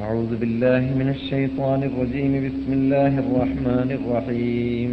أعوذ 0.00 0.32
بالله 0.40 0.82
من 1.00 1.08
الشيطان 1.16 1.80
الرجيم. 1.82 2.32
بسم 2.48 2.70
الله 2.72 3.12
الرحمن 3.24 3.88
الرحيم. 4.00 4.92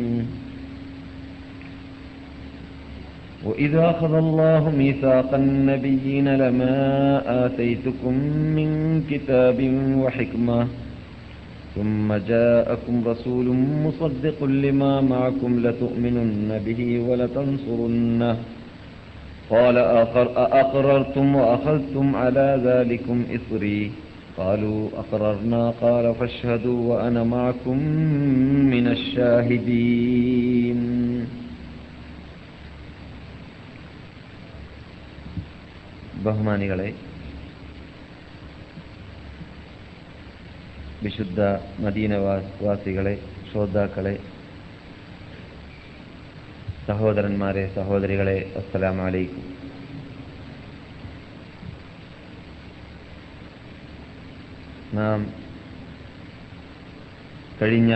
وإذا 3.48 3.84
أخذ 3.90 4.14
الله 4.14 4.62
ميثاق 4.82 5.30
النبيين 5.34 6.28
لما 6.44 6.76
آتيتكم 7.46 8.14
من 8.58 8.70
كتاب 9.12 9.60
وحكمة 10.04 10.68
ثم 11.76 12.08
جاءكم 12.14 12.96
رسول 13.08 13.48
مصدق 13.88 14.44
لما 14.44 15.02
معكم 15.02 15.52
لتؤمنن 15.66 16.50
به 16.66 16.82
ولتنصرنه. 17.08 18.38
قال 19.50 19.78
آخر 19.78 20.26
أأقررتم 20.46 21.36
وأخذتم 21.36 22.16
على 22.16 22.48
ذلكم 22.68 23.18
إصري. 23.38 23.92
قالوا 24.37 24.89
أقررنا 24.99 25.71
قال 25.73 26.15
فاشهدوا 26.15 26.95
وأنا 26.95 27.25
معكم 27.27 27.79
من 28.67 28.87
الشاهدين 28.89 30.81
ബഹുമാനികളെ 36.25 36.91
വിശുദ്ധ 41.03 41.39
മദീനവാസികളെ 41.81 43.15
ശ്രോതാക്കളെ 43.51 44.15
സഹോദരന്മാരെ 46.87 47.65
സഹോദരികളെ 47.75 48.39
അസ്സലാം 48.57 49.01
നാം 54.98 55.20
കഴിഞ്ഞ 57.62 57.94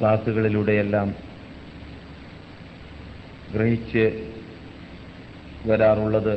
ക്ലാസ്സുകളിലൂടെയെല്ലാം 0.00 1.08
ഗ്രഹിച്ച് 3.52 4.04
വരാറുള്ളത് 5.66 6.34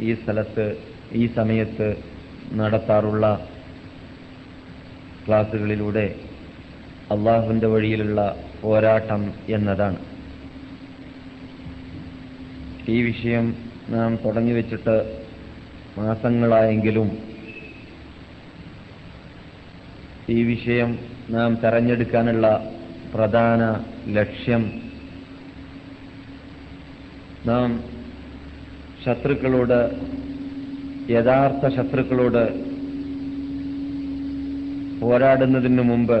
ഈ 0.00 0.14
സ്ഥലത്ത് 0.14 0.66
ഈ 1.12 1.26
സമയത്ത് 1.36 1.88
നടത്താറുള്ള 2.52 3.26
ക്ലാസ്സുകളിലൂടെ 5.28 6.06
അള്ളാഹുവിന്റെ 7.10 7.66
വഴിയിലുള്ള 7.66 8.20
പോരാട്ടം 8.62 9.22
എന്നതാണ്. 9.48 9.98
ഈ 12.88 13.02
വിഷയം 13.02 13.46
നാം 13.88 14.16
തുടങ്ങി 14.24 14.52
വെച്ചിട്ട് 14.52 14.96
മാസങ്ങളായെങ്കിലും 15.96 17.08
ഈ 20.28 20.38
വിഷയം 20.42 20.90
നാം 21.30 21.50
തെരഞ്ഞെടുക്കാനുള്ള 21.56 22.46
പ്രധാന 23.14 23.62
ലക്ഷ്യം 24.08 24.62
നാം 27.46 27.70
ശത്രുക്കളോട് 29.04 29.78
യഥാർത്ഥ 31.08 31.66
ശത്രുക്കളോട് 31.76 32.42
പോരാടുന്നതിന് 35.00 35.82
മുമ്പ് 35.82 36.18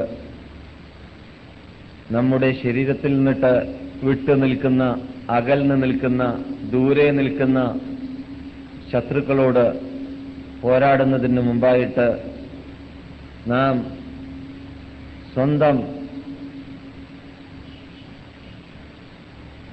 നമ്മുടെ 2.10 2.50
ശരീരത്തിൽ 2.62 3.12
നിന്നിട്ട് 3.16 3.52
വിട്ടു 4.02 4.32
നിൽക്കുന്ന 4.34 4.82
അകൽന്ന് 5.30 5.76
നിൽക്കുന്ന 5.82 6.22
ദൂരെ 6.70 7.06
നിൽക്കുന്ന 7.10 7.58
ശത്രുക്കളോട് 8.92 9.64
പോരാടുന്നതിന് 10.62 11.40
മുമ്പായിട്ട് 11.40 12.06
നാം 13.46 13.76
സ്വന്തം 15.32 15.76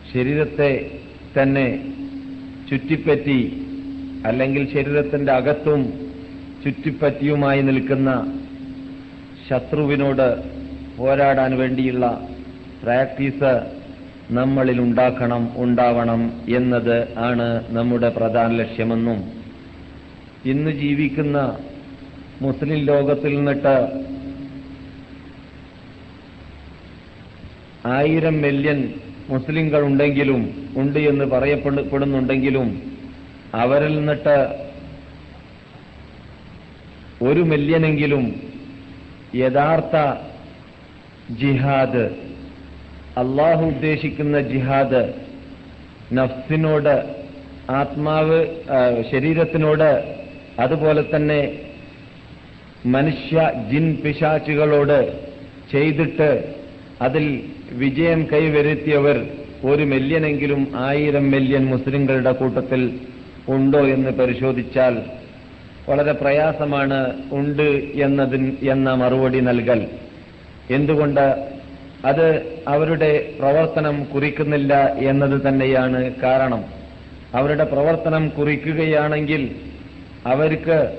ശരീരത്തെ 0.05 0.71
തന്നെ 1.37 1.67
ചുറ്റിപ്പറ്റി 2.67 3.39
അല്ലെങ്കിൽ 4.25 4.63
ശരീരത്തിന്റെ 4.73 5.31
അകത്തും 5.31 5.81
ചുറ്റിപ്പറ്റിയുമായി 6.63 7.61
നിൽക്കുന്ന 7.61 8.09
ശത്രുവിനോട് 9.49 10.27
പോരാടാൻ 10.97 11.57
വേണ്ടിയുള്ള 11.57 12.05
പ്രാക്ടീസ് 12.81 13.53
നമ്മളിൽ 14.29 14.81
ഉണ്ടാക്കണം 14.81 15.49
ഉണ്ടാവണം 15.57 16.45
എന്നത് 16.47 17.07
ആണ് 17.17 17.67
നമ്മുടെ 17.69 18.09
പ്രധാന 18.09 18.51
ലക്ഷ്യമെന്നും 18.55 19.31
ഇന്ന് 20.45 20.71
ജീവിക്കുന്ന 20.71 21.57
മുസ്ലിം 22.41 22.79
ലോകത്തിൽ 22.83 23.35
നിന്നിട്ട് 23.35 23.75
ആയിരം 27.87 28.41
മില്യൺ 28.41 28.93
മുസ്ലിങ്ങൾ 29.29 29.81
ഉണ്ടെങ്കിലും 29.81 30.69
ഉണ്ട് 30.77 30.99
എന്ന് 30.99 31.25
പറയപ്പെടുന്നുണ്ടെങ്കിലും 31.25 32.81
അവരിൽ 33.53 33.95
നിന്നിട്ട് 33.95 34.37
ഒരു 37.21 37.41
മില്യനെങ്കിലും 37.41 38.35
യഥാർത്ഥ 39.35 39.97
ജിഹാദ് 41.31 42.22
അള്ളാഹു 43.17 43.63
ഉദ്ദേശിക്കുന്ന 43.65 44.39
ജിഹാദ് 44.41 45.01
നഫ്സിനോട് 46.13 46.95
ആത്മാവ് 47.71 48.39
ശരീരത്തിനോട് 49.11 49.89
അതുപോലെ 50.59 51.01
തന്നെ 51.03 51.41
മനുഷ്യ 52.85 53.41
ജിൻ 53.71 53.85
പിശാച്ചുകളോട് 54.03 54.99
ചെയ്തിട്ട് 55.71 56.29
അതിൽ 57.01 57.25
വിജയം 57.73 58.21
കൈവരുത്തിയവർ 58.31 59.17
ഒരു 59.63 59.83
മില്യനെങ്കിലും 59.83 60.61
ആയിരം 60.87 61.25
മില്യൺ 61.31 61.65
മുസ്ലിങ്ങളുടെ 61.65 62.31
കൂട്ടത്തിൽ 62.31 62.81
ഉണ്ടോ 63.47 63.81
എന്ന് 63.87 64.11
പരിശോധിച്ചാൽ 64.11 64.95
വളരെ 65.87 66.13
പ്രയാസമാണ് 66.13 66.99
ഉണ്ട് 67.31 67.67
എന്നതിന് 68.05 68.51
എന്ന 68.67 68.89
മറുപടി 68.95 69.39
നൽകൽ. 69.41 69.81
എന്തുകൊണ്ട് 70.69 71.25
അത് 72.05 72.57
അവരുടെ 72.67 73.35
പ്രവർത്തനം 73.39 74.03
കുറിക്കുന്നില്ല 74.13 74.95
എന്നത് 74.97 75.47
തന്നെയാണ് 75.47 76.15
കാരണം. 76.23 76.63
അവരുടെ 77.35 77.63
പ്രവർത്തനം 77.63 78.29
കുറിക്കുകയാണെങ്കിൽ 78.29 79.55
അവർക്ക് 80.27 80.97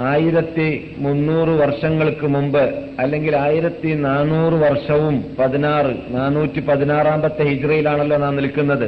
ആയിരത്തി 0.00 0.94
മുന്നൂറ് 0.98 1.48
വർഷങ്ങൾക്ക് 1.48 2.26
മുമ്പ് 2.26 2.74
അല്ലെങ്കിൽ 2.98 3.36
ആയിരത്തി 3.36 3.94
നാനൂറ് 3.94 4.52
വർഷവും 4.52 5.36
പതിനാറ് 5.38 5.96
നാനൂറ്റി 6.08 6.60
പതിനാറാമത്തെ 6.60 7.42
ഹിജ്റയിലാണല്ലോ 7.42 8.16
നാം 8.16 8.36
നിൽക്കുന്നത്. 8.36 8.86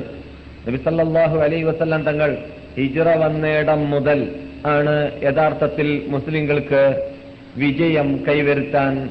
നബിസല്ലാഹു 0.68 1.38
അലൈ 1.38 1.62
വസ്ല്ലാം 1.62 2.02
തങ്ങൾ 2.02 2.36
ഹിജ്റ 2.78 3.00
വന്നേടം 3.00 3.90
മുതൽ 3.90 4.20
ആണ് 4.66 5.10
യഥാർത്ഥത്തിൽ 5.22 6.02
മുസ്ലിങ്ങൾക്ക് 6.08 7.08
വിജയം 7.56 8.24
കൈവരുത്താൻ 8.28 9.10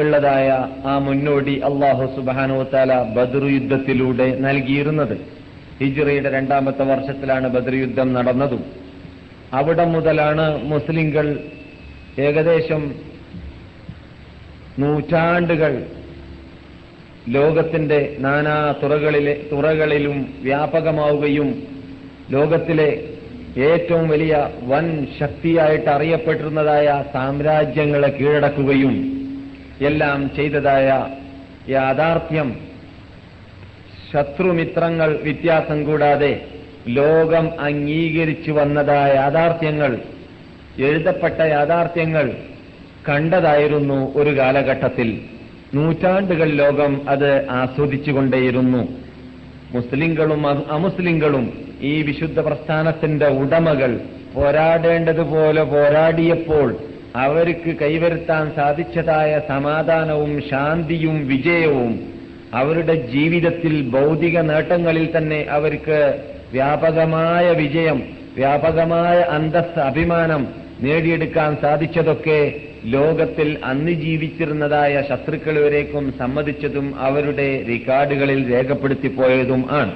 ഉള്ളതായ 0.00 0.68
ആ 0.86 0.98
മുന്നോടി 0.98 1.58
അള്ളാഹു 1.58 2.64
താല 2.72 3.02
ബദർ 3.02 3.44
യുദ്ധത്തിലൂടെ 3.44 4.36
നൽകിയിരുന്നത്. 4.40 5.16
ഹിജ്റയുടെ 5.82 6.30
രണ്ടാമത്തെ 6.30 6.82
വർഷത്തിലാണ് 6.82 7.48
ബദർ 7.48 7.74
യുദ്ധം 7.74 8.12
നടന്നതും. 8.12 8.64
അവിടെ 9.52 9.84
മുതലാണ് 9.84 10.64
മുസ്ലിങ്ങൾ 10.64 11.38
ഏകദേശം 12.18 12.94
നൂറ്റാണ്ടുകൾ 14.78 15.82
ലോകത്തിന്റെ 17.28 18.16
നാനാ 18.18 18.74
തുറകളിലെ 18.82 19.34
തുറകളിലും 19.52 20.34
വ്യാപകമാവുകയും 20.42 21.62
ലോകത്തിലെ 22.30 22.90
ഏറ്റവും 23.58 24.08
വലിയ 24.08 24.48
വൻ 24.62 25.06
ശക്തിയായിട്ട് 25.20 25.90
അറിയപ്പെട്ടിരുന്നതായ 25.90 27.04
സാമ്രാജ്യങ്ങളെ 27.12 28.08
കീഴടക്കുകയും 28.08 29.19
എല്ലാം 29.80 30.30
ചെയ്തതായ 30.36 31.08
യാഥാർത്ഥ്യം. 31.68 32.56
ശത്രുമിത്രങ്ങൾ 34.12 35.18
വ്യത്യാസം 35.22 35.84
കൂടാതെ 35.84 36.44
ലോകം 36.88 37.60
അംഗീകരിച്ചു 37.60 38.50
വന്നതായ 38.50 39.14
യാഥാർത്ഥ്യങ്ങൾ 39.14 39.98
എഴുതപ്പെട്ട 40.78 41.40
യാഥാർത്ഥ്യങ്ങൾ 41.40 42.32
കണ്ടതായിരുന്നു 43.08 44.12
ഒരു 44.16 44.38
കാലഘട്ടത്തിൽ. 44.38 45.20
നൂറ്റാണ്ടുകൾ 45.74 46.48
ലോകം 46.50 47.08
അത് 47.08 47.48
ആസ്വദിച്ചുകൊണ്ടേയിരുന്നു. 47.50 48.88
മുസ്ലിങ്ങളും 49.70 50.72
അമുസ്ലിങ്ങളും 50.72 51.44
ഈ 51.80 52.02
വിശുദ്ധ 52.02 52.40
പ്രസ്ഥാനത്തിന്റെ 52.40 53.28
ഉടമകൾ 53.28 54.00
പോരാടേണ്ടതുപോലെ 54.34 55.62
പോരാടിയപ്പോൾ 55.62 56.76
അവർക്ക് 57.16 57.76
കൈവരുത്താൻ 57.80 58.50
സാധിച്ചതായ 58.56 59.40
സമാധാനവും 59.48 60.42
ശാന്തിയും 60.50 61.26
വിജയവും 61.26 62.10
അവരുടെ 62.54 62.94
ജീവിതത്തിൽ 62.94 63.90
ഭൗതിക 63.90 64.38
നേട്ടങ്ങളിൽ 64.38 65.16
തന്നെ 65.16 65.46
അവർക്ക് 65.50 66.22
വ്യാപകമായ 66.52 67.50
വിജയം 67.50 68.02
വ്യാപകമായ 68.36 69.18
അന്തസ് 69.18 69.80
അഭിമാനം 69.80 70.48
നേടിയെടുക്കാൻ 70.80 71.56
സാധിച്ചതൊക്കെ 71.56 72.52
ലോകത്തിൽ 72.84 73.58
അന്ന് 73.64 73.92
ജീവിച്ചിരുന്നതായ 73.92 75.02
ശത്രുക്കൾ 75.08 75.58
വരേക്കും 75.58 76.14
സമ്മതിച്ചതും 76.18 77.00
അവരുടെ 77.00 77.64
റിക്കാർഡുകളിൽ 77.68 78.54
രേഖപ്പെടുത്തിപ്പോയതും 78.54 79.64
ആണ്. 79.70 79.92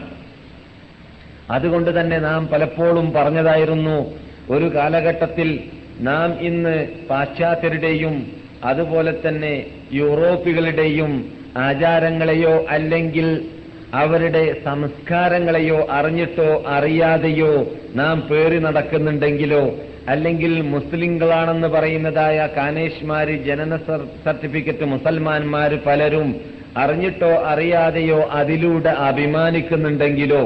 അതുകൊണ്ട് 1.50 2.00
തന്നെ 2.00 2.18
നാം 2.18 2.46
പലപ്പോഴും 2.46 3.12
പറഞ്ഞതായിരുന്നു 3.12 4.16
ഒരു 4.50 4.74
കാലഘട്ടത്തിൽ 4.74 5.60
നാം 6.00 6.40
ഇന്ന് 6.40 6.86
പാശ്ചാത്യരുടെയും 7.10 8.26
അതുപോലെ 8.64 9.12
തന്നെ 9.26 9.66
യൂറോപ്പികളുടെയും 9.92 11.12
ആചാരങ്ങളെയോ 11.56 12.66
അല്ലെങ്കിൽ 12.70 13.48
അവരുടെ 13.92 14.60
സംസ്കാരങ്ങളെയോ 14.64 15.86
അറിഞ്ഞിട്ടോ 15.90 16.62
അറിയാതെയോ 16.66 17.82
നാം 17.94 18.20
പേറി 18.20 18.58
നടക്കുന്നുണ്ടെങ്കിലോ 18.58 19.64
അല്ലെങ്കിൽ 20.08 20.62
മുസ്ലിങ്ങളാണെന്ന് 20.62 21.68
പറയുന്നതായ 21.68 22.48
കാനേഷ്മാര് 22.56 23.44
ജനന 23.44 23.76
സർട്ടിഫിക്കറ്റ് 24.24 24.84
മുസൽമാന്മാര് 24.84 25.78
പലരും 25.86 26.34
അറിഞ്ഞിട്ടോ 26.76 27.32
അറിയാതെയോ 27.44 28.28
അതിലൂടെ 28.32 28.88
അഭിമാനിക്കുന്നുണ്ടെങ്കിലോ 28.88 30.42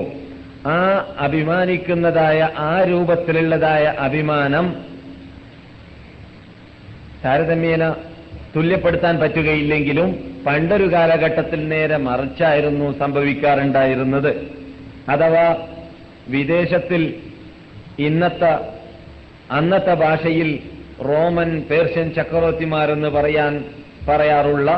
ആ 0.67 1.07
അഭിമാനിക്കുന്നതായ 1.19 2.49
ആ 2.59 2.85
രൂപത്തിലുള്ളതായ 2.85 3.85
അഭിമാനം 3.99 4.88
താരതമ്യേന 7.25 7.95
തുല്യപ്പെടുത്താൻ 8.57 9.19
പറ്റുകയില്ലെങ്കിലും 9.19 10.11
പണ്ടൊരു 10.47 10.93
കാലഘട്ടത്തിൽ 10.93 11.69
നേരെ 11.69 11.97
മറിച്ചായിരുന്നു 11.97 12.99
സംഭവിക്കാറുണ്ടായിരുന്നത്. 12.99 14.31
അഥവാ 15.09 15.57
വിദേശത്തിൽ 16.29 17.15
ഇന്നത്തെ 17.99 18.53
അന്നത്തെ 19.51 19.95
ഭാഷയിൽ 19.95 20.59
റോമൻ 21.05 21.61
പേർഷ്യൻ 21.71 22.15
ചക്രവർത്തിമാരെന്ന് 22.15 23.09
പറയാൻ 23.09 23.65
പറയാറുള്ള 24.09 24.69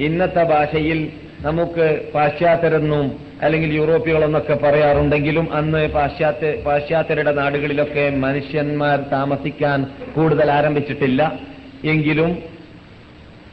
ഇന്നത്തെ 0.00 0.42
ഭാഷയിൽ 0.42 1.12
നമുക്ക് 1.40 1.86
പാശ്ചാത്യരെന്നും 2.14 3.06
അല്ലെങ്കിൽ 3.42 3.74
യൂറോപ്യകളെന്നൊക്കെ 3.74 4.54
പറയാറുണ്ടെങ്കിലും 4.54 5.52
അന്ന് 5.52 5.88
പാശ്ചാത്യ 5.88 6.52
പാശ്ചാത്യരുടെ 6.66 7.32
നാടുകളിലൊക്കെ 7.32 8.10
മനുഷ്യന്മാർ 8.16 9.04
താമസിക്കാൻ 9.12 9.86
കൂടുതൽ 10.14 10.50
ആരംഭിച്ചിട്ടില്ല. 10.50 11.38
എങ്കിലും 11.84 12.38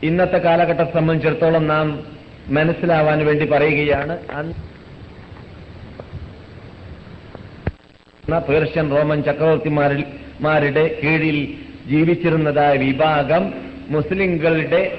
ഇന്നത്തെ 0.04 0.38
കാലഘട്ടത്തെ 0.38 0.94
സംബന്ധിച്ചിടത്തോളം 0.94 1.68
നാം 1.68 2.04
മനസ്സിലാവാൻ 2.50 3.25
വേണ്ടി 3.25 3.46
പറയുകയാണ് 3.46 4.14
പേർഷ്യൻ 8.50 8.96
റോമൻ 8.96 9.24
ചക്രവർത്തിമാരുടെ 9.24 11.00
കീഴിൽ 11.04 11.58
ജീവിച്ചിരുന്നതായ 11.86 12.78
വിഭാഗം 12.78 13.54
മുസ്ലിങ്ങളുടെ 13.90 14.98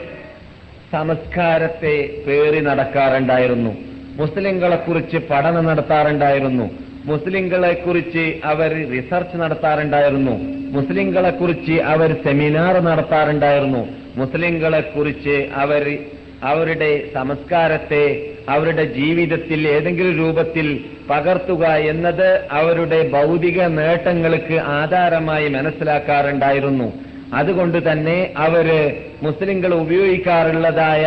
സംസ്കാരത്തെ 0.92 2.22
പേറി 2.26 2.60
നടക്കാറുണ്ടായിരുന്നു. 2.60 3.70
മുസ്ലിങ്ങളെ 4.16 4.76
കുറിച്ച് 4.76 5.16
പഠനം 5.16 5.64
നടത്താറുണ്ടായിരുന്നു. 5.64 6.83
മുസ്ലിങ്ങളെ 7.04 7.72
കുറിച്ച് 7.72 8.40
അവർ 8.44 8.70
റിസർച്ച് 8.90 9.36
നടത്താറുണ്ടായിരുന്നു. 9.36 10.34
മുസ്ലിങ്ങളെ 10.76 11.30
കുറിച്ച് 11.30 11.72
അവർ 11.72 12.16
സെമിനാർ 12.24 12.74
നടത്താറുണ്ടായിരുന്നു. 12.80 13.82
മുസ്ലിങ്ങളെ 14.16 14.80
കുറിച്ച് 14.80 15.48
അവർ 15.54 15.98
അവരുടെ 16.42 16.90
സംസ്കാരത്തെ 17.14 18.04
അവരുടെ 18.48 18.84
ജീവിതത്തിൽ 18.84 19.68
ഏതെങ്കിലും 19.68 20.16
രൂപത്തിൽ 20.18 20.84
പകർത്തുക 21.10 21.66
എന്നത് 21.66 22.48
അവരുടെ 22.50 23.08
ഭൗതിക 23.08 23.62
നേട്ടങ്ങൾക്ക് 23.62 24.54
ആധാരമായി 24.54 25.48
മനസ്സിലാക്കാറുണ്ടായിരുന്നു. 25.48 26.88
അതുകൊണ്ട് 27.34 27.92
തന്നെ 27.92 28.18
അവർ 28.36 28.66
മുസ്ലിങ്ങൾ 29.22 29.74
ഉപയോഗിക്കാറുള്ളതായ 29.74 31.04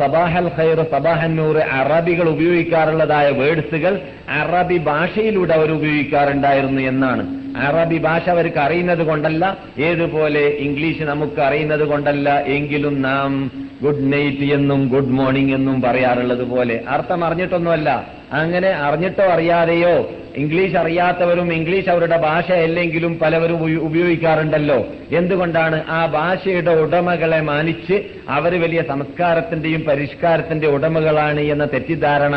സബാഹൽ 0.00 0.46
ഖൈർ 0.56 0.78
സബാഹന്നൂർ 0.92 1.56
അറബികൾ 1.78 2.28
ഉപയോഗിക്കാറുള്ളതായ 2.28 3.30
വേഡ്സുകൾ 3.30 3.94
അറബി 4.40 4.78
ഭാഷയിലൂടെ 4.78 5.54
അവർ 5.54 5.70
ഉപയോഗിക്കാറുണ്ടായിരുന്നു 5.72 6.82
എന്നാണ്. 6.82 7.22
അറബി 7.68 7.98
ഭാഷ 7.98 8.28
അവർക്ക് 8.28 8.58
അറിയുന്നത് 8.58 9.02
കൊണ്ടല്ല 9.02 9.44
ഏതുപോലെ 9.78 10.42
ഇംഗ്ലീഷ് 10.66 11.02
നമുക്ക് 11.02 11.40
അറിയുന്നത് 11.40 11.84
കൊണ്ടല്ല 11.92 12.28
എങ്കിലും 12.56 13.02
നാം 13.02 13.30
ഗുഡ് 13.82 14.12
നൈറ്റ് 14.12 14.46
എന്നും 14.56 14.88
ഗുഡ് 14.88 15.14
മോർണിംഗ് 15.18 15.54
എന്നും 15.54 15.82
പറയാറുള്ളത് 15.82 16.44
പോലെ. 16.44 16.76
അർത്ഥം 16.88 17.24
അറിഞ്ഞിട്ടൊന്നുമല്ല. 17.24 17.90
അങ്ങനെ 18.32 18.70
അറിഞ്ഞിട്ടോ 18.86 19.24
അറിയാതെയോ 19.24 19.96
ഇംഗ്ലീഷ് 20.36 20.76
അറിയാത്തവരും 20.76 21.48
ഇംഗ്ലീഷ് 21.52 21.88
അവരുടെ 21.88 22.16
ഭാഷയല്ലെങ്കിലും 22.16 23.18
പലവരും 23.18 23.60
ഉപയോഗിക്കാറുണ്ടല്ലോ. 23.80 24.78
എന്തുകൊണ്ടാണ് 25.10 25.84
ആ 25.88 26.06
ഭാഷയുടെ 26.06 26.70
ഉടമകളെ 26.70 27.40
മാനിച്ച് 27.40 27.96
അവർ 28.28 28.54
വലിയ 28.54 28.82
സംസ്കാരത്തിന്റെയും 28.82 29.82
പരിഷ്കാരത്തിന്റെ 29.82 30.66
ഉടമകളാണ് 30.66 31.40
എന്ന 31.46 31.64
തെറ്റിദ്ധാരണ 31.64 32.36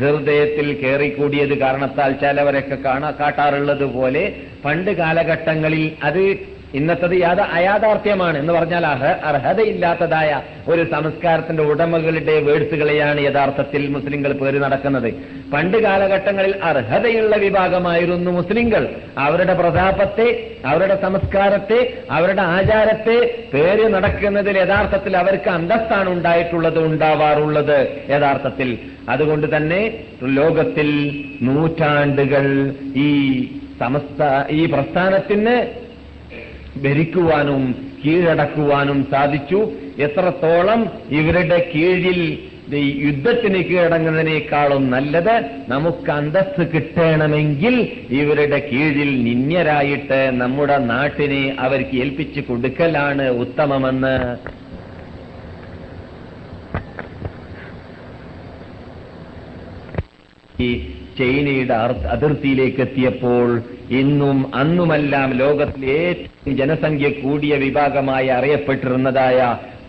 ഹൃദയത്തിൽ 0.00 0.72
കയറിക്കൂടിയത് 0.82 1.58
കാരണത്താൽ 1.58 2.12
ചിലവരൊക്കെ 2.12 2.78
കാണാ 2.84 3.10
കാട്ടാറുള്ളത് 3.10 3.86
പോലെ 3.96 4.24
പണ്ട് 4.64 4.90
കാലഘട്ടങ്ങളിൽ 4.90 5.84
അത് 6.02 6.22
ഇന്നത്തത് 6.74 7.14
യാത 7.20 7.40
അയാഥാർത്ഥ്യമാണ് 7.40 8.38
എന്ന് 8.38 8.52
പറഞ്ഞാൽ 8.52 8.86
അർഹ 8.86 9.04
അർഹതയില്ലാത്തതായ 9.30 10.40
ഒരു 10.68 10.82
സംസ്കാരത്തിന്റെ 10.92 11.62
ഉടമകളുടെ 11.62 12.40
വേഴ്സുകളെയാണ് 12.40 13.20
യഥാർത്ഥത്തിൽ 13.20 13.88
മുസ്ലിങ്ങൾ 13.88 14.32
പേര് 14.32 14.58
നടക്കുന്നത്. 14.64 15.08
പണ്ട് 15.52 15.76
കാലഘട്ടങ്ങളിൽ 15.76 16.54
അർഹതയുള്ള 16.62 17.36
വിഭാഗമായിരുന്നു 17.36 18.30
മുസ്ലിങ്ങൾ. 18.30 18.88
അവരുടെ 19.18 19.54
പ്രതാപത്തെ 19.54 20.28
അവരുടെ 20.64 20.96
സംസ്കാരത്തെ 21.02 21.80
അവരുടെ 22.10 22.42
ആചാരത്തെ 22.42 23.18
പേര് 23.54 23.86
നടക്കുന്നതിൽ 23.94 24.58
യഥാർത്ഥത്തിൽ 24.58 25.16
അവർക്ക് 25.16 25.50
അന്തസ്സാണ് 25.50 26.08
ഉണ്ടായിട്ടുള്ളത് 26.08 26.78
ഉണ്ടാവാറുള്ളത് 26.78 27.78
യഥാർത്ഥത്തിൽ. 28.10 28.78
അതുകൊണ്ട് 29.08 29.56
തന്നെ 29.56 29.82
ലോകത്തിൽ 30.22 30.88
നൂറ്റാണ്ടുകൾ 31.42 32.46
ഈ 32.96 33.10
സമസ്ത 33.80 34.22
ഈ 34.50 34.66
പ്രസ്ഥാനത്തിന് 34.66 35.54
ഭരിക്കുവാനും 36.76 37.62
കീഴടക്കുവാനും 38.04 39.06
സാധിച്ചു. 39.10 39.60
എത്രത്തോളം 39.98 40.80
ഇവരുടെ 41.10 41.58
കീഴിൽ 41.74 42.20
യുദ്ധത്തിന് 43.06 43.60
കീഴടങ്ങുന്നതിനേക്കാളും 43.64 44.90
നല്ലത് 44.90 45.34
നമുക്ക് 45.68 46.10
അന്തസ് 46.10 46.64
കിട്ടണമെങ്കിൽ 46.74 47.74
ഇവരുടെ 48.10 48.58
കീഴിൽ 48.72 49.10
നിന്യരായിട്ട് 49.24 50.20
നമ്മുടെ 50.32 50.78
നാട്ടിനെ 50.78 51.56
അവർക്ക് 51.58 51.96
ഏൽപ്പിച്ചു 51.96 52.40
കൊടുക്കലാണ് 52.40 53.28
ഉത്തമമെന്ന്. 53.28 54.16
ചൈനയുടെ 61.18 61.74
അതിർത്തിയിലേക്ക് 62.06 62.80
എത്തിയപ്പോൾ 62.80 63.62
ഇന്നും 63.90 64.38
അന്നുമെല്ലാം 64.54 65.30
ലോകത്തിലെ 65.34 65.94
ഏറ്റവും 66.02 66.56
ജനസംഖ്യ 66.56 67.08
കൂടിയ 67.22 67.54
വിഭാഗമായി 67.56 68.28
അറിയപ്പെട്ടിരുന്നതായ 68.28 69.38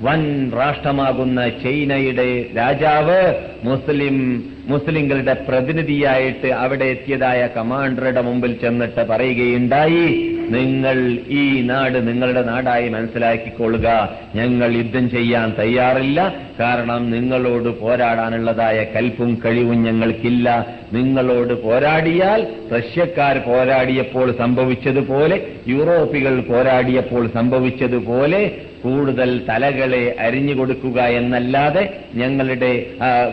വൻ 0.01 0.51
രാഷ്ട്രമാകുന്ന 0.57 1.49
ചൈനയുടെ 1.49 2.45
രാജാവ് 2.57 3.33
മുസ്ലിം 3.63 4.43
മുസ്ലിങ്ങളുടെ 4.67 5.33
പ്രതിനിധിയായിട്ട് 5.33 6.47
അവിടെ 6.47 6.85
എത്തിയതായ 6.85 7.49
കമാൻഡറുടെ 7.57 8.21
മുമ്പിൽ 8.21 8.53
ചെന്നിട്ട് 8.53 9.07
പറയുകയുണ്ടായി 9.07 10.05
നിങ്ങൾ 10.49 11.17
ഈ 11.29 11.61
നാട് 11.61 12.07
നിങ്ങളുടെ 12.07 12.41
നാടായി 12.41 12.89
മനസ്സിലാക്കിക്കൊള്ളുക. 12.89 14.09
ഞങ്ങൾ 14.35 14.75
യുദ്ധം 14.75 15.09
ചെയ്യാൻ 15.09 15.53
തയ്യാറില്ല. 15.59 16.35
കാരണം 16.59 17.11
നിങ്ങളോട് 17.11 17.79
പോരാടാനുള്ളതായ 17.79 18.83
കൽപ്പും 18.83 19.41
കഴിവും 19.45 19.83
ഞങ്ങൾക്കില്ല. 19.83 20.65
നിങ്ങളോട് 20.93 21.63
പോരാടിയാൽ 21.63 22.47
റഷ്യക്കാർ 22.75 23.37
പോരാടിയപ്പോൾ 23.37 24.31
സംഭവിച്ചതുപോലെ 24.37 25.47
യൂറോപ്പികൾ 25.67 26.41
പോരാടിയപ്പോൾ 26.41 27.29
സംഭവിച്ചതുപോലെ 27.33 28.51
കൂടുതൽ 28.83 29.29
തലകളെ 29.49 30.03
അരിഞ്ഞു 30.25 30.53
കൊടുക്കുക 30.59 30.99
എന്നല്ലാതെ 31.19 31.83
ഞങ്ങളുടെ 32.15 32.71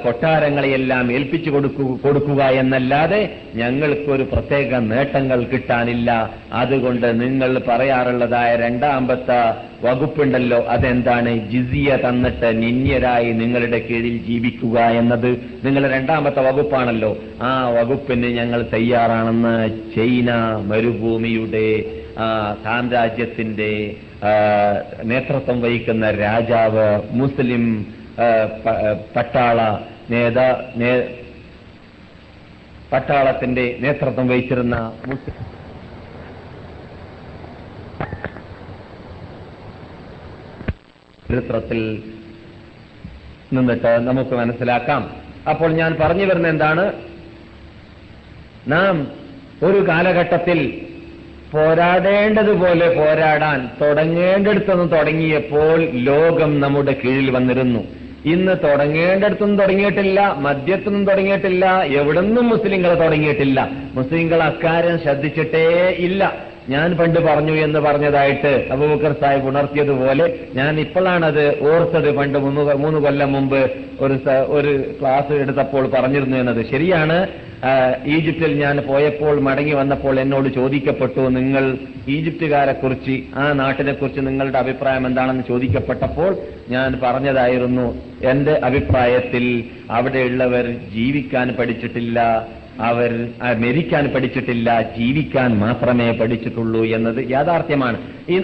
കൊട്ടാരങ്ങളെയെല്ലാം 0.05 1.12
ഏൽപ്പിച്ചു 1.12 1.50
കൊടുക്കു 1.50 1.85
കൊടുക്കുക 2.05 2.43
എന്നല്ലാതെ 2.62 3.21
ഞങ്ങൾക്കൊരു 3.55 4.25
പ്രത്യേക 4.33 4.71
നേട്ടങ്ങൾ 4.90 5.38
കിട്ടാനില്ല. 5.52 6.11
അതുകൊണ്ട് 6.52 7.09
നിങ്ങൾ 7.21 7.50
പറയാറുള്ളതായ 7.69 8.50
രണ്ടാമത്തെ 8.57 9.40
വകുപ്പുണ്ടല്ലോ 9.87 10.59
അതെന്താണ്? 10.75 11.33
ജിസിയ 11.50 11.90
തന്നിട്ട് 12.05 12.49
നിന്യരായി 12.62 13.31
നിങ്ങളുടെ 13.40 13.78
കീഴിൽ 13.88 14.17
ജീവിക്കുക 14.28 14.78
എന്നത് 15.00 15.31
നിങ്ങളുടെ 15.64 15.90
രണ്ടാമത്തെ 15.97 16.40
വകുപ്പാണല്ലോ. 16.49 17.12
ആ 17.43 17.50
വകുപ്പിന് 17.76 18.28
ഞങ്ങൾ 18.38 18.61
തയ്യാറാണെന്ന് 18.75 19.55
ചൈന 19.97 20.31
മരുഭൂമിയുടെ 20.71 21.69
സാമ്രാജ്യത്തിന്റെ 22.64 23.73
നേതൃത്വം 25.05 25.61
വഹിക്കുന്ന 25.61 26.11
രാജാവ് 26.11 26.87
മുസ്ലിം 27.11 27.65
പട്ടാള 29.17 29.79
നേതാ 30.11 30.49
പട്ടാളത്തിന്റെ 32.93 33.77
നേതൃത്വം 33.81 34.29
വഹിച്ചിരുന്ന 34.29 34.77
മുസ്ലിം 35.07 35.59
ചരിത്രത്തിൽ 41.29 41.81
നിന്നിട്ട് 43.53 43.93
നമുക്ക് 44.09 44.31
മനസ്സിലാക്കാം. 44.31 45.03
അപ്പോൾ 45.51 45.71
ഞാൻ 45.73 45.97
പറഞ്ഞു 46.01 46.25
വരുന്ന 46.25 46.49
എന്താണ്? 46.49 46.93
നാം 48.69 48.95
ഒരു 49.63 49.89
കാലഘട്ടത്തിൽ 49.89 50.88
പോരാടേണ്ടതുപോലെ 51.52 52.88
പോരാടാൻ 52.88 53.71
തുടങ്ങേണ്ടടുത്തുനിന്ന് 53.81 54.93
തുടങ്ങിയപ്പോൾ 54.93 55.85
ലോകം 55.93 56.61
നമ്മുടെ 56.61 56.97
കീഴിൽ 57.05 57.31
വന്നിരുന്നു. 57.31 57.85
ഇന്ന് 58.25 58.55
തുടങ്ങേണ്ടടുത്തൊന്നും 58.64 59.59
തുടങ്ങിയിട്ടില്ല 59.59 60.35
മദ്യത്തൊന്നും 60.38 61.05
തുടങ്ങിയിട്ടില്ല 61.07 61.83
എവിടുന്നും 61.83 62.49
മുസ്ലിങ്ങൾ 62.49 62.95
തുടങ്ങിയിട്ടില്ല. 62.95 63.69
മുസ്ലിങ്ങൾ 63.95 64.43
അക്കാര്യം 64.43 64.99
ശ്രദ്ധിച്ചിട്ടേ 64.99 65.88
ഇല്ല. 65.99 66.48
ഞാൻ 66.69 66.97
പണ്ട് 66.97 67.21
പറഞ്ഞു 67.21 67.53
എന്ന് 67.53 67.81
പറഞ്ഞതായിട്ട് 67.81 68.69
അബൂബക്കർ 68.73 69.13
സാഹിബ് 69.21 69.49
ഉണർത്തിയതുപോലെ 69.49 70.39
ഞാൻ 70.55 70.81
ഇപ്പോഴാണത് 70.81 71.45
ഓർത്തത് 71.69 72.15
പണ്ട് 72.17 72.39
മൂന്ന് 72.39 72.75
മൂന്ന് 72.75 72.99
കൊല്ലം 73.01 73.33
മുമ്പ് 73.33 73.61
ഒരു 74.01 74.17
ഒരു 74.49 74.73
ക്ലാസ് 75.01 75.33
എടുത്തപ്പോൾ 75.33 75.89
പറഞ്ഞിരുന്നു 75.89 76.37
എന്നത്. 76.37 76.71
ശരിയാണ്. 76.71 77.27
ഈജിപ്തിൽ 78.07 78.53
ഞാൻ 78.61 78.77
പോയപ്പോൾ 78.89 79.41
മടങ്ങി 79.41 79.73
വന്നപ്പോൾ 79.73 80.21
എന്നോട് 80.21 80.49
ചോദിക്കപ്പെട്ടു 80.49 81.21
നിങ്ങൾ 81.21 81.65
ഈജിപ്തുകാരെക്കുറിച്ച് 82.09 83.17
ആ 83.37 83.53
നാട്ടിനെ 83.53 83.93
കുറിച്ച് 83.93 84.21
നിങ്ങളുടെ 84.21 84.59
അഭിപ്രായം 84.59 85.07
എന്താണെന്ന് 85.07 85.45
ചോദിക്കപ്പെട്ടപ്പോൾ 85.49 86.37
ഞാൻ 86.69 87.01
പറഞ്ഞതായിരുന്നു 87.03 87.87
എന്റെ 88.25 88.53
അഭിപ്രായത്തിൽ 88.53 89.65
അവിടെയുള്ളവർ 89.91 90.67
ജീവിക്കാൻ 90.95 91.57
പഠിച്ചിട്ടില്ല. 91.59 92.19
അവർ 92.81 93.29
മരിക്കാൻ 93.59 94.05
പഠിച്ചിട്ടില്ല 94.15 94.83
ജീവിക്കാൻ 94.99 95.59
മാത്രമേ 95.59 96.13
പഠിച്ചിട്ടുള്ളൂ 96.13 96.85
എന്നത് 96.85 97.31
യാഥാർത്ഥ്യമാണ്. 97.31 97.99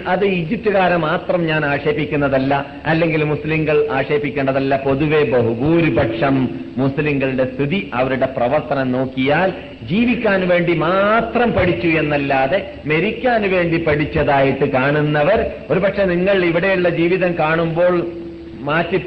അത് 0.07 0.25
ഈജിപ്തുകാരെ 0.25 0.95
മാത്രം 0.95 1.45
ഞാൻ 1.45 1.65
ആക്ഷേപിക്കുന്നതല്ല 1.65 2.65
അല്ലെങ്കിൽ 2.85 3.23
മുസ്ലിങ്ങൾ 3.23 3.87
ആക്ഷേപിക്കേണ്ടതല്ല. 3.91 4.77
പൊതുവെ 4.85 5.23
ബഹുഭൂരിപക്ഷം 5.23 6.49
മുസ്ലിങ്ങളുടെ 6.77 7.43
സ്ഥിതി 7.43 7.91
അവരുടെ 7.93 8.25
പ്രവർത്തനം 8.25 8.91
നോക്കിയാൽ 8.91 9.53
ജീവിക്കാൻ 9.83 10.47
വേണ്ടി 10.47 10.73
മാത്രം 10.73 11.51
പഠിച്ചു 11.51 11.87
എന്നല്ലാതെ 11.87 12.73
മരിക്കാൻ 12.85 13.51
വേണ്ടി 13.51 13.77
പഠിച്ചതായിട്ട് 13.77 14.65
കാണുന്നവർ 14.71 15.51
ഒരുപക്ഷെ 15.69 16.05
നിങ്ങൾ 16.05 16.45
ഇവിടെയുള്ള 16.45 16.89
ജീവിതം 16.89 17.33
കാണുമ്പോൾ 17.39 18.07
മാറ്റി 18.59 18.97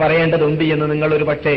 പറയേണ്ടതുണ്ട് 0.00 0.64
എന്ന് 0.64 0.90
നിങ്ങൾ 0.90 1.14
ഒരു 1.14 1.24
പക്ഷേ 1.24 1.52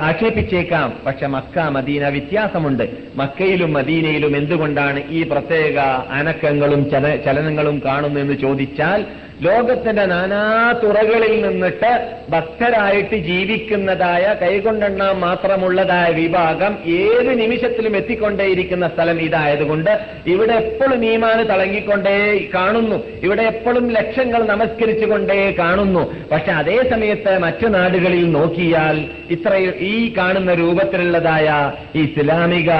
ആക്ഷേപിച്ചേക്കാം. 0.00 1.00
പക്ഷെ 1.06 1.26
മക്ക 1.26 1.58
മദീന 1.58 2.08
വ്യത്യാസമുണ്ട്. 2.08 2.88
മക്കയിലും 3.16 3.72
മദീനയിലും 3.72 4.36
എന്തുകൊണ്ടാണ് 4.36 5.02
ഈ 5.10 5.22
പ്രത്യേക 5.22 5.78
അനക്കങ്ങളും 6.10 6.90
ചല 6.90 7.16
ചലനങ്ങളും 7.16 7.82
കാണുന്നു 7.84 8.20
എന്ന് 8.20 8.34
ചോദിച്ചാൽ 8.34 9.04
ലോകത്തിന്റെ 9.42 10.06
നാനാ 10.06 10.74
തുറകളിൽ 10.82 11.48
നിന്നിട്ട് 11.48 12.08
ഭക്തരായിട്ട് 12.30 13.16
ജീവിക്കുന്നതായ 13.16 14.36
കൈകൊണ്ടെണ്ണാൻ 14.42 15.18
മാത്രമുള്ളതായ 15.18 16.12
വിഭാഗം 16.12 16.78
ഏത് 16.86 17.38
നിമിഷത്തിലും 17.40 17.96
എത്തിക്കൊണ്ടേയിരിക്കുന്ന 17.96 18.88
സ്ഥലം 18.88 19.20
ഇതായതുകൊണ്ട് 19.20 20.00
ഇവിടെ 20.26 20.52
എപ്പോഴും 20.52 21.00
നീമാന് 21.00 21.48
തളങ്ങിക്കൊണ്ടേ 21.48 22.48
കാണുന്നു. 22.54 23.02
ഇവിടെ 23.22 23.42
എപ്പോഴും 23.42 23.90
ലക്ഷങ്ങൾ 23.90 24.46
നമസ്കരിച്ചുകൊണ്ടേ 24.46 25.54
കാണുന്നു. 25.58 26.14
പക്ഷെ 26.32 26.52
അതേ 26.52 26.90
സമയത്ത് 26.90 27.38
മറ്റു 27.38 27.66
നാടുകളിൽ 27.66 28.32
നോക്കിയാൽ 28.32 29.04
ഇത്ര 29.30 29.53
ഈ 29.80 30.14
കാണുന്ന 30.18 30.54
രൂപത്തിലുള്ളതായ 30.54 31.72
ഇസ്ലാമിക 31.94 32.70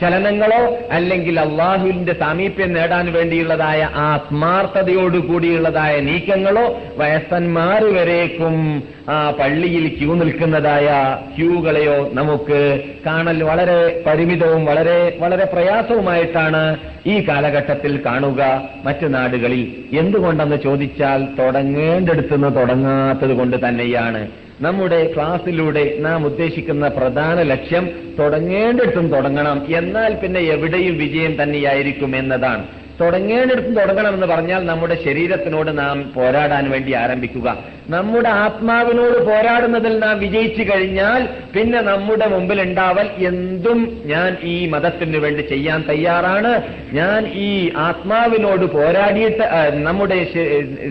ചലനങ്ങളോ 0.00 0.78
അല്ലെങ്കിൽ 0.92 1.40
അള്ളാഹുവിന്റെ 1.40 2.12
സാമീപ്യം 2.12 2.72
നേടാൻ 2.72 3.12
വേണ്ടിയുള്ളതായ 3.12 3.90
ആത്മാർത്ഥതയോടുകൂടിയുള്ളതായ 3.94 6.00
നീക്കങ്ങളോ 6.00 6.80
വയസ്സന്മാർ 6.96 7.84
വരേക്കും 7.84 8.84
ആ 9.08 9.30
പള്ളിയിൽ 9.30 9.98
ക്യൂ 9.98 10.14
നിൽക്കുന്നതായ 10.14 11.16
ക്യൂകളെയോ 11.36 12.10
നമുക്ക് 12.12 12.82
കാണൽ 13.06 13.42
വളരെ 13.42 14.02
പരിമിതവും 14.06 14.64
വളരെ 14.64 15.16
വളരെ 15.20 15.44
പ്രയാസവുമായിട്ടാണ് 15.44 16.76
ഈ 17.06 17.28
കാലഘട്ടത്തിൽ 17.28 18.02
കാണുക. 18.06 18.62
മറ്റു 18.84 19.06
നാടുകളിൽ 19.06 19.98
എന്തുകൊണ്ടെന്ന് 19.98 20.56
ചോദിച്ചാൽ 20.56 21.28
തുടങ്ങേണ്ടടുത്തുനിന്ന് 21.38 22.56
തുടങ്ങാത്തത് 22.56 23.36
കൊണ്ട് 23.36 23.68
തന്നെയാണ്. 23.68 24.28
നമ്മുടെ 24.60 25.12
ക്ലാസ്സിലൂടെ 25.14 25.96
നാം 25.98 26.26
ഉദ്ദേശിക്കുന്ന 26.26 26.88
പ്രധാന 26.88 27.42
ലക്ഷ്യം 27.42 27.90
തുടങ്ങേണ്ടിടത്തും 28.18 29.08
തുടങ്ങണം. 29.08 29.66
എന്നാൽ 29.76 30.14
പിന്നെ 30.14 30.40
എവിടെയും 30.40 30.98
വിജയം 30.98 31.42
തന്നെയായിരിക്കും 31.42 32.16
എന്നതാണ്. 32.16 32.66
തുടങ്ങേണ്ടിടത്തും 33.00 33.74
തുടങ്ങണം 33.74 34.14
എന്ന് 34.14 34.26
പറഞ്ഞാൽ 34.26 34.66
നമ്മുടെ 34.66 34.94
ശരീരത്തിനോട് 35.04 35.78
നാം 35.78 36.12
പോരാടാൻ 36.16 36.70
വേണ്ടി 36.70 36.92
ആരംഭിക്കുക. 36.92 37.56
നമ്മുടെ 37.88 38.28
ആത്മാവിനോട് 38.28 39.26
പോരാടുന്നതിൽ 39.26 39.98
നാം 39.98 40.18
വിജയിച്ചു 40.18 40.62
കഴിഞ്ഞാൽ 40.62 41.28
പിന്നെ 41.54 41.80
നമ്മുടെ 41.80 42.26
മുമ്പിൽ 42.26 42.62
ഉണ്ടാവൽ 42.62 43.10
എന്തും 43.26 44.02
ഞാൻ 44.04 44.36
ഈ 44.42 44.66
മതത്തിന് 44.66 45.16
വേണ്ടി 45.16 45.42
ചെയ്യാൻ 45.42 45.84
തയ്യാറാണ്. 45.88 46.52
ഞാൻ 46.92 47.26
ഈ 47.28 47.70
ആത്മാവിനോട് 47.76 48.64
പോരാടിയിട്ട് 48.66 49.44
നമ്മുടെ 49.72 50.18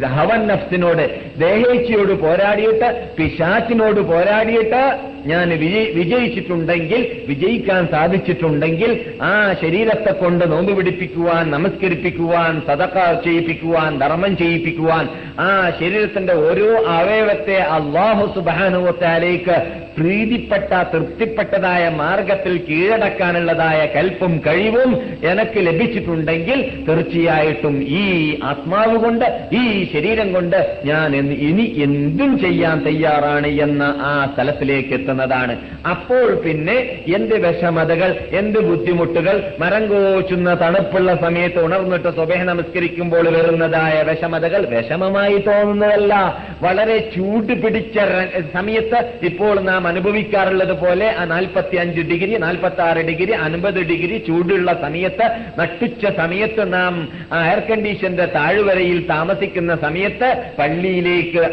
ഹവൻ 0.08 0.48
നഫ്സിനോട് 0.48 1.06
ദേഹേച്ഛയോട് 1.40 2.14
പോരാടിയിട്ട് 2.14 2.90
പിശാച്ചിനോട് 3.18 4.00
പോരാടിയിട്ട് 4.00 4.84
ഞാൻ 5.26 5.50
വിജയി- 5.50 5.94
വിജയിച്ചിട്ടുണ്ടെങ്കിൽ 5.94 7.24
വിജയിക്കാൻ 7.28 7.88
സാധിച്ചിട്ടുണ്ടെങ്കിൽ 7.88 8.92
ആ 9.22 9.54
ശരീരത്തെ 9.62 10.12
കൊണ്ട് 10.12 10.52
നോമ്പ് 10.52 10.78
പിടിപ്പിക്കുവാൻ 10.78 11.50
നമസ്കരിപ്പിക്കുവാൻ 12.00 12.54
സദക്ക 12.68 12.98
ചെയ്യിപ്പിക്കുവാൻ 13.26 13.92
ധർമ്മം 14.02 14.34
ചെയ്യിപ്പിക്കുവാൻ 14.42 15.06
ആ 15.40 15.50
ശരീരത്തിന്റെ 15.80 16.34
ഓരോ 16.46 16.70
അവയവത്തെ 16.98 17.58
അള്ളാഹു 17.78 18.24
സുബാനുവത്താലേക്ക് 18.36 19.58
പ്രീതിപ്പെട്ട 19.98 20.72
തൃപ്തിപ്പെട്ടതായ 20.92 21.84
മാർഗത്തിൽ 22.00 22.56
കീഴടക്കാനുള്ളതായ 22.66 23.80
കൽപ്പും 23.96 24.34
കഴിവും 24.46 24.92
എനക്ക് 25.30 25.60
ലഭിച്ചിട്ടുണ്ടെങ്കിൽ 25.68 26.60
തീർച്ചയായിട്ടും 26.88 27.76
ഈ 28.00 28.04
ആത്മാവ് 28.52 28.98
കൊണ്ട് 29.04 29.26
ഈ 29.60 29.64
ശരീരം 29.94 30.30
കൊണ്ട് 30.36 30.58
ഞാൻ 30.90 31.16
ഇനി 31.48 31.66
എന്തും 31.86 32.34
ചെയ്യാൻ 32.44 32.78
തയ്യാറാണ് 32.88 33.50
എന്ന 33.66 33.84
ആ 34.10 34.14
സ്ഥലത്തിലേക്ക് 34.32 34.94
എത്തുന്നതാണ്. 34.98 35.56
അപ്പോൾ 35.94 36.28
പിന്നെ 36.46 36.78
എന്ത് 37.18 37.36
വിഷമതകൾ 37.46 38.12
എന്ത് 38.42 38.60
ബുദ്ധിമുട്ടുകൾ 38.70 39.36
മരം 39.62 39.84
കോച്ചുന്ന 39.92 40.54
തണുപ്പുള്ള 40.62 41.12
സമയത്ത് 41.26 41.60
ഉണർന്നിട്ട് 41.88 42.12
സ്വഭേഹ 42.18 42.42
നമസ്കരിക്കുമ്പോൾ 42.50 43.26
വരുന്നതായ 43.36 43.96
വിഷമതകൾ 44.08 44.62
വിഷമമായി 44.74 45.38
തോന്നുന്നതല്ല. 45.48 46.14
വളരെ 46.66 46.98
ചൂട് 47.14 47.54
പിടിച്ച 47.64 47.96
സമയത്ത് 48.56 49.00
ഇപ്പോൾ 49.30 49.56
നാം 49.70 49.84
അനുഭവിക്കാറുള്ളത് 49.92 50.74
പോലെ 50.84 51.08
നാൽപ്പത്തി 51.34 51.76
അഞ്ച് 51.84 52.02
ഡിഗ്രി 52.12 52.34
നാൽപ്പത്തി 52.46 52.82
ആറ് 52.88 53.02
ഡിഗ്രി 53.10 53.34
അൻപത് 53.46 53.80
ഡിഗ്രി 53.92 54.18
ചൂടുള്ള 54.28 54.70
സമയത്ത് 54.86 55.26
നട്ടുച്ച 55.60 56.04
സമയത്ത് 56.22 56.66
നാം 56.74 56.94
എയർ 57.42 57.62
കണ്ടീഷന്റെ 57.70 58.26
താഴ്വരയിൽ 58.38 59.00
താമസിക്കുന്ന 59.14 59.76
സമയത്ത് 59.86 60.30
പള്ളിയിലേക്ക് 60.60 61.44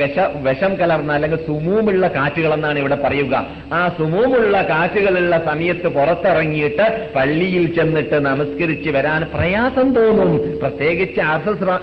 വിഷ 0.00 0.16
വിഷം 0.46 0.72
കലർന്ന 0.80 1.16
അല്ലെങ്കിൽ 1.16 1.42
സുമൂമുള്ള 1.48 2.04
കാറ്റുകളെന്നാണ് 2.16 2.78
ഇവിടെ 2.82 2.98
പറയുക. 3.04 3.34
ആ 3.78 3.80
സുമൂമുള്ള 3.98 4.56
കാറ്റുകളുള്ള 4.72 5.34
സമയത്ത് 5.50 5.88
പുറത്തിറങ്ങിയിട്ട് 5.98 6.86
പള്ളിയിൽ 7.16 7.64
ചെന്നിട്ട് 7.76 8.16
നമസ്കരിച്ച് 8.30 8.85
വരാൻ 8.90 9.22
പ്രയാസം 9.34 9.88
തോന്നും. 9.94 10.30
പ്രത്യേകിച്ച് 10.60 11.20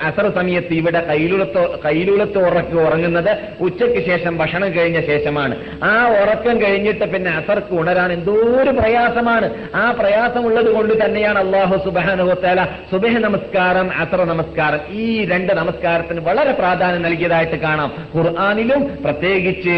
അസർ 0.07 0.25
സമയത്ത് 0.37 0.73
ഇവിടെ 0.73 1.01
കയ്യിലുളത്ത് 1.09 1.63
കയ്യിലുളത്ത് 1.85 2.39
ഉറക്കി 2.47 2.77
ഉറങ്ങുന്നത് 2.85 3.31
ഉച്ചയ്ക്ക് 3.61 4.01
ശേഷം 4.07 4.37
ഭക്ഷണം 4.37 4.69
കഴിഞ്ഞ 4.77 4.99
ശേഷമാണ്. 5.01 5.55
ആ 5.83 5.93
ഉറക്കം 6.21 6.61
കഴിഞ്ഞിട്ട് 6.61 7.05
പിന്നെ 7.13 7.31
അസർക്ക് 7.31 7.73
ഉണരാൻ 7.81 8.11
എന്തോ 8.13 8.33
ഒരു 8.61 8.71
പ്രയാസമാണ്. 8.79 9.49
ആ 9.75 9.83
പ്രയാസമുള്ളത് 9.99 10.69
കൊണ്ട് 10.75 10.93
തന്നെയാണ് 11.05 11.39
അള്ളാഹു 11.39 11.77
സുബാനുഹോത്തേല 11.85 12.63
സുബഹ 12.91 13.17
നമസ്കാരം 13.27 13.89
അസർ 14.01 14.21
നമസ്കാരം 14.33 14.81
ഈ 15.03 15.25
രണ്ട് 15.31 15.53
നമസ്കാരത്തിന് 15.53 16.21
വളരെ 16.29 16.51
പ്രാധാന്യം 16.51 17.01
നൽകിയതായിട്ട് 17.01 17.55
കാണാം. 17.55 17.91
ഖുർആാനിലും 18.15 18.81
പ്രത്യേകിച്ച് 19.03 19.75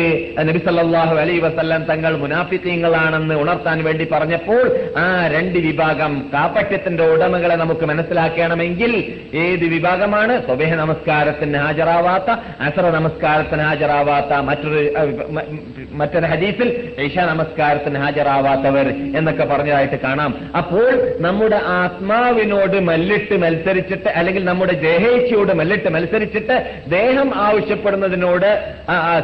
നബി 0.50 0.62
സല്ലല്ലാഹു 0.66 1.16
അലൈഹി 1.24 1.40
വസല്ലം 1.40 1.84
തങ്ങൾ 1.84 2.18
മുനാഫിത്തീങ്ങളാണെന്ന് 2.18 3.36
ഉണർത്താൻ 3.36 3.84
വേണ്ടി 3.84 4.08
പറഞ്ഞപ്പോൾ 4.12 4.66
ആ 4.98 5.06
രണ്ട് 5.34 5.58
വിഭാഗം 5.68 6.14
കാപ്പറ്റ്യത്തിന്റെ 6.34 7.04
ഉടമകളെ 7.16 7.56
നമുക്ക് 7.64 7.86
മനസ്സിലാക്കണമെങ്കിൽ 7.92 8.92
ഏത് 9.44 9.66
വിഭാഗമാണ്? 9.74 10.34
സ്വബേഹ 10.46 10.72
നമസ്കാരത്തിന് 10.84 11.60
ഹാജരാവാത്ത 11.66 12.30
അസറ 12.68 12.86
നമസ്കാരത്തിന് 12.98 13.64
ഹാജരാവാത്ത 13.70 14.34
മറ്റൊരു 14.50 14.82
മറ്റൊരു 16.02 16.28
ഹദീസിൽ 16.34 16.70
ഇഷ 17.06 17.18
നമസ്കാരത്തിന് 17.32 18.00
ഹാജരാവാത്തവർ 18.04 18.88
എന്നൊക്കെ 19.18 19.46
പറഞ്ഞതായിട്ട് 19.52 19.98
കാണാം. 20.06 20.32
അപ്പോൾ 20.62 20.90
നമ്മുടെ 21.26 21.60
ആത്മാവിനോട് 21.80 22.78
മല്ലിട്ട് 22.90 23.36
മത്സരിച്ചിട്ട് 23.44 24.10
അല്ലെങ്കിൽ 24.20 24.44
നമ്മുടെ 24.52 24.76
ദേഹേച്ഛയോട് 24.88 25.54
മല്ലിട്ട് 25.60 25.90
മത്സരിച്ചിട്ട് 25.96 26.58
ദേഹം 26.98 27.30
ആവശ്യപ്പെടുന്നതിനോട് 27.48 28.50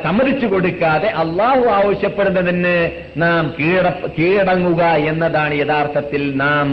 സമ്മതിച്ചു 0.05 0.47
കൊടുക്കാതെ 0.47 1.09
അള്ളാഹു 1.23 1.65
ആവശ്യപ്പെടുന്നതിന് 1.79 2.75
നാം 3.23 3.43
കീഴട 3.59 3.87
കീഴടങ്ങുക 4.17 4.83
എന്നതാണ് 5.11 5.53
യഥാർത്ഥത്തിൽ 5.61 6.23
നാം 6.43 6.67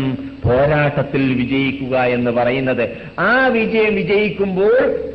പോരാട്ടത്തിൽ 0.45 1.35
വിജയിക്കുക 1.35 1.99
എന്ന് 1.99 2.31
പറയുന്നത്. 2.31 2.97
ആ 3.19 3.47
വിജയം 3.47 3.95
വിജയിക്കുമ്പോൾ 3.95 4.73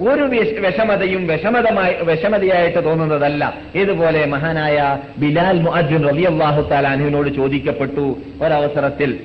ഒരു 0.10 0.24
വിഷ- 0.24 0.66
വിഷമതയും 0.66 1.28
വിഷമതമായി 1.28 1.94
വിഷമതയായിട്ട് 2.04 2.84
തോന്നുന്നതല്ല. 2.84 3.54
ഇതുപോലെ 3.76 4.26
മഹാനായ 4.26 4.98
ബിലാൽ 5.18 5.62
മുഅദ്ദിൻ 5.62 6.08
റളിയല്ലാഹു 6.08 6.62
താലാനുവിനോട് 6.62 7.36
ചോദിക്കപ്പെട്ടു 7.36 8.18
ഒരവസരത്തിൽ 8.42 9.20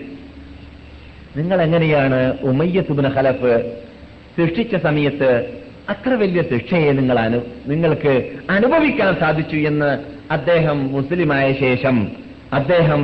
നിങ്ങൾ 1.37 1.63
എങ്ങനെയാണ് 1.63 2.35
ഉമയ്യത്തുബിന് 2.43 3.09
ഖലഫ് 3.09 3.73
സൃഷ്ടിച്ച 4.37 4.77
സമയത്ത് 4.77 5.59
അത്ര 5.89 6.11
വലിയ 6.11 6.43
ശിക്ഷയെ 6.43 6.93
നിങ്ങൾ 6.93 7.19
അനു 7.19 7.41
നിങ്ങൾക്ക് 7.67 8.31
അനുഭവിക്കാൻ 8.51 9.15
സാധിച്ചു? 9.21 9.57
എന്ന് 9.57 9.99
അദ്ദേഹം 10.33 10.93
മുസ്ലിമായ 10.93 11.53
ശേഷം 11.53 12.09
അദ്ദേഹം 12.53 13.03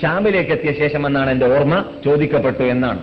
ഷാമിലേക്ക് 0.00 0.50
എത്തിയ 0.50 0.72
ശേഷം 0.72 1.06
എന്നാണ് 1.06 1.30
എന്റെ 1.30 1.46
ഓർമ്മ 1.46 1.84
ചോദിക്കപ്പെട്ടു 2.04 2.62
എന്നാണ്. 2.62 3.00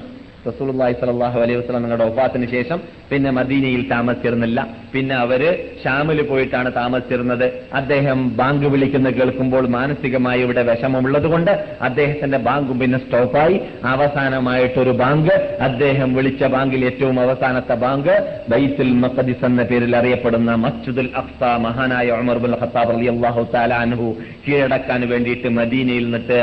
റസൂലുള്ളാഹി 0.49 0.93
സ്വല്ലല്ലാഹു 0.99 1.37
അലൈഹി 1.43 1.57
വസല്ലം 1.59 1.83
നിങ്ങളുടെ 1.85 2.05
ഒപ്പാത്തിന് 2.09 2.47
ശേഷം 2.55 2.79
പിന്നെ 3.11 3.29
മദീനയിൽ 3.37 3.81
താമസിച്ചിരുന്നില്ല. 3.93 4.59
പിന്നെ 4.93 5.15
അവർ 5.23 5.41
ഷാമിൽ 5.83 6.19
പോയിട്ടാണ് 6.31 6.69
താമസിച്ചിരുന്നത്. 6.79 7.45
അദ്ദേഹം 7.79 8.19
ബാങ്ക് 8.39 8.65
വിളിക്കുന്ന 8.73 9.09
കേൾക്കുമ്പോൾ 9.17 9.65
മാനസികമായി 9.77 10.41
ഇവിടെ 10.45 10.63
വിഷമമുള്ളത് 10.69 11.27
കൊണ്ട് 11.33 11.51
അദ്ദേഹത്തിന്റെ 11.87 12.39
ബാങ്ക് 12.47 12.73
പിന്നെ 12.81 12.99
സ്റ്റോപ്പായി. 13.05 13.57
അവസാനമായിട്ടൊരു 13.93 14.93
ബാങ്ക്. 15.03 15.33
അദ്ദേഹം 15.67 16.09
വിളിച്ച 16.17 16.43
ബാങ്കിൽ 16.55 16.83
ഏറ്റവും 16.89 17.19
അവസാനത്തെ 17.25 17.77
ബാങ്ക് 17.85 18.13
ബൈത്തുൽ 18.53 18.93
മഖദിസ് 19.03 19.45
എന്ന 19.49 19.63
പേരിൽ 19.71 19.95
അറിയപ്പെടുന്ന 20.01 20.51
മസ്ജിദുൽ 20.65 21.11
അഫ്സ 21.23 21.41
മഹാനായ 21.65 22.19
ഉമർ 22.21 22.39
ബുൽ 22.45 22.55
ഖത്താബ് 22.61 22.93
റളിയല്ലാഹു 22.95 23.43
തആല 23.55 23.73
അൻഹു 23.87 24.09
കീഴടക്കാൻ 24.45 25.01
വേണ്ടിയിട്ട് 25.13 25.49
മദീനയിൽ 25.59 26.05
നിന്നിട്ട് 26.07 26.39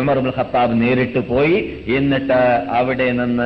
ഉമർ 0.00 0.18
ബുൽ 0.24 0.34
ഖത്താബ് 0.38 0.74
നേരിട്ട് 0.84 1.22
പോയി. 1.32 1.58
എന്നിട്ട് 1.98 2.40
അവിടെ 2.80 3.08
നിന്ന് 3.20 3.45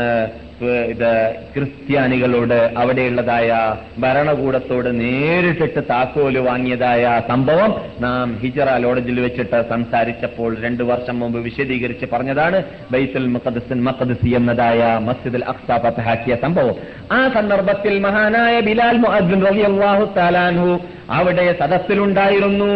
ഇത് 0.93 1.13
ക്രിസ്ത്യാനികളോട് 1.55 2.73
അവിടെയുള്ളതായ 2.77 3.51
ഭരണകൂടത്തോട് 3.99 5.01
നേരിട്ടിട്ട് 5.01 5.81
താക്കോൽ 5.91 6.39
വാങ്ങിയതായ 6.39 7.23
സംഭവം 7.29 7.71
നാം 8.01 8.37
ഹിജറ 8.43 8.77
ലോഡജിൽ 8.77 9.21
വെച്ചിട്ട് 9.21 9.65
സംസാരിച്ചപ്പോൾ 9.71 10.51
രണ്ടു 10.65 10.85
വർഷം 10.85 11.19
മുമ്പ് 11.21 11.39
വിശദീകരിച്ച് 11.39 12.07
പറഞ്ഞതാണ് 12.13 12.65
ബൈത്തുൽ 12.93 13.29
മുഖദസിൻ 13.29 13.83
മഖദ്സി 13.85 14.29
എന്നതായ 14.29 14.99
മസ്ജിദുൽ 15.09 15.45
അക്സ 15.45 15.79
ഫതഹാക്കിയ 15.85 16.37
സംഭവം. 16.37 16.77
ആ 17.13 17.21
സന്ദർഭത്തിൽ 17.29 17.99
മഹാനായ 17.99 18.61
ബിലാൽ 18.61 18.99
മുഅദ്ദിൻ 18.99 19.47
റളിയല്ലാഹു 19.47 20.81
അവിടെ 21.11 21.47
സദസ്സിലുണ്ടായിരുന്നു. 21.61 22.73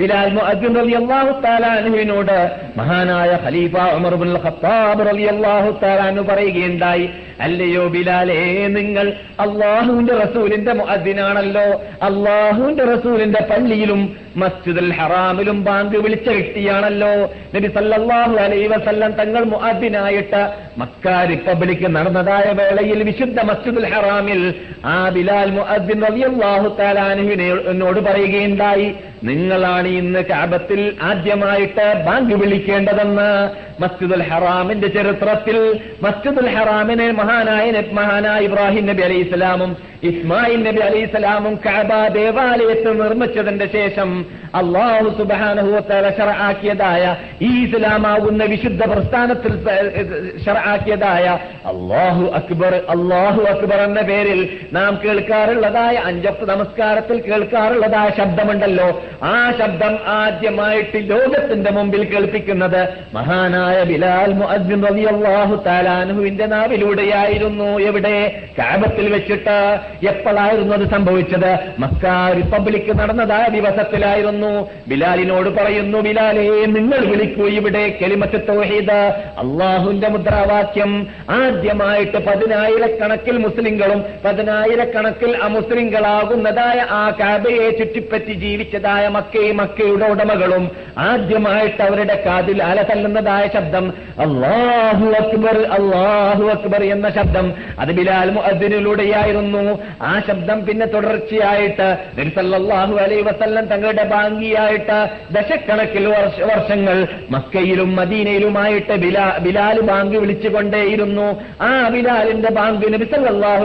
ബിലാൽ 0.00 0.30
മുഅദ്ദിൻ 0.38 0.74
റളിയല്ലാഹു 0.80 1.30
തആല 1.44 1.64
അൻഹുവിനോട് 1.78 2.36
മഹാനായ 2.80 3.30
ഖലീഫ 3.44 3.74
ഉമർ 3.96 4.14
ഇബ്നുൽ 4.18 4.38
ഖത്താബ് 4.44 5.06
റളിയല്ലാഹു 5.10 5.70
തആല 5.82 6.00
അൻഹു 6.10 6.24
പറയുകയുണ്ടായി 6.30 7.06
അല്ലയോ 7.46 7.82
ബിലാലേ 7.94 8.38
നിങ്ങൾ 8.76 9.06
അള്ളാഹുവിന്റെ 9.44 10.14
റസൂലിന്റെ 10.22 10.72
മുഅദ്ദിനാണല്ലോ. 10.80 11.66
അള്ളാഹുവിന്റെ 12.08 12.84
റസൂലിന്റെ 12.92 13.40
പള്ളിയിലും 13.50 14.00
മസ്ജിദുൽ 14.42 14.90
ഹറാമിലും 14.98 15.58
ബാങ്ക് 15.68 15.96
വിളിച്ച 16.04 16.28
വ്യക്തിയാണല്ലോ. 16.36 17.12
നബി 17.54 17.68
സല്ലല്ലാഹു 17.76 18.34
അലൈഹി 18.44 18.68
വസല്ലം 18.74 19.12
തങ്ങൾ 19.20 19.42
മുഅദ്ദിനായിട്ട് 19.52 20.42
മക്ക 20.82 21.04
റിപ്പബ്ലിക് 21.32 21.86
നടന്നതായ 21.96 22.46
വേളയിൽ 22.60 23.00
വിശുദ്ധ 23.10 23.38
മസ്ജിദുൽ 23.50 23.88
ഹറാമിൽ 23.92 24.42
ആ 24.94 24.98
ബിലാൽ 25.16 25.52
മുഅദ്ദിൻ 25.58 26.00
റളിയല്ലാഹു 26.08 26.68
തആല 26.80 26.98
അൻഹുവിനോട് 27.14 28.00
പറയുകയുണ്ടായി. 28.08 28.88
നിങ്ങളാണ് 29.26 29.88
ഇന്ന് 30.00 30.20
കാബത്തിൽ 30.30 30.80
ആദ്യമായിട്ട് 31.02 31.86
ബാങ്ക് 32.06 32.34
വിളിക്കേണ്ടതെന്ന് 32.42 33.30
മസ്ജിദുൽ 33.82 34.22
ഹറാമിന്റെ 34.30 34.88
ചരിത്രത്തിൽ 34.88 35.56
മസ്ജിദുൽ 36.02 36.48
ഹറാമിനെ 36.56 37.12
മഹാനായ 37.12 37.66
മഹാനായ 37.92 38.40
ഇബ്രാഹിം 38.40 38.86
നബി 38.86 39.02
അലൈഹി 39.02 39.24
ഇസ്ലാമും 39.28 39.76
ഇസ്മായിൽ 40.02 40.60
നബി 40.66 40.80
അലൈഹി 40.80 41.04
ഇസ്ലാമും 41.04 41.54
കാബ 41.66 41.92
ദേവാലയത്തിൽ 42.16 42.92
നിർമ്മിച്ചതിന്റെ 43.02 43.66
ശേഷം 43.66 44.10
അള്ളാഹു 44.54 45.08
ഷറആക്കിയതായ 46.18 47.16
ഈ 47.42 47.50
ഇസ്ലാമാകുന്ന 47.64 48.44
വിശുദ്ധ 48.44 48.82
പ്രസ്ഥാനത്തിൽ 48.84 49.54
ആക്കിയതായ 50.72 51.26
അള്ളാഹു 51.72 52.24
അക്ബർ 52.40 52.74
അള്ളാഹു 52.88 53.42
അക്ബർ 53.42 53.80
എന്ന 53.80 54.00
പേരിൽ 54.02 54.40
നാം 54.72 55.00
കേൾക്കാറുള്ളതായ 55.04 55.96
അഞ്ചത്ത് 55.96 56.44
നമസ്കാരത്തിൽ 56.50 57.20
കേൾക്കാറുള്ളതായ 57.20 58.08
ശബ്ദമുണ്ടല്ലോ. 58.18 58.88
ആ 59.22 59.52
ശബ്ദം 59.58 59.98
ആദ്യമായിട്ട് 60.06 61.10
ലോകത്തിന്റെ 61.10 61.70
മുമ്പിൽ 61.70 62.04
കേൾപ്പിക്കുന്നത് 62.04 62.88
മഹാനായ 63.14 63.82
ബിലാൽ 63.82 64.32
മുഅദ്ദിൻ 64.32 64.86
റളിയല്ലാഹു 64.86 65.64
നാവിലൂടെയായിരുന്നു. 66.46 67.80
എവിടെ? 67.80 68.42
കാബത്തിൽ 68.58 69.12
വെച്ചിട്ട്. 69.12 69.78
എപ്പോഴായിരുന്നു 70.08 70.74
അത് 70.74 70.90
സംഭവിച്ചത്? 70.90 71.58
Mecca 71.78 72.32
republic 72.36 72.98
നടന്നതായ 72.98 73.48
ദിവസത്തിലായിരുന്നു. 73.48 74.70
ബിലാലിനോട് 74.88 75.48
പറയുന്നു 75.48 75.98
ബിലാലേ 75.98 76.64
നിങ്ങൾ 76.64 76.98
വിളിക്കൂ 76.98 77.46
ഇവിടെ. 77.46 77.98
കെലിമത്ത് 78.02 78.48
തൗഹീദ് 78.48 78.92
അള്ളാഹുന്റെ 79.38 80.08
മുദ്രാവാക്യം. 80.08 81.06
ആദ്യമായിട്ട് 81.30 82.18
പതിനായിരക്കണക്കിൽ 82.18 83.36
മുസ്ലിങ്ങളും 83.38 84.04
പതിനായിരക്കണക്കിൽ 84.24 85.36
അമുസ്ലിങ്ങളാകുന്നതായ 85.42 86.86
ആ 86.90 87.10
കാബയെ 87.20 87.70
ചുറ്റിപ്പറ്റി 87.70 88.32
ജീവിച്ചതായ 88.32 88.97
മക്കയും 89.06 89.56
മക്കയുടെ 89.56 90.06
ഉടമകളും 90.06 90.70
ആദ്യമായിട്ട് 90.98 91.82
അവരുടെ 91.82 92.22
കാതിൽ 92.26 92.62
അലതല്ലുന്നതായ 92.62 93.48
ശബ്ദം 93.54 93.92
അള്ളാഹു 94.18 95.06
അക്ബർ 95.06 95.58
അള്ളാഹു 95.58 96.44
അക്ബർ 96.44 96.84
എന്ന 96.84 97.10
ശബ്ദം. 97.10 97.52
അത് 97.78 97.88
ബിലാൽ 97.88 98.30
മുഅദ്ദിനിലൂടെയായിരുന്നു. 98.30 99.78
ആ 100.02 100.22
ശബ്ദം 100.28 100.66
പിന്നെ 100.66 100.86
തുടർച്ചയായിട്ട് 100.86 101.96
നബി 102.18 102.94
അലൈ 102.94 103.20
വസല്ലം 103.20 103.66
തങ്ങളുടെ 103.66 104.04
ഭാംഗിയായിട്ട് 104.04 105.08
ദശക്കണക്കിൽ 105.30 106.08
വർഷ- 106.08 106.44
വർഷങ്ങൾ 106.44 107.06
മക്കയിലും 107.30 107.96
മദീനയിലുമായിട്ട് 107.96 108.92
ബിലാ 108.92 109.38
ബിലാൽ 109.42 109.80
ബാങ്ക് 109.80 110.16
വിളിച്ചുകൊണ്ടേയിരുന്നു. 110.16 111.42
ആ 111.62 111.88
ബിലാലിന്റെ 111.88 112.50
ബാങ്ക് 112.50 112.92
നബി 112.92 113.04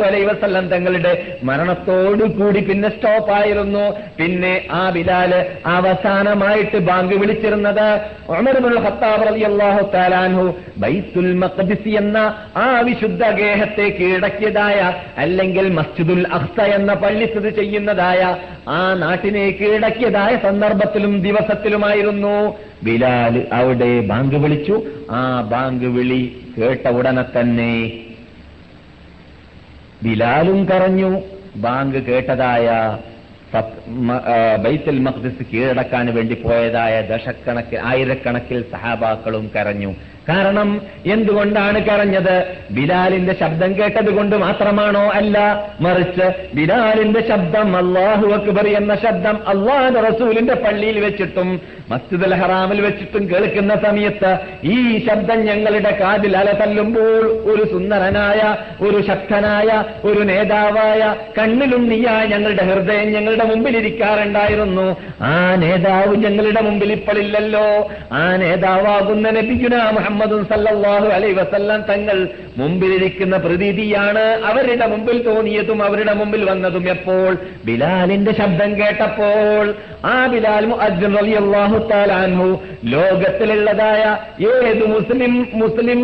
അലൈ 0.01 0.23
വസല്ലം 0.23 0.67
തങ്ങളുടെ 0.67 1.37
മരണത്തോടു 1.43 2.23
കൂടി 2.23 2.59
പിന്നെ 2.59 2.89
സ്റ്റോപ്പായിരുന്നു. 2.89 3.95
പിന്നെ 4.17 4.65
ആ 4.71 4.89
ബിലാൽ 5.23 5.45
അവസാനമായിട്ട് 5.65 6.77
ബാങ്ക് 6.77 7.15
വിളിച്ചിരുന്നത് 7.15 8.01
അൻഹു. 10.15 10.55
ബൈത്തുൽ 10.77 11.33
എന്ന 11.87 12.17
ആ 12.57 12.79
വിശുദ്ധ 12.79 13.29
ഗേഹത്തെ 13.29 13.89
കീഴടക്കിയതായ 13.89 14.93
അല്ലെങ്കിൽ 15.17 15.69
മസ്ജിദുൽ 15.69 16.27
അഖ്സ 16.27 16.61
എന്ന 16.61 16.93
പള്ളി 16.93 17.25
സ്ഥിതി 17.25 17.49
ചെയ്യുന്നതായ 17.49 18.37
ആ 18.69 18.93
നാട്ടിനെ 18.93 19.49
കീഴടക്കിയതായ 19.51 20.37
സന്ദർഭത്തിലും 20.43 21.21
ദിവസത്തിലുമായിരുന്നു. 21.21 22.57
ബിലാൽ 22.83 23.47
അവിടെ 23.53 23.99
ബാങ്ക് 23.99 24.35
വിളിച്ചു. 24.35 24.81
ആ 25.11 25.41
ബാങ്ക് 25.41 25.85
വിളി 25.85 26.37
കേട്ട 26.57 26.87
ഉടനെ 26.87 27.39
തന്നെ 27.39 27.91
ബിലാലും 30.03 30.65
കരഞ്ഞു. 30.65 31.21
ബാങ്ക് 31.55 31.97
കേട്ടതായ 31.97 32.97
ബൈത്തുൽ 34.63 34.99
മഖ്ദിസ് 34.99 35.43
കീഴടക്കാൻ 35.49 36.05
വേണ്ടി 36.15 36.35
പോയതായ 36.35 36.93
ദശക്കണക്കിൽ 37.11 37.79
ആയിരക്കണക്കിൽ 37.89 38.59
സഹാബാക്കളും 38.71 39.45
കരഞ്ഞു. 39.55 39.91
കാരണം 40.29 40.81
എന്തുകൊണ്ടാണ് 41.05 41.85
കരഞ്ഞത്? 41.85 42.35
ബിലാലിന്റെ 42.71 43.33
ശബ്ദം 43.33 43.77
കേട്ടത് 43.77 44.09
കൊണ്ട് 44.09 44.35
മാത്രമാണോ 44.35 45.09
അല്ല 45.09 45.37
മറിച്ച് 45.81 46.55
ബിലാലിന്റെ 46.55 47.21
ശബ്ദം 47.27 47.77
അള്ളാഹു 47.77 48.27
അക്ബർ 48.27 48.67
എന്ന 48.67 48.95
ശബ്ദം 48.95 49.39
അള്ളാഹു 49.47 49.99
റസൂലിന്റെ 50.09 50.53
പള്ളിയിൽ 50.53 50.99
വെച്ചിട്ടും 50.99 51.61
മസ്ജിദുൽ 51.91 52.35
ഹറാമിൽ 52.35 52.81
വെച്ചിട്ടും 52.81 53.33
കേൾക്കുന്ന 53.33 53.75
സമയത്ത് 53.75 54.37
ഈ 54.63 55.05
ശബ്ദം 55.07 55.45
ഞങ്ങളുടെ 55.45 55.97
കാതിൽ 56.01 56.37
അലതല്ലുമ്പോൾ 56.37 57.25
ഒരു 57.53 57.63
സുന്ദരനായ 57.71 58.41
ഒരു 58.81 59.01
ശക്തനായ 59.01 59.83
ഒരു 60.05 60.19
നേതാവായ 60.19 61.15
കണ്ണിലും 61.39 61.89
നീയായ 61.89 62.25
ഞങ്ങളുടെ 62.25 62.63
ഹൃദയം 62.63 63.11
ഞങ്ങളുടെ 63.11 63.43
മുമ്പിൽ 63.43 63.77
ഇരിക്കാറുണ്ടായിരുന്നു. 63.77 64.97
ആ 65.21 65.55
നേതാവ് 65.55 66.15
ഞങ്ങളുടെ 66.15 66.61
മുമ്പിൽ 66.61 66.91
ഇപ്പോഴില്ലല്ലോ. 66.91 67.89
ആ 68.11 68.35
നേതാവാകുന്ന 68.35 69.29
നബിഗുന 69.29 69.75
മുഹമ്മദ് 69.75 70.11
സല്ലല്ലാഹു 70.21 71.07
അലൈ 71.07 71.31
വസല്ലം 71.31 71.81
തങ്ങൾ 71.81 72.27
മുമ്പിലിരിക്കുന്ന 72.57 73.37
പ്രതീതിയാണ് 73.37 74.45
അവരുടെ 74.45 74.85
മുമ്പിൽ 74.85 75.23
തോന്നിയതും 75.23 75.83
അവരുടെ 75.83 76.13
മുമ്പിൽ 76.13 76.49
വന്നതും 76.49 76.89
എപ്പോൾ? 76.89 77.31
ബിലാലിന്റെ 77.65 78.31
ശബ്ദം 78.31 78.79
കേട്ടപ്പോൾ. 78.79 79.65
ആ 80.05 80.27
ബിലാൽ 80.27 80.65
അള്ളാഹു 81.37 81.77
താലാൻഹു 81.91 82.47
ലോകത്തിലുള്ളതായ 82.85 84.03
ഏത് 84.39 84.87
മുസ്ലിം 84.87 85.47
മുസ്ലിം 85.53 85.99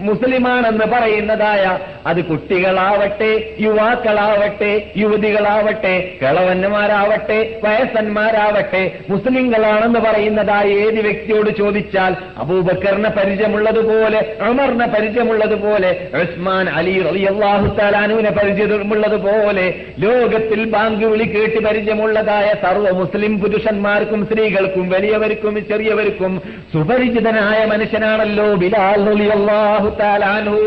മുസ്ലിമാണെന്ന് 0.00 0.86
പറയുന്നതായ 0.86 1.64
അത് 2.06 2.24
കുട്ടികളാവട്ടെ 2.24 3.30
യുവാക്കളാവട്ടെ 3.60 4.70
യുവതികളാവട്ടെ 4.96 5.94
കിളവന്മാരാവട്ടെ 6.20 7.38
വയസ്സന്മാരാവട്ടെ 7.64 8.82
മുസ്ലിങ്ങളാണെന്ന് 9.08 10.00
പറയുന്നതായ 10.00 10.68
ഏത് 10.86 11.00
വ്യക്തിയോട് 11.00 11.50
ചോദിച്ചാൽ 11.56 12.16
അബൂബക്കറിനെ 12.36 13.08
പരിചയം 13.08 13.49
പരിചയമുള്ളതുപോലെ 13.52 14.18
ഉമറിനെ 14.48 14.86
പരിചയമുള്ളതുപോലെ 14.86 15.90
ഉസ്മാൻ 16.20 16.66
അലി 16.70 16.94
അള്ളാഹു 17.26 17.66
തആലാനുവിനെ 17.76 18.30
പരിചയമുള്ളതുപോലെ 18.30 19.66
ലോകത്തിൽ 19.98 20.60
ബാങ്ക് 20.66 21.04
വിളി 21.04 21.26
കേട്ട് 21.26 21.60
പരിചയമുള്ളതായ 21.60 22.48
സർവ 22.62 22.92
മുസ്ലിം 22.92 23.34
പുരുഷന്മാർക്കും 23.40 24.22
സ്ത്രീകൾക്കും 24.26 24.86
വലിയവർക്കും 24.88 25.56
ചെറിയവർക്കും 25.68 26.34
സുപരിചിതനായ 26.72 27.60
മനുഷ്യനാണല്ലോ 27.66 28.48
ബിലാൽ 28.54 29.06
അള്ളാഹു 29.30 29.90
തആലാനു 30.00 30.58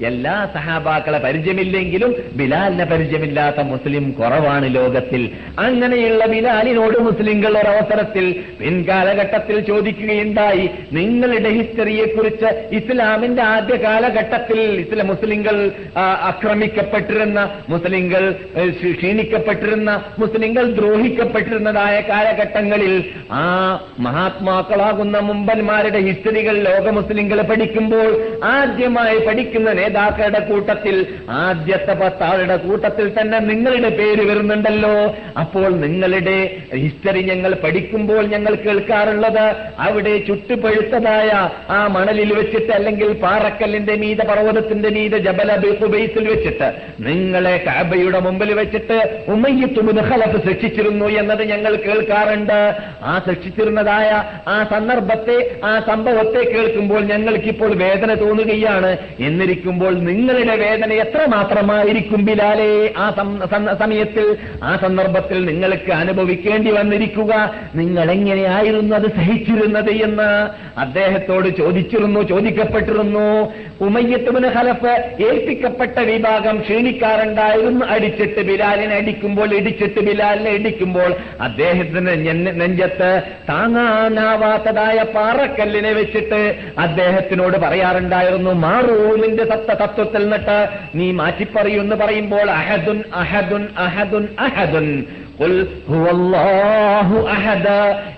എല്ലാ 0.00 0.50
സഹാബാക്കളെ 0.54 1.18
പരിചയമില്ലെങ്കിലും 1.18 2.14
ബിലാലിനെ 2.32 2.84
പരിചയമില്ലാത്ത 2.84 3.60
മുസ്ലിം 3.60 4.10
കുറവാണ് 4.10 4.74
ലോകത്തിൽ. 4.74 5.30
അങ്ങനെയുള്ള 5.58 6.26
ബിലാലിനോട് 6.26 6.98
മുസ്ലിങ്ങൾ 6.98 7.58
ഒരവസരത്തിൽ 7.58 8.42
പിൻകാലഘട്ടത്തിൽ 8.60 9.60
ചോദിക്കുകയുണ്ടായി 9.60 10.70
നിങ്ങളുടെ 10.92 11.48
ഹിസ്റ്ററിയെ 11.48 12.04
കുറിച്ച് 12.04 12.76
ഇസ്ലാമിന്റെ 12.76 13.42
ആദ്യ 13.42 13.76
കാലഘട്ടത്തിൽ 13.76 14.80
ഇസ്ലാം 14.80 15.06
മുസ്ലിംകൾ 15.06 15.70
ആക്രമിക്കപ്പെട്ടിരുന്ന 16.02 17.50
മുസ്ലിംകൾ 17.68 18.32
ക്ഷീണിക്കപ്പെട്ടിരുന്ന 18.96 20.02
മുസ്ലിങ്ങൾ 20.18 20.72
ദ്രോഹിക്കപ്പെട്ടിരുന്നതായ 20.72 22.00
കാലഘട്ടങ്ങളിൽ 22.00 23.04
ആ 23.32 23.44
മഹാത്മാക്കളാകുന്ന 23.98 25.18
മുമ്പന്മാരുടെ 25.18 25.98
ഹിസ്റ്ററികൾ 25.98 26.56
ലോക 26.58 26.88
മുസ്ലിങ്ങൾ 26.88 27.42
പഠിക്കുമ്പോൾ 27.42 28.10
ആദ്യമായി 28.44 29.18
പഠിക്കുന്ന 29.18 29.70
നേതാക്കളുടെ 29.84 30.40
കൂട്ടത്തിൽ 30.40 30.96
ആദ്യത്തെ 31.30 31.92
പത്താളുടെ 31.92 32.56
കൂട്ടത്തിൽ 32.56 33.06
തന്നെ 33.20 33.38
നിങ്ങളുടെ 33.38 33.88
പേര് 33.88 34.22
വരുന്നുണ്ടല്ലോ. 34.28 34.92
അപ്പോൾ 35.40 35.70
നിങ്ങളുടെ 35.84 36.36
ഹിസ്റ്ററി 36.74 37.22
ഞങ്ങൾ 37.22 37.54
പഠിക്കുമ്പോൾ 37.54 38.22
ഞങ്ങൾ 38.26 38.54
കേൾക്കാറുള്ളത് 38.54 39.44
അവിടെ 39.78 40.18
ചുട്ടുപഴുത്തതായ 40.18 41.30
ആ 41.70 41.86
മണലിൽ 41.86 42.32
വെച്ചിട്ട് 42.34 42.72
അല്ലെങ്കിൽ 42.72 43.12
പാറക്കല്ലിന്റെ 43.12 43.94
മീത 43.94 44.22
പർവതത്തിന്റെ 44.22 44.88
മീത 44.88 45.16
ജബല 45.16 45.56
ബേസുബൈസിൽ 45.56 46.28
വെച്ചിട്ട് 46.28 46.68
നിങ്ങളെ 47.00 47.64
കാബയുടെ 47.66 48.20
മുമ്പിൽ 48.20 48.52
വെച്ചിട്ട് 48.54 48.98
ഉമ്മയ്യത്തുമുന് 49.28 50.02
ഖലഫ് 50.10 50.40
ശിക്ഷിച്ചിരുന്നു 50.48 51.06
എന്നത് 51.06 51.42
ഞങ്ങൾ 51.42 51.76
കേൾക്കാറുണ്ട്. 51.76 52.58
ആ 53.02 53.22
ശിക്ഷിച്ചിരുന്നതായ 53.28 54.10
ആ 54.48 54.56
സന്ദർഭത്തെ 54.70 55.38
ആ 55.64 55.72
സംഭവത്തെ 55.86 56.42
കേൾക്കുമ്പോൾ 56.54 57.02
ഞങ്ങൾക്കിപ്പോൾ 57.04 57.70
വേദന 57.74 58.14
തോന്നുകയാണ്. 58.14 58.90
എന്നിരിക്കുമ്പോൾ 59.74 59.94
നിങ്ങളുടെ 60.08 60.54
വേദന 60.56 60.90
എത്ര 61.04 61.20
മാത്രമായിരിക്കും 61.34 62.20
ബിലാലേ? 62.26 62.72
ആ 62.96 63.06
സമയത്തിൽ 63.82 64.26
ആ 64.62 64.70
സന്ദർഭത്തിൽ 64.82 65.38
നിങ്ങൾക്ക് 65.50 65.92
അനുഭവിക്കേണ്ടി 66.02 66.70
വന്നിരിക്കുക. 66.70 67.32
നിങ്ങൾ 67.74 68.06
എങ്ങനെയായിരുന്നു 68.16 68.92
അത് 68.96 69.08
സഹിച്ചിരുന്നത് 69.18 69.92
എന്ന് 70.06 70.30
അദ്ദേഹത്തോട് 70.80 71.48
ചോദിച്ചിരുന്നു 71.60 72.20
ചോദിക്കപ്പെട്ടിരുന്നു. 72.32 73.26
ഉമയ്യത്തുബിന് 73.86 74.48
ഹലഫ് 74.56 74.92
ഏൽപ്പിക്കപ്പെട്ട 75.28 75.98
വിഭാഗം 76.10 76.56
ക്ഷീണിക്കാറുണ്ടായിരുന്നു 76.64 77.84
അടിച്ചിട്ട് 77.94 78.40
ബിലാലിനെ 78.50 78.94
അടിക്കുമ്പോൾ 79.02 79.50
ഇടിച്ചിട്ട് 79.58 80.00
ബിലാലിനെ 80.08 80.50
ഇടിക്കുമ്പോൾ 80.58 81.10
അദ്ദേഹത്തിന് 81.40 82.12
നെഞ്ചത്ത് 82.60 83.10
താങ്ങാനാവാത്തതായ 83.48 84.98
പാറക്കല്ലിനെ 85.16 85.92
വെച്ചിട്ട് 86.00 86.40
അദ്ദേഹത്തിനോട് 86.78 87.56
പറയാറുണ്ടായിരുന്നു 87.64 88.52
മാറൂ 88.66 88.96
നിന്റെ 89.22 89.44
സത്ത 89.66 89.78
തത്വത്തിൽ 89.78 90.22
നിന്നിട്ട് 90.22 90.68
നീ 90.94 91.10
മാറ്റിപ്പറയൂ 91.10 91.80
എന്ന് 91.80 91.96
പറയുമ്പോൾ 91.96 92.50
അഹദുൻ 92.50 93.04
അഹദുൻ 93.14 93.68
അഹദുൻ 93.78 94.28
അഹദുൻ. 94.40 95.04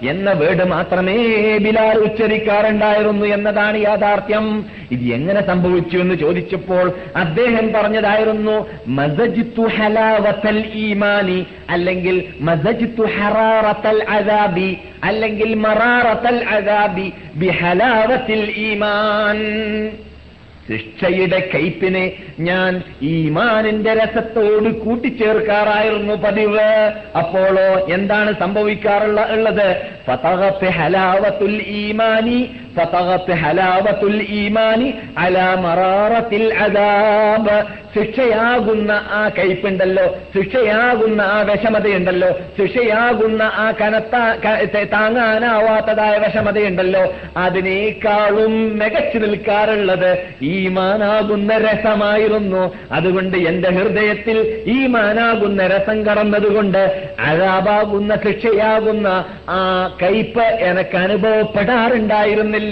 എന്ന 0.02 0.32
വേർഡ് 0.32 0.64
മാത്രമേ 0.64 1.16
ബിലാൽ 1.58 1.98
ഉച്ചരിക്കാറുണ്ടായിരുന്നു 1.98 3.26
എന്നതാണ് 3.26 3.78
യാഥാർത്ഥ്യം. 3.78 4.64
ഇത് 4.90 5.14
എങ്ങനെ 5.14 5.46
സംഭവിച്ചു 5.46 5.98
എന്ന് 5.98 6.14
ചോദിച്ചപ്പോൾ 6.14 6.92
അദ്ദേഹം 7.16 7.72
പറഞ്ഞതായിരുന്നു 7.72 8.68
മസജിത്തു 8.86 9.62
ഹലാവത്തൽ 9.62 10.72
ഈമാനി 10.74 11.46
അല്ലെങ്കിൽ 11.70 12.24
മസജിത്തു 12.40 13.02
ഹറാറത്തൽ 13.02 14.04
അദാബി 14.08 14.76
അല്ലെങ്കിൽ 15.04 15.54
മറാറത്തൽ 15.54 16.44
അദാബി 16.44 17.12
ഈമാൻ. 18.56 19.38
ശിക്ഷയുടെ 20.68 21.50
കയ്പിനെ 21.54 22.12
ഞാൻ 22.40 22.82
ഈമാനിന്റെ 23.02 23.94
രസത്തോട് 23.94 24.80
കൂട്ടിച്ചേർക്കാറായിരുന്നു 24.80 26.14
പതിവ്. 26.14 26.92
അപ്പോളോ 27.18 27.86
എന്താണ് 27.94 28.34
സംഭവിക്കാറുള്ള 28.40 29.26
ഉള്ളത്? 29.30 29.76
ഈമാനി 31.62 32.50
ശിക്ഷയാകുന്ന 37.94 38.92
ആ 38.92 39.30
കയ്പുണ്ടല്ലോ. 39.38 40.16
ശിക്ഷയാകുന്ന 40.34 41.22
ആ 41.22 41.40
വിഷമതയുണ്ടല്ലോ. 41.40 42.30
ശിക്ഷയാകുന്ന 42.30 43.42
ആ 43.42 43.72
കനത്ത 43.82 44.82
താങ്ങാനാവാത്തതായ 44.82 46.18
വിഷമതയുണ്ടല്ലോ. 46.18 47.14
അതിനേക്കാളും 47.36 48.78
മികച്ചു 48.78 49.18
നിൽക്കാറുള്ളത് 49.18 50.18
ഈമാനാകുന്ന 50.42 51.56
രസമായിരുന്നു. 51.56 52.74
അതുകൊണ്ട് 52.92 53.36
എന്റെ 53.36 53.70
ഹൃദയത്തിൽ 53.70 54.62
ഈമാനാകുന്ന 54.66 55.66
രസം 55.66 56.06
കടന്നതുകൊണ്ട് 56.06 57.08
അഴാബാകുന്ന 57.20 58.16
ശിക്ഷയാകുന്ന 58.16 59.24
ആ 59.48 59.90
കയ്പ് 60.02 60.42
എനക്ക് 60.42 60.96
അനുഭവപ്പെടാറുണ്ടായിരുന്നില്ല. 60.96 62.65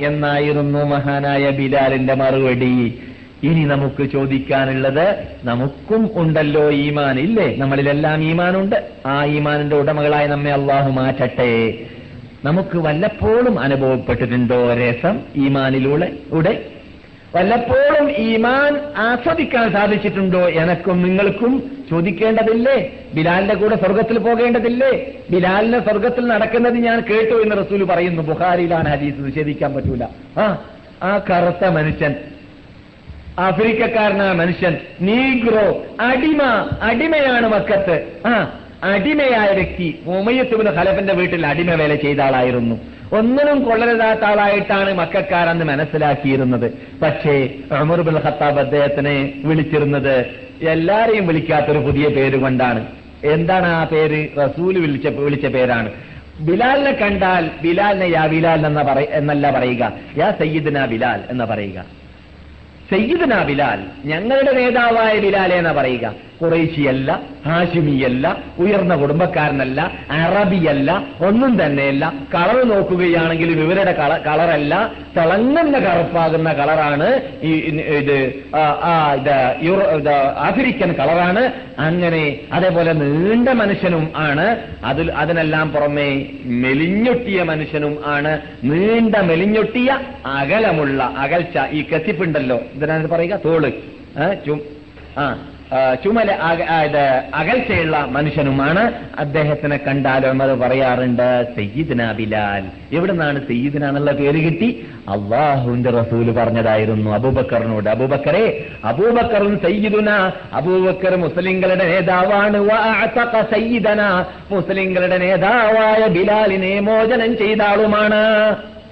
എന്നായിരുന്നു 0.00 0.84
മഹാനായ 0.84 1.50
ബിലാലിന്റെ 1.50 2.14
മറുപടി. 2.14 3.02
ഇനി 3.42 3.64
നമുക്ക് 3.64 4.10
ചോദിക്കാനുള്ളത് 4.10 5.28
നമുക്കും 5.44 6.10
ഉണ്ടല്ലോ 6.14 6.70
ഈമാൻ. 6.70 7.18
ഇല്ലേ? 7.18 7.56
നമ്മളിലെല്ലാം 7.56 8.22
ഈമാനുണ്ട്. 8.22 8.88
ആ 9.06 9.24
ഈമാനിന്റെ 9.24 9.76
ഉടമകളായി 9.76 10.28
നമ്മെ 10.28 10.52
അള്ളാഹു 10.52 10.90
മാറ്റട്ടെ. 10.90 11.78
നമുക്ക് 12.44 12.78
വല്ലപ്പോഴും 12.78 13.58
അനുഭവപ്പെട്ടിട്ടുണ്ടോ 13.58 14.74
രസം? 14.74 15.20
ഈമാനിലൂടെ 15.36 16.12
വല്ലപ്പോഴും 17.34 18.10
ഈമാൻ 18.10 18.80
ആസ്വദിക്കാൻ 18.96 19.72
സാധിച്ചിട്ടുണ്ടോ 19.72 20.38
എനക്കും 20.38 21.02
നിങ്ങൾക്കും 21.02 21.70
ചോദിക്കേണ്ടതില്ലേ? 21.90 22.90
ബിലാലിന്റെ 23.14 23.54
കൂടെ 23.54 23.76
സ്വർഗത്തിൽ 23.76 24.18
പോകേണ്ടതില്ലേ? 24.18 25.06
ബിലാലിന്റെ 25.30 25.78
സ്വർഗത്തിൽ 25.78 26.26
നടക്കുന്നത് 26.26 26.74
ഞാൻ 26.74 27.00
കേട്ടു 27.00 27.42
എന്ന് 27.42 27.56
റസൂൽ 27.56 27.84
പറയുന്നു. 27.84 28.22
ബുഹാരിയിലാണ് 28.22 28.88
ഹദീസ് 28.88 29.16
നിഷേധിക്കാൻ 29.18 29.74
പറ്റൂല. 29.74 30.04
ആ 30.38 30.64
ആ 31.02 31.20
കറുത്ത 31.30 31.66
മനുഷ്യൻ 31.66 32.14
ആഫ്രിക്കക്കാരനായ 33.38 34.32
മനുഷ്യൻ 34.32 34.76
നീഗ്രോ 35.00 35.84
അടിമ 36.00 36.42
അടിമയാണ് 36.82 37.48
മക്കത്ത്. 37.48 37.96
ആ 38.26 38.58
അടിമയായ 38.84 39.54
വ്യക്തി 39.54 39.98
ഉമയത്തുബിന് 40.06 40.70
ഖലഫിന്റെ 40.70 41.12
വീട്ടിൽ 41.12 41.46
അടിമ 41.46 41.74
വേല 41.74 41.94
ചെയ്ത 41.94 42.20
ആളായിരുന്നു. 42.20 42.80
ഒന്നിനും 43.12 43.62
കൊള്ളരുതാത്ത 43.62 44.20
ആളായിട്ടാണ് 44.20 44.94
മക്കാരെന്ന് 44.94 45.64
മനസ്സിലാക്കിയിരുന്നത്. 45.64 46.72
പക്ഷേ 47.02 47.48
ഉമർബുൽ 47.80 48.16
ഖത്താബ് 48.16 48.58
അദ്ദേഹത്തിനെ 48.58 49.32
വിളിച്ചിരുന്നത് 49.44 50.26
എല്ലാരെയും 50.62 51.26
വിളിക്കാത്തൊരു 51.26 51.78
പുതിയ 51.78 52.08
പേര് 52.08 52.36
കൊണ്ടാണ്. 52.36 52.86
എന്താണ് 53.24 53.66
ആ 53.66 53.84
പേര്? 53.84 54.28
റസൂൽ 54.44 54.78
വിളിച്ച 54.78 55.06
വിളിച്ച 55.06 55.46
പേരാണ്. 55.46 55.90
ബിലാലിനെ 56.40 56.92
കണ്ടാൽ 56.92 57.50
ബിലാലിനെ 57.62 58.04
യാ 58.04 58.26
ബിലാൽ 58.26 58.66
എന്ന 58.66 58.82
പറ 58.82 58.98
എന്നല്ല 58.98 59.50
പറയുക. 59.50 59.92
യാ 60.18 60.30
സയ്യിദ്ന 60.30 60.84
ബിലാൽ 60.84 61.20
എന്ന് 61.30 61.44
പറയുക. 61.44 61.84
സയ്യിദ്ന 62.90 63.42
ബിലാൽ 63.42 63.80
ഞങ്ങളുടെ 64.04 64.52
നേതാവായ 64.52 65.18
ബിലാലെ 65.18 65.56
എന്ന് 65.56 65.70
പറയുക. 65.70 66.14
കുറേശിയല്ല 66.42 67.20
ഹാഷിമിയല്ല 67.46 68.36
ഉയർന്ന 68.58 68.96
കുടുംബക്കാരനല്ല 68.96 69.92
അറബിയല്ല 70.10 71.04
ഒന്നും 71.20 71.66
തന്നെയല്ല. 71.66 72.12
കളർ 72.34 72.68
നോക്കുകയാണെങ്കിൽ 72.68 73.50
ഇവരുടെ 73.50 73.92
കള 73.92 74.16
കളറല്ല 74.16 74.92
തിളങ്ങുന്ന 75.16 75.78
കറുപ്പാകുന്ന 75.78 76.52
കളറാണ് 76.52 77.20
ഈ 77.42 77.52
ഇത് 77.52 78.34
ആഫ്രിക്കൻ 80.36 80.92
കളറാണ്. 80.92 81.52
അങ്ങനെ 81.78 82.38
അതേപോലെ 82.52 82.92
നീണ്ട 82.92 83.48
മനുഷ്യനും 83.48 84.12
ആണ്. 84.16 84.56
അതിൽ 84.84 85.12
അതിനെല്ലാം 85.12 85.72
പുറമെ 85.72 86.26
മെലിഞ്ഞൊട്ടിയ 86.44 87.42
മനുഷ്യനും 87.42 87.98
ആണ്. 88.06 88.40
നീണ്ട 88.64 89.16
മെലിഞ്ഞൊട്ടിയ 89.16 89.98
അകലമുള്ള 90.26 91.14
അകൽച്ച 91.16 91.58
ഈ 91.70 91.82
കത്തിപ്പുണ്ടല്ലോ. 91.82 92.60
ഇതിനാണ് 92.74 93.08
പറയുക? 93.08 93.38
തോൾ. 93.44 93.72
ചും- 94.46 94.60
ആ, 95.18 95.38
ചുമല 96.04 96.30
അകൽച്ചയുള്ള 97.34 98.06
മനുഷ്യനുമാണ്. 98.10 98.92
അദ്ദേഹത്തിനെ 99.18 99.76
കണ്ടാൽ 99.76 100.26
ഉമർ 100.26 100.48
പറയാറുണ്ട് 100.60 101.46
സയ്യിദ്ന 101.56 102.12
ബിലാൽ. 102.12 102.64
എവിടുന്നാണ് 102.96 103.38
സയ്യിദ്ന 103.48 103.88
എന്നുള്ള 103.88 104.12
പേര് 104.12 104.40
കിട്ടി? 104.44 104.86
അള്ളാഹുവിന്റെ 105.08 105.90
റസൂൽ 105.90 106.32
പറഞ്ഞതായിരുന്നു 106.32 107.10
അബൂബക്കറിനോട്. 107.10 107.88
അബൂബക്കറെ 107.88 108.64
അബൂബക്കറും 108.84 109.60
സയ്യിദുന 109.62 110.10
അബൂബക്കർ 110.52 111.16
മുസ്ലിങ്ങളുടെ 111.16 111.84
നേതാവാണ്. 111.84 112.58
സയ്യിദന. 113.52 114.24
മുസ്ലിങ്ങളുടെ 114.50 115.18
നേതാവായ 115.18 116.06
ബിലാലിനെ 116.06 116.80
മോചനം 116.80 117.38
ചെയ്ത 117.38 117.62
ആളുമാണ്. 117.62 118.22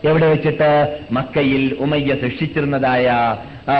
എവിടെ 0.08 0.26
വെച്ചിട്ട് 0.26 0.70
മക്കയിൽ 1.12 1.64
ഉമയ്യ 1.78 2.12
ശിക്ഷിച്ചിരുന്നതായ 2.22 3.06
ആ, 3.68 3.74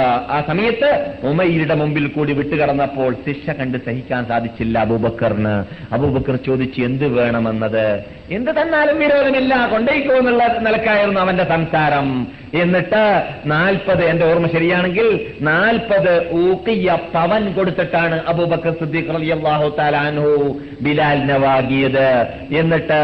സമയത്ത് 0.46 0.88
ഉമയ്യയുടെ 1.22 1.74
മുമ്പിൽ 1.74 2.06
കൂടി 2.06 2.33
വിട്ടുകടന്നപ്പോൾ 2.33 3.12
ശിക്ഷ 3.24 3.50
കണ്ട് 3.50 3.78
സഹിക്കാൻ 3.78 4.22
സാധിച്ചില്ല 4.24 4.78
അബൂബക്കറിന്. 4.78 5.54
അബൂബക്കർ 5.92 6.37
ചോദിച്ച് 6.46 6.80
എന്ത് 6.80 7.06
വേണമെന്നത്? 7.16 7.87
എന്ത് 8.30 8.50
തന്നാലും 8.50 8.98
വിരോധമില്ല 8.98 9.54
കൊണ്ടേക്കോ 9.72 10.12
എന്നുള്ള 10.18 10.44
നിലക്കായിരുന്നു 10.61 11.20
അവന്റെ 11.20 11.44
സംസാരം. 11.44 12.09
എന്നിട്ട് 12.54 13.02
നാൽപ്പത് 13.46 14.02
എന്റെ 14.04 14.24
ഓർമ്മ 14.24 14.46
ശരിയാണെങ്കിൽ 14.48 15.09
നാൽപ്പത് 15.42 16.12
ഊക്കിയ 16.42 16.96
പവൻ 17.14 17.52
കൊടുത്തിട്ടാണ് 17.52 18.16
അബൂബക്കർ 18.26 18.74
സിദ്ദീഖ് 18.80 19.14
റളിയല്ലാഹു 19.16 19.68
തആല 19.78 19.96
അൻഹു 20.06 20.33
ബിലാലിനെ 20.80 21.38
വാങ്ങിയത് 21.38 22.06
എന്നിട്ട് 22.54 23.02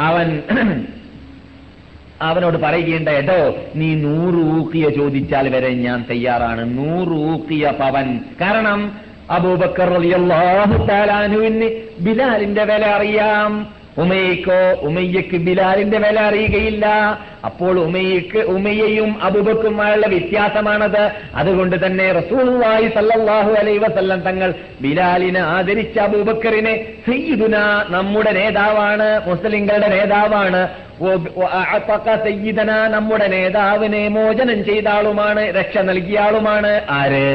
അവൻ 0.00 0.28
അവനോട് 2.24 2.56
പറയുകയുണ്ട് 2.56 3.10
എടോ 3.10 3.54
നീ 3.76 3.94
നൂറ് 3.94 4.58
ഊക്കിയ 4.58 4.90
ചോദിച്ചാൽ 4.90 5.48
വരെ 5.48 5.68
ഞാൻ 5.68 6.04
തയ്യാറാണ്. 6.10 6.78
നൂറ് 6.78 7.12
ഊക്കിയ 7.32 7.72
പവൻ. 7.80 8.20
കാരണം 8.40 8.92
അബൂബക്കർ 9.30 9.92
അൻഹുവിന് 11.10 11.68
ബിലാലിന്റെ 12.00 12.64
വില 12.64 12.86
അറിയാം. 12.86 13.83
ഉമയ്ക്കോ 13.98 14.86
ഉമയ്യക്ക് 14.86 15.36
ബിലാലിന്റെ 15.36 15.98
വില 15.98 16.20
അറിയുകയില്ല. 16.20 16.86
അപ്പോൾ 17.44 17.78
ഉമയ്യക്ക് 17.80 18.38
ഉമയ്യയും 18.38 19.22
അബുബക്കുമായുള്ള 19.22 20.06
വ്യത്യാസമാണത്. 20.06 21.10
അതുകൊണ്ട് 21.34 21.86
തന്നെ 21.86 22.12
റസൂലുള്ളാഹി 22.12 22.88
സല്ലല്ലാഹു 22.88 23.50
അലൈഹി 23.52 23.78
വസല്ലം 23.78 24.20
തങ്ങൾ 24.20 24.54
ബിലാലിനെ 24.82 25.40
ആദരിച്ച 25.40 25.98
അബൂബക്കറിനെ 25.98 26.74
സയ്യിദുന 27.06 27.56
നമ്മുടെ 27.88 28.32
നേതാവാണ് 28.32 29.28
മുസ്ലിങ്ങളുടെ 29.28 29.88
നേതാവാണ്. 29.88 30.68
സയ്യിദന 32.24 32.86
നമ്മുടെ 32.88 33.26
നേതാവിനെ 33.26 34.08
മോചനം 34.08 34.64
ചെയ്താളുമാണ് 34.64 35.50
രക്ഷ 35.56 35.78
നൽകിയ 35.78 36.20
ആളുമാണ്. 36.20 36.80
ആര്? 36.90 37.28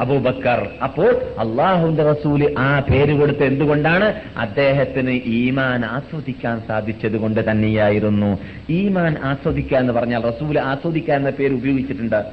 അബൂബക്കർ. 0.00 0.68
അപ്പോൾ 0.82 1.14
അള്ളാഹുന്റെ 1.38 2.02
റസൂൽ 2.02 2.54
ആ 2.58 2.80
പേര് 2.80 3.12
കൊടുത്ത് 3.20 3.44
എന്തുകൊണ്ടാണ്? 3.44 4.14
അദ്ദേഹത്തിന് 4.36 5.20
ഈമാൻ 5.26 5.84
ആസ്വദിക്കാൻ 5.84 6.62
സാധിച്ചത് 6.68 7.16
കൊണ്ട് 7.16 7.50
തന്നെയായിരുന്നു. 7.50 8.38
ഈമാൻ 8.70 9.16
ആസ്വദിക്കുക 9.22 9.78
എന്ന് 9.78 9.92
പറഞ്ഞാൽ 9.92 10.20
റസൂൽ 10.20 10.58
ആസ്വദിക്കുക 10.58 11.14
എന്ന 11.14 11.30
പേര് 11.30 11.52
ഉപയോഗിച്ചിട്ടുണ്ട്. 11.52 12.24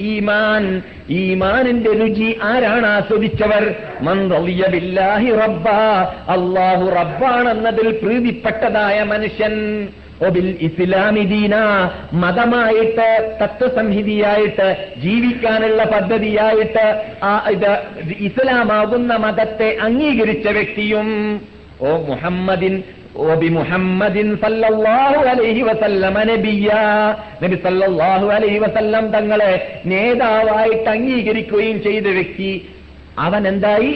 ഈമാൻ. 0.00 0.82
ഈമാനിന്റെ 1.10 1.92
രുചി 1.92 2.38
ആരാണ് 2.42 2.86
ആസ്വദിച്ചവർ? 2.86 3.74
അള്ളാഹു 6.28 6.90
റബ്ബാണെന്നതിൽ 6.90 8.00
പ്രീതിപ്പെട്ടതായ 8.02 9.02
മനുഷ്യൻ. 9.02 9.88
ഒബിൽ 10.26 10.48
ഇസ്ലാമി 10.60 11.24
ദീന 11.24 11.54
മതമായിട്ട് 12.14 13.08
തത്വസംഹിതിയായിട്ട് 13.40 14.68
ജീവിക്കാനുള്ള 15.00 15.82
പദ്ധതിയായിട്ട് 15.84 16.86
ഇത് 17.50 17.70
ഇസ്ലാമാകുന്ന 18.20 19.12
മതത്തെ 19.16 19.68
അംഗീകരിച്ച 19.80 20.48
വ്യക്തിയും 20.48 21.08
ഓ 21.80 21.92
മുഹമ്മദിൻ 22.04 22.74
നബി 23.30 23.48
സല്ലല്ലാഹു 27.62 28.26
അലൈഹി 28.34 28.58
വസല്ലം 28.58 29.06
തങ്ങളെ 29.10 29.52
നേതാവായിട്ട് 29.84 30.88
അംഗീകരിക്കുകയും 30.88 31.78
ചെയ്ത 31.82 32.06
വ്യക്തി 32.10 32.50
അവൻ 33.18 33.42
എന്തായി 33.48 33.92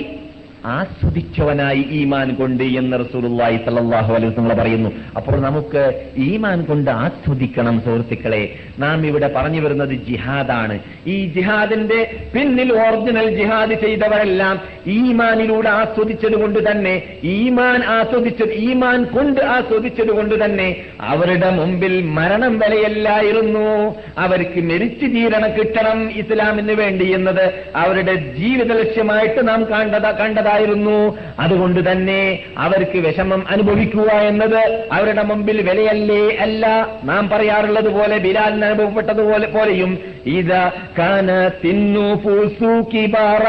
ആസ്വദിച്ചവനായി 0.65 1.87
ഈമാൻ 1.91 2.35
കൊണ്ട് 2.35 2.65
എന്ന് 2.65 2.99
റസൂലുള്ളാഹി 3.01 3.57
സല്ലല്ലാഹു 3.57 4.15
അലൈഹി 4.15 4.33
വസല്ലം 4.33 4.57
പറയുന്നു. 4.57 4.91
അപ്പോൾ 5.17 5.41
നമുക്ക് 5.41 6.03
ഈമാൻ 6.17 6.63
കൊണ്ട് 6.63 6.91
ആസ്വദിക്കണം 6.91 7.81
സുഹൃത്തുക്കളെ. 7.81 8.59
നാം 8.79 9.07
ഇവിടെ 9.07 9.31
പറഞ്ഞു 9.37 9.61
വരുന്നത് 9.61 9.89
ജിഹാദാണ്. 9.89 10.79
ഈ 11.07 11.27
ജിഹാദിന്റെ 11.27 12.19
പിന്നിൽ 12.35 12.73
ഒറിജിനൽ 12.73 13.37
ജിഹാദ് 13.37 13.81
ചെയ്തവരെല്ലാം 13.81 14.61
ഈമാനിലൂടെ 14.87 15.69
ആസ്വദിച്ചത് 15.69 16.37
കൊണ്ട് 16.41 16.71
തന്നെ 16.71 17.03
ഈമാൻ 17.25 17.85
ആസ്വദിച്ചത് 17.85 18.53
ഈമാൻ 18.53 19.05
കൊണ്ട് 19.05 19.41
ആസ്വദിച്ചത് 19.41 20.09
കൊണ്ട് 20.09 20.45
തന്നെ 20.45 20.77
അവരുടെ 21.01 21.51
മുമ്പിൽ 21.51 22.03
മരണം 22.03 22.59
വരെയല്ലായിരുന്നു. 22.59 23.95
അവർക്ക് 24.19 24.61
മരിച്ചു 24.61 25.07
തീരണം 25.07 25.51
കിട്ടണം 25.57 26.11
ഇസ്ലാമിന് 26.11 26.73
വേണ്ടി 26.73 27.13
എന്നത് 27.13 27.55
അവരുടെ 27.77 28.15
ജീവിത 28.15 28.73
ലക്ഷ്യമായിട്ട് 28.73 29.49
നാം 29.49 29.65
കണ്ടത 29.65 30.56
കണ്ടതായിരുന്നു 30.56 30.98
അതുകൊണ്ട് 31.40 31.80
തന്നെ 31.90 32.22
അവർക്ക് 32.58 33.00
വിഷമം 33.00 33.42
അനുഭവിക്കുക 33.48 34.10
എന്നത് 34.30 34.60
അവരുടെ 34.92 35.24
മുമ്പിൽ 35.24 35.58
വിലയല്ലേ 35.62 36.24
അല്ല 36.38 36.66
നാം 37.04 37.24
പറയാറുള്ളത് 37.30 37.90
പോലെ 37.90 38.18
ബിലാലിന് 38.18 38.66
അനുഭവപ്പെട്ടതുപോലെ 38.66 39.48
പോലെയും 39.48 39.94
ഇത് 40.40 40.60
കാന 41.00 41.30
തിന്നു 41.64 42.10
പൂസു 42.26 42.74
കിബാറ 42.92 43.46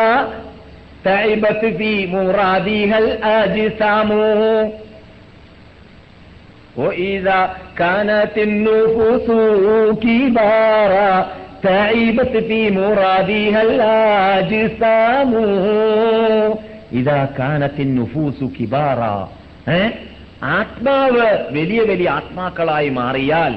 تعبت 1.05 1.63
في 1.79 1.93
مرادها 2.09 2.97
الأجسام 2.99 4.11
وإذا 6.77 7.41
كانت 7.79 8.35
النفوس 8.39 9.27
كبارا 9.97 11.13
تعبت 11.63 12.35
في 12.39 12.71
مرادها 12.73 13.63
الأجسام 13.63 15.31
إذا 16.93 17.25
كانت 17.39 17.77
النفوس 17.81 18.39
كبارا 18.57 19.17
ഏ? 19.73 19.83
ആത്മാവ് 20.53 21.27
വലിയ 21.51 21.81
വലിയ 21.83 22.09
ആത്മാക്കളായി 22.11 22.91
മാറിയാൽ 22.91 23.53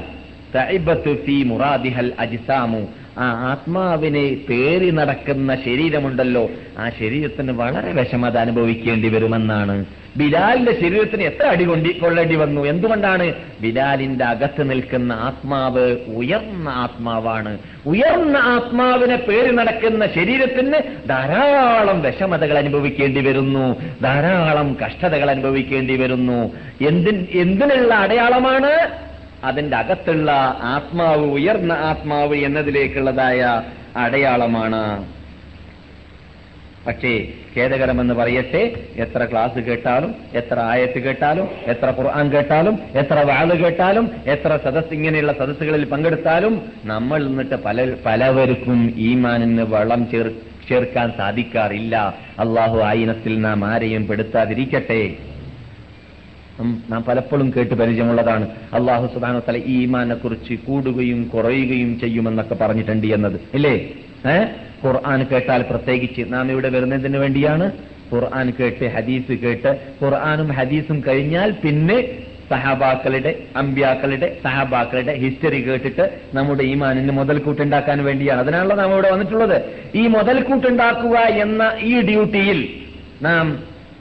തഇബത്ത് 0.55 1.11
ഫീ 1.23 1.43
മുറാദിഹൽ 1.43 2.09
അജിസാമു 2.19 2.81
ആ 3.18 3.24
ആത്മാവിനെ 3.24 4.36
പേറി 4.48 4.90
നടക്കുന്ന 4.90 5.56
ശരീരമുണ്ടല്ലോ. 5.56 6.50
ആ 6.78 6.90
ശരീരത്തിന് 6.90 7.52
വളരെ 7.52 7.92
വിഷമത 7.92 8.38
അനുഭവിക്കേണ്ടി 8.38 9.08
വരുമെന്നാണ്. 9.08 9.84
ബിലാലിന്റെ 10.16 10.72
ശരീരത്തിന് 10.72 11.22
എത്ര 11.22 11.46
അടി 11.46 11.64
കൊണ്ടി 11.64 11.92
കൊള്ളേണ്ടി 11.92 12.36
വന്നു? 12.36 12.60
എന്തുകൊണ്ടാണ്? 12.60 13.34
ബിലാലിന്റെ 13.60 14.24
അകത്ത് 14.24 14.70
നിൽക്കുന്ന 14.70 15.12
ആത്മാവ് 15.12 15.96
ഉയർന്ന 16.16 16.68
ആത്മാവാണ്. 16.68 17.58
ഉയർന്ന 17.86 18.36
ആത്മാവിനെ 18.36 19.16
പേറി 19.16 19.54
നടക്കുന്ന 19.54 20.06
ശരീരത്തിന് 20.06 21.08
ധാരാളം 21.08 22.02
വിഷമതകൾ 22.02 22.58
അനുഭവിക്കേണ്ടി 22.58 23.20
വരുന്നു. 23.20 23.80
ധാരാളം 24.02 24.76
കഷ്ടതകൾ 24.86 25.30
അനുഭവിക്കേണ്ടി 25.30 25.96
വരുന്നു. 25.96 26.50
എന്തിൻ 26.86 27.26
എന്തിനുള്ള 27.34 27.94
അടയാളമാണ്? 27.94 29.09
അതിന്റെ 29.44 29.76
അകത്തുള്ള 29.76 30.30
ആത്മാവ് 30.74 31.26
ഉയർന്ന 31.38 31.72
ആത്മാവ് 31.72 32.34
എന്നതിലേക്കുള്ളതായ 32.34 33.62
അടയാളമാണ്. 33.96 34.82
പക്ഷേ 36.86 37.12
ഖേദകരമെന്ന് 37.54 38.14
പറയട്ടെ 38.14 38.60
എത്ര 38.96 39.24
ക്ലാസ് 39.30 39.58
കേട്ടാലും 39.58 40.14
എത്ര 40.34 40.58
ആയത്ത് 40.60 40.98
കേട്ടാലും 40.98 41.48
എത്ര 41.72 41.88
ഖുർആൻ 41.98 42.26
കേട്ടാലും 42.32 42.78
എത്ര 42.94 43.18
വാൾ 43.30 43.48
കേട്ടാലും 43.54 44.10
എത്ര 44.26 44.56
സദസ് 44.64 44.94
ഇങ്ങനെയുള്ള 44.94 45.32
സദസ്സുകളിൽ 45.32 45.84
പങ്കെടുത്താലും 45.84 46.54
നമ്മൾ 46.84 47.24
നിന്നിട്ട് 47.26 47.54
പല 47.54 47.96
പലവർക്കും 48.06 48.94
ഈമാനിന് 48.96 49.62
വളം 49.62 50.10
ചേർ 50.10 50.28
ചേർക്കാൻ 50.68 51.12
സാധിക്കാറില്ല. 51.18 51.96
അള്ളാഹു 52.38 52.78
ആയിനത്തിൽ 52.78 53.40
നാം 53.40 53.64
ആരെയും 53.64 54.06
പെടുത്താതിരിക്കട്ടെ. 54.06 55.02
നാം 56.60 57.04
പലപ്പോഴും 57.04 57.52
കേട്ട് 57.56 57.74
പരിചയമുള്ളതാണ്. 57.74 58.48
അള്ളാഹു 58.72 59.06
സുബാന 59.14 59.38
തല 59.38 59.56
ഈമാനെ 59.56 60.14
കുറിച്ച് 60.14 60.54
കൂടുകയും 60.54 61.30
കുറയുകയും 61.34 62.00
ചെയ്യുമെന്നൊക്കെ 62.00 62.54
പറഞ്ഞിട്ടുണ്ട് 62.54 63.06
എന്നത്. 63.06 63.40
ഇല്ലേ? 63.54 63.88
ഏ? 64.26 64.44
ഖുർആൻ 64.86 65.26
കേട്ടാൽ 65.32 65.62
പ്രത്യേകിച്ച് 65.62 66.22
നാം 66.28 66.50
ഇവിടെ 66.50 66.68
വരുന്നതിന് 66.68 67.16
വേണ്ടിയാണ് 67.16 67.72
ഖുർആൻ 68.14 68.52
കേട്ട് 68.60 68.84
ഹദീസ് 68.84 69.32
കേട്ട്. 69.32 69.78
ഖുർആാനും 70.02 70.48
ഹദീസും 70.48 71.02
കഴിഞ്ഞാൽ 71.06 71.50
പിന്നെ 71.50 72.08
സഹാബാക്കളുടെ 72.50 73.38
അമ്പ്യാക്കളുടെ 73.56 74.36
സഹാബാക്കളുടെ 74.44 75.12
ഹിസ്റ്ററി 75.12 75.68
കേട്ടിട്ട് 75.68 76.20
നമ്മുടെ 76.34 76.62
ഈമാനിന് 76.62 77.10
മുതൽക്കൂട്ടുണ്ടാക്കാൻ 77.10 78.04
വേണ്ടിയാണ്. 78.04 78.40
അതിനാണല്ലോ 78.40 78.76
നാം 78.76 78.92
ഇവിടെ 78.92 79.10
വന്നിട്ടുള്ളത്. 79.10 79.62
ഈ 79.94 80.06
മുതൽക്കൂട്ടുണ്ടാക്കുക 80.06 81.18
എന്ന 81.18 81.72
ഈ 81.80 82.00
ഡ്യൂട്ടിയിൽ 82.00 82.68
നാം 83.22 83.58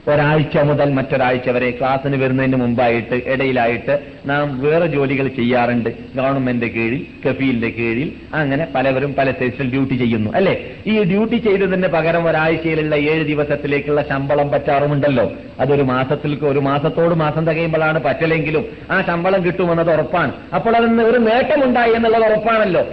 ഒരാഴ്ച 0.08 0.58
മുതൽ 0.58 0.92
മറ്റൊരാഴ്ച 0.92 1.50
വരെ 1.50 1.70
ക്ലാസ്സിന് 1.70 2.16
വരുന്നതിന് 2.16 2.56
മുമ്പായിട്ട് 2.56 3.22
ഇടയിലായിട്ട് 3.26 3.98
നാം 4.26 4.60
വേറെ 4.60 4.86
ജോലികൾ 4.86 5.28
ചെയ്യാറുണ്ട്. 5.28 5.90
ഗവൺമെന്റ് 6.16 6.66
കീഴിൽ 6.66 7.06
കഫീലിന്റെ 7.26 7.68
കീഴിൽ. 7.68 8.12
അങ്ങനെ 8.34 8.66
പലവരും 8.74 9.14
പല 9.14 9.30
സൈസിൽ 9.30 9.70
ഡ്യൂട്ടി 9.70 9.94
ചെയ്യുന്നു 9.94 10.30
അല്ലെ? 10.30 10.66
ഈ 10.86 11.04
ഡ്യൂട്ടി 11.04 11.36
ചെയ്തതിന് 11.36 11.88
പകരം 11.88 12.28
ഒരാഴ്ചയിലുള്ള 12.28 12.94
ഏഴ് 12.94 13.24
ദിവസത്തിലേക്കുള്ള 13.24 14.02
ശമ്പളം 14.02 14.50
പറ്റാറുമുണ്ടല്ലോ. 14.50 15.32
അതൊരു 15.60 15.82
മാസത്തിൽ 15.82 16.38
ഒരു 16.44 16.58
മാസത്തോട് 16.58 17.14
മാസം 17.14 17.46
തികയുമ്പോഴാണ് 17.46 18.04
പറ്റലെങ്കിലും 18.04 18.66
ആ 18.90 19.02
ശമ്പളം 19.02 19.44
കിട്ടുമെന്നത് 19.44 19.92
ഉറപ്പാണ്. 19.92 20.32
അപ്പോൾ 20.54 20.76
അതിന് 20.76 21.02
ഒരു 21.02 21.18
നേട്ടമുണ്ടായി 21.18 21.92
എന്നുള്ളത് 21.92 22.32
ഉറപ്പാണല്ലോ. 22.32 22.86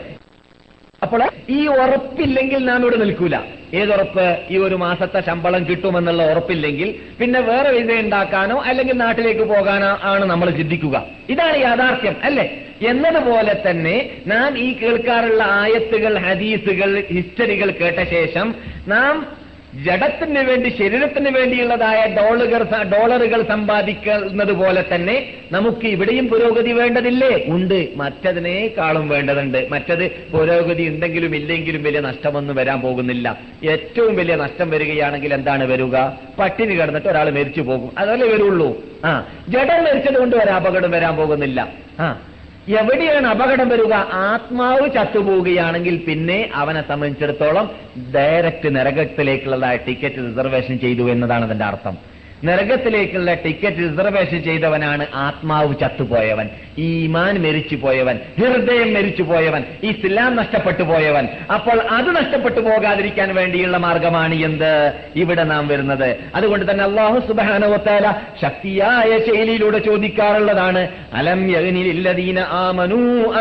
അപ്പോൾ 1.03 1.29
ഈ 1.49 1.67
ഉറപ്പില്ലെങ്കിൽ 1.67 2.65
നാം 2.65 2.81
ഇവിടെ 2.81 2.95
നിൽക്കൂല. 2.95 3.35
ഏതുറപ്പ് 3.73 4.37
ഈ 4.49 4.57
ഒരു 4.57 4.75
മാസത്തെ 4.75 5.21
ശമ്പളം 5.21 5.67
കിട്ടുമെന്നുള്ള 5.67 6.31
ഉറപ്പില്ലെങ്കിൽ 6.31 6.95
പിന്നെ 7.21 7.39
വേറെ 7.39 7.69
വിസ 7.71 7.99
ഉണ്ടാക്കാനോ 7.99 8.61
അല്ലെങ്കിൽ 8.61 8.97
നാട്ടിലേക്ക് 8.97 9.41
പോകാനോ 9.41 9.99
ആണ് 10.03 10.25
നമ്മൾ 10.25 10.49
ചിന്തിക്കുക. 10.49 11.05
ഇതാണ് 11.29 11.57
യാഥാർത്ഥ്യം 11.61 12.15
അല്ലെ? 12.23 12.57
എന്നതുപോലെ 12.81 13.63
തന്നെ 13.69 14.09
നാം 14.27 14.57
ഈ 14.59 14.77
കേൾക്കാറുള്ള 14.77 15.43
ആയത്തുകൾ 15.43 16.17
ഹദീസുകൾ 16.17 17.03
ഹിസ്റ്ററികൾ 17.11 17.71
കേട്ട 17.71 18.09
ശേഷം 18.09 18.55
നാം 18.87 19.36
ജഡത്തിന് 19.85 20.39
വേണ്ടി 20.39 20.69
ശരീരത്തിന് 20.69 21.29
വേണ്ടിയുള്ളതായ 21.29 22.15
ഡോളുകൾ 22.17 22.63
ഡോളറുകൾ 22.63 23.41
സമ്പാദിക്കുന്നത് 23.41 24.51
പോലെ 24.51 24.85
തന്നെ 24.95 25.33
നമുക്ക് 25.51 25.87
ഇവിടെയും 25.87 26.27
പുരോഗതി 26.27 26.71
വേണ്ടതില്ലേ? 26.71 27.45
ഉണ്ട്. 27.47 27.87
മറ്റതിനേക്കാളും 27.95 29.09
വേണ്ടതുണ്ട്. 29.09 29.67
മറ്റത് 29.71 30.11
പുരോഗതി 30.33 30.83
ഉണ്ടെങ്കിലും 30.83 31.35
ഇല്ലെങ്കിലും 31.35 31.83
വലിയ 31.83 31.99
നഷ്ടമൊന്നും 31.99 32.55
വരാൻ 32.55 32.81
പോകുന്നില്ല. 32.81 33.37
ഏറ്റവും 33.63 34.15
വലിയ 34.15 34.35
നഷ്ടം 34.35 34.69
വരികയാണെങ്കിൽ 34.69 35.33
എന്താണ് 35.33 35.63
വരിക? 35.63 35.97
പട്ടിണി 36.39 36.75
കിടന്നിട്ട് 36.75 37.07
ഒരാൾ 37.07 37.29
മരിച്ചു 37.29 37.61
പോകും. 37.61 37.91
അതല്ലേ 37.97 38.27
വരുള്ളൂ. 38.27 38.77
ആ 39.05 39.27
ജഡം 39.49 39.83
മരിച്ചത് 39.83 40.17
കൊണ്ട് 40.17 40.35
ഒരു 40.35 40.49
അപകടം 40.49 40.91
വരാൻ 40.91 41.15
പോകുന്നില്ല. 41.15 41.67
ആ 41.99 42.21
എവിടെയാണ് 42.69 43.27
അപകടം 43.27 43.69
വരിക? 43.69 43.93
ആത്മാവ് 44.11 44.93
ചത്തുപോവുകയാണെങ്കിൽ 44.93 46.03
പിന്നെ 46.07 46.49
അവനെ 46.53 46.81
സംബന്ധിച്ചിടത്തോളം 46.87 47.71
ഡയറക്റ്റ് 48.15 48.75
നരകത്തിലേക്കുള്ളതായ 48.75 49.77
ടിക്കറ്റ് 49.77 50.15
റിസർവേഷൻ 50.15 50.79
ചെയ്തു 50.79 51.09
എന്നതാണ് 51.09 51.45
അതിന്റെ 51.45 51.65
അർത്ഥം. 51.65 52.16
നരകത്തിലേക്കുള്ള 52.43 53.33
ടിക്കറ്റ് 53.33 53.77
റിസർവേഷൻ 53.77 54.43
ചെയ്തവനാണ് 54.43 55.07
ആത്മാവ് 55.13 55.75
ചത്തുപോയവൻ. 55.81 56.49
ഈമാൻ 56.77 57.41
മരിച്ചു 57.43 57.75
പോയവൻ 57.75 58.19
ഹൃദയം 58.37 58.93
മരിച്ചു 58.93 59.23
പോയവൻ 59.23 59.63
ഇസ്ലാം 59.83 60.35
നഷ്ടപ്പെട്ടു 60.35 60.83
പോയവൻ 60.83 61.27
അപ്പോൾ 61.53 61.81
അത് 61.81 62.15
നഷ്ടപ്പെട്ടു 62.15 62.59
പോകാതിരിക്കാൻ 62.59 63.35
വേണ്ടിയുള്ള 63.35 63.77
മാർഗമാണ് 63.77 64.35
എന്ത്? 64.35 64.93
ഇവിടെ 65.15 65.43
നാം 65.43 65.67
വരുന്നത്. 65.67 66.17
അതുകൊണ്ട് 66.35 66.71
തന്നെ 66.71 66.83
അള്ളാഹു 66.83 67.27
സുബാനവത്താല 67.27 68.11
ശക്തിയായ 68.41 69.19
ശൈലിയിലൂടെ 69.19 69.77
ചോദിക്കാറുള്ളതാണ് 69.77 70.87
അലം 71.13 71.51
യഗ്നിലില്ലദീന 71.51 72.39
ആമനൂ 72.39 73.31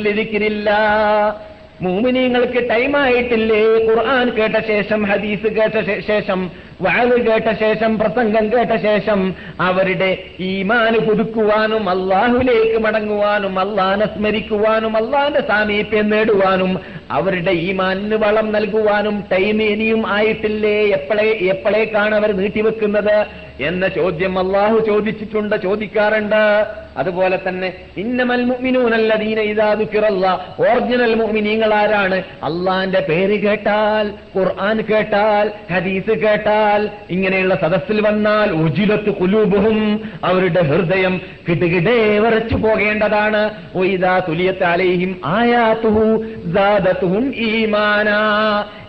ലിദിക്രില്ലാ. 0.00 1.34
മൂമിനീങ്ങൾക്ക് 1.82 2.70
ടൈമായിട്ടില്ലേ? 2.70 3.62
ഖുർആൻ 3.62 4.30
കേട്ട 4.30 4.66
ശേഷം 4.66 5.02
ഹദീസ് 5.02 5.48
കേട്ട 5.48 6.00
ശേഷം 6.06 6.50
വാഴ് 6.80 7.16
കേട്ട 7.26 7.48
ശേഷം 7.60 7.98
പ്രസംഗം 7.98 8.44
കേട്ട 8.52 8.72
ശേഷം 8.76 9.34
അവരുടെ 9.60 10.10
ഈമാന് 10.40 10.98
പുതുക്കുവാനും 10.98 11.90
അള്ളാഹുലേക്ക് 11.90 12.78
മടങ്ങുവാനും 12.86 13.58
അള്ളാനെ 13.58 14.06
സ്മരിക്കുവാനും 14.06 14.96
അള്ളാന്റെ 14.96 15.40
സാമീപ്യം 15.40 16.10
നേടുവാനും 16.10 16.72
അവരുടെ 17.10 17.50
ഈമാനിന് 17.50 18.14
വളം 18.14 18.52
നൽകുവാനും 18.52 19.24
ടൈം 19.32 19.62
ഇനിയും 19.62 20.06
ആയിട്ടില്ലേ? 20.06 20.76
എപ്പോഴേ 20.98 21.26
എപ്പോഴേക്കാണ് 21.54 22.14
അവർ 22.14 22.36
നീട്ടിവെക്കുന്നത്? 22.36 23.16
എന്ന 23.60 23.88
ചോദ്യം 23.88 24.38
അള്ളാഹു 24.38 24.78
ചോദിച്ചിട്ടുണ്ട്. 24.80 25.56
ചോദിക്കാറുണ്ട്. 25.56 26.42
അതുപോലെ 26.96 27.36
തന്നെ 27.48 27.68
ഇന്നമൽ 27.96 28.42
മുഅ്മിനൂനല്ലദീന 28.44 29.40
ഇദാ 29.52 29.74
ദുക്കിറല്ലാ 29.74 30.32
ഒറിജിനൽ 30.64 31.14
മുഅ്മിനീങ്ങൾ 31.14 31.74
ആരാണ് 31.74 32.22
അള്ളാന്റെ 32.48 33.00
പേര് 33.00 33.36
കേട്ടാൽ 33.44 34.06
ഖുർആൻ 34.36 34.80
കേട്ടാൽ 34.90 35.52
ഹദീസ് 35.72 36.14
കേട്ടാൽ 36.24 36.63
ഇങ്ങനെയുള്ള 37.10 37.54
സദസ്സിൽ 37.54 38.00
വന്നാൽ 38.00 38.50
ഉജിലത്ത് 38.50 39.10
കുലൂബുഹും 39.10 40.10
അവരുടെ 40.24 40.60
ഹൃദയം 40.60 41.20
കിടുകിടേ 41.48 42.18
വരച്ചു 42.18 42.54
പോകേണ്ടതാണ്. 42.54 43.50
അലൈഹിം 44.64 45.20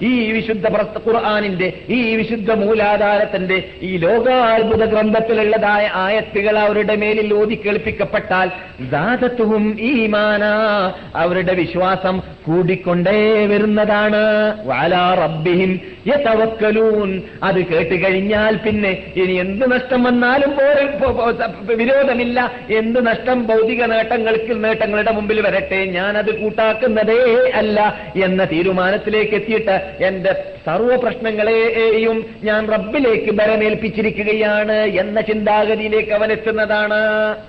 ഈ 0.02 0.32
വിശുദ്ധ 0.32 0.70
ഖുർആാനിന്റെ 1.08 1.74
ഈ 1.90 2.16
വിശുദ്ധ 2.16 2.52
മൂലാധാരത്തിന്റെ 2.52 3.64
ഈ 3.82 3.98
ലോകാത്ഭുത 3.98 4.86
ഗ്രന്ഥത്തിലുള്ളതായ 4.86 5.90
ആയത്തുകൾ 5.94 6.60
അവരുടെ 6.60 6.96
മേലിൽ 6.96 7.34
ഓതി 7.34 7.56
കേൾപ്പിക്കപ്പെട്ടാൽ 7.56 8.52
ദാതത്വവും 8.90 9.78
ഈമാന. 9.80 10.44
അവരുടെ 11.16 11.54
വിശ്വാസം 11.54 12.22
കൂടിക്കൊണ്ടേ 12.44 13.46
വരുന്നതാണ്. 13.46 14.16
വാലാ 14.66 15.14
റബ്ബിഹിം 15.14 15.80
അത് 17.44 17.65
കേട്ട് 17.72 17.96
കഴിഞ്ഞാൽ 18.04 18.56
പിന്നെ 18.66 18.92
ഇനി 19.22 19.34
എന്ത് 19.46 19.66
നഷ്ടം 19.74 20.02
വന്നാലും 20.04 20.54
വിരോധമില്ല. 21.82 22.40
എന്ത് 22.80 23.00
നഷ്ടം 23.08 23.38
ഭൗതിക 23.48 23.84
നേട്ടങ്ങൾക്ക് 23.94 24.54
നേട്ടങ്ങളുടെ 24.66 25.12
മുമ്പിൽ 25.12 25.40
വരട്ടെ. 25.48 25.80
ഞാനത് 25.98 26.32
കൂട്ടാക്കുന്നതേ 26.42 27.22
അല്ല 27.62 27.80
എന്ന 28.26 28.42
തീരുമാനത്തിലേക്ക് 28.54 29.36
എത്തിയിട്ട് 29.40 29.78
എന്റെ 30.10 30.34
സർവ 30.66 30.92
പ്രശ്നങ്ങളെയും 31.02 32.18
ഞാൻ 32.44 32.62
റബ്ബിലേക്ക് 32.74 33.32
ബരമേൽപ്പിച്ചിരിക്കുകയാണ് 33.40 34.78
എന്ന 35.02 35.18
ചിന്താഗതിയിലേക്ക് 35.30 36.14
അവൻ 36.18 36.30
എത്തുന്നതാണ്. 36.32 37.00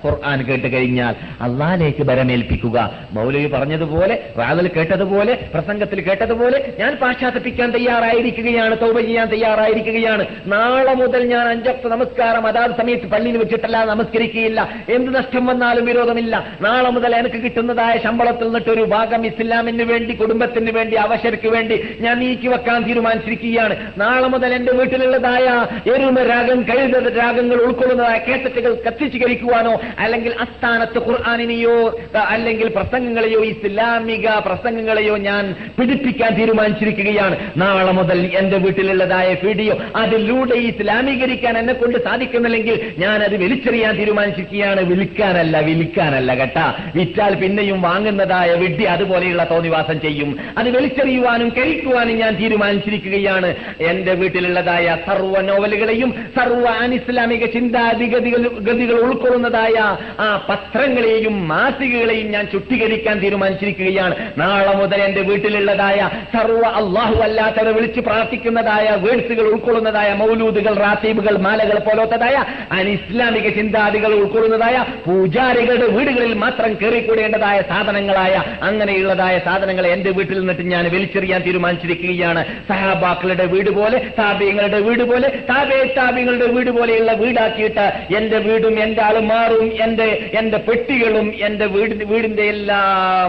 ഖുർആൻ 0.03 0.39
കേട്ട് 0.49 0.69
കഴിഞ്ഞാൽ 0.73 1.15
അള്ളാഹിലേക്ക് 1.47 2.03
ബരമേൽപ്പിക്കുക 2.11 2.79
മൗലവി 3.13 3.49
പറഞ്ഞതുപോലെ 3.55 4.15
റാദൽ 4.39 4.67
കേട്ടതുപോലെ 4.77 5.35
പ്രസംഗത്തിൽ 5.55 6.01
കേട്ടതുപോലെ 6.01 6.59
ഞാൻ 6.79 6.93
പാശ്ചാത്തപ്പിക്കാൻ 7.03 7.71
തയ്യാറായിരിക്കുകയാണ് 7.77 8.77
തൗബ 8.83 8.97
ചെയ്യാൻ 9.01 9.27
തയ്യാറായിരിക്കുകയാണ്. 9.29 10.06
നാളെ 10.47 10.95
മുതൽ 10.95 11.29
ഞാൻ 11.29 11.49
അഞ്ചക്ത 11.49 11.87
നമസ്കാരം 11.87 12.47
അതാത് 12.47 12.71
സമയത്ത് 12.71 13.07
പള്ളിയിൽ 13.07 13.37
വെച്ചിട്ടല്ല 13.37 13.85
നമസ്കരിക്കുകയില്ല. 13.85 14.69
എന്ത് 14.89 15.15
നഷ്ടം 15.15 15.47
വന്നാലും 15.47 15.85
വിരോധമില്ല. 15.87 16.57
നാളെ 16.61 16.91
മുതൽ 16.91 17.17
എനിക്ക് 17.17 17.37
കിട്ടുന്നതായ 17.37 17.99
ശമ്പളത്തിൽ 17.99 18.45
നിന്നിട്ട് 18.45 18.71
ഒരു 18.71 18.83
ഭാഗം 18.83 19.27
ഇസ്ലാമിന് 19.27 19.83
വേണ്ടി 19.83 20.15
കുടുംബത്തിന് 20.15 20.71
വേണ്ടി 20.71 20.97
അവശർക്ക് 20.97 21.49
വേണ്ടി 21.49 21.83
ഞാൻ 22.01 22.19
നീക്കി 22.19 22.47
വെക്കാൻ 22.47 22.83
തീരുമാനിച്ചിരിക്കുകയാണ്. 22.83 23.77
നാളെ 23.99 24.29
മുതൽ 24.29 24.55
എന്റെ 24.55 24.73
വീട്ടിലുള്ളതായ 24.73 25.67
എരുമ 25.95 26.23
രാഗം 26.23 26.63
കഴുത 26.63 27.17
രാഗങ്ങൾ 27.19 27.57
ഉൾക്കൊള്ളുന്നതായ 27.57 28.19
കേസറ്റുകൾ 28.19 28.75
കത്തിച്ചു 28.87 29.19
കരിക്കുവാനോ 29.19 29.81
അല്ലെങ്കിൽ 29.99 30.35
അസ്ഥാനത്ത് 30.41 30.99
ഖുർആാനിനെയോ 30.99 31.99
അല്ലെങ്കിൽ 32.15 32.69
പ്രസംഗങ്ങളെയോ 32.69 33.45
ഇസ്ലാമിക 33.45 34.29
പ്രസംഗങ്ങളെയോ 34.29 35.17
ഞാൻ 35.17 35.55
പിടിപ്പിക്കാൻ 35.79 36.35
തീരുമാനിച്ചിരിക്കുകയാണ്. 36.35 37.37
നാളെ 37.57 37.93
മുതൽ 37.93 38.27
എന്റെ 38.37 38.57
വീട്ടിലുള്ളതായ 38.57 39.37
വീഡിയോ 39.45 39.77
അതിലൂടെ 39.97 40.55
ഇസ്ലാമീകരിക്കാൻ 40.55 41.59
എന്നെ 41.59 41.73
കൊണ്ട് 41.73 42.05
സാധിക്കുന്നില്ലെങ്കിൽ 42.05 42.93
ഞാൻ 42.99 43.23
അത് 43.23 43.37
വലിച്ചെറിയാൻ 43.37 43.97
തീരുമാനിച്ചിരിക്കുകയാണ്. 43.97 44.81
വിൽക്കാനല്ല 44.81 45.59
വിൽക്കാനല്ല 45.59 46.35
കേട്ടാ. 46.35 46.75
വിറ്റാൽ 46.95 47.35
പിന്നെയും 47.35 47.83
വാങ്ങുന്നതായ 47.83 48.55
വിഡ്ഢി 48.55 48.85
അതുപോലെയുള്ള 48.85 49.47
തോന്നിവാസം 49.51 50.01
ചെയ്യും. 50.01 50.39
അത് 50.59 50.71
വലിച്ചെറിയുവാനും 50.77 51.49
കഴിക്കുവാനും 51.49 52.17
ഞാൻ 52.17 52.37
തീരുമാനിച്ചിരിക്കുകയാണ്. 52.37 53.55
എന്റെ 53.81 54.13
വീട്ടിലുള്ളതായ 54.13 54.97
സർവ 55.07 55.41
നോവലുകളെയും 55.41 56.11
സർവ 56.37 56.69
അനിസ്ലാമിക 56.69 57.47
ചിന്താഗതികൾ 57.47 58.49
ഗതികൾ 58.49 59.01
ഉൾക്കൊള്ളുന്നതായ 59.01 59.97
ആ 60.21 60.47
പത്രങ്ങളെയും 60.49 61.49
മാസികകളെയും 61.49 62.31
ഞാൻ 62.31 62.47
ചുട്ടീകരിക്കാൻ 62.47 63.19
തീരുമാനിച്ചിരിക്കുകയാണ്. 63.19 64.15
നാളെ 64.39 64.77
മുതൽ 64.77 65.03
എന്റെ 65.03 65.21
വീട്ടിലുള്ളതായ 65.21 66.11
സർവ 66.33 66.63
അള്ളാഹു 66.67 67.15
അല്ലാത്തവരെ 67.15 67.73
വിളിച്ച് 67.73 68.01
പ്രാർത്ഥിക്കുന്നതായ 68.01 68.97
വേഴ്സുകൾ 68.97 69.47
ഉൾക്കൊള്ളുന്നതായ 69.87 70.13
മൗലൂദുകൾ 70.21 70.75
റാത്തീബുകൾ 70.77 71.35
മാലകൾ 71.39 71.79
പോലത്തതായ 71.79 72.37
അനിസ്ലാമിക 72.73 73.47
ചിന്താദികൾ 73.57 74.11
ഉൾക്കൊള്ളുന്നതായ 74.15 74.77
പൂജാരികളുടെ 75.05 75.89
വീടുകളിൽ 75.89 76.35
മാത്രം 76.35 76.71
കയറിക്കൂടേണ്ടതായ 76.75 77.59
സാധനങ്ങളായ 77.71 78.35
അങ്ങനെയുള്ളതായ 78.63 79.39
സാധനങ്ങൾ 79.39 79.87
എന്റെ 79.87 80.11
വീട്ടിൽ 80.11 80.39
നിന്നിട്ട് 80.41 80.65
ഞാൻ 80.73 80.85
വലിച്ചെറിയാൻ 80.95 81.41
തീരുമാനിച്ചിരിക്കുകയാണ്. 81.47 82.41
സഹാബാക്കളുടെ 82.69 83.47
വീട് 83.47 83.71
പോലെ 83.71 83.99
താപ്യങ്ങളുടെ 84.19 84.81
വീട് 84.81 85.03
പോലെ 85.03 85.29
താപേ 85.51 85.79
താപ്യങ്ങളുടെ 85.99 86.47
വീട് 86.47 86.71
പോലെയുള്ള 86.71 87.13
വീടാക്കിയിട്ട് 87.15 87.87
എന്റെ 88.17 88.39
വീടും 88.39 88.75
എന്റെ 88.83 89.03
ആളുമാറും 89.03 89.67
എന്റെ 89.85 90.09
എന്റെ 90.41 90.59
പെട്ടികളും 90.67 91.33
എന്റെ 91.41 91.67
വീട് 91.67 91.95
വീടിന്റെ 92.05 92.45
എല്ലാ 92.47 92.81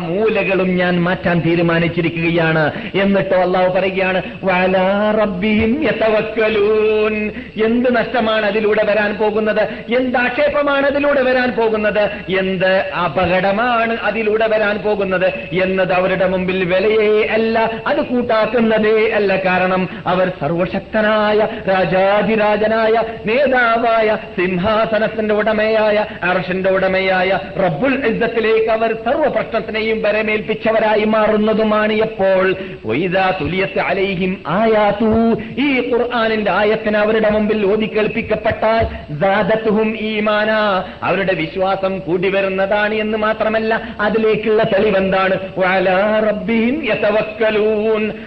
മൂലകളും 0.07 0.69
ഞാൻ 0.77 0.95
മാറ്റാൻ 1.01 1.37
തീരുമാനിച്ചിരിക്കുകയാണ്. 1.39 2.63
എന്നിട്ട് 2.95 3.35
അള്ളാഹു 3.37 3.69
പറയുകയാണ് 3.73 4.19
"വഅലാ 4.43 4.85
റബ്ബിഹിം 6.47 7.15
എന്ത് 7.65 7.95
നഷ്ടമാണ് 7.95 8.45
അതിലൂടെ 8.45 8.83
വരാൻ 8.83 9.17
പോകുന്നത്? 9.17 9.61
എന്ത് 9.97 10.17
ആക്ഷേപമാണ് 10.17 10.85
അതിലൂടെ 10.87 11.21
വരാൻ 11.21 11.51
പോകുന്നത്? 11.51 12.03
എന്ത് 12.39 12.71
അപകടമാണ് 13.05 13.97
അതിലൂടെ 14.03 14.47
വരാൻ 14.47 14.77
പോകുന്നത്? 14.77 15.27
എന്നത് 15.63 15.93
അവരുടെ 15.93 16.27
മുമ്പിൽ 16.27 16.63
വിലയേ 16.63 17.27
അല്ല 17.27 17.59
അത് 17.87 18.01
കൂട്ടാക്കുന്നതേ 18.05 19.09
അല്ല. 19.11 19.35
കാരണം 19.45 19.89
അവർ 20.07 20.31
സർവശക്തനായ 20.41 21.39
രാജാതിരാജനായ 21.69 22.93
നേതാവായ 23.25 24.17
സിംഹാസനത്തിന്റെ 24.37 25.33
ഉടമയായ 25.33 25.97
അർഷന്റെ 26.23 26.69
ഉടമയായ 26.69 27.29
റബ്ബുൽ 27.57 28.05
ഇസ്സത്തിലേക്ക് 28.07 28.69
അവർ 28.69 28.93
സർവ 29.05 29.27
പ്രശ്നത്തിനെയും 29.27 30.01
വരമേൽപ്പിച്ചവരായി 30.01 31.03
മാറുന്നതുമാണ് 31.05 31.93
എപ്പോൾ 31.93 32.45
ഈ 35.57 35.91
ഖുർആനിൽ 35.91 36.36
ഖുർആാനിന്റെ 36.37 36.51
ആയത്തിന് 36.51 36.97
അവരുടെ 36.97 37.29
മുമ്പിൽ 37.29 37.65
ഓതി 37.65 37.85
കേൾപ്പിക്കപ്പെട്ടാൽ 37.85 38.85
അവരുടെ 41.03 41.33
വിശ്വാസം 41.33 41.99
കൂടി 41.99 42.29
വരുന്നതാണ് 42.29 42.93
എന്ന് 42.93 43.17
മാത്രമല്ല 43.17 43.95
അതിലേക്കുള്ള 43.99 44.63
തെളിവെന്താണ്? 44.63 45.35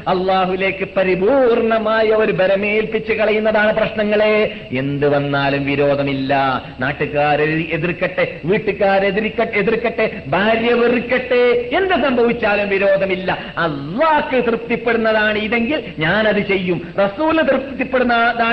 അള്ളാഹുലേക്ക് 0.08 0.88
പരിപൂർണമായ 0.96 2.06
ഒരു 2.08 2.32
ബരമേൽപ്പിച്ച് 2.32 3.12
കളയുന്നതാണ് 3.12 3.74
പ്രശ്നങ്ങളെ. 3.76 4.54
എന്ത് 4.72 5.08
വന്നാലും 5.08 5.64
വിരോധമില്ല. 5.64 6.34
നാട്ടുകാരെ 6.80 7.44
എതിർക്കട്ടെ 7.70 8.40
വീട്ടുകാരെതിരിക്കട്ടെ 8.44 9.58
എതിർക്കട്ടെ 9.58 10.22
ഭാര്യ 10.26 10.72
വെറുക്കട്ടെ. 10.74 11.42
എന്ത് 11.76 11.94
സംഭവിച്ചാലും 12.06 12.68
വിരോധമില്ല. 12.68 13.38
അള്ളാഹ് 13.58 14.42
തൃപ്തിപ്പെടുന്നതാണ് 14.46 15.38
ഇതെങ്കിൽ 15.38 15.82
ഞാനത് 15.98 16.42
ചെയ്യും. 16.48 16.78
റസൂൽ 16.98 17.36
തൃപ്തിപ്പെടുന്നതാണ് 17.36 17.88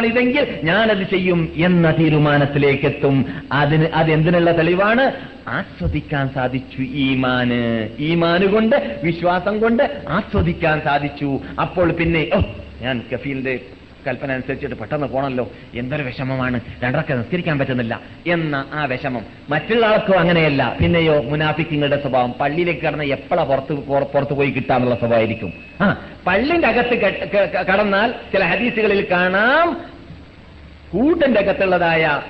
ഇതെങ്കിൽ 0.05 0.59
ഞാനത് 0.63 1.09
ചെയ്യും 1.09 1.53
എന്ന 1.55 1.91
തീരുമാനത്തിലേക്ക് 1.91 2.85
എത്തും 2.85 3.25
അതിന് 3.51 3.85
അതെന്തിനുള്ള 3.93 4.51
തെളിവാണ്? 4.57 5.05
ആസ്വദിക്കാൻ 5.47 6.29
സാധിച്ചു 6.29 6.81
ഈമാന്. 6.81 7.87
ഈമാന് 7.99 8.45
കൊണ്ട് 8.45 8.99
വിശ്വാസം 9.03 9.59
കൊണ്ട് 9.59 9.83
ആസ്വദിക്കാൻ 10.09 10.81
സാധിച്ചു. 10.81 11.39
അപ്പോൾ 11.61 11.91
പിന്നെ 11.91 12.29
ഞാൻ 12.81 13.01
കഫീലിന്റെ 13.13 13.55
കൽപ്പന 14.07 14.31
അനുസരിച്ചിട്ട് 14.31 14.75
പെട്ടെന്ന് 14.75 15.07
പോണല്ലോ. 15.07 15.51
എന്തൊരു 15.75 16.03
വിഷമമാണ്. 16.03 16.59
രണ്ടരക്കെ 16.83 17.13
നിസ്കരിക്കാൻ 17.13 17.59
പറ്റുന്നില്ല. 17.59 17.99
എന്ന 18.27 18.65
ആ 18.73 18.85
വിഷമം. 18.85 19.21
മറ്റുള്ള 19.49 19.85
ആൾക്കും 19.85 20.19
അങ്ങനെയല്ല. 20.19 20.77
പിന്നെയോ 20.81 21.21
മുനാഫിക്കിങ്ങളുടെ 21.21 22.01
സ്വഭാവം. 22.01 22.33
പള്ളിയിലേക്ക് 22.33 22.81
കടന്ന് 22.81 23.03
എപ്പോഴാ 23.03 23.43
പുറത്ത് 23.43 23.73
പുറ- 23.73 24.03
പുറത്ത് 24.03 24.33
പോയി 24.33 24.49
കിട്ടാന്നുള്ള 24.49 24.95
സ്വഭാവമായിരിക്കും. 24.95 25.53
ആ 25.81 26.01
പള്ളിന്റെ 26.27 26.67
അകത്ത് 26.67 27.01
കടന്നാൽ 27.55 28.11
ചില 28.11 28.43
ഹദീസുകളിൽ 28.43 29.07
കാണാം. 29.11 29.77
കൂട്ടന്റെ 30.93 31.41
അകത്തുള്ളതായ 31.41 32.21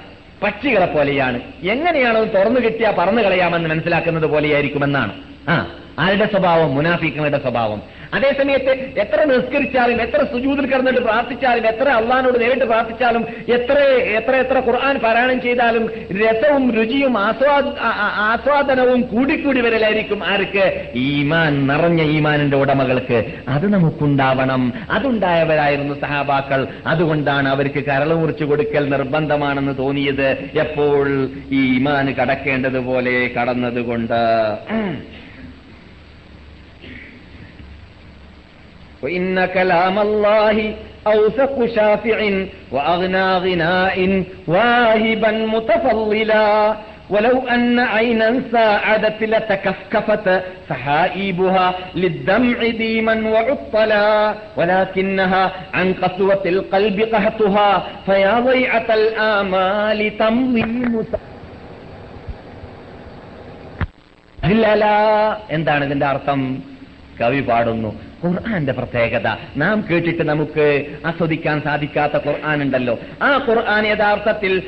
പക്ഷികളെ 0.43 0.85
പോലെയാണ്. 0.85 1.39
എങ്ങനെയാണോ 1.63 2.23
തുറന്നു 2.23 2.59
കിട്ടിയാൽ 2.59 2.91
പറന്നു 2.91 3.21
കളയാമെന്ന് 3.21 3.69
മനസ്സിലാക്കുന്നത് 3.69 4.25
പോലെയായിരിക്കുമെന്നാണ്. 4.25 5.11
ആ 5.49 5.75
ആരുടെ 5.99 6.25
സ്വഭാവം? 6.25 6.75
മുനാഫിക്കുകളുടെ 6.75 7.39
സ്വഭാവം. 7.39 7.81
അതേസമയത്ത് 8.13 8.71
എത്ര 8.99 9.23
നിസ്കരിച്ചാലും 9.23 10.01
എത്ര 10.01 10.23
സുജൂതിൽ 10.23 10.65
കിടന്നിട്ട് 10.65 10.99
പ്രാർത്ഥിച്ചാലും 10.99 11.67
എത്ര 11.67 11.89
അള്ളഹാനോട് 11.89 12.41
നേരിട്ട് 12.41 12.65
പ്രാർത്ഥിച്ചാലും 12.65 13.25
എത്ര 13.49 13.77
എത്ര 14.17 14.35
എത്ര 14.35 14.57
ഖുർആൻ 14.67 14.97
പാരായണം 14.99 15.41
ചെയ്താലും 15.41 15.89
രസവും 16.21 16.71
രുചിയും 16.71 17.17
ആസ്വാദനവും 17.17 19.01
കൂടിക്കൂടി 19.01 19.61
വരലായിരിക്കും 19.61 20.25
ആർക്ക്? 20.25 20.85
ഈമാൻ 20.95 21.67
നിറഞ്ഞ 21.67 22.01
ഈമാനിന്റെ 22.01 22.57
ഉടമകൾക്ക്. 22.57 23.33
അത് 23.47 23.73
നമുക്കുണ്ടാവണം. 23.73 24.73
അതുണ്ടായവരായിരുന്നു 24.91 25.93
സഹാബാക്കൾ. 26.01 26.67
അതുകൊണ്ടാണ് 26.87 27.49
അവർക്ക് 27.49 27.83
കരൾ 27.85 28.13
മുറിച്ചു 28.13 28.43
കൊടുക്കൽ 28.43 28.89
നിർബന്ധമാണെന്ന് 28.89 29.77
തോന്നിയത്. 29.77 30.29
എപ്പോൾ 30.59 31.29
ഈ 31.51 31.75
ഈമാൻ 31.77 32.13
കടക്കേണ്ടതുപോലെ 32.13 33.31
കടന്നതുകൊണ്ട്. 33.37 34.21
وإن 39.02 39.46
كلام 39.46 39.98
الله 39.98 40.56
أوثق 41.06 41.54
شافع 41.76 42.18
وأغنى 42.70 43.26
غناء 43.36 43.96
واهبا 44.46 45.30
متفضلا 45.54 46.48
ولو 47.10 47.36
أن 47.54 47.78
عينا 47.94 48.42
ساعدت 48.52 49.18
لتكفكفت 49.22 50.26
سحائبها 50.68 51.66
للدمع 51.94 52.58
ديما 52.84 53.14
وعطلا 53.30 54.34
ولكنها 54.56 55.44
عن 55.74 55.86
قسوة 55.94 56.42
القلب 56.46 56.98
قهطها 57.14 57.70
فيا 58.06 58.34
ضيعة 58.40 58.88
الآمال 59.00 60.00
تمضي 60.18 60.62
مسا 60.94 61.18
ഇല്ലല 64.52 64.84
എന്താണ് 65.56 65.82
ഇതിന്റെ 65.88 66.06
അർത്ഥം 66.12 66.40
കവി 67.20 67.40
പാടുന്നു 67.40 67.90
ഖുർആന്റെ 68.25 68.73
പ്രത്യേകത. 68.73 69.35
നാം 69.57 69.85
കേട്ടിട്ട് 69.91 70.23
നമുക്ക് 70.23 70.85
ആസ്വദിക്കാൻ 71.05 71.61
സാധിക്കാത്ത 71.61 72.13
ഖുർആൻ 72.13 72.61
ഉണ്ടല്ലോ. 72.61 72.99
ആ 73.21 73.45
ഖുർആൻ 73.49 73.87
യഥാർത്ഥത്തിൽ 73.87 74.61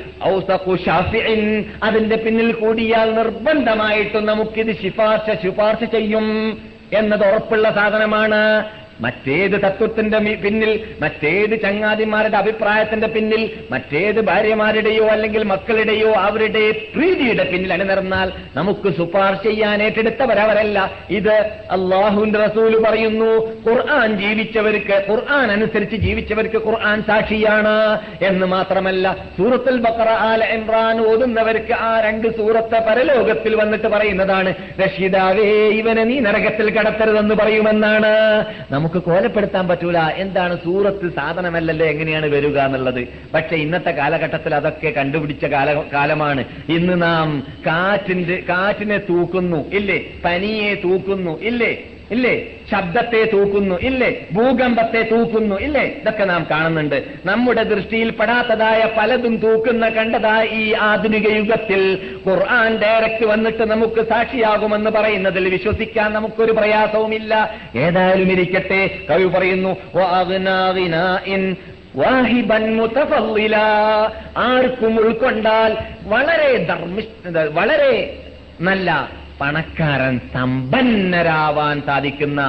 അതിന്റെ 1.82 2.16
പിന്നിൽ 2.16 2.52
കൂടിയാൽ 2.52 3.14
നിർബന്ധമായിട്ടും 3.14 4.26
നമുക്കിത് 4.26 4.82
ശിപാർശ 4.82 5.42
ശുപാർശ 5.42 5.84
ചെയ്യും. 5.84 6.58
എന്നത് 6.92 7.32
ഉറപ്പുള്ള 7.32 7.70
സാധനമാണ്. 7.70 8.64
മറ്റേത് 9.00 9.56
തത്വത്തിന്റെ 9.64 10.18
പിന്നിൽ 10.18 10.72
മറ്റേത് 11.02 11.62
ചങ്ങാതിമാരുടെ 11.62 12.36
അഭിപ്രായത്തിന്റെ 12.36 13.06
പിന്നിൽ 13.06 13.42
മറ്റേത് 13.70 14.20
ഭാര്യമാരുടെയോ 14.20 15.06
അല്ലെങ്കിൽ 15.06 15.42
മക്കളുടെയോ 15.42 16.12
അവരുടെ 16.12 16.64
പ്രീതിയുടെ 16.94 17.44
പിന്നിൽ 17.44 17.72
അണിനിറന്നാൽ 17.72 18.32
നമുക്ക് 18.56 18.88
ശുപാർശ 18.96 19.42
ചെയ്യാൻ 19.42 19.82
ഏറ്റെടുത്തവരവരല്ല. 19.82 20.78
ഇത് 21.10 21.34
അള്ളാഹുവിന്റെ 21.70 22.38
റസൂൽ 22.38 22.82
പറയുന്നു 22.82 23.30
ഖുർആൻ 23.68 24.16
ജീവിച്ചവർക്ക് 24.16 24.96
ഖുർആൻ 25.10 25.52
അനുസരിച്ച് 25.52 25.96
ജീവിച്ചവർക്ക് 25.96 26.56
ഖുർആൻ 26.56 27.02
സാക്ഷിയാണ് 27.02 27.74
എന്ന് 28.22 28.46
മാത്രമല്ല 28.46 29.16
സൂറത്തുൽ 29.38 29.78
ബക്കറ 29.78 30.08
ആൽ 30.28 30.44
ഇമ്രാൻ 30.54 31.00
ഓതുന്നവർക്ക് 31.00 31.72
ആ 31.72 32.00
രണ്ട് 32.00 32.28
സൂറത്തെ 32.36 32.78
പരലോകത്തിൽ 32.88 33.54
വന്നിട്ട് 33.54 33.88
പറയുന്നതാണ് 33.88 34.50
രക്ഷിതാവേ 34.80 35.48
ഇവനെ 35.80 36.04
നീ 36.04 36.20
നരകത്തിൽ 36.20 36.70
കടത്തരുതെന്ന് 36.70 37.34
പറയുമെന്നാണ്. 37.34 38.12
നമുക്ക് 38.70 38.89
കോലപ്പെടുത്താൻ 38.98 39.68
പറ്റൂല. 39.68 39.98
എന്താണ് 39.98 40.58
സൂറത്ത് 40.64 41.12
സാധനമല്ലല്ലേ 41.16 41.86
എങ്ങനെയാണ് 41.86 42.26
വരിക 42.26 42.58
എന്നുള്ളത്. 42.58 43.08
പക്ഷെ 43.34 43.56
ഇന്നത്തെ 43.56 43.90
കാലഘട്ടത്തിൽ 43.90 44.54
അതൊക്കെ 44.54 44.90
കണ്ടുപിടിച്ച 44.90 45.44
കാല 45.44 45.82
കാലമാണ്. 45.92 46.44
ഇന്ന് 46.68 47.02
നാം 47.02 47.46
കാറ്റിന്റെ 47.66 48.44
കാറ്റിനെ 48.48 48.98
തൂക്കുന്നു. 48.98 49.70
ഇല്ലേ? 49.74 50.04
പനിയെ 50.24 50.74
തൂക്കുന്നു. 50.74 51.40
ഇല്ലേ? 51.40 51.84
ഇല്ലേ? 52.10 52.46
ശബ്ദത്തെ 52.70 53.30
തൂക്കുന്നു 53.32 53.74
ഇല്ലേ? 53.80 54.26
ഭൂകമ്പത്തെ 54.32 55.02
തൂക്കുന്നു 55.02 55.56
ഇല്ലേ? 55.56 55.82
ഇതൊക്കെ 55.82 56.24
നാം 56.24 56.46
കാണുന്നുണ്ട്. 56.50 57.04
നമ്മുടെ 57.26 57.62
ദൃഷ്ടിയിൽ 57.62 58.10
പെടാത്തതായ 58.10 58.90
പലതും 58.98 59.36
തൂക്കുന്ന 59.36 59.88
കണ്ടതായ 59.88 60.46
ഈ 60.46 60.72
ആധുനിക 60.72 61.28
യുഗത്തിൽ. 61.28 61.98
ഖുർആൻ 62.26 62.76
ഡയറക്റ്റ് 62.76 63.26
വന്നിട്ട് 63.26 63.70
നമുക്ക് 63.70 64.08
സാക്ഷിയാകുമെന്ന് 64.08 64.90
പറയുന്നതിൽ 64.90 65.48
വിശ്വസിക്കാൻ 65.48 66.12
നമുക്കൊരു 66.12 66.52
പ്രയാസവുമില്ല. 66.52 67.54
ഏതായാലും 67.76 68.32
ഇരിക്കട്ടെ. 68.32 68.90
കവി 69.10 69.24
പറയുന്നു 69.24 69.76
"വഅഗ്നാ 69.96 71.18
വാഹിബൻ 71.96 72.76
മുതഫല്ലില. 72.76 73.56
ആർക്കും 74.36 75.00
ഉൾക്കൊണ്ടാൽ 75.00 75.76
വളരെ 76.02 76.56
ധർമ്മിഷ്ഠ 76.56 77.36
വളരെ 77.36 78.18
നല്ല 78.60 79.19
പണക്കാരൻ 79.40 80.20
സമ്പന്നരാവാൻ 80.34 81.82
സാധിക്കുന്ന 81.86 82.40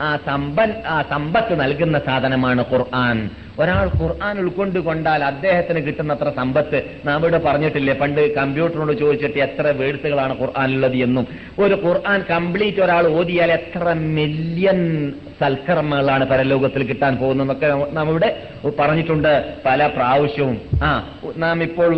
ആ 0.00 0.16
സമ്പൻ 0.26 0.70
ആ 0.86 1.02
സമ്പത്ത് 1.02 1.60
നൽകുന്ന 1.60 1.98
സാധനമാണ് 1.98 2.64
ഖുർആൻ. 2.72 3.30
ഒരാൾ 3.62 3.86
ഖുർആൻ 4.00 4.38
ഉൾക്കൊണ്ട് 4.42 4.78
കൊണ്ടാൽ 4.86 5.24
അദ്ദേഹത്തിന് 5.24 5.80
കിട്ടുന്നത്ര 5.86 6.28
സമ്പത്ത് 6.36 6.78
നാം 7.06 7.20
ഇവിടെ 7.20 7.38
പറഞ്ഞിട്ടില്ലേ? 7.46 7.94
പണ്ട് 8.00 8.22
കമ്പ്യൂട്ടറിനോട് 8.34 8.94
ചോദിച്ചിട്ട് 9.02 9.38
എത്ര 9.46 9.74
വേഴ്സുകളാണ് 9.80 10.34
ഖുർആാനുള്ളത് 10.40 10.96
എന്നും. 11.06 11.26
ഒരു 11.64 11.74
ഖുർആൻ 11.84 12.20
കംപ്ലീറ്റ് 12.30 12.82
ഒരാൾ 12.86 13.06
ഓതിയാൽ 13.18 13.52
എത്ര 13.58 13.92
മില്യൺ 14.16 14.80
സൽക്കർമ്മങ്ങളാണ് 15.40 16.24
പരലോകത്തിൽ 16.30 16.82
കിട്ടാൻ 16.86 17.12
പോകുന്നതെന്നൊക്കെ 17.16 17.94
നാം 17.96 18.08
ഇവിടെ 18.10 18.28
പറഞ്ഞിട്ടുണ്ട് 18.80 19.32
പല 19.66 19.86
പ്രാവശ്യവും. 19.86 20.56
ആ 20.82 20.90
നാം 21.36 21.62
ഇപ്പോൾ 21.62 21.90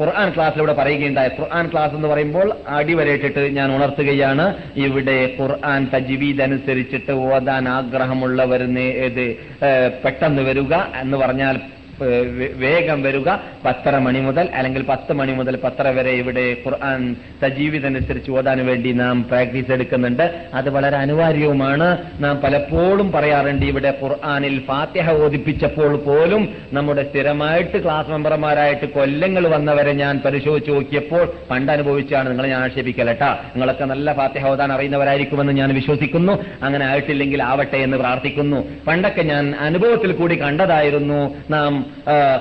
ഖുർആൻ 0.00 0.28
ക്ലാസ്സിലൂടെ 0.34 0.74
പറയുകയുണ്ടായി. 0.80 1.30
ഖുർആൻ 1.38 1.64
ക്ലാസ് 1.72 1.94
എന്ന് 1.98 2.08
പറയുമ്പോൾ 2.08 2.48
അടിവരയിട്ടിട്ട് 2.78 3.44
ഞാൻ 3.56 3.68
ഉണർത്തുകയാണ്. 3.76 4.46
ഇവിടെ 4.86 5.18
ഖുർആൻ 5.40 5.80
തജ്വീദ് 5.94 6.44
അനുസരിച്ചിട്ട് 6.48 7.12
ഓതാൻ 7.12 7.68
ആഗ്രഹമുള്ളവർ 7.68 8.62
പെട്ടെന്ന് 10.04 10.42
വരിക. 10.42 10.74
എന്ന് 11.00 11.16
പറഞ്ഞാൽ 11.16 11.56
വേഗം 12.54 13.02
വരിക. 13.02 13.28
പത്തര 13.64 13.98
മണി 13.98 14.20
മുതൽ 14.20 14.48
അല്ലെങ്കിൽ 14.54 14.82
പത്ത് 14.82 15.12
മണി 15.12 15.32
മുതൽ 15.32 15.58
പത്തര 15.64 15.88
വരെ 15.88 16.10
ഇവിടെ 16.10 16.56
ഖുർആൻ 16.66 17.16
സജീവിതനുസരിച്ച് 17.40 18.30
ഓതാൻ 18.30 18.66
വേണ്ടി 18.66 18.92
നാം 18.92 19.24
പ്രാക്ടീസ് 19.24 19.72
എടുക്കുന്നുണ്ട്. 19.72 20.40
അത് 20.54 20.70
വളരെ 20.70 20.96
അനിവാര്യവുമാണ്. 20.96 21.98
നാം 22.20 22.40
പലപ്പോഴും 22.40 23.12
പറയാറുണ്ട് 23.12 23.66
ഇവിടെ 23.66 23.98
ഖുർആാനിൽ 24.02 24.60
ഫാത്തിഹ 24.60 25.10
ഓദിപ്പിച്ചപ്പോൾ 25.10 25.96
പോലും 25.96 26.48
നമ്മുടെ 26.72 27.02
സ്ഥിരമായിട്ട് 27.02 27.84
ക്ലാസ് 27.84 28.10
മെമ്പർമാരായിട്ട് 28.10 28.86
കൊല്ലങ്ങൾ 28.86 29.48
വന്നവരെ 29.48 29.92
ഞാൻ 29.92 30.20
പരിശോധിച്ച് 30.24 30.70
നോക്കിയപ്പോൾ 30.70 31.32
പണ്ട് 31.50 31.72
അനുഭവിച്ചാണ് 31.72 32.28
നിങ്ങളെ 32.28 32.48
ഞാൻ 32.48 32.62
ആക്ഷേപിക്കലട്ടാ 32.62 33.32
നിങ്ങളൊക്കെ 33.32 33.84
നല്ല 33.84 34.12
ഫാത്തിഹ 34.12 34.46
ഓതാൻ 34.46 34.72
അറിയുന്നവരായിരിക്കുമെന്ന് 34.72 35.52
ഞാൻ 35.52 35.74
വിശ്വസിക്കുന്നു. 35.74 36.44
അങ്ങനെ 36.62 36.86
ആയിട്ടില്ലെങ്കിൽ 36.86 37.42
ആവട്ടെ 37.42 37.76
എന്ന് 37.76 37.96
പ്രാർത്ഥിക്കുന്നു. 37.96 38.68
പണ്ടൊക്കെ 38.86 39.22
ഞാൻ 39.22 39.54
അനുഭവത്തിൽ 39.60 40.12
കൂടി 40.12 40.40
കണ്ടതായിരുന്നു. 40.40 41.36
നാം 41.50 41.83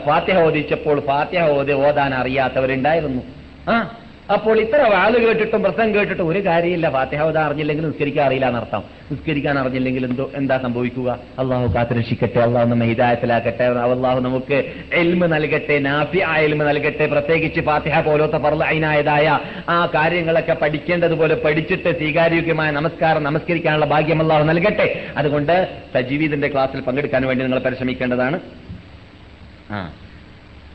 ഫാത്തിഹ 0.06 0.38
ഓദിച്ചപ്പോൾ 0.40 1.00
ഫാത്തിഹ 1.00 1.44
ഓതി 1.44 1.72
ഓതാൻ 1.72 2.14
അറിയാത്തവരുണ്ടായിരുന്നു. 2.14 3.22
ആ 3.70 3.98
അപ്പോൾ 4.34 4.58
ഇത്ര 4.60 4.82
വാൾ 4.82 5.14
കേട്ടിട്ടും 5.18 5.64
പ്രസംഗം 5.64 5.96
കേട്ടിട്ടും 5.96 6.28
ഒരു 6.28 6.46
കാര്യമില്ല. 6.46 6.88
ഓതാൻ 7.22 7.44
അറിഞ്ഞില്ലെങ്കിൽ 7.46 7.86
നിസ്കരിക്കാൻ 7.86 8.26
അറിയില്ല 8.26 8.48
എന്നർത്ഥം. 8.48 8.84
നിസ്കരിക്കാൻ 9.12 9.60
അറിഞ്ഞില്ലെങ്കിൽ 9.60 10.06
എന്തോ 10.06 10.32
എന്താ 10.36 10.58
സംഭവിക്കുക? 10.58 11.20
അള്ളാഹു 11.40 11.74
കാത്തുരക്ഷിക്കട്ടെ. 11.74 12.40
അള്ളാഹു 12.40 12.68
നമ്മെ 12.70 12.86
ഹിതായത്തിലാക്കട്ടെ 12.86 13.64
അള്ളാഹു 13.64 14.20
നമുക്ക് 14.20 14.58
എൽമ് 14.94 15.34
നൽകട്ടെ. 15.34 15.80
നാഫി 15.80 16.20
ആ 16.20 16.38
എൽമ് 16.38 16.62
നൽകട്ടെ. 16.62 17.08
പ്രത്യേകിച്ച് 17.08 17.62
ഫാത്തിഹ 17.62 18.00
പോലത്തെ 18.00 18.38
പറല 18.38 18.64
അതിനായതായ 18.64 19.40
ആ 19.70 19.86
കാര്യങ്ങളൊക്കെ 19.96 20.54
പഠിക്കേണ്ടതുപോലെ 20.54 21.36
പഠിച്ചിട്ട് 21.36 21.98
സ്വീകാര്യോഗ്യമായ 21.98 22.72
നമസ്കാരം 22.72 23.24
നമസ്കരിക്കാനുള്ള 23.24 23.86
ഭാഗ്യം 23.86 24.22
അള്ളാഹു 24.22 24.44
നൽകട്ടെ. 24.44 24.88
അതുകൊണ്ട് 25.18 25.68
സജീവിതിന്റെ 25.94 26.48
ക്ലാസ്സിൽ 26.48 26.82
പങ്കെടുക്കാൻ 26.82 27.28
വേണ്ടി 27.28 27.46
നിങ്ങൾ 27.46 27.60
പരിശ്രമിക്കേണ്ടതാണ്. 27.60 28.40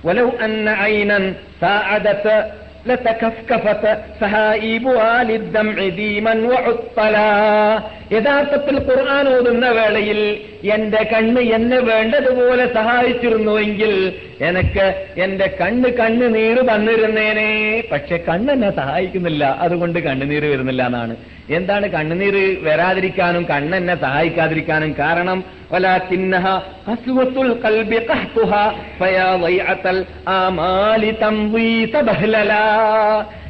ولو 0.04 0.30
أن 0.38 0.68
عينا 0.82 1.20
ساعدت 1.62 2.26
لتكفكفت 2.86 3.84
سهائبها 4.20 5.24
للدمع 5.24 5.78
ديما 5.98 6.34
وعطلا 6.44 7.32
യഥാർത്ഥത്തിൽ 8.14 8.76
ഖുർആൻ 8.88 9.26
ഓതുന്ന 9.28 9.66
വേളയിൽ 9.70 10.20
എന്റെ 10.76 11.02
കണ്ണ് 11.04 11.42
എന്നെ 11.50 11.80
വേണ്ടതുപോലെ 11.82 12.66
സഹായിച്ചിരുന്നുവെങ്കിൽ 12.74 13.94
എനിക്ക് 14.40 14.86
എന്റെ 15.16 15.48
കണ്ണ് 15.60 15.90
കണ്ണ് 15.92 16.26
നീര് 16.36 16.62
തന്നിരുന്നേനെ 16.70 17.50
പക്ഷെ 17.92 18.18
കണ്ണെന്നെ 18.30 18.70
സഹായിക്കുന്നില്ല 18.72 19.44
അതുകൊണ്ട് 19.60 20.00
കണ്ണുനീര് 20.00 20.50
വരുന്നില്ല 20.54 20.84
എന്നാണ് 20.86 21.16
എന്താണ് 21.51 21.87
കണ്ണുനീര് 21.87 22.57
വരാതിരിക്കാനും 22.63 23.47
കണ്ണെന്നെ 23.51 23.95
സഹായിക്കാതിരിക്കാനും 23.95 24.95
കാരണം? 24.99 25.45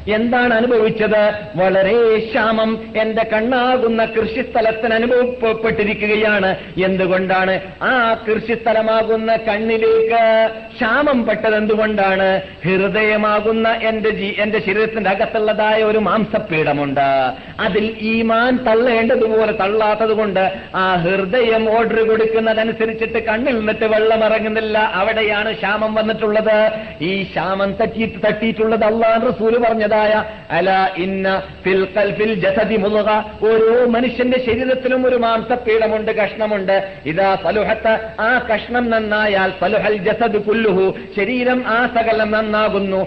എന്താണ് 0.09 0.53
അനുഭവിച്ചത്? 0.53 1.33
വളരെ 1.55 2.17
ക്ഷാമം. 2.17 2.93
എന്റെ 2.97 3.23
കണ്ണാകുന്ന 3.33 4.05
കൃഷിസ്ഥലത്തിന് 4.05 4.93
അനുഭവപ്പെട്ടിരിക്കുകയാണ്. 4.93 6.55
എന്തുകൊണ്ടാണ്? 6.85 7.59
ആ 7.83 8.13
കൃഷിസ്ഥലമാകുന്ന 8.27 9.35
കണ്ണിലേക്ക് 9.35 10.49
ക്ഷാമം 10.75 11.25
പെട്ടത് 11.25 11.55
എന്തുകൊണ്ടാണ് 11.55 12.41
ഹൃദയമാകുന്ന 12.65 13.69
എന്റെ 13.69 14.09
ജീ 14.09 14.33
എന്റെ 14.37 14.59
ശരീരത്തിന്റെ 14.59 15.09
അകത്തുള്ളതായ 15.09 15.83
ഒരു 15.83 15.97
മാംസപീഠമുണ്ട്. 15.97 17.31
അതിൽ 17.59 17.95
ഈമാൻ 18.01 18.57
തള്ളേണ്ടതുപോലെ 18.57 19.51
തള്ളാത്തത് 19.51 20.13
കൊണ്ട് 20.13 20.53
ആ 20.75 20.95
ഹൃദയം 20.95 21.77
ഓർഡർ 21.77 22.07
കൊടുക്കുന്നതനുസരിച്ചിട്ട് 22.07 23.25
കണ്ണിൽ 23.25 23.57
നിന്നിട്ട് 23.57 23.85
വെള്ളം 23.85 24.23
ഇറങ്ങുന്നില്ല. 24.25 24.77
അവിടെയാണ് 24.93 25.53
ക്ഷാമം 25.53 25.93
വന്നിട്ടുള്ളത്. 25.95 26.71
ഈ 27.01 27.23
ക്ഷാമം 27.23 27.73
തട്ടി 27.73 28.19
തട്ടിയിട്ടുള്ളത് 28.25 28.83
അള്ളാഹ് 28.83 29.27
റസൂൽ 29.27 29.57
പറഞ്ഞത്. 29.57 29.98
പറഞ്ഞതായ 29.99 30.13
അല 30.51 30.69
ഇന്ന 31.03 31.27
ഫിൽ 31.63 31.81
കൽഫിൽ 31.95 32.33
ജസദി 32.43 32.77
മുളുക 32.83 33.09
ഓരോ 33.43 33.75
മനുഷ്യന്റെ 33.95 34.39
ശരീരത്തിലും 34.45 35.01
ഒരു 35.07 35.15
മാംസപീഠമുണ്ട് 35.15 36.11
കഷ്ണമുണ്ട്. 36.19 36.75
ഇതാ 37.05 37.29
ഫലുഹത്ത് 37.43 37.93
ആ 38.21 38.29
കഷ്ണം 38.49 38.85
നന്നായാൽ 38.89 39.51
ഫലുഹൽ 39.61 39.97
ജസദ് 40.07 40.39
കുല്ലുഹു. 40.47 40.85
ശരീരം 41.17 41.59
ആ 41.67 41.79
സകലം 41.95 42.31
നന്നാകുന്നു. 42.31 43.01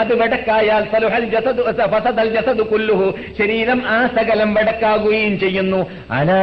അത് 0.00 0.12
വെടക്കായാൽ 0.22 0.84
ഫലുഹൽ 0.92 1.26
ജസദ് 1.34 1.62
ഫസദൽ 1.92 2.30
ജസദ് 2.36 2.64
കുല്ലുഹു. 2.72 3.08
ശരീരം 3.38 3.82
ആ 3.86 3.98
സകലം 4.16 4.54
വെടക്കാകുകയും 4.54 5.34
ചെയ്യുന്നു. 5.38 5.80
അലാ 6.10 6.42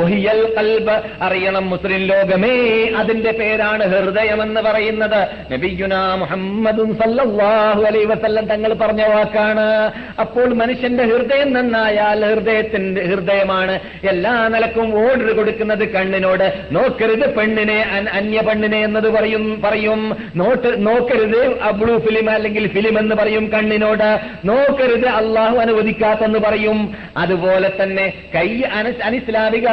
വഹിയൽ 0.00 0.42
കൽബ് 0.58 0.96
അറിയണം 1.22 1.66
മുസ്ലിം 1.70 2.02
ലോകമേ 2.12 2.56
അതിന്റെ 3.00 3.32
പേരാണ് 3.40 3.84
ഹൃദയമെന്ന് 3.92 4.60
പറയുന്നത്. 4.68 5.20
നബിയുന 5.52 5.94
മുഹമ്മദും 6.22 6.88
സല്ലല്ലാഹു 7.00 7.82
അലൈഹി 7.90 8.08
വസല്ലം 8.12 8.44
തങ്ങൾ 8.58 8.74
പറഞ്ഞ 8.74 9.06
വാക്കാണ്. 9.06 9.92
അപ്പോൾ 10.20 10.54
മനുഷ്യന്റെ 10.54 11.04
ഹൃദയം 11.04 11.52
നന്നായാൽ 11.52 12.34
ഹൃദയത്തിന്റെ 12.34 13.00
ഹൃദയമാണ്. 13.02 13.80
എല്ലാ 14.08 14.48
നിലക്കും 14.48 15.08
ഓർഡർ 15.08 15.36
കൊടുക്കുന്നത് 15.36 15.88
കണ്ണിനോട്. 15.88 16.54
നോക്കരുത് 16.70 17.34
പെണ്ണിനെ 17.34 18.08
അന്യ 18.12 18.40
പെണ്ണിനെ 18.40 18.78
എന്നത് 18.78 19.10
പറയും 19.10 19.62
പറയും. 19.64 20.16
നോട്ട് 20.36 20.86
നോക്കരുത് 20.86 21.60
ബ്ലൂ 21.70 21.98
ഫിലിം 21.98 22.30
അല്ലെങ്കിൽ 22.30 22.66
ഫിലിം 22.66 22.98
എന്ന് 22.98 23.14
പറയും 23.14 23.48
കണ്ണിനോട്. 23.48 24.20
നോക്കരുത് 24.44 25.06
അള്ളാഹു 25.06 25.56
അനുവദിക്കാത്തെന്ന് 25.56 26.38
പറയും. 26.38 26.94
അതുപോലെ 27.16 27.72
തന്നെ 27.82 28.12
കൈ 28.34 28.62
അന- 28.62 29.02
അനിസ്ലാമിക 29.02 29.68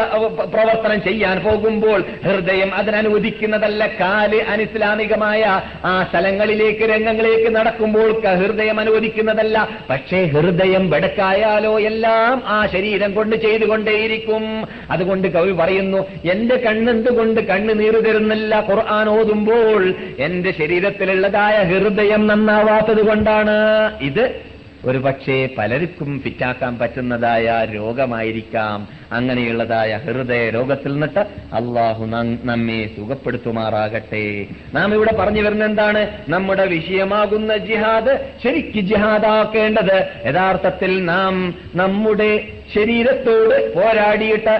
പ്രവർത്തനം 0.45 1.03
ചെയ്യാൻ 1.03 1.39
പോകുമ്പോൾ 1.39 2.03
ഹൃദയം 2.23 2.75
അതിനനുവദിക്കുന്നതല്ല. 2.75 3.89
കാൽ 3.99 4.45
അനിസ്ലാമികമായ 4.49 5.61
ആ 5.86 6.05
സ്ഥലങ്ങളിലേക്ക് 6.09 6.81
രംഗങ്ങളിലേക്ക് 6.81 7.55
നടക്കുമ്പോൾ 7.55 8.21
ക- 8.21 8.36
ഹൃദയം 8.66 8.80
അനുവദിക്കുന്നതല്ല. 8.80 9.57
പക്ഷേ 9.89 10.20
ഹൃദയം 10.26 10.89
വെടക്കായാലോ 10.89 11.80
എല്ലാം 11.80 12.43
ആ 12.47 12.68
ശരീരം 12.74 13.13
കൊണ്ട് 13.13 13.36
ചെയ്തുകൊണ്ടേയിരിക്കും. 13.36 14.43
അതുകൊണ്ട് 14.91 15.28
കവി 15.28 15.51
പറയുന്നു 15.51 15.99
എന്റെ 16.32 16.55
കണ്ണെന്തുകൊണ്ട് 16.55 17.41
കണ്ണ് 17.41 17.80
നീറ് 17.80 17.99
തരുന്നില്ല? 18.05 18.63
ഖുർആൻ 18.70 19.09
ഓതുമ്പോൾ 19.09 19.93
എന്റെ 20.20 20.51
ശരീരത്തിലുള്ളതായ 20.51 21.57
ഹൃദയം 21.63 22.28
നന്നാവാത്തത് 22.28 23.05
കൊണ്ടാണ് 23.05 23.57
ഇത്. 24.01 24.54
ഒരു 24.86 24.97
പക്ഷേ 24.97 25.49
പലർക്കും 25.57 26.21
ഫിറ്റാക്കാൻ 26.23 26.79
പറ്റുന്നതായ 26.79 27.67
രോഗമായിരിക്കാം. 27.73 28.88
അങ്ങനെയുള്ളതായ 29.11 29.99
ഹൃദയ 30.05 30.49
രോഗത്തിൽ 30.49 30.91
നിന്നിട്ട് 30.91 31.19
അള്ളാഹു 31.55 32.05
നമ്മെ 32.43 32.89
സുഖപ്പെടുത്തുമാറാകട്ടെ. 32.97 34.45
നാം 34.73 34.93
ഇവിടെ 34.93 35.13
പറഞ്ഞു 35.19 35.41
വരുന്ന 35.41 35.65
എന്താണ്? 35.65 36.01
നമ്മുടെ 36.29 36.65
വിഷയമാകുന്ന 36.65 37.57
ജിഹാദ് 37.57 38.13
ശരിക്ക് 38.43 38.79
ജിഹാദാക്കേണ്ടത്. 38.79 39.97
യഥാർത്ഥത്തിൽ 40.25 41.05
നാം 41.05 41.55
നമ്മുടെ 41.75 42.31
ശരീരത്തോട് 42.75 43.75
പോരാടിയിട്ട് 43.75 44.55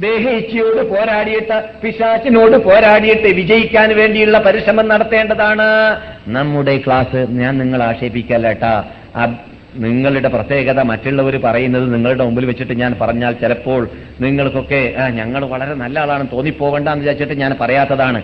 ദേഹേച്ഛയോട് 0.00 0.90
പോരാടിയിട്ട് 0.90 1.64
പിശാച്ചിനോട് 1.82 2.56
പോരാടിയിട്ട് 2.56 3.28
വിജയിക്കാൻ 3.28 3.96
വേണ്ടിയുള്ള 3.96 4.38
പരിശ്രമം 4.38 4.88
നടത്തേണ്ടതാണ്. 4.88 5.68
നമ്മുടെ 6.28 6.76
ക്ലാസ് 6.86 7.26
ഞാൻ 7.30 7.58
നിങ്ങൾ 7.58 7.82
ആക്ഷേപിക്കല്ലേട്ടാ 7.82 8.74
നിങ്ങളുടെ 9.78 10.28
പ്രത്യേകത 10.28 10.80
മറ്റുള്ളവർ 10.80 11.40
പറയുന്നത് 11.44 11.94
നിങ്ങളുടെ 11.94 12.24
മുമ്പിൽ 12.24 12.46
വെച്ചിട്ട് 12.46 12.72
ഞാൻ 12.72 12.96
പറഞ്ഞാൽ 13.00 13.32
ചിലപ്പോൾ 13.32 13.88
നിങ്ങൾക്കൊക്കെ 14.20 14.94
ഞങ്ങൾ 15.10 15.44
വളരെ 15.44 15.74
നല്ല 15.74 16.00
ആളാണെന്ന് 16.00 16.32
തോന്നിപ്പോകണ്ടെന്ന് 16.32 17.00
വിചാരിച്ചിട്ട് 17.00 17.34
ഞാൻ 17.34 17.56
പറയാത്തതാണ്. 17.60 18.22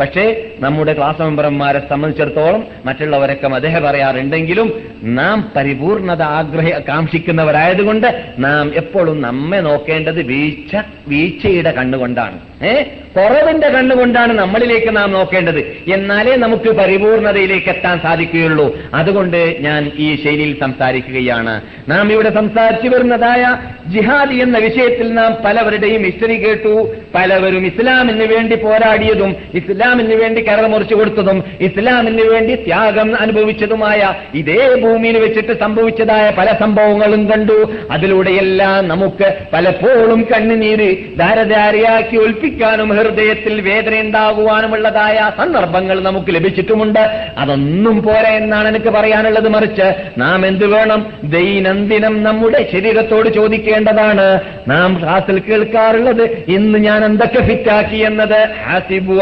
പക്ഷേ 0.00 0.24
നമ്മുടെ 0.60 0.92
ക്ലാസ് 0.92 1.22
മെമ്പർമാരെ 1.22 1.80
സംബന്ധിച്ചിടത്തോളം 1.90 2.66
മറ്റുള്ളവരൊക്കെ 2.86 3.46
അദ്ദേഹം 3.46 3.82
പറയാറുണ്ടെങ്കിലും 3.82 4.72
നാം 5.02 5.52
പരിപൂർണത 5.56 6.22
ആഗ്രഹ 6.22 6.78
കാക്ഷിക്കുന്നവരായതുകൊണ്ട് 6.78 8.34
നാം 8.38 8.72
എപ്പോഴും 8.74 9.20
നമ്മെ 9.22 9.60
നോക്കേണ്ടത് 9.60 10.22
വീഴ്ച 10.22 10.76
വീഴ്ചയുടെ 11.08 11.70
കണ്ണുകൊണ്ടാണ്. 11.70 12.38
ഏ 12.64 12.72
കുറവിന്റെ 13.16 13.68
കണ്ണുകൊണ്ടാണ് 13.68 14.38
നമ്മളിലേക്ക് 14.38 14.96
നാം 14.96 15.12
നോക്കേണ്ടത്. 15.12 15.58
എന്നാലേ 15.92 16.36
നമുക്ക് 16.36 16.70
പരിപൂർണതയിലേക്ക് 16.70 17.68
എത്താൻ 17.68 18.00
സാധിക്കുകയുള്ളൂ. 18.00 18.76
അതുകൊണ്ട് 18.94 19.56
ഞാൻ 19.60 19.90
ഈ 19.98 20.24
ശൈലിയിൽ 20.24 20.60
സംസാരിക്കുകയാണ്. 20.60 21.60
നാം 21.88 22.12
ഇവിടെ 22.12 22.34
സംസാരിച്ചു 22.34 22.88
വരുന്നതായ 22.88 23.56
ജിഹാദ് 23.92 24.32
എന്ന 24.32 24.58
വിഷയത്തിൽ 24.58 25.12
നാം 25.14 25.36
പലവരുടെയും 25.44 26.02
ഹിസ്റ്ററി 26.02 26.34
കേട്ടു. 26.34 26.94
പലവരും 27.14 27.66
ഇസ്ലാമിന് 27.66 28.24
വേണ്ടി 28.24 28.56
പോരാടിയതും 28.56 29.36
ഇസ്ലാമിന് 29.54 30.14
വേണ്ടി 30.14 30.48
കരമുറിച്ചു 30.48 30.94
കൊടുത്തതും 30.94 31.44
ഇസ്ലാമിന് 31.60 32.22
വേണ്ടി 32.22 32.54
ത്യാഗം 32.54 33.20
അനുഭവിച്ചതുമായ 33.20 34.14
ഇതേ 34.34 34.74
ഭൂമിയിൽ 34.82 35.18
വെച്ചിട്ട് 35.18 35.60
സംഭവിച്ചതായ 35.60 36.32
പല 36.38 36.52
സംഭവങ്ങളും 36.60 37.30
കണ്ടു. 37.30 37.72
അതിലൂടെയെല്ലാം 37.90 38.88
നമുക്ക് 38.88 39.34
പലപ്പോഴും 39.52 40.26
കണ്ണുനീര് 40.32 41.18
ധാരധാരയാക്കി 41.18 42.16
ഒൽപ്പിക്കാനും 42.16 43.01
ഹൃദയത്തിൽ 43.02 43.60
വേദന 43.60 44.00
ഉണ്ടാകുവാനുമുള്ളതായ 44.00 45.32
സന്ദർഭങ്ങൾ 45.38 46.02
നമുക്ക് 46.02 46.34
ലഭിച്ചിട്ടുമുണ്ട്. 46.34 47.32
അതൊന്നും 47.38 48.02
പോരെ 48.02 48.28
എന്നാണ് 48.28 48.68
എനിക്ക് 48.68 48.90
പറയാനുള്ളത് 48.90 49.48
മറിച്ച് 49.48 49.88
നാം 50.18 50.46
എന്ത് 50.46 50.66
വേണം? 50.66 51.12
ദൈനംദിനം 51.24 52.22
നമ്മുടെ 52.22 52.68
ശരീരത്തോട് 52.72 53.28
ചോദിക്കേണ്ടതാണ്. 53.28 54.40
നാം 54.68 54.98
ക്ലാസ്സിൽ 55.02 55.38
കേൾക്കാറുള്ളത് 55.38 56.22
ഇന്ന് 56.48 56.78
ഞാൻ 56.78 57.04
എന്തൊക്കെ 57.04 57.40
ഫിറ്റാക്കി 57.40 57.96
എന്നത്? 57.96 58.40
ഹാസിബു 58.66 59.12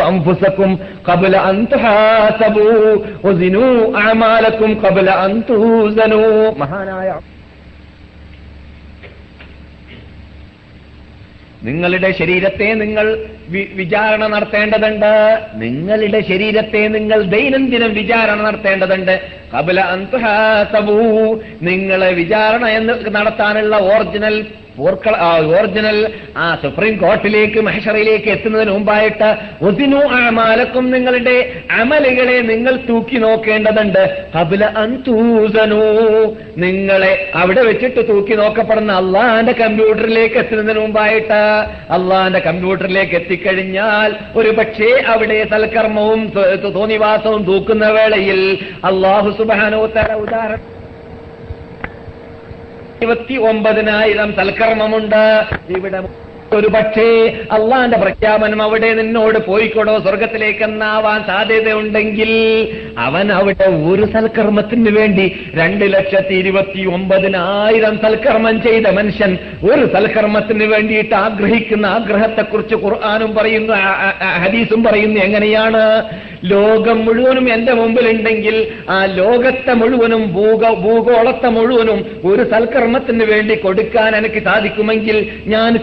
മഹാനായ 6.59 7.21
നിങ്ങളുടെ 11.63 12.13
ശരീരത്തെ 12.19 12.75
നിങ്ങൾ 12.75 13.07
വിചാരണ 13.51 14.27
നടത്തേണ്ടതുണ്ട്. 14.27 15.13
നിങ്ങളുടെ 15.55 16.21
ശരീരത്തെ 16.21 16.89
നിങ്ങൾ 16.89 17.23
ദൈനംദിനം 17.23 17.95
വിചാരണ 17.95 18.43
നടത്തേണ്ടതുണ്ട്. 18.43 19.21
കബല 19.55 19.81
അന്തുഹാസബു 19.81 20.99
നിങ്ങളെ 21.63 22.13
വിചാരണ 22.13 22.67
എന്ന് 22.67 22.93
നടത്താനുള്ള 23.15 23.77
ഒറിജിനൽ 23.77 24.47
ഒറിജിനൽ 25.53 25.99
ആ 26.37 26.47
സുപ്രീം 26.63 26.95
കോർട്ടിലേക്ക് 26.99 27.61
മഹഷറയിലേക്ക് 27.61 28.31
എത്തുന്നതിന് 28.31 28.71
മുമ്പായിട്ട് 28.71 29.29
ഒതിനു 29.69 30.01
അമാലക്കും 30.19 30.85
നിങ്ങളുടെ 30.91 31.37
അമലുകളെ 31.81 32.37
നിങ്ങൾ 32.43 32.77
തൂക്കി 32.89 33.17
നോക്കേണ്ടതുണ്ട്. 33.17 34.03
കബില 34.37 34.65
അന്തൂസനു 34.83 35.83
നിങ്ങളെ 36.57 37.13
അവിടെ 37.35 37.63
വെച്ചിട്ട് 37.63 38.09
തൂക്കി 38.09 38.35
നോക്കപ്പെടുന്ന 38.35 38.93
അള്ളാന്റെ 38.93 39.53
കമ്പ്യൂട്ടറിലേക്ക് 39.53 40.39
എത്തുന്നതിന് 40.39 40.81
മുമ്പായിട്ട് 40.81 41.41
അള്ളാന്റെ 41.99 42.39
കമ്പ്യൂട്ടറിലേക്ക് 42.39 43.15
എത്തിക്കഴിഞ്ഞാൽ 43.15 44.11
ഒരു 44.37 44.51
പക്ഷേ 44.59 44.91
അവിടെ 45.15 45.39
സൽക്കർമ്മവും 45.53 46.21
തോന്നിവാസവും 46.75 47.43
തൂക്കുന്ന 47.45 47.87
വേളയിൽ 47.91 48.43
അള്ളാഹു 48.85 49.31
സുബാനോ 49.39 49.81
തല 49.97 50.13
ഉദാഹരണം 50.25 50.80
ഇരുപത്തി 53.03 53.35
ഒമ്പതിനായിരം 53.51 54.31
സൽക്കർമ്മമുണ്ട്. 54.39 55.23
ഇവിടെ 55.77 55.99
ഒരു 56.57 56.67
പക്ഷേ 56.67 57.05
അള്ളാന്റെ 57.53 57.97
പ്രഖ്യാപനം 57.97 58.63
അവിടെ 58.63 58.95
നിന്നോട് 58.95 59.39
പോയിക്കൊടോ? 59.39 59.99
സ്വർഗത്തിലേക്ക് 59.99 60.63
എന്നാവാൻ 60.65 61.25
സാധ്യതയുണ്ടെങ്കിൽ 61.27 62.31
അവൻ 62.99 63.33
അവിടെ 63.33 63.65
ഒരു 63.65 64.05
സൽക്കർമ്മത്തിന് 64.05 64.91
വേണ്ടി 64.99 65.27
രണ്ട് 65.55 65.85
ലക്ഷത്തി 65.93 66.35
ഇരുപത്തി 66.35 66.87
ഒമ്പതിനായിരം 66.87 67.97
സൽക്കർമ്മം 67.97 68.63
ചെയ്ത 68.63 68.87
മനുഷ്യൻ 68.87 69.39
ഒരു 69.73 69.87
സൽക്കർമ്മത്തിന് 69.87 70.65
വേണ്ടിയിട്ട് 70.65 71.15
ആഗ്രഹിക്കുന്ന 71.15 71.87
ആഗ്രഹത്തെക്കുറിച്ച് 71.87 72.75
ഖുർആാനും 72.75 73.35
പറയുന്നു 73.35 73.75
ഹദീസും 74.45 74.85
പറയുന്നു. 74.85 75.21
എങ്ങനെയാണ്? 75.21 75.85
ലോകം 76.45 77.05
മുഴുവനും 77.05 77.53
എന്റെ 77.53 77.73
മുമ്പിലുണ്ടെങ്കിൽ 77.73 78.57
ആ 78.91 79.05
ലോകത്തെ 79.05 79.73
മുഴുവനും 79.73 80.33
ഭൂഗ 80.33 80.69
ഭൂഗോളത്തെ 80.75 81.49
മുഴുവനും 81.49 81.99
ഒരു 82.25 82.43
സൽക്കർമ്മത്തിന് 82.51 83.25
വേണ്ടി 83.25 83.55
കൊടുക്കാൻ 83.55 84.17
എനിക്ക് 84.17 84.43
സാധിക്കുമെങ്കിൽ 84.43 85.17
ഞാൻ 85.47 85.77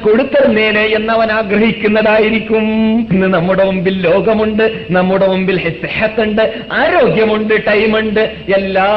കൊടുത്തരുന്നേനെ 0.58 0.95
എന്നവൻ 0.95 1.30
ആഗ്രഹിക്കുന്നതായിരിക്കും. 1.32 2.66
ഇന്ന് 3.12 3.28
നമ്മുടെ 3.28 3.64
മുമ്പിൽ 3.64 3.95
ലോകമുണ്ട് 4.01 4.66
നമ്മുടെ 4.91 5.28
മുമ്പിൽ 5.28 5.58
സെഹത്തുണ്ട് 5.82 6.43
ആരോഗ്യമുണ്ട് 6.74 7.53
ടൈമുണ്ട് 7.68 8.20
എല്ലാ 8.55 8.88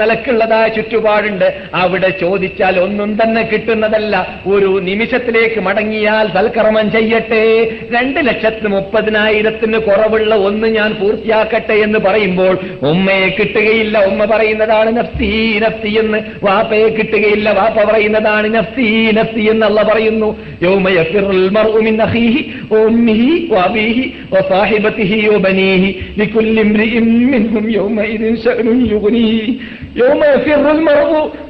നിലക്കുള്ളതായ 0.00 0.68
ചുറ്റുപാടുണ്ട്. 0.68 1.48
അവിടെ 1.74 2.08
ചോദിച്ചാൽ 2.20 2.78
ഒന്നും 2.80 3.10
തന്നെ 3.22 3.42
കിട്ടുന്നതല്ല. 3.42 4.40
ഒരു 4.46 4.80
നിമിഷത്തിലേക്ക് 4.82 5.60
മടങ്ങിയാൽ 5.60 6.26
സൽക്കർമ്മം 6.28 6.90
ചെയ്യട്ടെ. 6.92 7.44
രണ്ട് 7.92 8.20
ലക്ഷത്തി 8.28 8.66
മുപ്പതിനായിരത്തിന് 8.66 9.78
കുറവുള്ള 9.78 10.34
ഒന്ന് 10.34 10.68
ഞാൻ 10.68 10.90
പൂർത്തിയാക്കട്ടെ 11.00 11.76
എന്ന് 11.86 11.98
പറയുമ്പോൾ 11.98 12.58
ഉമ്മയെ 12.82 13.28
കിട്ടുകയില്ല. 13.28 14.04
ഉമ്മ 14.04 14.24
പറയുന്നതാണ് 14.24 14.96
നഫ്സി 14.96 15.60
നഫ്സി 15.66 15.92
എന്ന്. 15.98 16.18
വാപ്പയെ 16.42 16.88
കിട്ടുകയില്ല. 16.88 17.50
വാപ്പ 17.50 17.78
പറയുന്നതാണ് 17.92 18.54
നഫ്സി 18.54 18.88
നഫ്സി 19.18 19.44
എന്നല്ല 19.52 19.82
പറയുന്നു. 19.82 20.30
യൗമ 20.62 20.88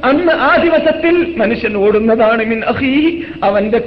അന്ന് 0.03 0.33
ആ 0.41 0.51
ദിവസത്തിൽ 0.55 1.15
മനുഷ്യൻ 1.37 1.77
ഓടുന്നതാണ് 1.77 2.45
മിൻ 2.45 2.59
അഖീഹി 2.65 3.11
അവന്റെ 3.43 3.79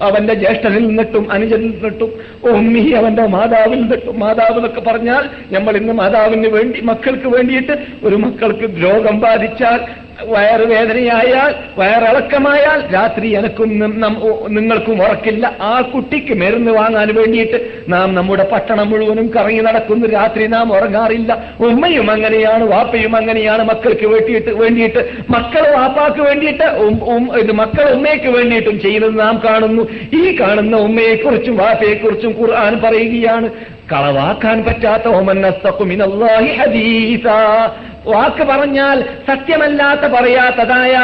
അവന്റെ 0.00 0.34
ജ്യേഷ്ഠനിൽ 0.34 0.84
നിന്നിട്ടും 0.86 1.30
അനുജനിൽ 1.32 1.66
നിന്നിട്ടും 1.66 2.10
ഉമ്മിഹി 2.50 2.92
അവന്റെ 2.92 3.26
മാതാവിൽ 3.26 3.78
നിന്നിട്ടും 3.80 4.18
മാതാവ് 4.18 4.56
എന്നൊക്കെ 4.56 4.80
പറഞ്ഞാൽ 4.80 5.24
നമ്മൾ 5.52 5.76
ഇന്ന് 5.76 5.92
മാതാവിന് 5.92 6.48
വേണ്ടി 6.48 6.80
മക്കൾക്ക് 6.80 7.28
വേണ്ടിയിട്ട് 7.28 7.76
ഒരു 8.04 8.16
മക്കൾക്ക് 8.16 8.68
രോഗം 8.82 9.18
ബാധിച്ചാൽ 9.20 9.80
വയറുവേദനയായാൽ 10.28 11.54
വയറിളക്കമായാൽ 11.78 12.94
രാത്രി 12.94 13.28
എനക്കും 13.36 13.68
നിങ്ങൾക്കും 14.48 15.02
ഉറക്കില്ല. 15.02 15.52
ആ 15.60 15.80
കുട്ടിക്ക് 15.80 16.34
മരുന്ന് 16.34 16.72
വാങ്ങാൻ 16.72 17.14
വേണ്ടിയിട്ട് 17.14 17.60
നാം 17.88 18.14
നമ്മുടെ 18.14 18.48
പട്ടണം 18.52 18.90
മുഴുവനും 18.90 19.30
കറങ്ങി 19.36 19.60
നടക്കുന്നു. 19.60 20.06
രാത്രി 20.06 20.46
നാം 20.46 20.72
ഉറങ്ങാറില്ല. 20.72 21.32
ഉമ്മയും 21.60 22.10
അങ്ങനെയാണ് 22.10 22.64
വാപ്പയും 22.64 23.16
അങ്ങനെയാണ് 23.16 23.64
മക്കൾക്ക് 23.64 24.06
വേണ്ടിയിട്ട് 24.06 24.50
വേണ്ടിയിട്ട് 24.50 25.08
മക്കൾ 25.30 25.70
വാപ്പാക്ക് 25.76 26.20
വേണ്ടിയിട്ട് 26.20 26.64
ഇത് 27.38 27.52
മക്കൾ 27.52 27.90
ഉമ്മയ്ക്ക് 27.94 28.28
വേണ്ടിയിട്ടും 28.28 28.80
ചെയ്യുന്നത് 28.80 29.18
നാം 29.20 29.40
കാണുന്നു. 29.44 29.82
ഈ 30.22 30.40
കാണുന്ന 30.40 30.76
ഉമ്മയെക്കുറിച്ചും 30.76 31.56
വാപ്പയെക്കുറിച്ചും 31.56 32.34
ഖുർആൻ 32.40 32.80
പറയുകയാണ്. 32.80 33.50
കളവാക്കാൻ 33.92 34.64
പറ്റാത്ത 34.64 35.08
ഓമൻ 35.08 35.38
വാക്ക് 38.06 38.44
പറഞ്ഞാൽ 38.44 39.04
സത്യമല്ലാത്ത 39.26 40.00
പറയാത്തതായ 40.00 40.94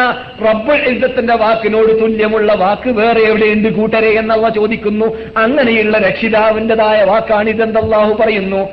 റബ്ബുൽ 0.44 0.82
ഇസ്സത്തിന്റെ 0.90 1.34
വാക്കിനോട് 1.34 2.01
തുല്യമുള്ള 2.01 2.55
വാക്ക് 2.55 2.90
വേറെ 2.90 3.20
എവിടെയുണ്ട് 3.20 3.68
കൂട്ടരെ 3.68 4.09
എന്നുള്ള 4.09 4.49
ചോദിക്കുന്നു. 4.49 5.07
അങ്ങനെയുള്ള 5.36 5.99
രക്ഷിതാവിന്റെതായ 5.99 7.05
വാക്കാണ് 7.05 7.51
ഇതെന്തല്ലാഹു 7.51 8.14
പറയുന്നു. 8.14 8.68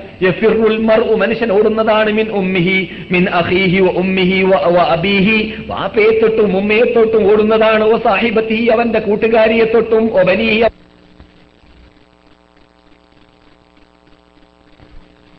മനുഷ്യൻ 1.16 1.52
ഓടുന്നതാണ് 1.52 2.12
മിൻ 2.12 2.30
ഉമ്മിഹി 2.30 2.90
മിൻ 3.12 3.30
അഖീഹി 3.30 3.82
വ 3.82 3.88
ഉമ്മിഹി 3.88 4.40
അബീഹി. 4.80 5.54
വാപ്പയെ 5.68 6.20
തൊട്ടും 6.20 6.58
ഉമ്മയെ 6.58 6.94
തൊട്ടും 6.94 7.32
ഓടുന്നതാണ്. 7.32 7.84
ഓ 7.84 7.98
സാഹിബത്തി 7.98 8.70
അവന്റെ 8.74 9.00
കൂട്ടുകാരിയെ 9.00 9.66
തൊട്ടും 9.66 10.20
ഒബനീഹി 10.20 10.64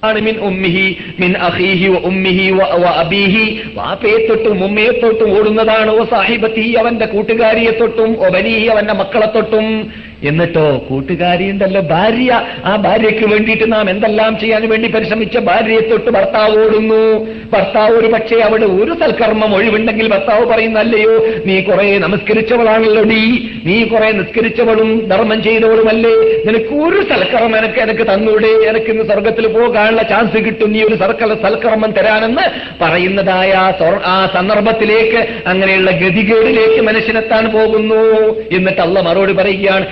ആണ് 0.05 0.21
മിൻ 0.21 0.37
ഉമ്മിഹി 0.39 0.97
മിൻ 1.21 1.37
അഖീഹി 1.37 1.89
വ 1.89 1.99
ഉമ്മിഹി 1.99 2.47
അബീഹി. 2.97 3.45
വാപ്പയെ 3.75 4.27
തൊട്ടും 4.27 4.65
ഉമ്മയെ 4.65 4.91
തൊട്ടും 5.03 5.39
ഓടുന്നതാണ്. 5.39 5.91
ഓ 5.91 6.05
സാഹിബത്തി 6.05 6.77
അവന്റെ 6.81 7.07
കൂട്ടുകാരിയെ 7.07 7.71
തൊട്ടും 7.71 8.11
ഒബനീഹി 8.27 8.67
അവന്റെ 8.67 8.95
മക്കളെ 8.95 9.27
തൊട്ടും. 9.27 9.93
എന്നിട്ടോ 10.29 10.67
കൂട്ടുകാരി 10.89 11.51
ഉണ്ടല്ലോ 11.51 11.81
ഭാര്യ. 11.81 12.33
ആ 12.65 12.77
ഭാര്യയ്ക്ക് 12.77 13.27
വേണ്ടിയിട്ട് 13.33 13.73
നാം 13.73 13.91
എന്തെല്ലാം 13.91 14.39
ചെയ്യാൻ 14.41 14.69
വേണ്ടി 14.69 14.89
പരിശ്രമിച്ച 14.89 15.39
ഭാര്യയെ 15.39 15.81
തൊട്ട് 15.81 16.11
ഭർത്താവ് 16.11 16.57
ഓടുന്നു. 16.65 17.03
ഭർത്താവ് 17.53 17.93
ഒരു 17.99 18.09
പക്ഷേ 18.15 18.37
അവിടെ 18.41 18.65
ഒരു 18.65 18.93
സൽക്കർമ്മം 19.01 19.55
ഒഴിവുണ്ടെങ്കിൽ 19.55 20.09
ഭർത്താവ് 20.09 20.45
പറയുന്നല്ലയോ 20.47 21.15
നീ 21.47 21.61
കുറെ 21.61 21.99
നമസ്കരിച്ചവളാണല്ലോ 21.99 23.03
നീ 23.13 23.23
നീ 23.65 23.77
കുറെ 23.85 24.11
നിസ്കരിച്ചവളും 24.13 25.09
ധർമ്മം 25.09 25.43
ചെയ്തവളുമല്ലേ. 25.43 26.15
നിനക്ക് 26.47 26.75
ഒരു 26.87 27.01
സൽക്കർമ്മം 27.11 27.59
എനിക്ക് 27.59 27.81
എനിക്ക് 27.81 28.07
തന്നൂടെ. 28.13 28.53
എനിക്ക് 28.71 28.91
ഇന്ന് 28.91 29.05
സ്വർഗത്തിൽ 29.05 29.47
പോകാനുള്ള 29.47 30.03
ചാൻസ് 30.03 30.45
കിട്ടും. 30.45 30.73
നീ 30.73 30.83
ഒരു 30.83 30.95
സർക്കല 30.95 31.35
സൽക്കർമ്മം 31.35 31.91
തരാനെന്ന് 31.99 32.47
പറയുന്നതായ 32.83 33.53
ആ 34.05 34.17
സന്ദർഭത്തിലേക്ക് 34.35 35.21
അങ്ങനെയുള്ള 35.47 35.91
ഗതികേടിലേക്ക് 35.91 36.81
മനുഷ്യനെത്താൻ 36.81 37.45
പോകുന്നു. 37.57 38.03
എന്നിട്ട് 38.57 38.81
അള്ള 38.81 39.01
മറുപടി 39.01 39.33
പറയുകയാണ് 39.33 39.87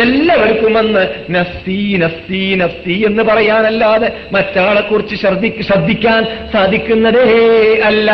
എല്ലാവർക്കും 0.00 0.78
അന്ന് 0.78 1.06
നഫ്സി 1.30 1.96
നഫ്സി 1.96 2.54
നഫ്സി 2.54 2.92
എന്ന് 2.92 3.22
പറയാനല്ലാതെ 3.22 4.12
മറ്റാളെ 4.32 4.80
കുറിച്ച് 4.80 5.16
ശ്രദ്ധിക്കാൻ 5.16 6.24
സാധിക്കുന്നതേ 6.52 7.80
അല്ല. 7.84 8.12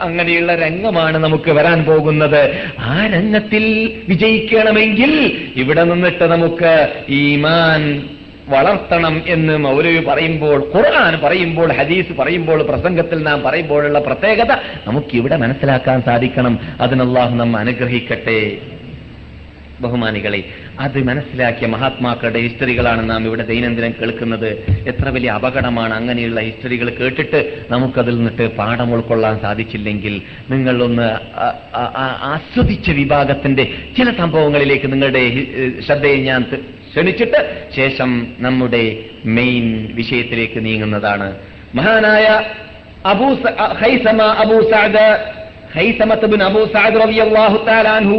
അങ്ങനെയുള്ള 0.00 0.54
രംഗമാണ് 0.54 1.18
നമുക്ക് 1.18 1.50
വരാൻ 1.50 1.84
പോകുന്നത്. 1.84 2.56
ആ 2.78 3.08
രംഗത്തിൽ 3.14 3.92
വിജയിക്കണമെങ്കിൽ 4.08 5.32
ഇവിടെ 5.56 5.84
നിന്നിട്ട് 5.84 6.24
നമുക്ക് 6.24 6.88
ഈമാൻ 7.08 8.08
വളർത്തണം 8.48 9.22
എന്ന് 9.26 9.58
മൗലവി 9.58 10.04
പറയുമ്പോൾ 10.04 10.72
ഖുർആൻ 10.74 11.20
പറയുമ്പോൾ 11.22 11.72
ഹദീസ് 11.72 12.18
പറയുമ്പോൾ 12.18 12.62
പ്രസംഗത്തിൽ 12.62 13.22
നാം 13.22 13.42
പറയുമ്പോഴുള്ള 13.42 13.98
പ്രത്യേകത 13.98 14.52
നമുക്കിവിടെ 14.86 15.36
മനസ്സിലാക്കാൻ 15.36 16.02
സാധിക്കണം. 16.02 16.58
അതിനല്ലാഹു 16.80 17.34
നാം 17.34 17.56
അനുഗ്രഹിക്കട്ടെ. 17.56 18.58
ബഹുമാനികളെ 19.84 20.40
അത് 20.84 20.98
മനസ്സിലാക്കിയ 21.08 21.66
മഹാത്മാക്കളുടെ 21.74 22.40
ഹിസ്റ്ററികളാണ് 22.46 23.02
നാം 23.10 23.22
ഇവിടെ 23.28 23.44
ദൈനംദിനം 23.50 23.92
കേൾക്കുന്നത്. 24.00 24.48
എത്ര 24.90 25.06
വലിയ 25.14 25.30
അപകടമാണ് 25.38 25.94
അങ്ങനെയുള്ള 25.98 26.40
ഹിസ്റ്ററികൾ 26.48 26.88
കേട്ടിട്ട് 27.00 27.40
നമുക്കതിൽ 27.72 28.14
നിന്നിട്ട് 28.18 28.46
പാഠം 28.58 28.90
ഉൾക്കൊള്ളാൻ 28.96 29.36
സാധിച്ചില്ലെങ്കിൽ 29.44 30.14
നിങ്ങളൊന്ന് 30.52 31.08
ആസ്വദിച്ച 32.32 32.88
വിഭാഗത്തിന്റെ 33.00 33.64
ചില 33.96 34.08
സംഭവങ്ങളിലേക്ക് 34.20 34.88
നിങ്ങളുടെ 34.92 35.24
ശ്രദ്ധയെ 35.86 36.18
ഞാൻ 36.28 36.42
ക്ഷണിച്ചിട്ട് 36.92 37.38
ശേഷം 37.76 38.10
നമ്മുടെ 38.46 38.84
മെയിൻ 39.36 39.66
വിഷയത്തിലേക്ക് 39.98 40.58
നീങ്ങുന്നതാണ്. 40.66 41.28
മഹാനായ 41.78 42.26
അബൂ 43.12 43.28
ഹൈസമ 43.82 44.20
അബൂ 44.42 44.56
ഹൈസമത്ത് 45.76 46.26
അബൂ 46.48 46.62
സഅദ് 46.74 46.98
റളിയല്ലാഹു 47.02 47.58
തആല 47.68 47.86
അൻഹു 48.00 48.18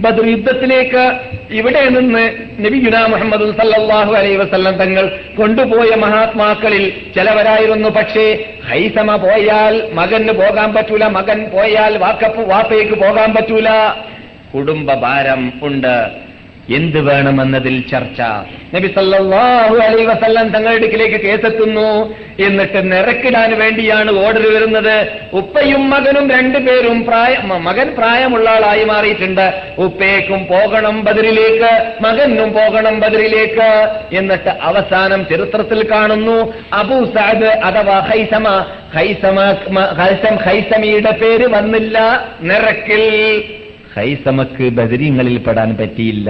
ബദർ 0.00 0.26
യുദ്ധത്തിലേക്ക് 0.30 1.18
ഇവിടെ 1.50 1.88
നിന്ന് 1.88 2.30
നബി 2.58 2.62
നബിഗുന 2.62 3.06
മുഹമ്മദ് 3.06 3.56
സല്ലാഹു 3.58 4.12
അലൈ 4.12 4.36
വസല്ലം 4.36 4.76
തങ്ങൾ 4.76 5.18
കൊണ്ടുപോയ 5.38 5.94
മഹാത്മാക്കളിൽ 5.94 6.92
ചിലവരായിരുന്നു. 7.14 7.88
പക്ഷേ 7.88 8.44
ഹൈസമ 8.68 9.16
പോയാൽ 9.16 9.90
മകന് 9.92 10.32
പോകാൻ 10.32 10.74
പറ്റൂല 10.74 11.04
മകൻ 11.06 11.50
പോയാൽ 11.52 11.98
വാക്കപ്പ് 11.98 12.50
വാപ്പയ്ക്ക് 12.50 12.92
പോകാൻ 12.92 13.34
പറ്റൂല. 13.34 13.68
കുടുംബ 14.54 14.94
ഭാരം 14.94 15.52
ഉണ്ട്. 15.62 16.31
എന്ത് 16.70 17.00
വേണമെന്നതിൽ 17.00 17.84
ചർച്ച. 17.90 18.20
നബി 18.74 18.86
സല്ലാഹു 18.86 19.76
അലൈ 19.76 20.04
വസല്ലം 20.04 20.48
തങ്ങളുടെ 20.48 20.78
അടുക്കിലേക്ക് 20.78 21.16
കേസെത്തുന്നു. 21.16 22.14
എന്നിട്ട് 22.40 22.92
നിറക്കിടാൻ 22.92 23.58
വേണ്ടിയാണ് 23.58 24.26
ഓർഡർ 24.26 24.54
വരുന്നത്. 24.54 25.06
ഉപ്പയും 25.32 25.90
മകനും 25.90 26.30
രണ്ടുപേരും 26.30 27.04
പ്രായ 27.04 27.36
മകൻ 27.44 27.94
പ്രായമുള്ള 27.98 28.50
ആളായി 28.50 28.84
മാറിയിട്ടുണ്ട്. 28.84 29.62
ഉപ്പേക്കും 29.78 30.46
പോകണം 30.46 31.04
ബദറിലേക്ക് 31.04 31.92
മകനും 32.00 32.52
പോകണം 32.52 33.00
ബദറിലേക്ക്. 33.00 33.88
എന്നിട്ട് 34.16 34.50
അവസാനം 34.62 35.26
ചരിത്രത്തിൽ 35.30 35.90
കാണുന്നു. 35.90 36.54
അബൂ 36.72 37.04
സാദ് 37.04 37.44
അഥവാ 37.44 37.98
ഹൈസമ 37.98 38.64
ഹൈസമ 38.94 39.40
ഹൈസം 39.98 40.36
ഹൈസമിയുടെ 40.36 41.10
പേര് 41.10 41.46
വന്നില്ല. 41.46 42.28
നിറക്കിൽ 42.42 43.44
ഹൈസമക്ക് 43.96 44.68
ബദരീങ്ങളിൽ 44.68 45.38
പെടാൻ 45.38 45.76
പറ്റിയില്ല. 45.76 46.28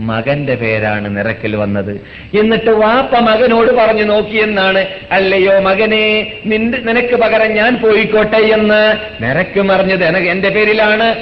മകന്റെ 0.00 0.54
പേരാണ് 0.54 1.16
നിറക്കൽ 1.16 1.56
വന്നത്. 1.56 2.00
എന്നിട്ട് 2.38 2.70
വാപ്പ 2.70 3.18
മകനോട് 3.18 3.70
പറഞ്ഞു 3.72 4.02
നോക്കിയെന്നാണ് 4.02 4.86
അല്ലയോ 5.12 5.60
മകനെ 5.60 6.32
നിന്റെ 6.46 6.78
നിനക്ക് 6.78 7.16
പകരം 7.16 7.52
ഞാൻ 7.52 7.76
പോയിക്കോട്ടെ 7.76 8.36
എന്ന്. 8.36 8.96
നിനക്ക് 9.22 9.60
മറിഞ്ഞത് 9.60 10.04
എനക്ക് 10.04 10.26
എന്റെ 10.26 10.48
പേരിലാണ്. 10.48 11.14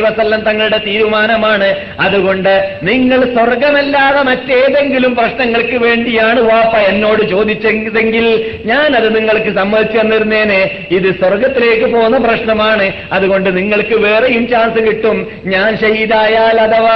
വസല്ലം 0.00 0.40
തങ്ങളുടെ 0.40 0.80
തീരുമാനമാണ്. 0.86 1.74
അതുകൊണ്ട് 2.00 2.78
നിങ്ങൾ 2.82 3.34
സ്വർഗമല്ലാതെ 3.34 4.22
മറ്റേതെങ്കിലും 4.22 5.16
പ്രശ്നങ്ങൾക്ക് 5.16 5.76
വേണ്ടിയാണ് 5.76 6.40
വാപ്പ 6.40 6.76
എന്നോട് 6.76 7.22
ചോദിച്ചതെങ്കിൽ 7.22 8.58
ഞാൻ 8.64 8.96
അത് 8.96 9.16
നിങ്ങൾക്ക് 9.16 9.54
സമ്മതിച്ചു 9.54 9.98
തന്നിരുന്നേനെ. 9.98 10.86
ഇത് 10.90 11.14
സ്വർഗത്തിലേക്ക് 11.14 11.86
പോകുന്ന 11.86 12.18
പ്രശ്നമാണ്. 12.18 12.92
അതുകൊണ്ട് 13.12 13.56
നിങ്ങൾക്ക് 13.56 13.94
വേറെയും 13.94 14.48
ചാൻസ് 14.48 14.86
കിട്ടും. 14.86 15.26
ഞാൻ 15.44 15.76
ഷഹീദായാൽ 15.76 16.60
അഥവാ 16.60 16.89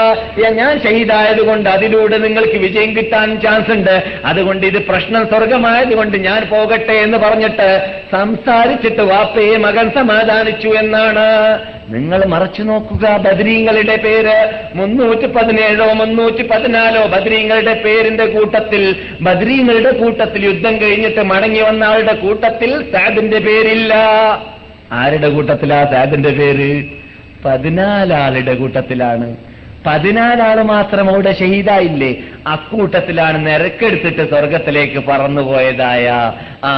ഞാൻ 0.49 0.81
ഷഹീദായത് 0.81 1.47
കൊണ്ട് 1.47 1.71
അതിലൂടെ 1.71 2.19
നിങ്ങൾക്ക് 2.19 2.59
വിജയം 2.59 2.97
കിട്ടാൻ 2.97 3.41
ചാൻസ് 3.41 3.71
ഉണ്ട് 3.71 4.05
അതുകൊണ്ട് 4.25 4.67
ഇത് 4.67 4.79
പ്രശ്നം 4.79 5.29
സ്വർഗമായതുകൊണ്ട് 5.29 6.17
ഞാൻ 6.17 6.47
പോകട്ടെ 6.51 6.93
എന്ന് 6.93 7.19
പറഞ്ഞിട്ട് 7.19 7.91
സംസാരിച്ചിട്ട് 8.13 9.03
വാപ്പയെ 9.03 9.57
മകൻ 9.57 9.91
സമാധാനിച്ചു 9.91 10.69
എന്നാണ്. 10.69 11.59
നിങ്ങൾ 11.89 12.25
മറച്ചു 12.25 12.63
നോക്കുക 12.63 13.17
ബദരീങ്ങളുടെ 13.17 13.97
പേര്. 13.97 14.53
മുന്നൂറ്റി 14.75 15.27
പതിനേഴോ 15.27 15.93
മുന്നൂറ്റി 15.93 16.43
പതിനാലോ 16.43 17.07
ബദ്രീങ്ങളുടെ 17.07 17.83
പേരിന്റെ 17.85 18.27
കൂട്ടത്തിൽ 18.27 18.97
ബദരീങ്ങളുടെ 19.21 19.91
കൂട്ടത്തിൽ 19.91 20.45
യുദ്ധം 20.45 20.81
കഴിഞ്ഞിട്ട് 20.81 21.21
മടങ്ങി 21.21 21.61
വന്ന 21.61 21.85
ആളുടെ 21.85 22.13
കൂട്ടത്തിൽ 22.13 22.91
സാദിന്റെ 22.93 23.39
പേരില്ല. 23.39 23.95
ആരുടെ 24.93 25.29
കൂട്ടത്തിലാ 25.29 25.85
സാദിന്റെ 25.85 26.31
പേര്? 26.31 26.85
പതിനാലാളുടെ 27.45 28.55
കൂട്ടത്തിലാണ്. 28.55 29.37
പതിനാലാൾ 29.87 30.63
മാത്രം 30.63 31.09
അവിടെ 31.11 31.33
ഷഹീദായില്ലേ? 31.33 32.11
അക്കൂട്ടത്തിലാണ് 32.47 33.47
നിരക്കെടുത്തിട്ട് 33.47 34.23
സ്വർഗത്തിലേക്ക് 34.31 35.01
പറന്നുപോയതായ 35.09 36.07
ആ 36.65 36.73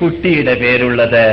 കുട്ടിയുടെ 0.00 0.54
പേരുള്ളത്. 0.54 1.26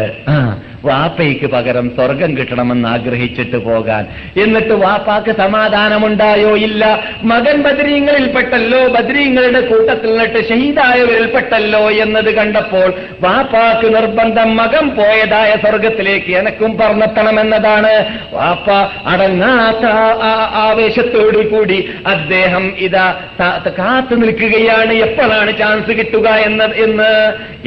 വാപ്പയ്ക്ക് 0.85 1.47
പകരം 1.47 1.91
സ്വർഗം 1.95 2.37
കിട്ടണമെന്ന് 2.37 2.89
ആഗ്രഹിച്ചിട്ട് 2.89 3.57
പോകാൻ. 3.57 4.07
എന്നിട്ട് 4.43 4.73
വാപ്പാക്ക് 4.73 5.31
സമാധാനമുണ്ടായോ 5.35 6.57
ഇല്ല? 6.57 6.83
മകൻ 7.23 7.61
ബദ്രീങ്ങളിൽപ്പെട്ടല്ലോ 7.61 8.87
ബദ്രീങ്ങളുടെ 8.87 9.61
കൂട്ടത്തിൽ 9.61 10.09
നിന്നിട്ട് 10.09 10.49
ഷഹീദായവരിൽപ്പെട്ടല്ലോ 10.49 11.89
എന്നത് 11.91 12.31
കണ്ടപ്പോൾ 12.35 12.93
വാപ്പാക്ക് 13.21 13.95
നിർബന്ധം 13.95 14.57
മകൻ 14.57 14.89
പോയതായ 14.89 15.55
സ്വർഗത്തിലേക്ക് 15.61 16.31
എനക്കും 16.35 16.77
പറന്നെത്തണമെന്നതാണ് 16.77 17.93
വാപ്പ 18.33 18.71
അടങ്ങാത്ത 19.07 19.85
ആവേശത്തോടു 20.65 21.37
കൂടി 21.37 21.79
അദ്ദേഹം 22.07 22.73
ഇതാ 22.77 23.07
കാത്തു 23.79 24.15
നിൽക്കുകയാണ്. 24.15 24.93
എപ്പോഴാണ് 24.93 25.57
ചാൻസ് 25.57 25.91
കിട്ടുക 25.91 26.27
എന്ന് 26.29 26.65
എന്ന്? 26.75 27.11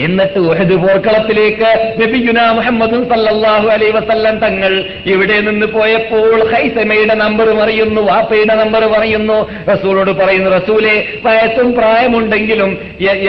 എന്നിട്ട് 0.01 0.39
ഉഹദ് 0.39 0.75
പോർക്കളത്തിലേക്ക് 0.75 1.71
നബിയുന 2.03 2.51
മുഹമ്മദ് 2.51 3.08
സല്ലല്ലാഹു 3.11 3.69
അലൈ 3.69 3.91
വസല്ലം 3.91 4.39
തങ്ങൾ 4.39 4.73
ഇവിടെ 5.07 5.41
നിന്ന് 5.41 5.67
പോയപ്പോൾ 5.67 6.39
ഹൈസമയുടെ 6.53 7.15
നമ്പർ 7.15 7.49
പറയുന്നു 7.61 8.01
വാപ്പയുടെ 8.01 8.55
നമ്പർ 8.55 8.85
പറയുന്നു. 8.95 9.39
റസൂലോട് 9.73 10.11
പറയുന്നു 10.11 10.51
റസൂലെ 10.51 10.95
വയസ്സും 11.25 11.75
പ്രായമുണ്ടെങ്കിലും 11.75 12.71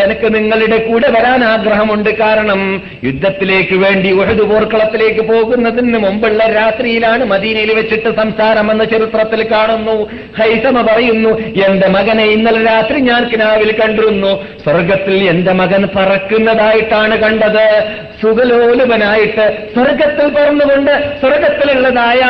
എനിക്ക് 0.03 0.33
നിങ്ങളുടെ 0.35 0.77
കൂടെ 0.77 1.09
വരാൻ 1.09 1.43
ആഗ്രഹമുണ്ട്. 1.43 2.09
കാരണം 2.17 2.61
യുദ്ധത്തിലേക്ക് 3.03 3.75
വേണ്ടി 3.75 4.11
ഒഴുതു 4.11 4.43
പോർക്കളത്തിലേക്ക് 4.43 5.23
പോകുന്നതിന് 5.31 5.99
മുമ്പുള്ള 6.05 6.43
രാത്രിയിലാണ് 6.59 7.25
മദീനയിൽ 7.25 7.73
വെച്ചിട്ട് 7.73 8.09
സംസാരമെന്ന 8.15 8.83
ചരിത്രത്തിൽ 8.83 9.43
കാണുന്നു. 9.51 9.97
ഹൈസമ 10.39 10.81
പറയുന്നു 10.89 11.31
എന്റെ 11.67 11.87
മകനെ 11.87 12.25
ഇന്നലെ 12.35 12.61
രാത്രി 12.71 12.99
ഞാൻ 13.01 13.23
കിനാവിൽ 13.31 13.71
കണ്ടിരുന്നു. 13.71 14.31
സ്വർഗത്തിൽ 14.63 15.17
എന്റെ 15.29 15.53
മകൻ 15.61 15.83
പറക്കുന്നതായിട്ടാണ് 15.95 17.15
കണ്ടത്. 17.23 17.65
സുഖലോലുപനായിട്ട് 18.21 19.45
സ്വർഗത്തിൽ 19.73 20.27
പറന്നുകൊണ്ട് 20.29 20.91
സ്വർഗത്തിലുള്ളതായ 21.21 22.21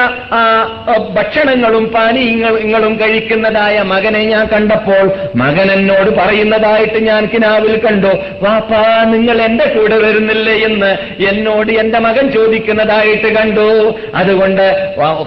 ഭക്ഷണങ്ങളും 1.13 1.85
പാനീയങ്ങളും 1.85 2.99
കഴിക്കുന്നതായ 2.99 3.81
മകനെ 3.81 4.23
ഞാൻ 4.23 4.45
കണ്ടപ്പോൾ 4.53 5.05
മകൻ 5.35 5.71
എന്നോട് 5.71 6.09
പറയുന്നതായിട്ട് 6.17 6.99
ഞാൻ 7.07 7.25
കിനാവിൽ 7.33 7.75
കണ്ടു. 7.85 8.11
വാപ്പാ 8.41 9.03
നിങ്ങൾ 9.07 9.41
എന്റെ 9.41 9.65
കൂടെ 9.65 9.97
വരുന്നില്ലേ 9.97 10.55
എന്ന് 10.65 10.91
എന്നോട് 11.23 11.71
എന്റെ 11.71 11.99
മകൻ 11.99 12.31
ചോദിക്കുന്നതായിട്ട് 12.31 13.27
കണ്ടു. 13.35 13.67
അതുകൊണ്ട് 14.15 14.65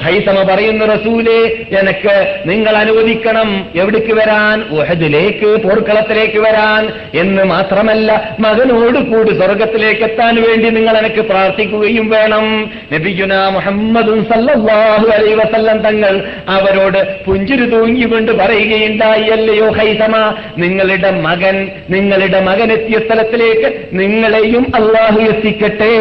ഹൈസമ 0.03 0.43
പറയുന്ന 0.51 0.85
റസൂലേ 0.85 1.39
എനക്ക് 1.79 2.15
നിങ്ങൾ 2.47 2.77
അനുവദിക്കണം. 2.77 3.51
എവിടേക്ക് 3.77 4.15
വരാൻ? 4.15 4.63
ഉഹദിലേക്ക് 4.79 5.49
പോർക്കളത്തിലേക്ക് 5.65 6.39
വരാൻ. 6.39 6.83
എന്ന് 7.15 7.45
മാത്രമല്ല 7.45 8.37
മകനോട് 8.41 8.99
കൂടി 8.99 9.33
സ്വർഗത്തിലേക്ക് 9.39 10.03
എത്താൻ 10.03 10.35
വേണ്ടി 10.43 10.69
നിങ്ങൾ 10.71 10.99
എനിക്ക് 10.99 11.23
പ്രാർത്ഥിക്കുകയും 11.29 11.92
വേണം. 11.99 12.71
നബിയുന 12.93 13.49
മുഹമ്മദും 13.49 14.25
സല്ലല്ലാഹു 14.25 15.07
അലൈഹി 15.07 15.35
വസല്ലം 15.35 15.79
തങ്ങൾ 15.79 16.23
അവരോട് 16.49 17.25
പുഞ്ചിരി 17.25 17.65
തൂങ്ങിക്കൊണ്ട് 17.65 18.33
പറയുകയുണ്ടായി 18.33 19.23
അല്ലയോ 19.23 19.71
ഹൈസമ. 19.71 20.35
നിങ്ങളുടെ 20.59 21.11
മകൻ 21.11 21.71
നിങ്ങളുടെ 21.91 22.41
മകൻ 22.41 22.73
എത്തിയ 22.73 22.99
സ്ഥലത്തിലേക്ക് 22.99 23.87
നിങ്ങളെയും 23.93 24.73
അള്ളാഹു 24.75 25.21
എത്തിക്കട്ടെ. 25.21 25.99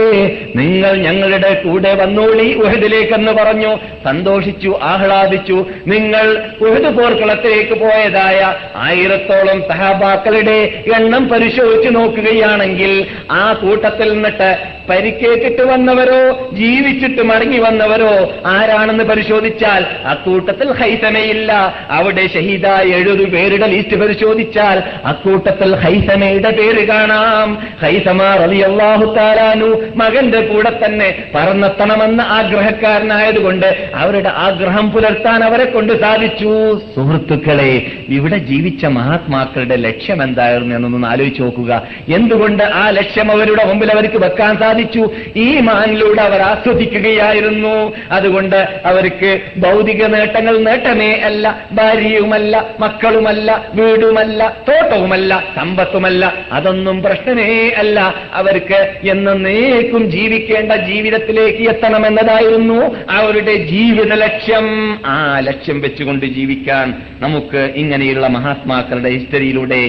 നിങ്ങൾ 0.56 0.98
ഞങ്ങളുടെ 0.98 1.62
കൂടെ 1.66 1.96
വന്നോളി 1.96 2.54
ഉഹദിലേക്കെന്ന് 2.54 3.32
പറഞ്ഞു. 3.32 3.78
സന്തോഷിച്ചു 4.06 4.80
ആഹ്ലാദിച്ചു. 4.82 5.66
നിങ്ങൾ 5.88 6.44
ഉഹദ് 6.62 6.98
പോർക്കളത്തിലേക്ക് 6.98 7.74
പോയതായ 7.74 8.56
ആയിരത്തോളം 8.76 9.62
സഹാബാക്കളുടെ 9.68 10.84
എണ്ണം 10.96 11.30
പരിശോധിച്ചു 11.30 11.90
നോക്കുകയാണെങ്കിൽ 11.90 13.06
ആ 13.32 13.54
കൂട്ടത്തിൽ 13.54 14.14
നിന്നിട്ട് 14.14 14.58
പരിക്കേറ്റിട്ട് 14.90 15.62
വന്നവരോ 15.82 16.50
ജീവിച്ചിട്ട് 16.54 17.22
മടങ്ങി 17.22 17.58
വന്നവരോ 17.58 18.10
ആരാണെന്ന് 18.46 19.04
പരിശോധിച്ചാൽ 19.04 19.86
അക്കൂട്ടത്തിൽ 20.06 20.72
ഹൈസമയില്ല. 20.72 21.52
അവിടെ 21.90 22.28
ഷഹീദായ 22.28 22.84
എഴുതു 22.84 23.24
പേരുടെ 23.24 23.68
ലിസ്റ്റ് 23.68 23.98
പരിശോധിച്ചാൽ 23.98 24.84
അക്കൂട്ടത്തിൽ 25.06 25.76
ഹൈസമയുടെ 25.76 26.50
പേര് 26.50 26.88
കാണാം. 26.88 27.58
ഹൈസമ 27.82 28.36
റളിയല്ലാഹു 28.36 29.16
താലാനു 29.16 29.70
മകന്റെ 29.96 30.42
കൂടെ 30.42 30.72
തന്നെ 30.86 31.24
പറന്നെത്തണമെന്ന 31.36 32.22
ആഗ്രഹക്കാരനായതുകൊണ്ട് 32.22 33.90
അവരുടെ 33.96 34.30
ആഗ്രഹം 34.30 34.92
പുലർത്താൻ 34.92 35.44
അവരെ 35.44 35.66
കൊണ്ട് 35.66 35.94
സാധിച്ചു. 36.02 36.82
സുഹൃത്തുക്കളെ 36.96 37.74
ഇവിടെ 38.10 38.38
ജീവിച്ച 38.52 38.86
മഹാത്മാക്കളുടെ 38.86 39.76
ലക്ഷ്യം 39.76 40.24
എന്തായിരുന്നു 40.24 40.76
എന്നൊന്ന് 40.76 41.08
ആലോചിച്ച് 41.08 41.42
നോക്കുക. 41.42 41.82
എന്തുകൊണ്ട് 42.16 42.64
ആ 42.64 42.90
ലക്ഷ്യം 42.90 43.32
അവരുടെ 43.32 43.66
മുമ്പിൽ 43.66 43.92
അവർക്ക് 43.92 44.18
വെക്കാൻ 44.26 44.58
സാധിച്ചു? 44.58 45.04
ഈ 45.36 45.50
മാനിലൂടെ 45.72 46.22
അവർ 46.22 46.42
ആസ്വദിക്കുകയായിരുന്നു. 46.42 47.94
അതുകൊണ്ട് 48.12 48.82
അവർക്ക് 48.86 49.42
ഭൗതിക 49.58 50.06
നേട്ടങ്ങൾ 50.06 50.58
നേട്ടമേ 50.58 51.12
അല്ല. 51.14 51.66
ഭാര്യയുമല്ല 51.72 52.76
മക്കളുമല്ല 52.80 53.50
വീടുമല്ല 53.74 54.58
തോട്ടവുമല്ല 54.70 55.44
സമ്പത്തുമല്ല. 55.56 56.34
അതൊന്നും 56.52 57.02
പ്രശ്നമേ 57.02 57.70
അല്ല. 57.78 58.14
അവർക്ക് 58.34 58.80
എന്നേക്കും 59.10 60.12
ജീവിക്കേണ്ട 60.12 60.72
ജീവിതത്തിലേക്ക് 60.72 61.64
എത്തണമെന്നതായിരുന്നു 61.70 62.96
അവരുടെ 63.10 63.56
ജീവിത 63.56 64.14
ലക്ഷ്യം. 64.14 64.68
ആ 65.06 65.40
ലക്ഷ്യം 65.40 65.82
വെച്ചുകൊണ്ട് 65.82 66.26
ജീവിക്കാൻ 66.26 66.88
നമുക്ക് 67.20 67.74
ഇങ്ങനെയുള്ള 67.76 68.28
മഹാത്മാക്കളുടെ 68.28 69.10
ഹിസ്റ്ററിയിലൂടെ 69.10 69.82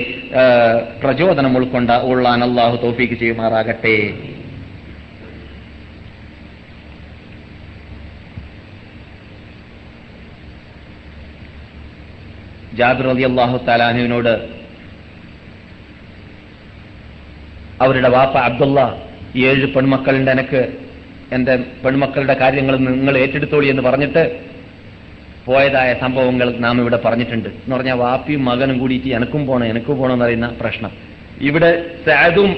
പ്രചോദനം 1.02 1.56
ഉൾക്കൊണ്ട 1.56 1.90
ഉള്ളാൻ 1.90 2.44
അള്ളാഹു 2.44 2.76
തോഫിക്ക് 2.76 3.14
ചെയ്യുമാറാകട്ടെ. 3.14 3.96
ജാബിർ 12.76 13.08
അലി 13.08 13.22
അള്ളാഹു 13.22 13.66
താലാനുവിനോട് 13.66 14.48
അവരുടെ 17.82 18.08
വാപ്പ 18.08 18.38
അബ്ദുള്ള 18.38 19.02
ഏഴ് 19.36 19.66
പെൺമക്കളുടെ 19.66 20.30
എനക്ക്. 20.30 20.68
എന്റെ 21.32 21.56
പെൺമക്കളുടെ 21.56 22.34
കാര്യങ്ങൾ 22.34 22.76
നിങ്ങൾ 22.76 23.18
ഏറ്റെടുത്തോളി 23.18 23.66
എന്ന് 23.66 23.82
പറഞ്ഞിട്ട് 23.82 24.40
പോയതായ 25.46 25.94
സംഭവങ്ങൾ 26.00 26.56
നാം 26.56 26.80
ഇവിടെ 26.80 26.96
പറഞ്ഞിട്ടുണ്ട്. 27.04 27.48
എന്ന് 27.48 27.76
പറഞ്ഞാൽ 27.76 27.94
വാപ്പിയും 27.94 28.44
മകനും 28.44 28.78
കൂടിയിട്ട് 28.78 29.08
എനക്കും 29.08 29.46
പോണം 29.46 29.64
എനക്കും 29.64 29.98
പോണം 29.98 30.12
എന്ന് 30.12 30.24
പറയുന്ന 30.24 30.54
പ്രശ്നം. 30.60 30.90
ഇവിടെ 31.40 31.90
സാദും 32.06 32.56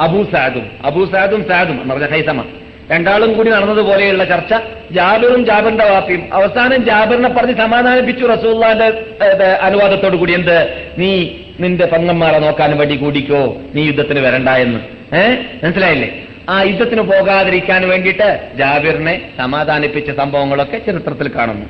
അബു 0.00 0.26
സാദും 0.32 0.70
അബു 0.84 1.04
സാദും 1.12 1.48
സാദും 1.48 1.82
എന്ന് 1.82 1.94
പറഞ്ഞ 1.94 2.10
ഹൈസമ. 2.10 2.44
രണ്ടാളും 2.90 3.36
കൂടി 3.36 3.50
നടന്നതുപോലെയുള്ള 3.50 4.24
ചർച്ച 4.24 4.54
ജാബിറും 4.92 5.46
ജാബിറിന്റെ 5.46 5.84
വാപ്പിയും. 5.84 6.34
അവസാനം 6.34 6.84
ജാബിറിനെ 6.84 7.28
പറഞ്ഞ് 7.28 7.56
സമാധാനിപ്പിച്ചു 7.56 8.26
റസൂള്ളാന്റെ 8.26 9.44
അനുവാദത്തോടു 9.44 10.16
കൂടി. 10.16 10.32
എന്ത്? 10.32 10.90
നീ 10.98 11.28
നിന്റെ 11.60 11.86
പങ്ങന്മാരെ 11.86 12.38
നോക്കാൻ 12.38 12.78
വേണ്ടി 12.78 12.96
കൂടിക്കോ? 12.96 13.56
നീ 13.74 13.86
യുദ്ധത്തിന് 13.86 14.20
വരണ്ട 14.20 14.48
എന്ന്. 14.48 14.80
ഏ? 15.16 15.36
മനസ്സിലായില്ലേ? 15.64 16.24
ആ 16.48 16.62
യുദ്ധത്തിന് 16.62 17.02
പോകാതിരിക്കാൻ 17.02 17.88
വേണ്ടിയിട്ട് 17.88 18.48
ജാബിറിനെ 18.56 19.30
സമാധാനിപ്പിച്ച 19.38 20.10
സംഭവങ്ങളൊക്കെ 20.10 20.78
ചരിത്രത്തിൽ 20.78 21.28
കാണുന്നു. 21.28 21.66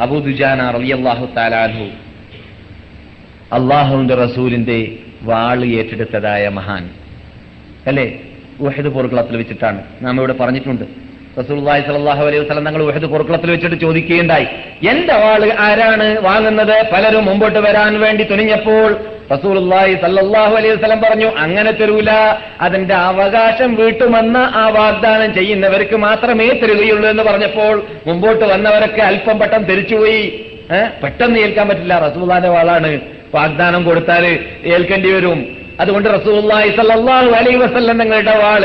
അബൂദുജാന 0.00 0.70
താലാഹു 0.70 1.28
താലാൻഹു 1.36 1.84
അള്ളാഹുവിന്റെ 3.54 4.14
റസൂലിന്റെ 4.14 4.92
വാൾ 5.22 5.64
ഏറ്റെടുത്തതായ 5.64 6.48
മഹാൻ. 6.48 7.03
അല്ലേ? 7.86 8.04
ഉഹദ് 8.60 8.88
പൊറുക്കളത്തിൽ 8.96 9.36
വെച്ചിട്ടാണ്. 9.36 9.80
നാം 10.02 10.16
ഇവിടെ 10.18 10.32
പറഞ്ഞിട്ടുണ്ട്. 10.32 10.84
റസൂലുള്ളാഹി 11.40 11.80
സലാഹു 11.86 12.22
അലൈഹി 12.26 12.42
വസ്ലം 12.42 12.64
തങ്ങൾ 12.64 12.82
ഉഹദ് 12.82 13.06
പൊറുക്കളത്തിൽ 13.12 13.50
വെച്ചിട്ട് 13.50 13.76
ചോദിക്കുകയുണ്ടായി. 13.80 14.46
എന്റെ 14.88 15.14
വാൾ 15.14 15.52
ആരാണ്? 15.58 16.06
വാങ്ങുന്നത് 16.20 16.76
പലരും 16.92 17.24
മുമ്പോട്ട് 17.24 17.58
വരാൻ 17.58 18.00
വേണ്ടി 18.00 18.24
തുനിഞ്ഞപ്പോൾ 18.24 18.96
റസൂലുള്ളാഹി 19.32 19.94
സല്ലല്ലാഹു 19.94 20.54
അലൈഹി 20.56 20.74
വസല്ലം 20.74 21.00
പറഞ്ഞു 21.00 21.28
അങ്ങനെ 21.44 21.72
തരൂല. 21.72 22.10
അതിന്റെ 22.60 22.94
അവകാശം 22.94 23.74
വീട്ടുമെന്ന 23.74 24.36
ആ 24.36 24.68
വാഗ്ദാനം 24.68 25.34
ചെയ്യുന്നവർക്ക് 25.34 25.96
മാത്രമേ 25.96 26.48
തരുകയുള്ളൂ 26.62 27.08
എന്ന് 27.10 27.22
പറഞ്ഞപ്പോൾ 27.22 27.82
മുമ്പോട്ട് 28.06 28.44
വന്നവരൊക്കെ 28.44 29.02
അല്പം 29.02 29.38
പെട്ടെന്ന് 29.38 29.68
തിരിച്ചുപോയി 29.68 30.22
പെട്ടെന്ന് 31.02 31.38
ഏൽക്കാൻ 31.38 31.68
പറ്റില്ല. 31.68 31.98
റസൂല്ലാന്റെ 32.06 32.48
വാളാണ്. 32.48 33.00
വാഗ്ദാനം 33.34 33.84
കൊടുത്താൽ 33.84 34.24
ഏൽക്കേണ്ടി 34.74 35.12
വരും. 35.12 35.63
അതുകൊണ്ട് 35.80 36.08
വസല്ലം 37.62 37.98
തങ്ങളുടെ 38.02 38.34
വാൾ 38.38 38.64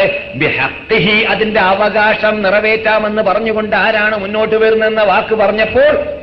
അതിന്റെ 1.30 1.60
അവകാശം 1.60 2.42
നിറവേറ്റാമെന്ന് 2.42 3.22
പറഞ്ഞുകൊണ്ട് 3.22 3.76
ആരാണ് 3.76 4.18
മുന്നോട്ട് 4.18 4.56
വരുന്നതെന്ന 4.56 5.04
വാക്ക് 5.04 5.36
പറഞ്ഞപ്പോൾ 5.36 6.20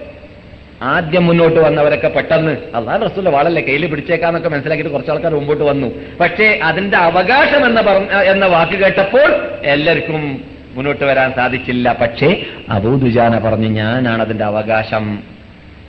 ആദ്യം 0.82 1.26
മുന്നോട്ട് 1.26 1.60
വന്നവരൊക്കെ 1.60 2.08
പെട്ടെന്ന് 2.08 2.76
അള്ളാഹ് 2.76 3.02
റസൂലിന്റെ 3.02 3.30
വാളല്ലേ 3.30 3.62
കയ്യിൽ 3.62 3.86
പിടിച്ചേക്കാന്നൊക്കെ 3.86 4.48
മനസ്സിലാക്കിയിട്ട് 4.48 4.92
കുറച്ച് 4.92 5.10
ആൾക്കാർ 5.10 5.34
മുമ്പോട്ട് 5.34 5.64
വന്നു. 5.64 5.88
പക്ഷേ 6.20 6.60
അതിന്റെ 6.62 6.96
അവകാശം 6.96 7.66
എന്ന 7.66 7.80
പറഞ്ഞ 7.80 8.10
എന്ന 8.22 8.46
വാക്ക് 8.46 8.72
കേട്ടപ്പോൾ 8.72 9.28
എല്ലാവർക്കും 9.64 10.22
മുന്നോട്ട് 10.74 11.04
വരാൻ 11.04 11.32
സാധിച്ചില്ല. 11.32 11.92
പക്ഷേ 11.92 12.42
അബൂദുജാന 12.70 13.38
പറഞ്ഞു 13.38 13.68
ഞാനാണ് 13.68 14.22
അതിന്റെ 14.22 14.44
അവകാശം 14.44 15.22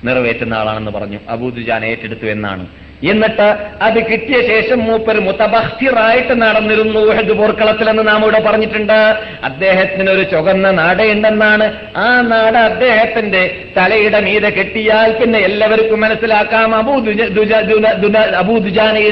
നിറവേറ്റുന്ന 0.06 0.54
ആളാണെന്ന് 0.54 0.92
പറഞ്ഞു. 0.92 1.20
അബൂദുജാൻ 1.30 1.86
ഏറ്റെടുത്തു 1.86 2.26
എന്നാണ്. 2.26 2.68
എന്നിട്ട് 3.04 3.56
അത് 3.82 4.12
കിട്ടിയ 4.12 4.48
ശേഷം 4.48 4.80
മൂപ്പർ 4.80 5.20
മുത്തബഹ്തിറായിട്ട് 5.20 6.42
നടന്നിരുന്നു 6.42 7.00
ഉഹദ് 7.00 7.32
പോർക്കളത്തിലെന്ന് 7.32 8.08
നാം 8.08 8.24
ഇവിടെ 8.24 8.40
പറഞ്ഞിട്ടുണ്ട്. 8.40 9.18
അദ്ദേഹത്തിന് 9.44 10.10
ഒരു 10.10 10.24
ചുവന്ന 10.24 10.72
നാടയുണ്ടെന്നാണ്. 10.72 11.74
ആ 11.98 12.22
നാട് 12.22 12.58
അദ്ദേഹത്തിന്റെ 12.58 13.64
തലയുടെ 13.78 14.20
മീതെ 14.20 14.50
കെട്ടിയാൽ 14.50 15.12
പിന്നെ 15.12 15.40
എല്ലാവർക്കും 15.40 16.02
മനസ്സിലാക്കാം. 16.02 16.76
അബൂ 16.76 17.00
ദുജ- 17.00 17.30
ദുന- 17.30 17.94
ദുന- 17.94 18.32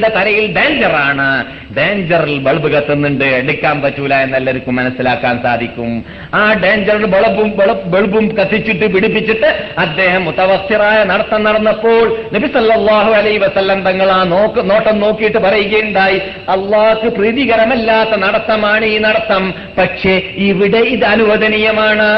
തലയിൽ 0.08 0.56
ഡേഞ്ചറാണ് 0.56 1.46
ഡേഞ്ചറിൽ 1.78 2.38
ബൾബ് 2.40 2.72
കത്തുന്നുണ്ട്. 2.72 3.24
എടുക്കാൻ 3.24 3.82
പറ്റൂല 3.82 4.14
എന്നെല്ലാവർക്കും 4.16 4.76
മനസ്സിലാക്കാൻ 4.76 5.42
സാധിക്കും. 5.44 6.06
ആ 6.34 6.54
ഡേഞ്ചറിൽ 6.54 7.06
ബൾബും 7.06 7.50
ബൾബും 7.86 8.36
കത്തിച്ചിട്ട് 8.36 8.94
പിടിപ്പിച്ചിട്ട് 8.94 9.66
അദ്ദേഹം 9.78 10.26
മുത്തവസ്ഥിറായ 10.26 11.04
നടത്തം 11.04 11.44
നടന്നപ്പോൾ 11.44 12.18
നബി 12.34 12.48
സല്ലല്ലാഹു 12.48 13.12
അലൈഹി 13.12 13.38
വസല്ലം 13.38 13.82
തങ്ങൾ 13.82 14.12
ആ 14.12 14.24
നോക്ക് 14.24 14.70
നോട്ടം 14.70 15.00
നോക്കിയിട്ട് 15.00 15.38
പറയുകയുണ്ടായി. 15.38 16.18
അള്ളാഹ്ക്ക് 16.50 17.08
പ്രീതികരമല്ലാത്ത 17.18 18.10
നടത്തമാണ് 18.10 18.86
ഈ 18.86 18.98
നടത്തം. 18.98 19.54
പക്ഷേ 19.78 20.22
ഇവിടെ 20.36 20.78
ഇത് 20.78 21.06
അനുവദനീയമാണ്. 21.06 22.10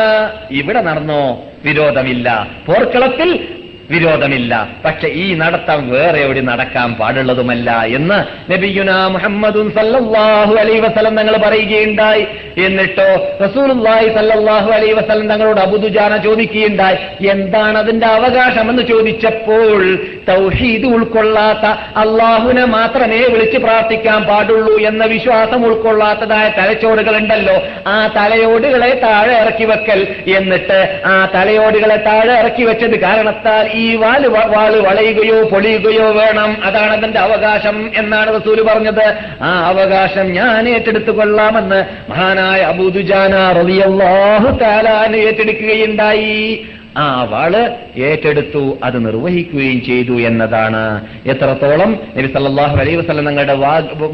ഇവിടെ 0.51 0.82
നടന്നോ? 0.82 1.43
വിരോധമില്ല. 1.66 2.47
പോർക്കളത്തിൽ 2.66 3.47
വിരോധമില്ല. 3.92 4.54
പക്ഷെ 4.86 5.08
ഈ 5.08 5.34
നടത്തം 5.34 5.90
വേറെ 5.90 6.20
എവിടെ 6.20 6.42
നടക്കാൻ 6.42 6.94
പാടുള്ളതുമല്ല 6.94 7.84
എന്ന് 7.98 8.18
നബിയുന 8.52 8.92
മുഹമ്മദും 9.08 9.68
സല്ലാഹു 9.78 10.54
അലൈ 10.56 10.80
വസലം 10.80 11.18
തങ്ങൾ 11.18 11.38
പറയുകയുണ്ടായി. 11.38 12.28
എന്നിട്ടോ 12.66 13.10
റസൂലുള്ളാഹി 13.46 14.08
സല്ലാഹു 14.18 14.72
അലൈ 14.72 14.92
വസലം 14.92 15.28
തങ്ങളോട് 15.28 15.60
അബുദുജാന 15.60 16.18
ചോദിക്കുകയുണ്ടായി. 16.18 16.98
എന്താണ് 17.32 17.78
അതിന്റെ 17.78 18.08
അവകാശം 18.08 18.70
എന്ന് 18.70 18.84
ചോദിച്ചപ്പോൾ 18.84 19.82
തൗഹീദ് 20.30 20.86
ഉൾക്കൊള്ളാത്ത 20.86 21.66
അള്ളാഹുവിനെ 22.04 22.66
മാത്രമേ 22.66 23.22
വിളിച്ച് 23.28 23.58
പ്രാർത്ഥിക്കാൻ 23.58 24.24
പാടുള്ളൂ 24.24 24.78
എന്ന 24.90 25.06
വിശ്വാസം 25.06 25.66
ഉൾക്കൊള്ളാത്തതായ 25.66 26.50
തലച്ചോടുകൾ 26.50 27.16
ഉണ്ടല്ലോ 27.18 27.58
ആ 27.88 27.98
തലയോടുകളെ 28.18 28.92
താഴെ 29.04 29.34
ഇറക്കി 29.42 29.64
വെക്കൽ. 29.64 30.08
എന്നിട്ട് 30.38 31.02
ആ 31.06 31.16
തലയോടുകളെ 31.36 31.96
താഴെ 31.96 32.34
ഇറക്കി 32.44 32.64
വെച്ചത് 32.64 33.00
കാരണത്താൽ 33.00 33.76
ഈ 33.78 33.95
വാൽ 33.95 34.28
വാൾ 34.28 34.73
വളയുകയോ 34.88 35.38
പൊളിയുകയോ 35.43 36.07
വേണം. 36.11 36.51
അതാണ് 36.63 36.93
അതിന്റെ 36.97 37.19
അവകാശം 37.19 37.78
എന്നാണ് 37.95 38.30
റസൂൽ 38.36 38.61
പറഞ്ഞത്. 38.61 39.05
ആ 39.41 39.51
അവകാശം 39.67 40.32
ഞാൻ 40.34 40.69
ഏറ്റെടുത്തു 40.69 41.11
കൊള്ളാമെന്ന് 41.11 41.80
മഹാനായ 42.09 42.61
അബൂദുജാന 42.73 43.36
റളിയല്ലാഹു 43.59 44.49
താലാൻ 44.57 45.15
ഏറ്റെടുക്കുകയുണ്ടായി. 45.15 46.65
ആ 46.97 47.23
വാൾ 47.32 47.53
ഏറ്റെടുത്തു 47.97 48.63
അത് 48.84 48.97
നിർവഹിക്കുകയും 49.05 49.80
ചെയ്തു 49.86 50.15
എന്നതാണ്. 50.30 50.86
എത്രത്തോളം 51.25 51.91
നബി 52.17 52.28
സല്ലല്ലാഹു 52.28 52.75
അലൈഹി 52.78 52.95
വസല്ലം 52.95 53.25
തങ്ങളുടെ 53.25 53.55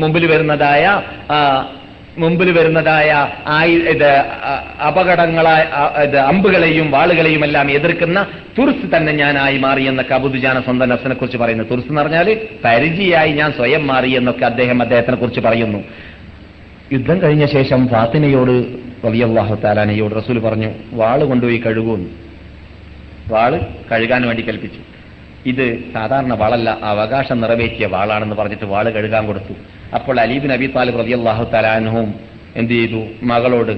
മുമ്പിൽ 0.03 0.25
വരുന്നതായ 0.31 0.85
മുമ്പിൽ 2.17 2.49
വരുന്നതായ 2.57 3.11
ഇത് 3.93 4.09
അപകടങ്ങളായ 4.87 5.61
ഇത് 6.03 6.17
അമ്പുകളെയും 6.17 6.91
വാളുകളെയും 6.91 7.43
എല്ലാം 7.45 7.71
എതിർക്കുന്ന 7.71 8.19
തുർസ് 8.57 8.87
തന്നെ 8.95 9.13
ഞാനായി 9.13 9.57
മാറി 9.57 9.83
എന്ന 9.87 10.05
അബുദുജാന 10.13 10.59
സ്വന്തം 10.59 10.89
നഫ്സിനെ 10.89 11.15
കുറിച്ച് 11.15 11.37
പറയുന്നു. 11.37 11.63
തുർസ് 11.63 11.87
എന്ന് 11.89 12.01
പറഞ്ഞാൽ 12.01 12.27
പരിചയായി 12.65 13.31
ഞാൻ 13.31 13.51
സ്വയം 13.51 13.87
മാറി 13.87 14.11
എന്നൊക്കെ 14.17 14.45
അദ്ദേഹം 14.45 14.81
അദ്ദേഹത്തിനെ 14.81 15.17
കുറിച്ച് 15.17 15.39
പറയുന്നു. 15.39 15.79
യുദ്ധം 16.93 17.21
കഴിഞ്ഞ 17.21 17.45
ശേഷം 17.45 17.87
ഫാത്തിനയോട് 17.87 18.55
റബിയല്ലാഹു 19.07 19.55
താലാനയോട് 19.55 20.15
റസൂൽ 20.15 20.39
പറഞ്ഞു 20.39 20.71
വാൾ 20.93 21.19
കൊണ്ടുപോയി 21.23 21.57
കഴുകുന്നു 21.57 22.09
വാൾ 23.29 23.53
കഴുകാൻ 23.91 24.21
വേണ്ടി 24.27 24.43
കൽപ്പിച്ചു. 24.47 24.79
ഇത് 25.45 25.65
സാധാരണ 25.93 26.33
വാളല്ല 26.33 26.69
അവകാശം 26.83 27.41
നിറവേറ്റിയ 27.41 27.85
വാളാണെന്ന് 27.85 28.35
പറഞ്ഞിട്ട് 28.35 28.65
വാൾ 28.65 28.85
കഴുകാൻ 28.89 29.25
കൊടുത്തു. 29.27 29.53
അപ്പോൾ 29.93 30.19
അലീബിൻ 30.19 30.53
അബി 30.53 30.67
താലിബ് 30.67 30.99
റതി 30.99 31.11
അള്ളാഹു 31.11 31.43
തലാനുവും 31.43 32.13
എന്ത് 32.55 32.73
ചെയ്തു? 32.73 33.07
മകളോട് 33.23 33.71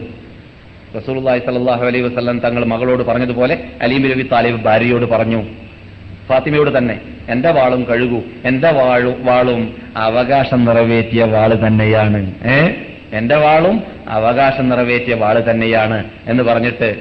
റസൂലുള്ളാഹി 0.97 1.39
സ്വല്ലല്ലാഹു 1.39 1.85
അലൈഹി 1.85 2.03
വസല്ലം 2.03 2.39
തങ്ങൾ 2.39 2.65
മകളോട് 2.65 3.03
പറഞ്ഞതുപോലെ 3.03 3.63
അലീബിൻ 3.81 4.11
അബി 4.11 4.29
താലിബ് 4.31 4.61
ഭാര്യയോട് 4.61 5.05
പറഞ്ഞു. 5.05 5.43
ഫാത്തിമയോട് 6.27 6.77
തന്നെ 6.77 7.01
എന്റെ 7.29 7.51
വാളും 7.51 7.83
കഴുകൂ. 7.83 8.21
എന്റെ 8.45 8.71
വാളും 8.71 9.25
വാളും 9.25 9.75
അവകാശം 9.97 10.65
നിറവേറ്റിയ 10.65 11.23
വാൾ 11.23 11.53
തന്നെയാണ്. 11.67 12.33
ഏ? 12.43 12.71
എന്റെ 13.13 13.35
വാളും 13.35 13.83
അവകാശം 14.07 14.69
നിറവേറ്റിയ 14.69 15.13
വാൾ 15.15 15.39
തന്നെയാണ്. 15.51 16.03
എന്ന് 16.27 16.43
പറഞ്ഞിട്ട് 16.43 16.95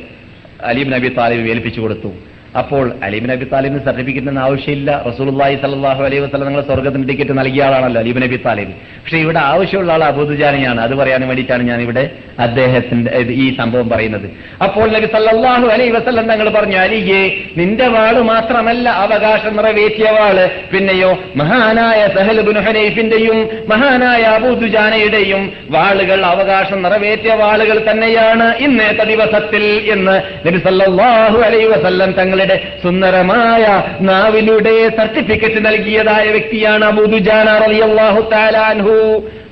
അലീബ് 0.65 0.93
നബി 0.93 1.09
താലിബ് 1.09 1.49
ഏൽപ്പിച്ചു 1.49 1.81
കൊടുത്തു. 1.81 2.12
അപ്പോൾ 2.61 2.85
അലീബ് 3.07 3.29
നബി 3.31 3.45
താലിബിന് 3.53 3.81
സർട്ടിഫിക്കറ്റിന് 3.87 4.41
ആവശ്യമില്ല. 4.47 4.91
റസൂലുള്ളാഹി 5.09 5.57
സലാഹു 5.63 6.03
അലൈഹി 6.09 6.23
വസ്ലം 6.25 6.47
നിങ്ങൾ 6.49 6.63
സ്വർഗത്തിന് 6.69 7.09
ടിക്കറ്റ് 7.09 7.35
നൽകിയ 7.39 7.63
ആളാണല്ലോ 7.69 8.01
അലീബ് 8.03 8.21
നബി 8.25 8.37
താലിബ്. 8.45 8.75
പക്ഷേ 9.01 9.19
ഇവിടെ 9.25 9.41
ആവശ്യമുള്ള 9.53 9.93
ആൾ 9.97 10.03
അബൂദുജാനിയാണ് 10.05 10.81
അത് 10.87 10.95
പറയാൻ 11.01 11.23
വേണ്ടിയിട്ടാണ് 11.31 11.63
ഞാൻ 11.71 11.81
ഇവിടെ 11.87 12.05
അദ്ദേഹത്തിന്റെ 12.47 13.11
ഈ 13.45 13.47
സംഭവം 13.59 13.89
പറയുന്നത്. 13.95 14.27
അപ്പോൾ 14.67 14.87
നബി 14.97 15.09
സല്ലാഹു 15.17 15.67
അലൈഹി 15.75 15.93
വസ്ലം 15.97 16.25
തങ്ങൾ 16.33 16.49
പറഞ്ഞു 16.59 16.79
അലിയെ 16.85 17.23
നിന്റെ 17.61 17.89
വാൾ 17.97 18.17
മാത്രമല്ല 18.33 18.87
അവകാശം 19.07 19.53
നിറവേറ്റിയ 19.61 20.09
വാൾ. 20.19 20.39
പിന്നെയോ 20.73 21.11
മഹാനായ 21.43 22.01
സഹൽബിൻ 22.17 22.59
ഹനൈഫിന്റെയും 22.69 23.41
മഹാനായ 23.73 24.23
അബൂദുജാനയുടെയും 24.39 25.43
വാളുകൾ 25.77 26.21
അവകാശം 26.33 26.81
നിറവേറ്റിയ 26.87 27.35
വാളുകൾ 27.43 27.77
തന്നെയാണ് 27.91 28.49
ഇന്നത്തെ 28.69 29.05
ദിവസത്തിൽ 29.13 29.67
എന്ന് 29.97 30.17
നബി 30.49 30.59
സല്ലാഹു 30.69 31.39
അലൈഹി 31.49 31.69
വസല്ലം 31.75 32.11
തങ്ങളുടെ 32.45 32.57
സുന്ദരമായ 32.83 33.65
നാവിലൂടെ 34.01 34.75
സർട്ടിഫിക്കറ്റ് 34.97 35.61
നൽകിയതായ 35.67 36.25
വ്യക്തിയാണ് 36.31 36.85
അബൂദുജാന 36.85 37.49
റളിയല്ലാഹു 37.65 38.21
തആല 38.33 38.57
അൻഹു. 38.73 38.97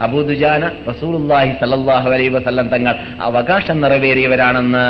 അബൂദുജാന 0.06 0.62
റസൂലുള്ളാഹി 0.90 1.52
സല്ലല്ലാഹു 1.62 2.08
അലൈഹി 2.16 2.32
വസല്ലം 2.36 2.68
തങ്ങൾ 2.74 2.94
അവകാശം 3.28 3.78
നിറവേറിയവരാണെന്ന് 3.84 4.84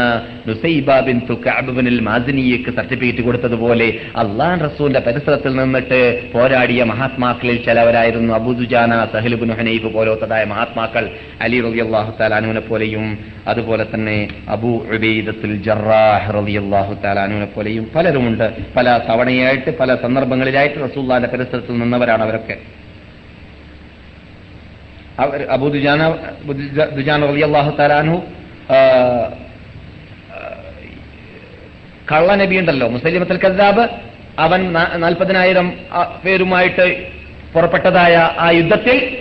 നുസൈബ 0.49 0.99
ബിൻ 1.09 1.17
തുക്കഅബിനിൽ 1.31 1.99
മാസിനിയക്ക് 2.09 2.71
സർട്ടിഫിക്കറ്റ് 2.79 3.25
കൊടുത്തതുപോലെ 3.29 3.89
അല്ലാഹു 4.25 4.61
റസൂലിന്റെ 4.69 5.03
പരിസരത്തിൽ 5.09 5.55
നിന്നിട്ട് 5.61 6.01
പോരാടിയ 6.35 6.83
മഹാത്മാക്കളിൽ 6.93 7.59
ചിലവരായിരുന്നു 7.69 8.35
അബൂദുജാന 8.41 9.01
സഹലുബിൻ 9.15 9.53
ഹനൈഫ് 9.61 9.91
പോലത്തതായ 9.97 10.45
മഹാത്മാക്കൾ 10.55 11.07
അലി 11.47 11.61
റളിയല്ലാഹു 11.69 12.11
തആല 12.11 12.31
തആലാനുവിനെ 12.33 12.63
പോലെയും 12.71 13.07
അതുപോലെ 13.53 13.85
തന്നെ 13.93 14.19
അബൂ 14.55 14.71
ഉബൈദത്തുൽ 14.97 15.57
ജറാഹ് 15.67 16.29
റളിയല്ലാഹു 16.37 16.93
തആല 16.95 17.11
തആലാനുവിനെ 17.13 17.49
പോലെയും 17.55 17.85
പലരുമുണ്ട്. 17.95 18.47
പല 18.77 18.87
തവണയായിട്ട് 19.09 19.71
പല 19.81 19.91
സന്ദർഭങ്ങളിലായിട്ട് 20.05 20.79
റസൂല്ലാന്റെ 20.87 21.29
പരിസരത്തിൽ 21.33 21.75
നിന്നവരാണ് 21.83 22.23
അവരൊക്കെ. 22.27 22.55
അബൂ 25.21 25.69
ദുജാന 25.69 26.15
ദുജാന 26.97 27.25
കള്ളനബി 32.13 32.57
ഉണ്ടല്ലോ 32.57 32.89
മുസലിമത്തുൽ 32.89 33.37
കസാബ് 33.37 33.89
അവൻ 34.39 34.73
നാൽപ്പതിനായിരം 34.73 35.73
പേരുമായിട്ട് 36.25 37.07
പുറപ്പെട്ടതായ 37.53 38.31
ആ 38.39 38.51
യുദ്ധത്തിൽ 38.51 39.19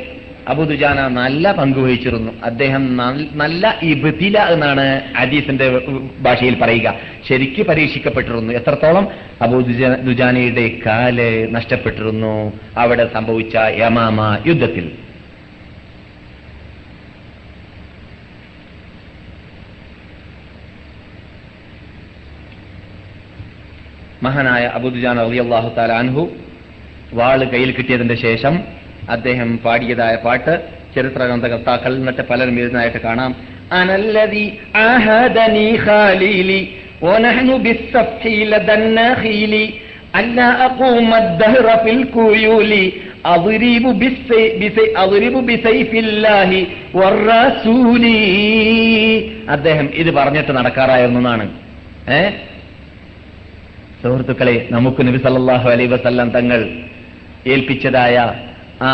അബുദുജാന 0.48 1.08
നല്ല 1.08 1.52
പങ്കുവഹിച്ചിരുന്നു 1.52 2.32
അദ്ദേഹം 2.44 2.98
നല്ല 3.34 3.80
ഇബ്തില 3.84 4.40
എന്നാണ് 4.40 5.02
അദീസിന്റെ 5.18 5.82
ഭാഷയിൽ 6.22 6.56
പറയുക. 6.56 6.94
ശരിക്ക് 7.30 7.64
പരീക്ഷിക്കപ്പെട്ടിരുന്നു. 7.64 8.54
എത്രത്തോളം 8.54 9.08
അബുദുജാനയുടെ 9.42 10.02
ദുജാനയുടെ 10.02 10.80
കാൽ 10.86 11.48
നഷ്ടപ്പെട്ടിരുന്നു 11.52 12.54
അവിടെ 12.78 13.10
സംഭവിച്ച 13.14 13.56
യമാമ 13.56 14.38
യുദ്ധത്തിൽ. 14.48 15.11
മഹാനായ 24.23 24.65
അബുദുജാൻ 24.79 25.19
അള്ളാഹു 25.43 25.69
താലാൻഹു 25.77 26.23
വാള് 27.13 27.45
കയ്യിൽ 27.53 27.71
കിട്ടിയതിന്റെ 27.77 28.17
ശേഷം 28.25 28.55
അദ്ദേഹം 29.15 29.51
പാടിയതായ 29.65 30.15
പാട്ട് 30.25 30.55
ചരിത്ര 30.95 31.21
ഗ്രന്ഥകർത്താക്കൾ 31.29 31.93
എന്നിട്ട് 32.01 32.25
പലരും 32.31 32.57
എഴുതുന്നതായിട്ട് 32.61 33.01
കാണാം 33.07 33.33
അനല്ലതി 33.81 34.47
ആഹദനി 34.89 35.69
ഖാലീലി 35.85 36.61
ونحن 37.03 37.49
بالسفح 37.59 38.23
لدى 38.53 38.75
النخيل 38.75 39.55
ألا 40.15 40.49
أقوم 40.65 41.11
الدهر 41.15 41.67
في 41.79 41.91
الكيول 41.93 42.73
أضرب 43.27 43.85
بالسي 44.01 44.43
بسي 44.61 44.85
أضرب 44.97 45.35
بسيف 45.49 45.91
الله 46.05 46.51
والرسول 46.99 48.05
അദ്ദേഹം 49.55 49.87
ഇത് 49.95 50.11
പറഞ്ഞിട്ട് 50.11 50.53
നടക്കാറായിരുന്നു 50.53 51.21
എന്നാണ് 51.23 51.45
ഏ 52.11 52.21
സുഹൃത്തുക്കളെ 54.04 54.68
നമുക്ക് 54.72 55.08
നബി 55.08 55.18
സല്ലല്ലാഹു 55.18 55.70
അലൈ 55.70 55.86
വസല്ലം 55.86 56.30
തങ്ങൾ 56.30 56.70
ഏൽപ്പിച്ചതായ 57.48 58.16
ആ 58.82 58.92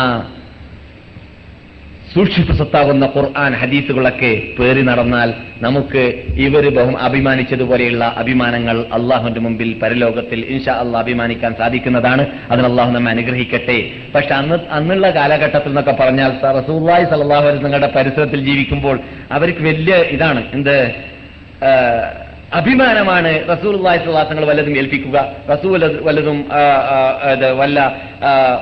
സൂക്ഷിപ്പ് 2.12 2.52
സ്വത്താകുന്ന 2.52 3.06
ഖുർആൻ 3.16 3.52
ഹദീസുകളൊക്കെ 3.52 4.42
പേറി 4.58 4.82
നടന്നാൽ 4.82 5.34
നമുക്ക് 5.62 6.02
ഇവർ 6.46 6.74
ബഹു 6.76 6.92
അഭിമാനിച്ചതുപോലെയുള്ള 6.96 8.04
അഭിമാനങ്ങൾ 8.04 8.76
അള്ളാഹുവിന്റെ 8.92 9.40
മുമ്പിൽ 9.40 9.72
പരലോകത്തിൽ 9.82 10.44
ഇൻഷാ 10.48 10.72
അള്ളാഹ് 10.72 11.04
അഭിമാനിക്കാൻ 11.04 11.54
സാധിക്കുന്നതാണ്. 11.54 12.26
അതിന് 12.50 12.66
അള്ളാഹു 12.66 12.90
നമ്മെ 12.90 13.10
അനുഗ്രഹിക്കട്ടെ. 13.10 13.78
പക്ഷെ 14.14 14.34
അന്ന് 14.34 14.58
അന്നുള്ള 14.70 15.10
കാലഘട്ടത്തിൽ 15.10 15.68
എന്നൊക്കെ 15.68 15.96
പറഞ്ഞാൽ 16.00 16.32
റസൂള്ളി 16.60 17.04
സല്ലാഹു 17.14 17.46
അലൈഹി 17.48 17.64
നിങ്ങളുടെ 17.64 17.92
പരിസരത്തിൽ 17.96 18.40
ജീവിക്കുമ്പോൾ 18.40 18.98
അവർക്ക് 19.32 19.64
വലിയ 19.64 19.96
ഇതാണ്. 19.96 20.42
എന്ത് 20.52 20.76
അഭിമാനമാണ് 22.52 23.48
റസൂൽ 23.48 23.76
തങ്ങൾ 24.22 24.44
വല്ലതും 24.46 24.76
ഏൽപ്പിക്കുക. 24.76 25.28
റസൂൽ 25.50 26.00
വല്ലതും 26.02 26.38
വല്ല 27.58 27.78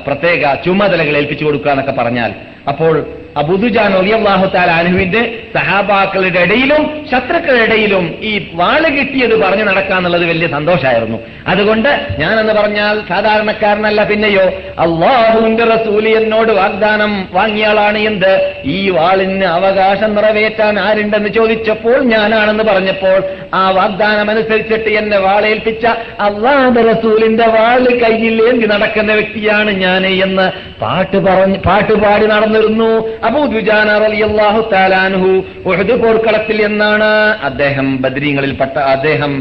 പ്രത്യേക 0.07 0.53
ചുമതലകൾ 0.65 1.17
ഏൽപ്പിച്ചു 1.17 1.45
കൊടുക്കുക 1.45 1.71
എന്നൊക്കെ 1.71 1.91
പറഞ്ഞാൽ 1.91 2.33
അപ്പോൾ 2.67 3.05
അബുദുജാൻ 3.37 3.91
ഒലിയാഹു 3.97 4.47
താൽ 4.51 4.69
അനുവിന്റെ 4.77 5.21
സഹാബാക്കളുടെ 5.57 6.41
ഇടയിലും 6.45 6.81
ശത്രുക്കളുടെ 7.11 7.63
ഇടയിലും 7.65 8.05
ഈ 8.23 8.31
വാൾ 8.53 8.83
കിട്ടിയത് 8.95 9.35
പറഞ്ഞു 9.41 9.65
നടക്കാന്നുള്ളത് 9.65 10.25
വലിയ 10.29 10.47
സന്തോഷമായിരുന്നു 10.53 11.17
അതുകൊണ്ട് 11.51 11.89
ഞാനെന്ന് 12.19 12.53
പറഞ്ഞാൽ 12.53 12.95
സാധാരണക്കാരനല്ല 13.09 14.01
പിന്നെയോ 14.09 14.45
അള്ളാഹുവിന്റെ 14.85 15.65
റസൂലി 15.67 16.09
എന്നോട് 16.17 16.51
വാഗ്ദാനം 16.53 17.11
വാങ്ങിയാളാണ് 17.33 17.99
എന്ത്? 18.09 18.31
ഈ 18.69 18.89
വാളിന് 18.89 19.47
അവകാശം 19.55 20.11
നിറവേറ്റാൻ 20.17 20.75
ആരുണ്ടെന്ന് 20.79 21.31
ചോദിച്ചപ്പോൾ 21.37 21.97
ഞാനാണെന്ന് 22.11 22.63
പറഞ്ഞപ്പോൾ 22.63 23.17
ആ 23.53 23.63
വാഗ്ദാനം 23.71 24.29
അനുസരിച്ചിട്ട് 24.29 24.89
എന്നെ 24.99 25.19
വാളേൽപ്പിച്ച 25.19 25.85
അള്ളാഹുന്റെ 26.27 26.83
റസൂലിന്റെ 26.89 27.47
വാൾ 27.55 27.85
കയ്യിൽ 28.03 28.37
ഏന്തി 28.47 28.67
നടക്കുന്ന 28.67 29.11
വ്യക്തിയാണ് 29.13 29.71
ഞാൻ 29.79 30.03
എന്ന് 30.25 30.47
പാട്ട് 30.81 31.17
പറഞ്ഞ് 31.25 31.59
പാട്ടുപാടി 31.63 32.25
നടന്നിരുന്നു. 32.27 32.89
അബൂദുജാന 33.28 33.90
റളിയല്ലാഹു 34.04 34.60
താലാൻഹു 34.72 35.30
ഉഹദ് 35.70 35.96
പോർക്കളത്തിൽ 36.02 36.60
എന്നാണ് 36.68 37.10
അദ്ദേഹം 37.48 37.88
ബദ്രീങ്ങളിൽപ്പെട്ട 38.04 38.76
അദ്ദേഹം 38.94 39.32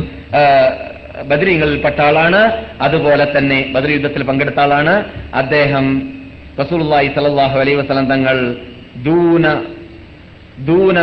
ബദ്രീങ്ങളിൽപ്പെട്ട 1.31 1.99
ആളാണ് 2.01 2.41
അതുപോലെ 2.85 3.25
തന്നെ 3.35 3.59
ബദ്രി 3.73 3.93
യുദ്ധത്തിൽ 3.93 4.23
പങ്കെടുത്ത 4.29 4.59
ആളാണ് 4.59 4.93
അദ്ദേഹം 5.41 5.87
റസൂലുള്ളാഹി 6.61 7.09
സ്വല്ലല്ലാഹു 7.15 7.57
അലൈഹി 7.63 7.77
വസല്ലം 7.81 8.07
തങ്ങൾ 8.13 8.37
ദൂന 9.07 9.45
ദൂന 10.69 10.97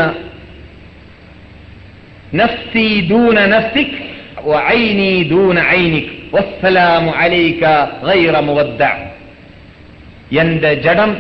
നഫ്സി 2.41 2.89
ദൂന 3.13 3.39
നഫ്സിക് 3.55 3.99
وعيني 4.45 5.13
دون 5.27 5.59
عينك 5.71 6.07
والسلام 6.35 7.05
عليك 7.13 7.63
غير 8.03 8.35
مودع 8.43 8.93
എന്റെ 10.35 10.71
ജഡം 10.85 11.11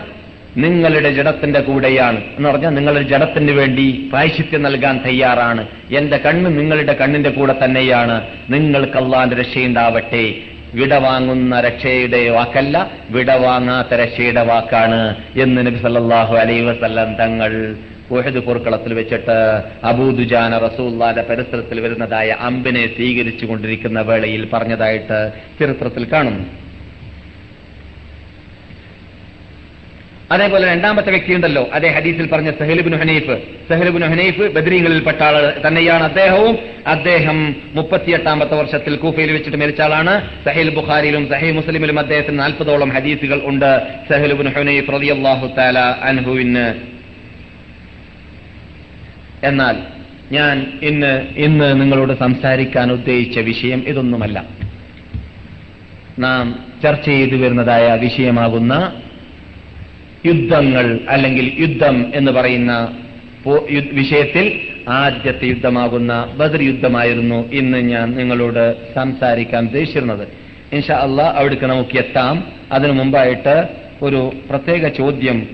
നിങ്ങളുടെ 0.57 1.13
ജഡത്തിന്റെ 1.13 1.59
കൂടെയാണ്. 1.59 2.17
എന്ന് 2.17 2.49
പറഞ്ഞാൽ 2.49 2.69
നിങ്ങളുടെ 2.69 3.01
ജഡത്തിന് 3.01 3.51
വേണ്ടി 3.51 4.09
പ്രായശിത്യം 4.09 4.63
നൽകാൻ 4.63 4.99
തയ്യാറാണ്. 5.05 5.67
എന്റെ 5.91 6.17
കണ്ണ് 6.17 6.59
നിങ്ങളുടെ 6.59 6.93
കണ്ണിന്റെ 6.93 7.29
കൂടെ 7.29 7.55
തന്നെയാണ്. 7.65 8.27
നിങ്ങൾക്ക് 8.49 8.97
അള്ളാന്റെ 8.97 9.35
രക്ഷയുണ്ടാവട്ടെ. 9.35 10.33
വിടവാങ്ങുന്ന 10.73 11.61
രക്ഷയുടെ 11.61 12.29
വാക്കല്ല 12.29 12.91
വിടവാങ്ങാത്ത 13.09 13.93
രക്ഷയുടെ 13.93 14.43
വാക്കാണ് 14.43 15.15
എന്ന് 15.41 15.67
നബി 15.67 15.75
സല്ലാഹു 15.75 16.35
അലൈ 16.35 16.61
വസല്ലം 16.61 17.15
തങ്ങൾ 17.15 17.75
ഉഹദ് 18.11 18.39
പോർക്കളത്തിൽ 18.39 18.93
വെച്ചിട്ട് 18.93 19.61
അബൂദുജാന 19.83 20.57
റസൂല്ലാന്റെ 20.57 21.21
പരിസരത്തിൽ 21.21 21.79
വരുന്നതായ 21.79 22.35
അമ്പിനെ 22.39 22.87
സ്വീകരിച്ചു 22.87 23.45
കൊണ്ടിരിക്കുന്ന 23.45 24.01
വേളയിൽ 24.01 24.47
പറഞ്ഞതായിട്ട് 24.53 25.31
ചരിത്രത്തിൽ 25.59 26.07
കാണുന്നു. 26.13 26.62
അതേപോലെ 30.34 30.67
രണ്ടാമത്തെ 30.67 31.09
വ്യക്തിയുണ്ടല്ലോ. 31.09 31.69
അതേ 31.73 31.89
ഹദീസിൽ 31.89 32.27
പറഞ്ഞ 32.27 32.51
സഹലുബിൻ 32.51 32.95
ഹനീഫ്. 32.95 33.38
സഹലുബിൻ 33.69 34.03
ഹനീഫ് 34.03 34.41
ബദ്രീങ്ങളിൽപ്പെട്ട 34.41 35.23
ആൾ 35.23 35.53
തന്നെയാണ് 35.67 36.03
അദ്ദേഹവും. 36.03 36.57
അദ്ദേഹം 36.88 37.55
മുപ്പത്തിയെട്ടാമത്തെ 37.73 38.55
വർഷത്തിൽ 38.55 38.95
കൂഫയിൽ 38.95 39.31
വെച്ചിട്ട് 39.31 39.57
മരിച്ച 39.57 39.81
ആളാണ്. 39.81 40.13
സഹിൽ 40.45 40.75
ബുഖാരിയിലും 40.75 41.29
സഹി 41.29 41.51
മുസ്ലിമിലും 41.51 41.99
അദ്ദേഹത്തിന് 41.99 42.39
നാൽപ്പതോളം 42.39 42.89
ഹദീസുകൾ 42.89 43.41
ഉണ്ട്. 43.43 43.81
സഹലുബിൻ 44.09 44.47
ഹനീഫ് 44.47 44.91
റളിയല്ലാഹു 44.93 45.49
താല 45.57 45.79
അൻഹുവിന്. 45.79 46.65
എന്നാൽ 49.43 49.75
ഞാൻ 50.31 50.79
ഇന്ന് 50.81 51.27
ഇന്ന് 51.38 51.81
നിങ്ങളോട് 51.81 52.19
സംസാരിക്കാൻ 52.19 52.91
ഉദ്ദേശിച്ച 52.91 53.39
വിഷയം 53.39 53.84
ഇതൊന്നുമല്ല. 53.88 54.43
നാം 56.19 56.59
ചർച്ച 56.84 57.05
ചെയ്തു 57.05 57.36
വരുന്നതായ 57.36 57.97
വിഷയമാകുന്ന 58.01 58.93
യുദ്ധങ്ങൾ 60.26 60.99
അല്ലെങ്കിൽ 61.09 61.53
യുദ്ധം 61.59 62.11
എന്ന് 62.15 62.32
പറയുന്ന 62.32 62.97
വിഷയത്തിൽ 63.91 64.59
ആദ്യത്തെ 64.89 65.45
യുദ്ധമാകുന്ന 65.45 66.34
ബദർ 66.38 66.61
യുദ്ധമായിരുന്നു 66.61 67.53
ഇന്ന് 67.53 67.78
ഞാൻ 67.78 68.11
നിങ്ങളോട് 68.11 68.93
സംസാരിക്കാൻ 68.93 69.65
ഉദ്ദേശിച്ചിരുന്നത്. 69.65 70.28
ഇൻഷാ 70.74 70.95
അള്ളാഹ് 70.95 71.38
അവിടേക്ക് 71.38 71.63
നമുക്ക് 71.63 71.97
എത്താം. 71.97 72.43
അതിനു 72.71 72.93
മുമ്പായിട്ട് 72.93 73.67
ഒരു 74.01 74.32
പ്രത്യേക 74.49 74.88
ചോദ്യം 74.88 75.47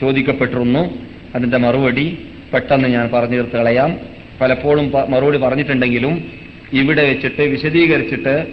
ചോദിക്കപ്പെട്ടിരുന്നു. 0.00 0.98
അതിന്റെ 1.34 1.58
മറുപടി 1.58 2.18
പെട്ടെന്ന് 2.54 2.88
ഞാൻ 2.88 3.10
പറഞ്ഞു 3.14 3.36
തീർത്ത് 3.36 3.56
കളയാം. 3.56 3.98
പലപ്പോഴും 4.40 4.92
മറുപടി 5.08 5.38
പറഞ്ഞിട്ടുണ്ടെങ്കിലും 5.38 6.24
ഇവിടെ 6.72 7.02
വെച്ചിട്ട് 7.08 7.42
വിശദീകരിച്ചിട്ട് 7.42 8.46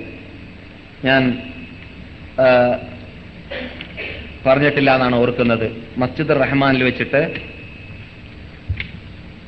ഞാൻ 1.05 1.37
പറഞ്ഞിട്ടില്ല 4.45 4.93
എന്നാണ് 4.93 5.15
ഓർക്കുന്നത്. 5.15 5.71
മസ്ജിദ് 5.97 6.29
റഹ്മാനിൽ 6.29 6.83
വെച്ചിട്ട് 6.83 7.31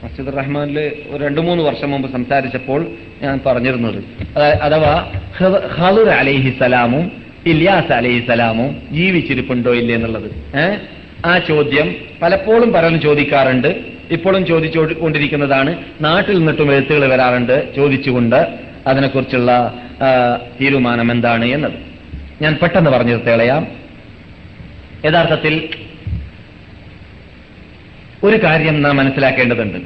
മസ്ജിദ് 0.04 0.38
റഹ്മാനിൽ 0.38 0.92
ഒരു 1.10 1.24
രണ്ടു 1.24 1.42
മൂന്ന് 1.42 1.64
വർഷം 1.64 1.92
മുമ്പ് 1.92 2.12
സംസാരിച്ചപ്പോൾ 2.12 2.88
ഞാൻ 3.22 3.40
പറഞ്ഞിരുന്നത്. 3.46 4.00
അഥവാ 4.40 5.12
ഹലുർ 5.76 6.10
അലൈഹിസലാമും 6.10 7.12
ഇല്യാസ് 7.46 7.92
അലൈഹിസലാമും 7.92 8.82
ജീവിച്ചിരിപ്പുണ്ടോ 8.92 9.74
ഇല്ലേ 9.74 9.96
എന്നുള്ളത്. 9.96 10.32
ആ 11.26 11.38
ചോദ്യം 11.38 11.96
പലപ്പോഴും 12.22 12.74
പലരും 12.74 13.02
ചോദിക്കാറുണ്ട്. 13.02 13.68
ഇപ്പോഴും 14.12 14.46
ചോദിച്ചുകൊണ്ടിരിക്കുന്നതാണ്. 14.46 15.78
നാട്ടിൽ 16.02 16.38
നിന്നിട്ടും 16.38 16.72
എഴുത്തുകൾ 16.74 17.14
വരാറുണ്ട്. 17.14 17.76
ചോദിച്ചുകൊണ്ട് 17.76 18.60
അതിനെക്കുറിച്ചുള്ള 18.88 19.74
തീരുമാനം 20.62 21.12
എന്താണ് 21.12 21.46
എന്നത്. 21.46 21.72
ഞാൻ 22.42 22.58
പെട്ടെന്ന് 22.62 22.92
പറഞ്ഞു 22.92 23.16
കളയാം 23.16 23.81
യഥാർത്ഥത്തിൽ 25.06 25.70
ഒരു 28.24 28.44
കാര്യം 28.44 28.82
നാം 28.82 28.98
മനസ്സിലാക്കേണ്ടതുണ്ട്. 28.98 29.78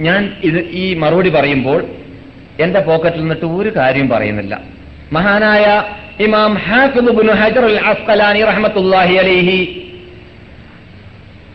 ഞാൻ 0.00 0.32
ഇത് 0.44 0.58
ഈ 0.70 0.94
മറുപടി 0.94 1.28
പറയുമ്പോൾ 1.28 1.84
എന്റെ 2.60 2.80
പോക്കറ്റിൽ 2.80 3.20
നിന്നിട്ട് 3.20 3.44
ഒരു 3.44 3.72
കാര്യം 3.76 4.08
പറയുന്നില്ല. 4.08 4.60
മഹാനായ 5.12 5.64
ഇമാം 6.24 6.54
ഹാഫിദ് 6.58 7.30
ഹജർ 7.30 7.64
അസ്കലാനി 7.64 8.40
റഹമത്തുല്ലാഹി 8.44 9.14
അലൈഹി 9.14 9.84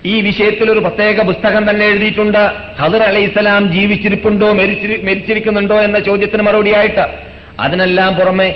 ഈ 0.06 0.22
വിഷയത്തിൽ 0.22 0.72
ഒരു 0.72 0.80
പ്രത്യേക 0.80 1.22
പുസ്തകം 1.22 1.70
തന്നെ 1.70 1.86
എഴുതിയിട്ടുണ്ട്. 1.86 2.52
ഹദർ 2.80 3.04
അലൈഹിസ്സലാം 3.04 3.72
ജീവിച്ചിരിപ്പുണ്ടോ 3.74 4.54
മരിച്ചിരി 4.54 5.06
മരിച്ചിരിക്കുന്നുണ്ടോ 5.06 5.82
എന്ന 5.82 6.00
ചോദ്യത്തിന് 6.00 6.44
മറുപടിയായിട്ട് 6.44 7.33
അതിനെല്ലാം 7.60 8.16
പുറമെ 8.16 8.56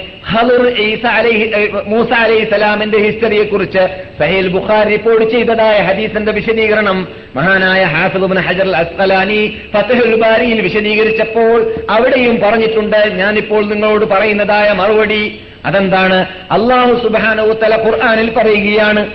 ഏഹ് 1.56 1.88
മൂസ 1.88 2.12
അലൈഹി 2.12 2.46
സ്വലാമിന്റെ 2.46 2.98
ഹിസ്റ്ററിയെ 2.98 3.44
കുറിച്ച് 3.44 3.88
സഹേൽ 4.20 4.48
ബുഖാർ 4.48 4.88
റിപ്പോർട്ട് 4.88 5.30
ചെയ്തതായ 5.30 5.80
ഹദീസിന്റെ 5.80 6.32
വിശദീകരണം 6.32 7.08
മഹാനായ 7.36 7.84
ഹാഫിദ് 7.84 8.24
ബിൻ 8.24 8.40
ഹജർ 8.40 8.70
അസ്തലാനി 8.70 9.58
ഫസഹുൽ 9.74 10.22
ബാരിയിൽ 10.22 10.62
വിശദീകരിച്ചപ്പോൾ 10.62 11.74
അവിടെയും 11.90 12.40
പറഞ്ഞിട്ടുണ്ട്. 12.40 13.14
ഞാനിപ്പോൾ 13.16 13.66
നിങ്ങളോട് 13.66 14.06
പറയുന്നതായ 14.06 14.72
മറുപടി 14.72 15.40
അതെന്താണ്? 15.66 16.26
അള്ളാഹു 16.52 17.04
സുബ്ഹാനഹു 17.04 17.54
തല 17.64 17.84
ഖുർആനിൽ 17.86 18.30
പറയുകയാണ് 18.30 19.08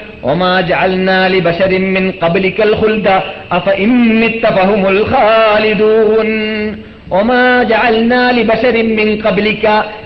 ഖാലിദൂൻ. 5.02 6.30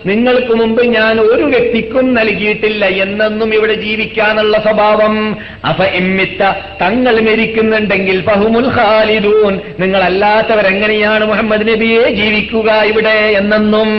നിങ്ങൾക്ക് 0.07 0.55
മുമ്പ് 0.55 0.85
ഞാൻ 0.85 1.21
ഒരു 1.21 1.45
വ്യക്തിക്കും 1.45 2.15
നൽകിയിട്ടില്ല 2.15 2.87
എന്നെന്നും 2.87 3.55
ഇവിടെ 3.55 3.75
ജീവിക്കാനുള്ള 3.75 4.59
സ്വഭാവം. 4.59 5.37
അഫ 5.65 5.83
ഇമ്മിത്ത 5.83 6.43
തങ്ങൾ 6.83 7.21
മരിക്കുന്നുണ്ടെങ്കിൽ 7.21 8.25
ഫഹുമുൽ 8.27 8.69
ഖാലിദൂൻ. 8.69 9.61
നിങ്ങളല്ലാത്തവരെങ്ങനെയാണ് 9.81 11.25
മുഹമ്മദ് 11.25 11.69
നബിയെ 11.69 12.11
ജീവിക്കുക 12.11 12.73
ഇവിടെ 12.73 13.35
എന്നെന്നും 13.39 13.91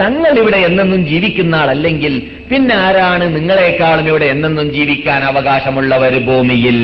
തങ്ങൾ 0.00 0.38
ഇവിടെ 0.38 0.56
എന്നെന്നും 0.56 1.06
ജീവിക്കുന്ന 1.06 1.54
ആളല്ലെങ്കിൽ 1.54 2.14
പിന്നെ 2.50 2.74
ആരാണ് 2.74 3.36
നിങ്ങളെക്കാളും 3.36 4.08
ഇവിടെ 4.08 4.24
എന്നെന്നും 4.24 4.72
ജീവിക്കാൻ 4.72 5.24
അവകാശമുള്ളവർ 5.24 6.14
ഭൂമിയിൽ? 6.24 6.78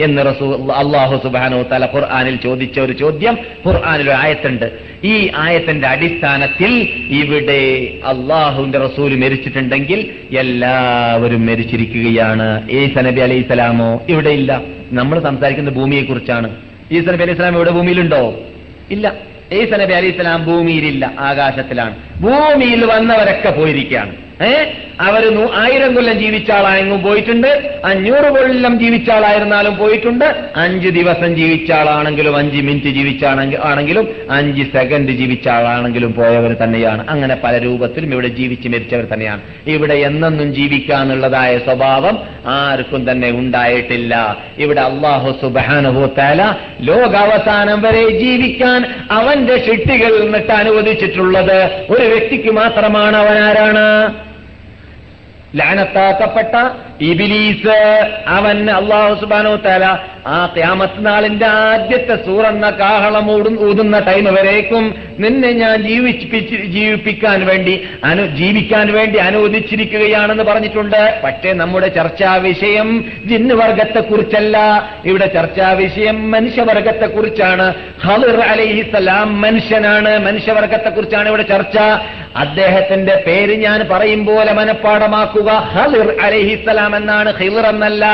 എന്ന് 0.00 0.22
റസൂ 0.26 0.46
അള്ളാഹു 0.72 1.16
സുബാനോ 1.16 1.62
തല 1.62 1.84
ഖുർആാനിൽ 1.94 2.36
ചോദിച്ച 2.36 2.80
ഒരു 2.80 2.92
ചോദ്യം 2.92 3.38
ഖുർആാനിൽ 3.66 4.02
ഒരു 4.02 4.16
ആയത്തുണ്ട്. 4.16 4.66
ഈ 5.04 5.30
ആയത്തിന്റെ 5.36 5.86
അടിസ്ഥാനത്തിൽ 5.86 6.72
ഇവിടെ 7.10 7.62
അള്ളാഹുവിന്റെ 8.04 8.78
റസൂൽ 8.78 9.14
മരിച്ചിട്ടുണ്ടെങ്കിൽ 9.16 10.10
എല്ലാവരും 10.38 11.46
മരിച്ചിരിക്കുകയാണ്. 11.46 12.70
ഈസ 12.70 12.98
നബി 12.98 13.20
അലൈഹി 13.20 13.42
സ്വലാമോ? 13.42 14.00
ഇവിടെ 14.08 14.30
ഇല്ല 14.30 14.62
നമ്മൾ 14.92 15.20
സംസാരിക്കുന്ന 15.20 15.70
ഭൂമിയെ 15.70 16.02
കുറിച്ചാണ് 16.02 16.50
ഈസ 16.92 17.06
നബി 17.08 17.22
അലൈഹി 17.22 17.36
സ്വലാം 17.36 17.56
ഇവിടെ 17.56 17.70
ഭൂമിയിലുണ്ടോ? 17.70 18.22
ഇല്ല. 18.90 19.35
ഈസ 19.52 19.72
നബി 19.72 19.92
അലി 19.92 20.06
ഇസ്ലാം 20.06 20.44
ഭൂമിയിലില്ല 20.44 21.14
ആകാശത്തിലാണ്. 21.18 21.94
ഭൂമിയിൽ 22.20 22.84
വന്നവരൊക്കെ 22.84 23.50
പോയിരിക്കുകയാണ്. 23.50 24.25
ഏ? 24.42 24.64
അവർ 25.00 25.48
ആയിരം 25.54 25.94
കൊല്ലം 25.94 26.18
ജീവിച്ച 26.18 26.50
ആളായെങ്കിലും 26.50 27.02
പോയിട്ടുണ്ട്. 27.02 27.78
അഞ്ഞൂറ് 27.84 28.30
കൊല്ലം 28.30 28.78
ജീവിച്ച 28.78 29.10
ആളായിരുന്നാലും 29.10 29.76
പോയിട്ടുണ്ട്. 29.76 30.44
അഞ്ച് 30.56 30.88
ദിവസം 30.88 31.36
ജീവിച്ച 31.36 31.72
ആളാണെങ്കിലും 31.72 32.36
അഞ്ച് 32.36 32.56
മിനിറ്റ് 32.56 32.86
ജീവിച്ച 32.86 33.24
ആണെങ്കി- 33.24 33.60
ആണെങ്കിലും 33.60 34.08
അഞ്ച് 34.30 34.62
സെക്കൻഡ് 34.62 35.10
ജീവിച്ച 35.10 35.48
ആളാണെങ്കിലും 35.48 36.14
പോയവർ 36.14 36.56
തന്നെയാണ്. 36.62 37.06
അങ്ങനെ 37.08 37.36
പല 37.44 37.58
രൂപത്തിലും 37.58 38.12
ഇവിടെ 38.12 38.28
ജീവിച്ച് 38.28 38.68
മരിച്ചവർ 38.68 39.04
തന്നെയാണ്. 39.04 39.40
ഇവിടെ 39.66 39.94
എന്നെന്നും 39.94 40.54
ജീവിക്കാന്നുള്ളതായ 40.54 41.58
സ്വഭാവം 41.58 42.18
ആർക്കും 42.46 43.10
തന്നെ 43.10 43.30
ഉണ്ടായിട്ടില്ല. 43.30 44.36
ഇവിടെ 44.58 44.80
അള്ളാഹു 44.80 45.34
സുബാനുഭൂത്താല 45.42 46.26
തല 46.26 46.54
ലോകാവസാനം 46.80 47.82
വരെ 47.82 48.08
ജീവിക്കാൻ 48.08 49.06
അവന്റെ 49.10 49.66
ഷിട്ടികൾ 49.66 50.22
നിന്നിട്ട് 50.22 50.52
അനുവദിച്ചിട്ടുള്ളത് 50.52 51.86
ഒരു 51.90 52.04
വ്യക്തിക്ക് 52.04 52.50
മാത്രമാണ്. 52.50 53.16
അവൻ 53.16 53.38
ആരാണ് 53.38 54.25
ലാനത്താക്കപ്പെട്ട 55.56 56.70
ഇബിലീസ് 57.00 57.68
അവൻ 58.26 58.70
അള്ളാഹു 58.70 59.20
സുബാനോ 59.20 59.56
തല 59.56 59.98
ആ 60.26 60.46
ക്യാമത്ത് 60.46 61.06
നാളിന്റെ 61.06 61.46
ആദ്യത്തെ 61.46 62.26
സൂറന്ന 62.26 62.70
കാഹളം 62.70 63.30
ഊതുന്ന 63.68 63.98
ടൈം 63.98 64.24
വരേക്കും 64.24 64.94
നിന്നെ 65.18 65.52
ഞാൻ 65.52 65.82
ജീവിപ്പിച്ച് 65.82 66.56
ജീവിപ്പിക്കാൻ 66.56 67.46
വേണ്ടി 67.46 67.88
അനു 68.04 68.26
ജീവിക്കാൻ 68.26 68.92
വേണ്ടി 68.92 69.18
അനുവദിച്ചിരിക്കുകയാണെന്ന് 69.18 70.44
പറഞ്ഞിട്ടുണ്ട്. 70.44 71.20
പക്ഷേ 71.24 71.52
നമ്മുടെ 71.52 71.88
ചർച്ചാ 71.88 72.34
വിഷയം 72.34 73.04
ജിന്ന് 73.24 73.54
വർഗത്തെ 73.54 74.00
കുറിച്ചല്ല. 74.00 74.58
ഇവിടെ 75.04 75.26
ചർച്ചാ 75.26 75.72
വിഷയം 75.72 76.30
മനുഷ്യവർഗത്തെ 76.30 77.06
കുറിച്ചാണ്. 77.06 77.74
ഹലിർ 78.04 78.40
അലൈഹിസലാം 78.40 79.40
മനുഷ്യനാണ്. 79.40 80.26
മനുഷ്യവർഗത്തെ 80.26 80.90
കുറിച്ചാണ് 80.90 81.28
ഇവിടെ 81.28 81.42
ചർച്ച. 81.42 81.78
അദ്ദേഹത്തിന്റെ 82.36 83.22
പേര് 83.26 83.54
ഞാൻ 83.62 83.86
പറയും 83.90 84.26
പോലെ 84.26 84.52
മനഃപ്പാടമാക്കുക 84.52 85.45
ഹലിർ 85.52 86.16
അലഹിസ്സലാം 86.22 86.96
എന്നാണ് 86.96 87.36
ഹിലിർ 87.36 87.66
എന്നല്ല. 87.66 88.04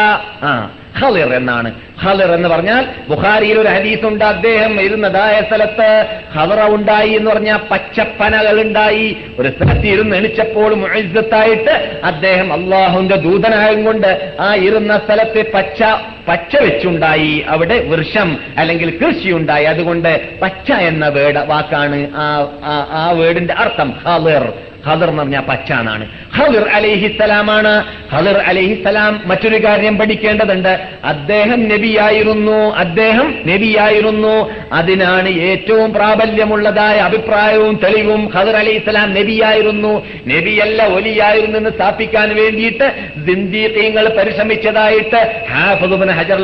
ആ 0.43 0.71
ഹലിർ 0.99 1.35
എന്നാണ്. 1.35 1.73
ഹലിർ 2.01 2.33
എന്ന് 2.33 2.49
പറഞ്ഞാൽ 2.49 2.87
ബുഖാരിയിൽ 3.09 3.59
ഒരു 3.59 3.69
ഹദീസ് 3.69 4.07
ഉണ്ട്. 4.07 4.25
അദ്ദേഹം 4.25 4.81
ഇരുന്നതായ 4.81 5.43
സ്ഥലത്ത് 5.49 6.07
ഹലറ 6.33 6.75
ഉണ്ടായി 6.75 7.11
എന്ന് 7.11 7.31
പറഞ്ഞാൽ 7.31 7.59
പച്ചപ്പനകൾ 7.71 8.63
ഉണ്ടായി. 8.63 9.17
ഒരു 9.39 9.49
സ്ഥലത്ത് 9.49 9.87
ഇരുന്ന് 9.87 10.17
എണിച്ചപ്പോൾ 10.17 10.75
മുഴുത്തായിട്ട് 10.75 12.01
അദ്ദേഹം 12.05 12.53
അള്ളാഹുന്റെ 12.53 13.17
ദൂതനായം 13.17 13.85
കൊണ്ട് 13.85 14.35
ആ 14.41 14.55
ഇരുന്ന 14.55 14.99
സ്ഥലത്ത് 14.99 15.53
പച്ച 15.53 15.83
പച്ച 16.29 16.57
വെച്ചുണ്ടായി. 16.57 17.45
അവിടെ 17.49 17.81
വൃക്ഷം 17.81 18.39
അല്ലെങ്കിൽ 18.59 18.99
കൃഷി 18.99 19.33
ഉണ്ടായി 19.33 19.65
അതുകൊണ്ട് 19.65 20.41
പച്ച 20.43 20.73
എന്ന 20.73 21.09
വേട് 21.09 21.39
വാക്കാണ് 21.39 22.11
ആ- 22.15 22.89
ആ 22.93 23.11
വേടിന്റെ 23.11 23.55
അർത്ഥം. 23.55 23.91
ഹലിർ 23.91 24.53
ഹദർ 24.87 25.09
എന്ന് 25.09 25.23
പറഞ്ഞാൽ 25.23 25.41
പച്ച 25.41 25.73
എന്നാണ് 25.73 26.09
ഹദർ 26.37 26.69
അലൈഹിസലാമാണ് 26.69 27.85
ഹദർ 28.13 28.37
അലൈഹിസലാം 28.37 29.23
മറ്റൊരു 29.27 29.65
കാര്യം 29.65 29.99
പഠിക്കേണ്ടതുണ്ട്. 29.99 30.87
അദ്ദേഹം 31.05 31.69
നബിയായിരുന്നു. 31.69 32.75
അദ്ദേഹം 32.75 33.35
നബിയായിരുന്നു. 33.47 34.51
അതിനാണ് 34.73 35.29
ഏറ്റവും 35.29 35.93
പ്രാബല്യമുള്ളതായ 35.93 36.97
അഭിപ്രായവും 36.97 37.81
തെളിവും 37.83 38.29
ഹദർ 38.29 38.57
അലൈഹിസലാം 38.57 39.15
നബിയായിരുന്നു. 39.15 40.07
നബിയല്ല 40.29 40.87
ഒലിയായിരുന്നു 40.87 41.59
എന്ന് 41.59 41.71
സ്ഥാപിക്കാൻ 41.71 42.37
വേണ്ടിയിട്ട് 42.37 42.95
ദിന്ദീഖീങ്ങൾ 43.17 44.09
പരിശ്രമിച്ചതായിട്ട് 44.09 45.47
ഹാഫിദ് 45.51 45.93
ഇബ്നു 45.93 46.13
ഹജർ 46.13 46.39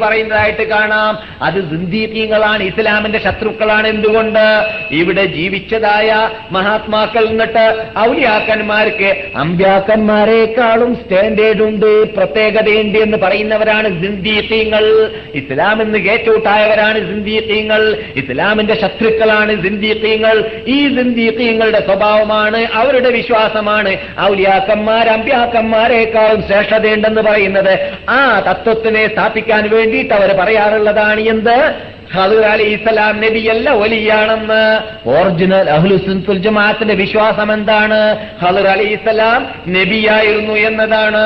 പറയുന്നതായിട്ട് 0.00 0.68
കാണാം. 0.68 1.18
അത് 1.42 1.54
സിന്ദീഖീങ്ങളാണ് 1.54 2.62
ഇസ്ലാമിന്റെ 2.62 3.18
ശത്രുക്കളാണ് 3.18 3.86
എന്തുകൊണ്ട്? 3.86 4.64
ഇവിടെ 4.90 5.24
ജീവിച്ചതായ 5.24 6.28
മഹാത്മാക്കൾ 6.52 7.28
എന്നിട്ട് 7.28 7.84
ഔലിയാക്കന്മാർക്ക് 7.98 9.16
അമ്പ്യാക്കന്മാരെക്കാളും 9.36 10.94
സ്റ്റാൻഡേർഡ് 10.94 11.62
ഉണ്ട് 11.62 12.16
പ്രത്യേകതയുണ്ട് 12.16 12.98
എന്ന് 12.98 13.16
പറയുന്നവരാണ് 13.16 14.02
സിന്ദീഖീങ്ങൾ. 14.02 15.10
ഇസ്ലാം 15.34 15.82
എന്ന് 15.82 15.98
കേറ്റൗട്ടായവരാണ് 15.98 16.98
സിന്ദീഖീങ്ങൾ. 16.98 17.96
ഇസ്ലാമിന്റെ 18.16 18.80
ശത്രുക്കളാണ് 18.80 19.62
സിന്ദീഖീങ്ങൾ. 19.62 20.50
ഈ 20.66 20.96
സിന്ദീഖീങ്ങളുടെ 20.96 21.80
സ്വഭാവമാണ് 21.80 22.66
അവരുടെ 22.74 23.10
വിശ്വാസമാണ്. 23.10 23.96
ഔലിയാക്കന്മാർ 24.20 25.08
അമ്പ്യാക്കന്മാരെക്കാളും 25.08 26.42
ശ്രേഷ്ഠതയുണ്ടെന്ന് 26.42 27.22
പറയുന്നത്. 27.22 27.78
ആ 28.08 28.40
തത്വത്തിനെ 28.40 29.08
സ്ഥാപിക്കാൻ 29.08 29.70
വേണ്ടിയിട്ട് 29.70 30.14
അവർ 30.14 30.36
പറയാറുള്ളതാണ് 30.36 31.20
എന്ത്? 31.20 31.74
ഹദർ 32.14 32.44
അലി 32.44 32.62
ഇസ്ലാം 32.74 33.20
നബിയല്ല 33.20 33.70
ഒലിയാണെന്ന് 33.70 34.62
ഒറിജിനൽ 35.10 35.68
അഹ്ലുസുൽ 35.70 36.38
ജമാഅത്തിന്റെ 36.38 36.94
വിശ്വാസം 36.94 37.52
എന്താണ് 37.52 38.00
ഹദർ 38.42 38.66
അലി 38.68 38.88
ഇസ്ലാം 38.94 39.40
നബിയായിരുന്നു 39.68 40.52
എന്നതാണ്. 40.68 41.24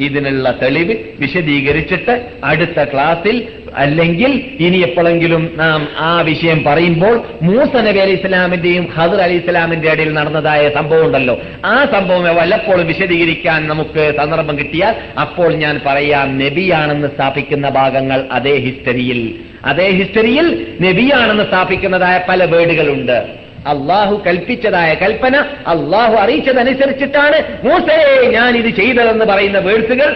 ഇതിനുള്ള 0.00 0.58
തെളിവ് 0.62 0.94
വിശദീകരിച്ചിട്ട് 1.20 2.26
അടുത്ത 2.44 2.84
ക്ലാസ്സിൽ 2.84 3.48
അല്ലെങ്കിൽ 3.76 4.44
ഇനി 4.60 4.76
എപ്പോഴെങ്കിലും 4.76 5.50
നാം 5.56 5.88
ആ 5.98 6.20
വിഷയം 6.20 6.64
പറയുമ്പോൾ 6.64 7.22
മൂസ 7.42 7.76
നബി 7.76 7.98
അലി 7.98 8.12
ഇസ്ലാമിന്റെയും 8.12 8.88
ഹദർ 8.96 9.16
അലി 9.16 9.34
ഇസ്ലാമിന്റെ 9.34 9.92
ഇടയിൽ 9.92 10.12
നടന്നതായ 10.12 10.68
സംഭവം 10.68 11.06
ഉണ്ടല്ലോ. 11.06 11.42
ആ 11.64 11.84
സംഭവം 11.84 12.36
വല്ലപ്പോഴും 12.36 12.86
വിശദീകരിക്കാൻ 12.86 13.68
നമുക്ക് 13.68 14.14
സന്ദർഭം 14.16 14.58
കിട്ടിയാൽ 14.58 14.94
അപ്പോൾ 15.20 15.54
ഞാൻ 15.54 15.80
പറയാം 15.86 16.38
നബിയാണെന്ന് 16.38 17.08
സ്ഥാപിക്കുന്ന 17.08 17.68
ഭാഗങ്ങൾ 17.68 18.24
അതേ 18.32 18.58
ഹിസ്റ്ററിയിൽ. 18.58 19.34
അതേ 19.64 19.90
ഹിസ്റ്ററിയിൽ 19.90 20.66
നബിയാണെന്ന് 20.80 21.44
സ്ഥാപിക്കുന്നതായ 21.44 22.20
പല 22.28 22.44
വേർഡുകളുണ്ട്. 22.44 23.43
അള്ളാഹു 23.66 24.22
കൽപ്പിച്ചതായ 24.26 24.94
കൽപ്പന 24.94 25.36
അള്ളാഹു 25.66 26.14
അറിയിച്ചതനുസരിച്ചിട്ടാണ് 26.14 27.38
മൂസയെ 27.64 28.30
ഞാൻ 28.30 28.56
ഇത് 28.56 28.70
ചെയ്തതെന്ന് 28.76 29.24
പറയുന്ന 29.24 29.58
വേഴ്സുകൾ. 29.58 30.10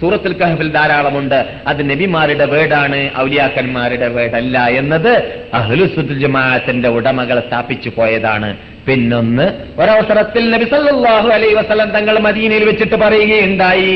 സൂറത്തുൽ 0.00 0.32
കഹഫിൽ 0.32 0.70
ധാരാളമുണ്ട്. 0.72 1.46
അത് 1.66 1.90
നബിമാരുടെ 1.90 2.44
വേടാണ് 2.44 3.10
ഔലിയാക്കന്മാരുടെ 3.20 4.08
വേടല്ല 4.08 4.58
എന്നത് 4.66 5.12
അഹ്ലുസുൽ 5.54 6.18
ജമാഅത്തിന്റെ 6.18 6.88
ഉടമകൾ 6.88 7.40
സ്ഥാപിച്ചു 7.40 7.90
പോയതാണ്. 7.96 8.56
പിന്നൊന്ന് 8.86 9.46
ഒരവസരത്തിൽ 9.78 10.50
നബി 10.50 10.64
സല്ലല്ലാഹു 10.64 11.28
അലൈഹി 11.28 11.54
വസല്ലം 11.54 11.90
തങ്ങൾ 11.90 12.18
മദീനയിൽ 12.18 12.64
വെച്ചിട്ട് 12.64 12.94
പറയുകയുണ്ടായി. 12.94 13.92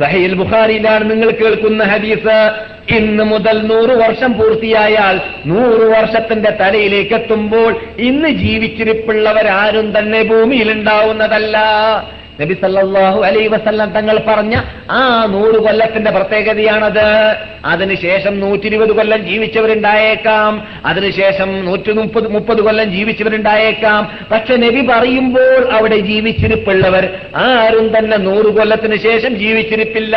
സഹയിൽ 0.00 0.34
ബുഖാരിയിലാണ് 0.34 1.10
നിങ്ങൾ 1.10 1.30
കേൾക്കുന്ന 1.30 1.84
ഹദീസ്. 1.84 2.38
ഇന്ന് 2.88 3.24
മുതൽ 3.24 3.56
നൂറ് 3.66 3.90
വർഷം 3.90 4.32
പൂർത്തിയായാൽ 4.32 5.20
നൂറ് 5.46 5.86
വർഷത്തിന്റെ 5.90 6.50
തലയിലേക്ക് 6.50 7.14
എത്തുമ്പോൾ 7.14 7.76
ഇന്ന് 7.98 8.28
ജീവിച്ചിരിപ്പുള്ളവരാരും 8.28 9.98
തന്നെ 9.98 10.22
ഭൂമിയിൽ 10.22 10.72
ഉണ്ടാവുന്നതല്ല 10.72 11.56
നബി 12.40 12.54
സല്ലാഹു 12.54 13.22
അലൈ 13.22 13.46
വസല്ലം 13.46 13.90
തങ്ങൾ 13.90 14.20
പറഞ്ഞ 14.28 14.60
ആ 14.90 15.26
നൂറ് 15.30 15.54
കൊല്ലത്തിന്റെ 15.54 16.10
പ്രത്യേകതയാണത്. 16.10 17.36
അതിനുശേഷം 17.64 18.40
നൂറ്റി 18.40 18.66
ഇരുപത് 18.66 18.92
കൊല്ലം 18.92 19.26
ജീവിച്ചവരുണ്ടായേക്കാം. 19.26 20.68
അതിനുശേഷം 20.86 21.64
നൂറ്റി 21.64 21.92
മുപ്പത് 21.92 22.28
മുപ്പത് 22.28 22.60
കൊല്ലം 22.60 22.90
ജീവിച്ചവരുണ്ടായേക്കാം. 22.90 24.18
പക്ഷെ 24.30 24.56
നബി 24.56 24.86
പറയുമ്പോൾ 24.86 25.72
അവിടെ 25.72 25.96
ജീവിച്ചിരിപ്പുള്ളവർ 25.96 27.08
ആരും 27.36 27.98
തന്നെ 27.98 28.16
നൂറ് 28.16 28.46
കൊല്ലത്തിന് 28.46 28.96
ശേഷം 28.96 29.36
ജീവിച്ചിരിപ്പില്ല. 29.36 30.16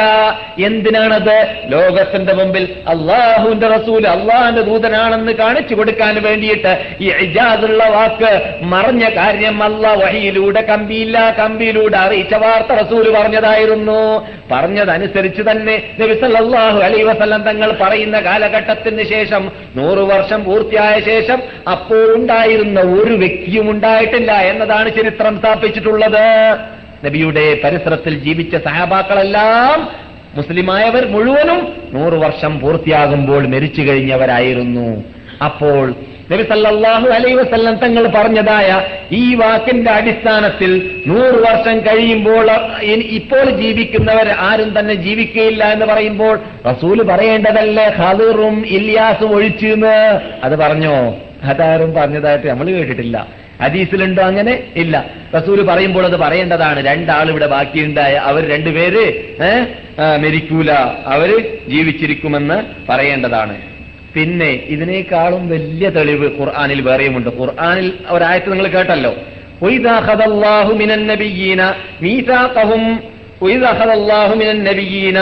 എന്തിനാണത്? 0.66 1.48
ലോകത്തിന്റെ 1.66 2.34
മുമ്പിൽ 2.34 2.64
അള്ളാഹുവിന്റെ 2.88 3.68
റസൂൽ 3.68 4.08
അള്ളാഹിന്റെ 4.08 4.62
ദൂതനാണെന്ന് 4.62 5.32
കാണിച്ചു 5.32 5.76
കൊടുക്കാൻ 5.76 6.24
വേണ്ടിയിട്ട് 6.24 6.86
ഈ 7.02 7.10
ഇജാദുള്ള 7.10 7.90
വാക്ക് 7.90 8.54
മറഞ്ഞ 8.62 9.10
കാര്യം 9.10 9.64
അല്ല 9.64 9.94
വഹിയിലൂടെ 9.94 10.62
കമ്പിയില്ല 10.62 11.36
കമ്പിയിലൂടെ 11.40 12.09
അറിയിച്ച 12.10 12.36
വാർത്ത 12.44 12.72
റസൂൽ 12.82 13.06
പറഞ്ഞതായിരുന്നു. 13.16 14.02
പറഞ്ഞതനുസരിച്ച് 14.52 15.44
തന്നെ 15.52 15.76
നബിസല്ലാഹു 16.00 16.80
അലൈ 16.88 17.02
വസല്ലം 17.10 17.42
തങ്ങൾ 17.50 17.70
പറയുന്ന 17.82 18.18
കാലഘട്ടത്തിന് 18.28 19.04
ശേഷം 19.14 19.44
നൂറു 19.76 20.04
വർഷം 20.12 20.40
പൂർത്തിയായ 20.44 20.96
ശേഷം 21.10 21.40
അപ്പോൾ 21.74 22.06
ഉണ്ടായിരുന്ന 22.16 22.80
ഒരു 22.98 23.16
വ്യക്തിയും 23.24 23.68
ഉണ്ടായിട്ടില്ല 23.72 24.32
എന്നതാണ് 24.52 24.90
ചരിത്രം 24.98 25.34
സ്ഥാപിച്ചിട്ടുള്ളത്. 25.40 26.26
നബിയുടെ 27.06 27.46
പരിസരത്തിൽ 27.64 28.14
ജീവിച്ച 28.24 28.56
സഹാബാക്കളെല്ലാം 28.68 29.78
മുസ്ലിമായവർ 30.38 31.04
മുഴുവനും 31.14 31.60
നൂറു 31.94 32.18
വർഷം 32.24 32.54
പൂർത്തിയാകുമ്പോൾ 32.60 33.44
മരിച്ചു 33.54 33.82
കഴിഞ്ഞവരായിരുന്നു. 33.82 34.88
അപ്പോൾ 35.48 35.86
നബി 36.32 36.44
സല്ലല്ലാഹു 36.44 37.08
അലൈഹി 37.08 37.36
വസല്ലം 37.36 37.76
തങ്ങൾ 37.76 38.08
പറഞ്ഞതായ 38.08 38.70
ഈ 39.12 39.36
വാക്കിന്റെ 39.36 39.92
അടിസ്ഥാനത്തിൽ 39.92 41.02
നൂറ് 41.08 41.38
വർഷം 41.46 41.80
കഴിയുമ്പോൾ 41.80 42.48
ഇപ്പോൾ 43.20 43.50
ജീവിക്കുന്നവർ 43.62 44.28
ആരും 44.30 44.80
തന്നെ 44.80 44.94
ജീവിക്കുകയില്ല 44.94 45.64
എന്ന് 45.74 45.86
പറയുമ്പോൾ 45.86 46.40
റസൂൽ 46.72 47.04
പറയേണ്ടതല്ലേ? 47.04 47.86
ഖദറും 48.00 48.68
ഇല്യാസും 48.68 49.32
ഒഴിച്ചെന്ന്. 49.36 49.96
അത് 50.44 50.56
പറഞ്ഞോ? 50.56 50.96
അതാരും 51.44 51.94
പറഞ്ഞതായിട്ട് 51.94 52.48
നമ്മൾ 52.48 52.70
കേട്ടിട്ടില്ല. 52.72 53.28
ഹദീസിലുണ്ടോ 53.64 54.24
അങ്ങനെ? 54.24 54.54
ഇല്ല. 54.76 55.06
റസൂൽ 55.36 55.62
പറയുമ്പോൾ 55.62 56.06
അത് 56.06 56.18
പറയേണ്ടതാണ്. 56.18 56.86
രണ്ടാൾ 56.88 57.30
ഇവിടെ 57.30 57.48
ബാക്കിയുണ്ടായ 57.48 58.14
അവർ 58.14 58.50
രണ്ടുപേര് 58.50 59.04
മരിക്കൂല. 60.24 60.72
അവർ 61.16 61.30
ജീവിച്ചിരിക്കുമെന്ന് 61.70 62.58
പറയേണ്ടതാണ്. 62.92 63.58
പിന്നെ 64.15 64.51
ഇതിനേക്കാളും 64.67 65.49
വലിയ 65.49 65.89
തെളിവ് 65.89 66.29
ഖുർആാനിൽ 66.41 66.81
വേറെയുമുണ്ട് 66.81 67.31
ഖുർആാനിൽ 67.41 67.93
ഒരായത്ത് 68.09 68.51
നിങ്ങൾ 68.53 68.69
കേട്ടല്ലോ 68.69 69.15
وَإِذَا 69.63 69.93
أَخَذَ 69.99 70.21
اللَّهُ 70.23 70.67
مِنَ 70.75 70.91
النَّبِيِّينَ 70.91 71.61
مِيثَاقَهُمْ 72.03 72.83
وَإِذَا 73.41 73.69
أَخَذَ 73.73 73.91
اللَّهُ 73.91 74.35
مِنَ 74.35 74.49
النَّبِيِّينَ 74.51 75.19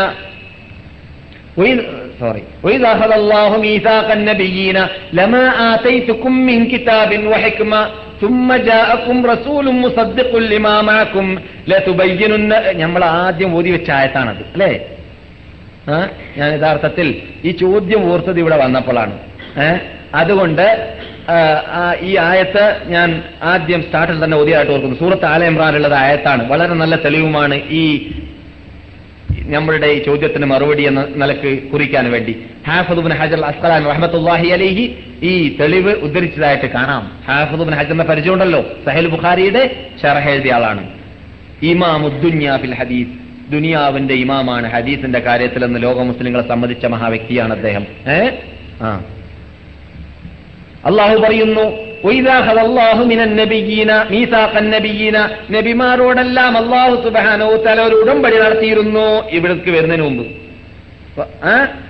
وإذ 1.57 1.77
سوري 2.21 2.43
وإذا 2.63 2.93
أخذ 2.93 3.13
الله 3.13 3.51
ميثاق 3.61 4.13
النبيين 4.13 4.79
لما 5.13 5.75
آتيتكم 5.75 6.33
من 6.33 6.69
كتاب 6.69 7.27
وحكمة 7.27 7.81
ثم 8.21 8.53
جاءكم 8.53 9.27
رسول 9.27 9.75
مصدق 9.75 10.37
لما 10.53 10.83
معكم 10.83 11.27
لتبينن 11.69 12.53
നമ്മൾ 12.79 13.03
ആദ്യം 13.19 13.51
ഓതി 13.55 13.71
വെച്ച 13.71 13.89
ആയത്താണത് 13.91 14.43
അല്ലേ 14.53 14.71
ആ 14.71 14.96
ഞാൻ 16.38 16.54
യഥാർത്ഥത്തിൽ 16.58 17.22
ഈ 17.46 17.52
ചോദ്യം 17.52 18.12
ഓർത്തത് 18.12 18.40
ഇവിടെ 18.40 18.58
വന്നപ്പോഴാണ്. 18.58 19.20
അതുകൊണ്ട് 20.16 20.66
ഈ 22.02 22.18
ആയത്ത് 22.18 22.82
ഞാൻ 22.88 23.24
ആദ്യം 23.44 23.82
സ്റ്റാർട്ടിൽ 23.84 24.24
തന്നെ 24.24 24.38
ഓതിയായിട്ട് 24.38 24.72
ഓർക്കുന്നു. 24.72 24.98
സൂറത്ത് 25.00 25.26
ആല 25.26 25.46
ഇമ്രാനുള്ളത് 25.46 25.94
ആയത്താണ്. 25.94 26.50
വളരെ 26.50 26.74
നല്ല 26.74 26.96
തെളിവുമാണ് 26.96 27.56
ഈ 27.56 28.12
നമ്മളുടെ 29.56 29.88
ഈ 29.88 30.06
ചോദ്യത്തിന് 30.06 30.46
മറുപടി 30.46 30.84
എന്ന 30.88 31.06
നിലയ്ക്ക് 31.16 31.64
കുറിക്കാൻ 31.72 32.12
വേണ്ടി. 32.12 32.34
ഹാഫുദുബിൻ 32.68 33.14
ഹജർ 33.14 33.44
അസ്കലാൻ 33.50 33.84
റഹമത്തുല്ലാഹി 33.86 34.48
അലിഹി 34.48 34.96
ഈ 35.24 35.58
തെളിവ് 35.60 35.94
ഉദ്ധരിച്ചതായിട്ട് 35.96 36.66
കാണാം. 36.66 37.12
ഹാഫുദുബിൻ 37.28 37.76
ഹജറിന്റെ 37.76 38.04
പരിചയമുണ്ടല്ലോ. 38.04 38.62
സഹൽ 38.86 39.08
ബുഖാരിയുടെ 39.08 39.64
ഷറഹ 40.02 40.30
എഴുതിയ 40.30 40.54
ആളാണ്. 40.54 40.84
ഇമാമുദ്ദുന്യ 41.64 42.60
ഫിൽ 42.62 42.76
ഹദീസ്. 42.82 43.27
ദുനിയാവിന്റെ 43.50 44.14
ഇമാമാണ് 44.14 44.72
ഹദീസിന്റെ 44.72 45.20
കാര്യത്തിൽ 45.20 45.66
എന്ന് 45.66 45.84
ലോക 45.84 46.02
മുസ്ലിങ്ങളെ 46.02 46.48
സംബന്ധിച്ച 46.48 46.86
മഹാവ്യക്തിയാണ് 46.86 47.54
അദ്ദേഹം. 47.54 47.86
ഏ? 48.12 48.30
ആ. 48.82 49.04
അള്ളാഹു 50.86 51.18
പറയുന്നു 51.18 51.88
"വഇദാ 52.06 52.34
അഖദ 52.34 52.60
അല്ലാഹു 52.60 53.04
മിനൻ 53.04 53.36
നബിയ്യീന 53.36 53.94
മീസാഖൻ 54.12 54.70
നബിയ്യീന 54.70 55.30
നബിമാരോടെല്ലാം 55.52 56.58
അള്ളാഹു 56.58 57.04
സുബാനോ 57.04 57.56
തല 57.56 57.82
ഒരു 57.82 57.96
ഉടമ്പടി 57.96 58.40
നടത്തിയിരുന്നു. 58.40 59.30
ഇവിടേക്ക് 59.30 59.72
വരുന്നതിന് 59.72 60.04
മുമ്പ്. 60.04 60.28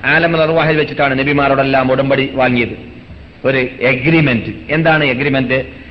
ആലമൽ 0.05 0.41
അർവാഹിൽ 0.41 0.77
വെച്ചിട്ടാണ് 0.77 1.19
നബിമാരോടെല്ലാം 1.19 1.91
ഉടമ്പടി 1.91 2.29
വാങ്ങിയത്. 2.33 2.97
ഒരു 3.45 3.57
എഗ്രിമെന്റ് 3.81 4.55
എന്താണ് 4.69 5.03
എഗ്രിമെന്റ് 5.03 5.86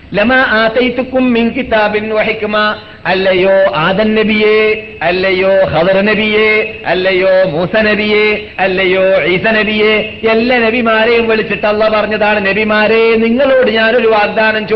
അല്ലയോ 3.06 3.74
ആദൻ 3.76 4.14
നബിയെ 4.14 4.88
അല്ലയോ 5.02 5.64
ഹദർ 5.64 6.00
നബിയെ 6.04 6.82
അല്ലയോ 6.86 7.50
മൂസ 7.50 7.76
നബിയെ 7.76 8.46
അല്ലയോ 8.58 9.24
ഈസ 9.24 9.42
നബിയെ. 9.42 10.20
എല്ലാ 10.30 10.58
നബിമാരെയും 10.58 11.28
വിളിച്ചിട്ട് 11.28 11.66
അല്ല 11.66 11.88
പറഞ്ഞതാണ് 11.88 12.46
നബിമാരെ 12.46 13.16
നിങ്ങളോട് 13.16 13.70
ഞാനൊരു 13.70 14.08
വാഗ്ദാനം 14.08 14.66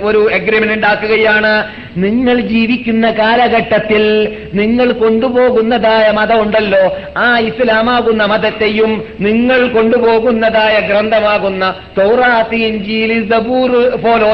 ഒരു 0.00 0.30
അഗ്രിമെന്റ് 0.34 0.74
ഉണ്ടാക്കുകയാണ്. 0.74 1.82
നിങ്ങൾ 1.96 2.40
ജീവിക്കുന്ന 2.40 3.10
കാലഘട്ടത്തിൽ 3.10 4.28
നിങ്ങൾ 4.54 4.92
കൊണ്ടുപോകുന്നതായ 4.92 6.10
മതമുണ്ടല്ലോ. 6.10 6.96
ആ 7.16 7.38
ഇസ്ലാമാകുന്ന 7.38 8.24
മതത്തെയും 8.24 9.04
നിങ്ങൾ 9.20 9.68
കൊണ്ടുപോകുന്നതായ 9.68 10.80
ഗ്രന്ഥമാകുന്ന 10.80 11.74
തോറാത്തിൻ 11.98 12.84
ജീലി 12.84 13.28
സബൂർ 13.30 13.70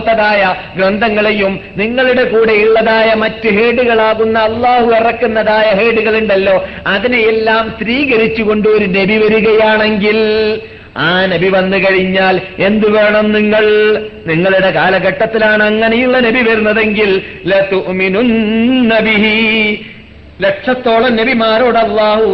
പോലോത്തതായ 0.09 0.43
ഗ്രന്ഥങ്ങളെയും 0.77 1.53
നിങ്ങളുടെ 1.77 2.25
കൂടെയുള്ളതായ 2.25 3.15
മറ്റ് 3.15 3.49
ഹേഡുകളാകുന്ന 3.49 4.39
അള്ളാഹു 4.39 4.91
ഇറക്കുന്നതായ 4.91 5.69
ഹേഡുകളുണ്ടല്ലോ 5.75 6.57
അതിനെയെല്ലാം 6.87 7.71
സ്ത്രീകരിച്ചുകൊണ്ട് 7.71 8.69
ഒരു 8.69 8.85
നബി 8.89 9.17
വരികയാണെങ്കിൽ 9.19 10.19
ആ 10.97 11.27
നബി 11.27 11.49
വന്നു 11.49 11.77
കഴിഞ്ഞാൽ 11.77 12.41
എന്തു 12.59 12.87
വേണം 12.89 13.33
നിങ്ങൾ? 13.33 13.65
നിങ്ങളുടെ 14.27 14.71
കാലഘട്ടത്തിലാണ് 14.71 15.63
അങ്ങനെയുള്ള 15.63 16.19
നബി 16.19 16.43
വരുന്നതെങ്കിൽ 16.43 17.11
ലതുമിനുൻ 17.47 18.31
നബിഹി. 18.89 19.37
ലക്ഷത്തോളം 20.41 21.17
നബിമാരോട് 21.17 21.79
അള്ളാഹു 21.79 22.29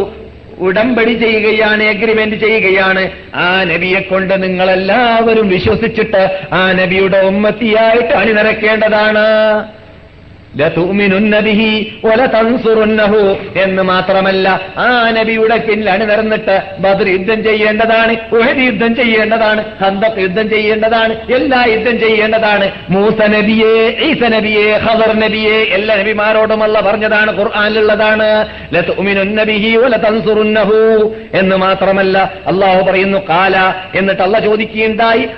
ഉടമ്പടി 0.57 1.13
ചെയ്യുകയാണ് 1.13 1.83
എഗ്രിമെന്റ് 1.83 2.35
ചെയ്യുകയാണ്. 2.35 3.11
ആ 3.35 3.63
നബിയെ 3.63 3.99
കൊണ്ട് 3.99 4.43
നിങ്ങളെല്ലാവരും 4.43 5.49
വിശ്വസിച്ചിട്ട് 5.49 6.39
ആ 6.53 6.71
നബിയുടെ 6.71 7.17
ഉമ്മത്തിയായിട്ട് 7.17 8.13
അണിനിരക്കേണ്ടതാണ്. 8.13 9.25
എന്ന് 13.57 13.83
മാത്രമല്ല 13.83 14.61
ആ 14.77 15.09
നബിയുടെ 15.09 15.57
പിന്നിൽ 15.57 15.89
അണിനിരന്നിട്ട് 15.89 16.61
ബദർ 16.79 17.07
യുദ്ധം 17.07 17.43
ചെയ്യേണ്ടതാണ് 17.43 18.15
ഉഹദ് 18.31 18.57
യുദ്ധം 18.57 18.95
ചെയ്യേണ്ടതാണ് 18.95 19.63
ഹന്തക് 19.81 20.19
യുദ്ധം 20.19 20.49
ചെയ്യേണ്ടതാണ് 20.49 21.13
എല്ലാ 21.33 21.65
യുദ്ധം 21.67 21.99
ചെയ്യേണ്ടതാണ്. 21.99 22.71
മൂസ 22.89 23.21
നബിയെ 23.21 23.97
ഈസ 23.99 24.23
നബിയെ 24.23 24.77
ഖദർ 24.77 25.19
നബിയെ 25.19 25.57
എല്ലാ 25.63 25.95
നബിമാരോടും 25.95 26.63
അല്ല 26.63 26.81
പറഞ്ഞതാണ് 26.81 27.37
ഖുർആാനിലുള്ളതാണ്. 27.39 28.45
എന്ന് 31.33 31.55
മാത്രമല്ല 31.55 32.33
അള്ളാഹു 32.47 32.91
പറയുന്നു 32.91 33.17
കാല 33.29 33.73
എന്നിട്ട് 33.95 34.21
അള്ള 34.21 34.39
ചോദിക്കുകയുണ്ടായി 34.39 35.29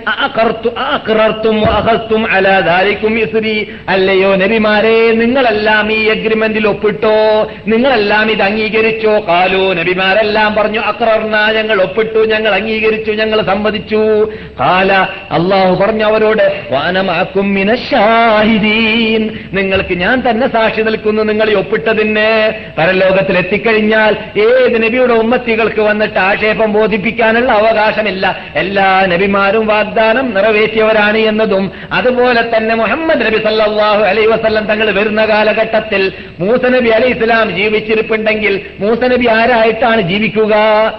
ഇസ്രി. 3.18 3.72
അല്ലയോ 3.90 4.36
നബിമാരെ 4.36 5.07
നിങ്ങളെല്ലാം 5.12 5.94
ഈ 5.94 6.08
അഗ്രിമെന്റിൽ 6.08 6.68
ഒപ്പിട്ടോ? 6.68 7.48
നിങ്ങളെല്ലാം 7.68 8.32
ഇത് 8.32 8.42
അംഗീകരിച്ചോ? 8.42 9.20
കാലോ 9.28 9.74
നബിമാരെല്ലാം 9.74 10.56
പറഞ്ഞു 10.56 10.80
അക്രർണ 10.80 11.52
ഞങ്ങൾ 11.52 11.82
ഒപ്പിട്ടു 11.82 12.20
ഞങ്ങൾ 12.20 12.56
അംഗീകരിച്ചു 12.56 13.12
ഞങ്ങൾ 13.12 13.42
സമ്മതിച്ചു. 13.42 14.32
കാല 14.60 14.94
അള്ളാഹു 15.32 15.84
പറഞ്ഞു 15.84 16.06
അവരോട് 16.06 16.64
വാനമാക്കും 16.72 17.54
മിനശാഹിദീൻ 17.54 19.40
നിങ്ങൾക്ക് 19.54 19.94
ഞാൻ 19.94 20.30
തന്നെ 20.30 20.48
സാക്ഷി 20.48 20.82
നിൽക്കുന്നു 20.82 21.24
നിങ്ങൾ 21.24 21.50
ഈ 21.50 21.54
ഒപ്പിട്ടതിന്. 21.54 22.52
പരലോകത്തിൽ 22.78 23.38
എത്തിക്കഴിഞ്ഞാൽ 23.38 24.18
ഏത് 24.38 24.84
നബിയുടെ 24.84 25.14
ഉമ്മത്തികൾക്ക് 25.14 25.82
വന്നിട്ട് 25.82 26.20
ആക്ഷേപം 26.20 26.74
ബോധിപ്പിക്കാനുള്ള 26.74 27.52
അവകാശമില്ല. 27.52 28.40
എല്ലാ 28.56 29.06
നബിമാരും 29.06 29.68
വാഗ്ദാനം 29.68 30.34
നിറവേറ്റിയവരാണ് 30.34 31.18
എന്നതും. 31.18 31.72
അതുപോലെ 31.92 32.58
തന്നെ 32.58 32.76
മുഹമ്മദ് 32.76 33.26
നബി 33.26 33.38
സല്ലാഹു 33.38 34.04
അലൈ 34.04 34.26
വസല്ലം 34.26 34.66
തങ്ങൾ 34.66 34.92
വരുന്ന 34.98 35.26
കാലഘട്ടത്തിൽ 35.26 36.12
മൂസനബി 36.40 36.90
അലി 36.90 37.08
ഇസ്ലാം 37.08 37.56
ജീവിച്ചിരിപ്പുണ്ടെങ്കിൽ 37.56 38.54
മൂസനബി 38.80 39.28
ആരായിട്ടാണ് 39.28 40.02
ജീവിക്കുക? 40.02 40.56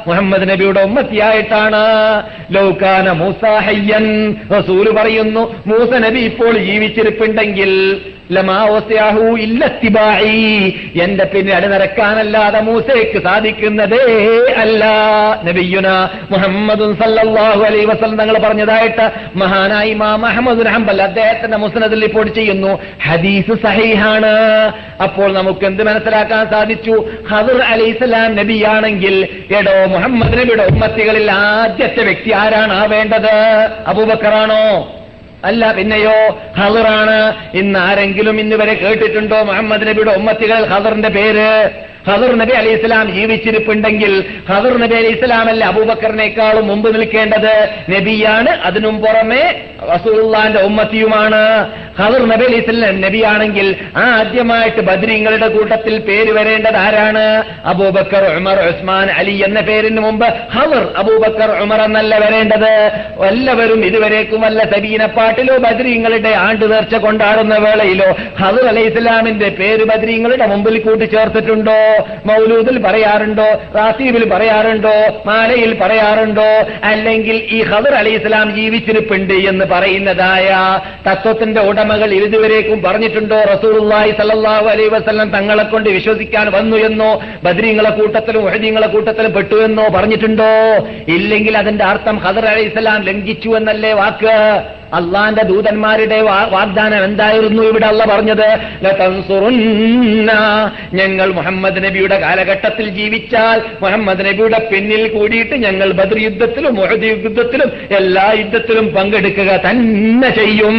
മുഹമ്മദ് 0.06 0.48
നബിയുടെ 0.48 0.80
ഉമ്മത്തിയായിട്ടാണ്. 0.80 1.82
ലൗകാന 2.50 3.10
മൂസാഹയ്യൻ. 3.12 4.06
റസൂൽ 4.58 4.90
പറയുന്നു 4.90 5.42
മൂസനബി 5.66 6.20
ഇപ്പോൾ 6.20 6.58
ജീവിച്ചിരിപ്പുണ്ടെങ്കിൽ 6.58 7.72
എന്റെ 11.02 11.24
പിന്നെ 11.24 11.54
അടിനിരക്കാനല്ലാതെ 11.54 12.60
മൂസയ്ക്ക് 12.60 13.22
സാധിക്കുന്നതേ 13.22 14.54
അല്ല. 14.56 14.84
നബിയുന 15.44 16.08
മുഹമ്മദും 16.30 16.96
സല്ലാഹു 16.96 17.64
അലൈ 17.64 17.84
വസ്ലം 17.84 18.16
തങ്ങൾ 18.16 18.38
പറഞ്ഞതായിട്ട് 18.38 19.10
മഹാനായി 19.36 19.90
ഇമാം 19.90 20.26
അഹമ്മദ് 20.26 20.66
ഹംബൽ 20.66 21.02
അദ്ദേഹത്തിന്റെ 21.02 21.56
മുസ്നദിൽ 21.56 22.02
റിപ്പോർട്ട് 22.02 22.34
ചെയ്യുന്നു. 22.34 22.78
ഹദീസ് 23.04 23.54
സഹീഹാണ്. 23.62 24.32
അപ്പോൾ 25.02 25.32
നമുക്ക് 25.32 25.66
എന്ത് 25.66 25.82
മനസ്സിലാക്കാൻ 25.82 26.50
സാധിച്ചു? 26.50 27.04
ഹദർ 27.30 27.56
അലൈഹിസ്സലാം 27.56 28.36
നബിയാണെങ്കിൽ 28.36 29.28
എടോ 29.56 29.86
മുഹമ്മദ് 29.86 30.38
നബിയുടെ 30.38 30.62
ഉമ്മത്തികളിൽ 30.62 31.30
ആദ്യത്തെ 31.30 32.02
വ്യക്തി 32.02 32.30
ആരാണ്? 32.30 32.72
ആ 32.72 32.84
വേണ്ടത് 32.84 33.34
അബൂബക്കറാണോ? 33.86 34.94
അല്ല 35.44 35.72
പിന്നെയോ 35.72 36.14
ഹദറാണ് 36.56 37.18
ഇന്ന് 37.54 37.78
ആരെങ്കിലും 37.78 38.40
ഇന്ന് 38.40 38.56
വരെ 38.56 38.74
കേട്ടിട്ടുണ്ടോ 38.74 39.42
മുഹമ്മദ് 39.42 39.86
നബിയുടെ 39.88 40.10
ഉമ്മത്തികൾ 40.10 40.66
ഹദറിന്റെ 40.66 41.08
പേര്? 41.08 41.50
ഹദർ 42.06 42.36
നബി 42.38 42.52
അലി 42.52 42.68
ഇസ്ലാം 42.68 43.12
ജീവിച്ചിരിപ്പുണ്ടെങ്കിൽ 43.12 44.24
ഹദർ 44.50 44.78
നബി 44.78 44.94
അലി 44.94 45.06
ഇസ്ലാം 45.06 45.48
അല്ല 45.48 45.64
അബൂബക്കറിനേക്കാളും 45.64 46.66
മുമ്പ് 46.68 46.94
നിൽക്കേണ്ടത്? 46.94 47.68
നബിയാണ്. 47.90 48.48
അതിനും 48.48 49.00
പുറമെ 49.00 49.70
റസൂലുള്ളാന്റെ 49.94 50.60
ഉമ്മത്തിയുമാണ്. 50.60 51.66
ഹദർ 51.98 52.28
നബി 52.28 52.44
അലി 52.44 52.56
ഇസ്ലാം 52.56 53.00
നബിയാണെങ്കിൽ 53.00 53.76
ആ 53.96 54.00
ആദ്യമായിട്ട് 54.00 54.80
ബദ്രീങ്ങളുടെ 54.80 55.48
കൂട്ടത്തിൽ 55.48 55.98
പേര് 55.98 56.32
വരേണ്ടത് 56.32 56.76
ആരാണ്? 56.76 57.44
അബൂബക്കർ 57.64 58.36
ഉമർ 58.36 58.58
ഉസ്മാൻ 58.60 59.10
അലി 59.10 59.42
എന്ന 59.44 59.60
പേരിന് 59.60 60.00
മുമ്പ് 60.00 60.26
ഹദർ 60.26 60.94
അബൂബക്കർ 60.96 61.50
ഉമർ 61.62 61.82
എന്നല്ല 61.82 62.18
വരേണ്ടത്. 62.18 62.72
എല്ലാവരും 63.26 63.84
ഇതുവരേക്കും 63.84 64.40
വല്ല 64.40 64.64
സബീനപ്പാട്ടിലോ 64.64 65.56
ബദ്രീങ്ങളുടെ 65.56 66.28
ആണ്ട് 66.28 66.72
നേർച്ച 66.72 66.94
കൊണ്ടാടുന്ന 66.94 67.54
വേളയിലോ 67.58 68.16
ഹദർ 68.40 68.66
അലി 68.66 68.80
ഇസ്ലാമിന്റെ 68.80 69.48
പേര് 69.48 69.84
ബദ്രീങ്ങളുടെ 69.84 70.46
മുമ്പിൽ 70.46 70.78
കൂട്ടിച്ചേർത്തിട്ടുണ്ടോ? 70.78 71.97
മൗലൂദിൽ 72.26 72.78
പറയാറുണ്ടോ 72.86 73.48
റാസീബിൽ 73.76 74.24
പറയാറുണ്ടോ 74.32 74.94
മാലയിൽ 75.26 75.72
പറയാറുണ്ടോ 75.82 76.48
അല്ലെങ്കിൽ 76.84 77.36
ഈ 77.50 77.62
ഹദർ 77.62 77.94
അലി 77.94 78.10
ഇസ്ലാം 78.10 78.54
ജീവിച്ചിരിപ്പുണ്ട് 78.56 79.34
എന്ന് 79.34 79.64
പറയുന്നതായ 79.64 80.48
തത്വത്തിന്റെ 81.08 81.60
ഉടമകൾ 81.60 82.14
ഇതുവരേക്കും 82.14 82.82
പറഞ്ഞിട്ടുണ്ടോ? 82.82 83.38
റസൂലുള്ളാഹി 83.54 84.10
സല്ലാഹു 84.10 84.66
അലൈ 84.68 84.88
വസ്ലം 84.88 85.30
തങ്ങളെ 85.30 85.62
കൊണ്ട് 85.62 85.90
വിശ്വസിക്കാൻ 85.90 86.50
വന്നു 86.52 86.76
എന്നോ 86.76 87.10
ബദ്രീങ്ങളെ 87.44 87.90
കൂട്ടത്തിലും 87.90 88.44
ഉഹദീങ്ങളെ 88.44 88.86
കൂട്ടത്തിലും 88.86 89.32
പെട്ടു 89.32 89.54
എന്നോ 89.54 89.88
പറഞ്ഞിട്ടുണ്ടോ? 89.94 90.50
ഇല്ലെങ്കിൽ 91.08 91.58
അതിന്റെ 91.58 91.84
അർത്ഥം 91.84 92.18
ഹദർ 92.18 92.46
അലി 92.46 92.60
ഇസ്ലാം 92.60 93.02
ലംഘിച്ചു 93.02 93.48
എന്നല്ലേ 93.48 93.92
വാക്ക്? 93.92 94.34
അള്ളാന്റെ 94.92 95.42
ദൂതന്മാരുടെ 95.42 96.20
വാഗ്ദാനം 96.54 97.04
എന്തായിരുന്നു 97.04 97.62
ഇവിടെ 97.62 97.86
അള്ള 97.86 98.04
പറഞ്ഞത്. 98.04 98.48
ഞങ്ങൾ 100.92 101.32
മുഹമ്മദ് 101.32 101.84
നബിയുടെ 101.84 102.20
കാലഘട്ടത്തിൽ 102.20 102.88
ജീവിച്ചാൽ 102.88 103.62
മുഹമ്മദ് 103.82 104.26
നബിയുടെ 104.26 104.58
പിന്നിൽ 104.70 105.08
കൂടിയിട്ട് 105.08 105.54
ഞങ്ങൾ 105.54 105.92
ബദർ 105.92 106.18
യുദ്ധത്തിലും 106.18 106.74
മുഹദ് 106.74 107.02
യുദ്ധത്തിലും 107.02 107.72
എല്ലാ 107.90 108.32
യുദ്ധത്തിലും 108.32 108.88
പങ്കെടുക്കുക 108.88 109.50
തന്നെ 109.66 110.30
ചെയ്യും 110.30 110.76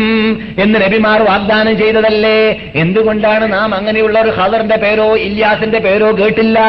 എന്ന് 0.60 0.82
നബിമാർ 0.82 1.22
വാഗ്ദാനം 1.22 1.78
ചെയ്തതല്ലേ? 1.78 2.40
എന്തുകൊണ്ടാണ് 2.76 3.54
നാം 3.54 3.76
അങ്ങനെയുള്ള 3.76 4.22
ഒരു 4.22 4.30
ഖദറിന്റെ 4.30 4.76
പേരോ 4.76 5.16
ഇല്യാസിന്റെ 5.16 5.80
പേരോ 5.80 6.12
കേട്ടില്ല? 6.12 6.60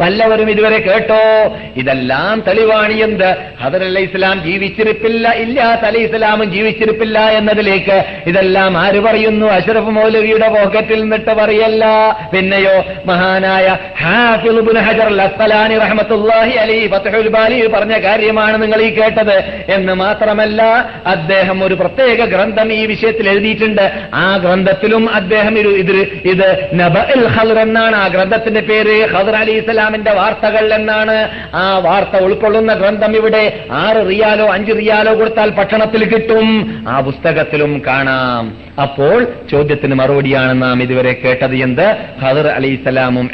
വല്ലവരും 0.00 0.50
ഇതുവരെ 0.50 0.78
കേട്ടോ? 0.78 1.24
ഇതെല്ലാം 1.76 2.42
തെളിവാണ് 2.46 2.92
എന്ത്? 2.92 3.28
ഹദർ 3.62 3.82
ഇസ്ലാം 3.98 4.44
ജീവിച്ചിരിപ്പില്ല 4.44 5.32
ഇല്ലാത്ത 5.32 5.80
അലൈഹി 5.80 6.04
ഇസ്ലാമും 6.04 6.52
ജീവിച്ചിരിപ്പില്ല 6.82 7.18
എന്നതിലേക്ക് 7.38 7.96
ഇതെല്ലാം 8.26 8.76
ആര് 8.78 9.00
പറയുന്നു? 9.00 9.46
അഷറഫ് 9.46 9.90
മൗലവിയുടെ 9.96 10.48
പോക്കറ്റിൽ 10.48 11.00
നിന്നിട്ട് 11.02 11.32
പറയല്ല. 11.34 11.84
പിന്നെയോ 12.34 12.76
മഹാനായ 13.06 13.66
ഹജർ 14.02 15.08
ഫത്ഹുൽ 16.88 17.28
ബാലി 17.28 17.66
പറഞ്ഞ 17.66 17.94
കാര്യമാണ് 17.98 18.62
നിങ്ങൾ 18.62 18.80
ഈ 18.82 18.90
കേട്ടത്. 18.94 19.36
എന്ന് 19.68 19.92
മാത്രമല്ല 19.92 20.62
അദ്ദേഹം 21.06 21.64
ഒരു 21.64 21.74
പ്രത്യേക 21.74 22.24
ഗ്രന്ഥം 22.24 22.72
ഈ 22.72 22.86
വിഷയത്തിൽ 22.86 23.28
എഴുതിയിട്ടുണ്ട്. 23.28 23.86
ആ 24.14 24.36
ഗ്രന്ഥത്തിലും 24.36 25.14
അദ്ദേഹം 25.14 25.54
ഒരു 25.60 25.68
ഇത് 25.68 25.96
ഇത് 26.32 26.48
നബഅൽ 26.74 27.26
ഹദർ 27.28 27.58
എന്നാണ്. 27.58 27.96
ആ 27.96 28.08
ഗ്രന്ഥത്തിന്റെ 28.08 28.60
പേര് 28.60 28.96
ഹദർ 29.14 29.36
അലി 29.36 29.52
ഇസ്ലാമിന്റെ 29.52 30.12
വാർത്തകൾ 30.12 30.74
എന്നാണ്. 30.74 31.18
ആ 31.54 31.78
വാർത്ത 31.78 32.24
ഉൾക്കൊള്ളുന്ന 32.24 32.74
ഗ്രന്ഥം 32.74 33.16
ഇവിടെ 33.16 33.42
ആറ് 33.72 34.00
റിയാലോ 34.10 34.46
അഞ്ച് 34.52 34.72
റിയാലോ 34.72 35.12
കൊടുത്താൽ 35.18 35.50
പട്ടണത്തിൽ 35.50 36.02
കിട്ടും. 36.04 36.48
ആ 36.88 37.00
പുസ്തകത്തിലും 37.00 37.82
കാണാം. 37.86 38.44
അപ്പോൾ 38.82 39.18
ചോദ്യത്തിന് 39.50 39.94
മറുപടിയാണ് 39.94 40.62
നാം 40.62 40.82
ഇതുവരെ 40.82 41.12
കേട്ടത് 41.24 41.56
എന്ത്? 41.56 41.86
ഹദർ 42.22 42.46
അലി 42.46 42.68
ഇസ്ലാമും 42.68 43.26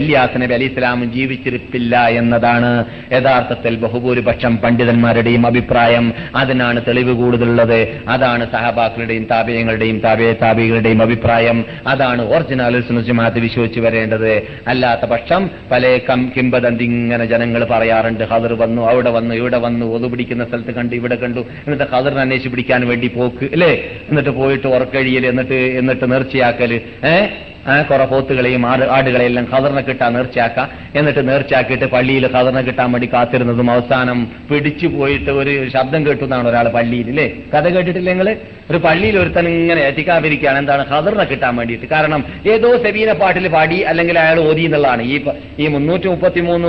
ഇല്യാസ് 0.00 0.40
നബി 0.42 0.54
അലി 0.54 0.64
ഇസ്ലാമും 0.64 1.12
ജീവിച്ചിരിപ്പില്ല 1.12 2.02
എന്നതാണ്. 2.20 2.70
യഥാർത്ഥത്തിൽ 3.12 3.76
ബഹുഭൂരിപക്ഷം 3.76 4.56
പണ്ഡിതന്മാരുടെയും 4.64 5.46
അഭിപ്രായം 5.46 6.06
അതിനാണ് 6.36 6.80
തെളിവ് 6.88 7.14
കൂടുതലുള്ളത്. 7.22 7.78
അതാണ് 8.08 8.46
സഹബാക്കളുടെയും 8.52 9.26
താപയങ്ങളുടെയും 9.30 9.98
താപയ 9.98 10.32
താപികളുടെയും 10.42 11.02
അഭിപ്രായം. 11.02 11.64
അതാണ് 11.86 12.22
ഒറിജിനൽ 12.34 12.78
ജമാഅത്ത് 13.08 13.40
വിശ്വസിച്ച് 13.46 13.80
വരേണ്ടത്. 13.80 14.32
അല്ലാത്ത 14.68 15.04
പക്ഷം 15.10 15.50
പല 15.70 15.98
കിംബദന്തി 16.36 16.84
ഇങ്ങനെ 16.84 17.24
ജനങ്ങൾ 17.32 17.62
പറയാറുണ്ട് 17.70 18.24
ഹദർ 18.32 18.52
വന്നു 18.62 18.82
അവിടെ 18.90 19.10
വന്നു 19.10 19.34
ഇവിടെ 19.34 19.58
വന്നു 19.66 19.86
ഒതു 19.96 20.06
പിടിക്കുന്ന 20.12 20.44
സ്ഥലത്ത് 20.44 20.72
കണ്ടു 20.78 20.94
ഇവിടെ 21.00 21.16
കണ്ടു. 21.22 21.40
എന്നിട്ട് 21.66 21.86
ഹദറിനെ 21.92 22.20
അന്വേഷിച്ച് 22.20 22.51
പിടിക്കാൻ 22.52 22.88
വേണ്ടി 22.88 23.06
പോക്ക് 23.08 23.44
അല്ലേ? 23.52 23.72
എന്നിട്ട് 24.08 24.30
പോയിട്ട് 24.30 24.66
ഉറക്കഴിയൽ 24.66 25.26
എന്നിട്ട് 25.26 25.58
എന്നിട്ട് 25.78 26.12
നേർച്ചയാക്കൽ 26.12 26.72
ഏഹ് 27.04 27.26
ആ 27.66 27.82
കുറെ 27.82 28.04
പോത്തുകളെയും 28.04 28.66
ആട് 28.66 28.82
ആടുകളെയെല്ലാം 28.82 29.48
ഖദറിനെ 29.54 29.82
കിട്ടാൻ 29.82 30.12
നേർച്ചയാക്കാം. 30.12 30.70
എന്നിട്ട് 30.94 31.28
നേർച്ചയാക്കിയിട്ട് 31.28 31.84
പള്ളിയിൽ 31.84 32.26
ഖദറിനെ 32.26 32.62
കിട്ടാൻ 32.62 32.92
വേണ്ടി 32.92 33.08
കാത്തിരുന്നതും 33.12 33.70
അവസാനം 33.70 34.32
പിടിച്ചു 34.50 34.86
പോയിട്ട് 34.86 35.30
ഒരു 35.30 35.68
ശബ്ദം 35.68 36.06
കേട്ടു 36.06 36.24
എന്നാണ് 36.24 36.48
ഒരാൾ 36.48 36.68
പള്ളിയിൽ 36.68 37.08
അല്ലേ 37.08 37.32
കഥ 37.54 37.68
കേട്ടിട്ടില്ല 37.68 38.10
നിങ്ങൾ 38.10 38.36
ഒരു 38.70 38.78
പള്ളിയിൽ 38.78 39.18
ഒരുത്തൻ 39.18 39.48
ഇങ്ങനെ 39.48 39.80
എത്തിക്കാതിരിക്കുകയാണ് 39.80 40.58
എന്താണ്? 40.58 40.86
ഖദറിനെ 40.90 41.24
കിട്ടാൻ 41.24 41.56
വേണ്ടിയിട്ട്. 41.56 41.86
കാരണം 41.86 42.24
ഏതോ 42.46 42.76
സെബീന 42.76 43.12
പാട്ടിൽ 43.12 43.48
പാടി 43.48 43.80
അല്ലെങ്കിൽ 43.80 44.18
അയാൾ 44.18 44.40
ഓതി 44.40 44.62
എന്നുള്ളതാണ്. 44.62 45.02
ഈ 45.02 45.24
ഈ 45.58 45.66
മുന്നൂറ്റി 45.66 46.08
മുപ്പത്തി 46.08 46.40
മൂന്ന് 46.40 46.68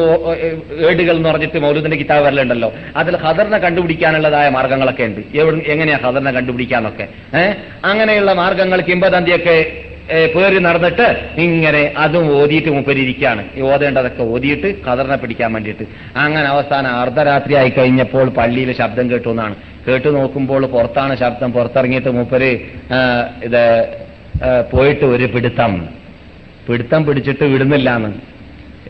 ഏടുകൾ 0.90 1.16
എന്ന് 1.16 1.30
പറഞ്ഞിട്ട് 1.30 1.60
മൗലൂദിന്റെ 1.60 1.98
കിതാബ് 1.98 2.26
വരലുണ്ടല്ലോ. 2.26 2.74
അതിൽ 2.96 3.18
ഖദറിനെ 3.18 3.58
കണ്ടുപിടിക്കാനുള്ളതായ 3.58 4.50
മാർഗങ്ങളൊക്കെ 4.50 5.04
ഉണ്ട്. 5.04 5.38
എവിടെ 5.38 5.62
എങ്ങനെയാ 5.68 6.00
ഖദറിനെ 6.06 6.32
കണ്ടുപിടിക്കാന്നൊക്കെ? 6.32 7.08
ഏഹ് 7.38 7.56
അങ്ങനെയുള്ള 7.86 8.34
മാർഗങ്ങൾ 8.34 8.82
കിംബദന്തിയൊക്കെ 8.82 9.84
പേര് 10.10 10.60
നടന്നിട്ട് 10.66 11.08
ഇങ്ങനെ 11.38 11.94
അതും 11.98 12.42
ഓതിയിട്ട് 12.42 12.70
മുപ്പരിയിരിക്കുകയാണ് 12.70 13.44
ഓതേണ്ടതൊക്കെ 13.62 14.24
ഓതിയിട്ട് 14.24 14.84
കതറിനെ 14.84 15.16
പിടിക്കാൻ 15.16 15.54
വേണ്ടിയിട്ട്. 15.54 15.84
അങ്ങനെ 16.16 16.46
അവസാനം 16.46 16.90
അർദ്ധരാത്രി 16.90 17.54
ആയി 17.56 17.70
കഴിഞ്ഞപ്പോൾ 17.70 18.30
പള്ളിയിൽ 18.30 18.72
ശബ്ദം 18.74 19.12
കേട്ടു 19.12 19.30
എന്നാണ്. 19.30 19.56
കേട്ടു 19.88 20.10
നോക്കുമ്പോൾ 20.10 20.66
പുറത്താണ് 20.66 21.18
ശബ്ദം. 21.18 21.52
പുറത്തിറങ്ങിയിട്ട് 21.52 22.10
മൂപ്പര് 22.10 22.52
ഇത് 23.44 23.64
പോയിട്ട് 24.72 25.06
ഒരു 25.06 25.26
പിടുത്തം. 25.26 25.90
പിടുത്തം 26.68 27.06
പിടിച്ചിട്ട് 27.06 27.44
വിടുന്നില്ലാന്ന് 27.44 28.33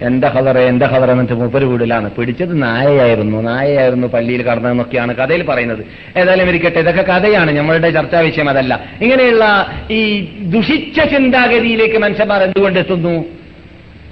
എന്റെ 0.01 0.27
ഹദറെ 0.27 0.59
എന്റെ 0.59 0.85
ഹദറ 0.85 1.11
എന്നിട്ട് 1.11 1.33
മൂപ്പര് 1.33 1.65
വീടിലാണ്. 1.65 2.11
പിടിച്ചത് 2.11 2.63
നായയായിരുന്നു. 2.63 3.41
നായയായിരുന്നു 3.41 4.07
പള്ളിയിൽ 4.07 4.41
കടന്നതെന്നൊക്കെയാണ് 4.41 5.15
കഥയിൽ 5.15 5.43
പറയുന്നത്. 5.43 5.85
ഏതായാലും 6.17 6.49
ഇരിക്കട്ടെ 6.49 6.79
ഇതൊക്കെ 6.79 7.01
കഥയാണ്. 7.01 7.51
നമ്മളുടെ 7.51 7.91
ചർച്ചാ 7.91 8.19
വിഷയം 8.19 8.49
അതല്ല. 8.49 8.79
ഇങ്ങനെയുള്ള 9.01 9.67
ഈ 9.91 10.27
ദുഷിച്ച 10.41 11.01
ചിന്താഗതിയിലേക്ക് 11.01 11.97
മനുഷ്യന്മാർ 11.97 12.43
എന്തുകൊണ്ട് 12.43 12.79
എത്തുന്നു? 12.79 13.42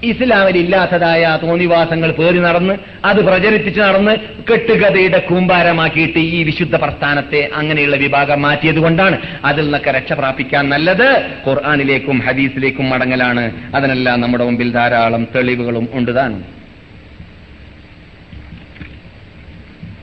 ഇസ്ലാമിൽ 0.03 0.57
ഇല്ലാത്തതായ 0.57 1.40
തോന്നിവാസങ്ങൾ 1.44 2.11
പേറി 2.11 2.40
നടന്ന് 2.40 2.78
അത് 3.06 3.18
പ്രചരിപ്പിച്ച് 3.18 3.82
നടന്ന് 3.82 4.18
കെട്ടുകഥയുടെ 4.52 5.18
കൂമ്പാരമാക്കിയിട്ട് 5.18 6.19
ഈ 6.19 6.44
വിശുദ്ധ 6.44 6.76
പ്രസ്ഥാനത്തെ 6.76 7.49
അങ്ങനെയുള്ള 7.53 7.95
വിഭാഗം 7.95 8.41
മാറ്റിയത് 8.41 8.76
കൊണ്ടാണ് 8.76 9.22
അതിൽ 9.45 9.64
നിന്നൊക്കെ 9.64 9.91
രക്ഷ 9.91 10.14
പ്രാപിക്കാൻ 10.14 10.69
നല്ലത്. 10.69 11.07
ഖുർആാനിലേക്കും 11.48 12.19
ഹദീസിലേക്കും 12.19 12.90
മടങ്ങലാണ്. 12.90 13.76
അതിനെല്ലാം 13.76 14.22
നമ്മുടെ 14.22 14.44
മുമ്പിൽ 14.44 14.72
ധാരാളം 14.72 15.28
തെളിവുകളും 15.36 15.90
ഉണ്ട് 15.94 16.15
താൻ 16.15 16.44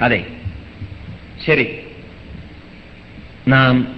അതെ. 0.03 0.27
ശരി. 1.47 1.69
നാം 3.49 3.98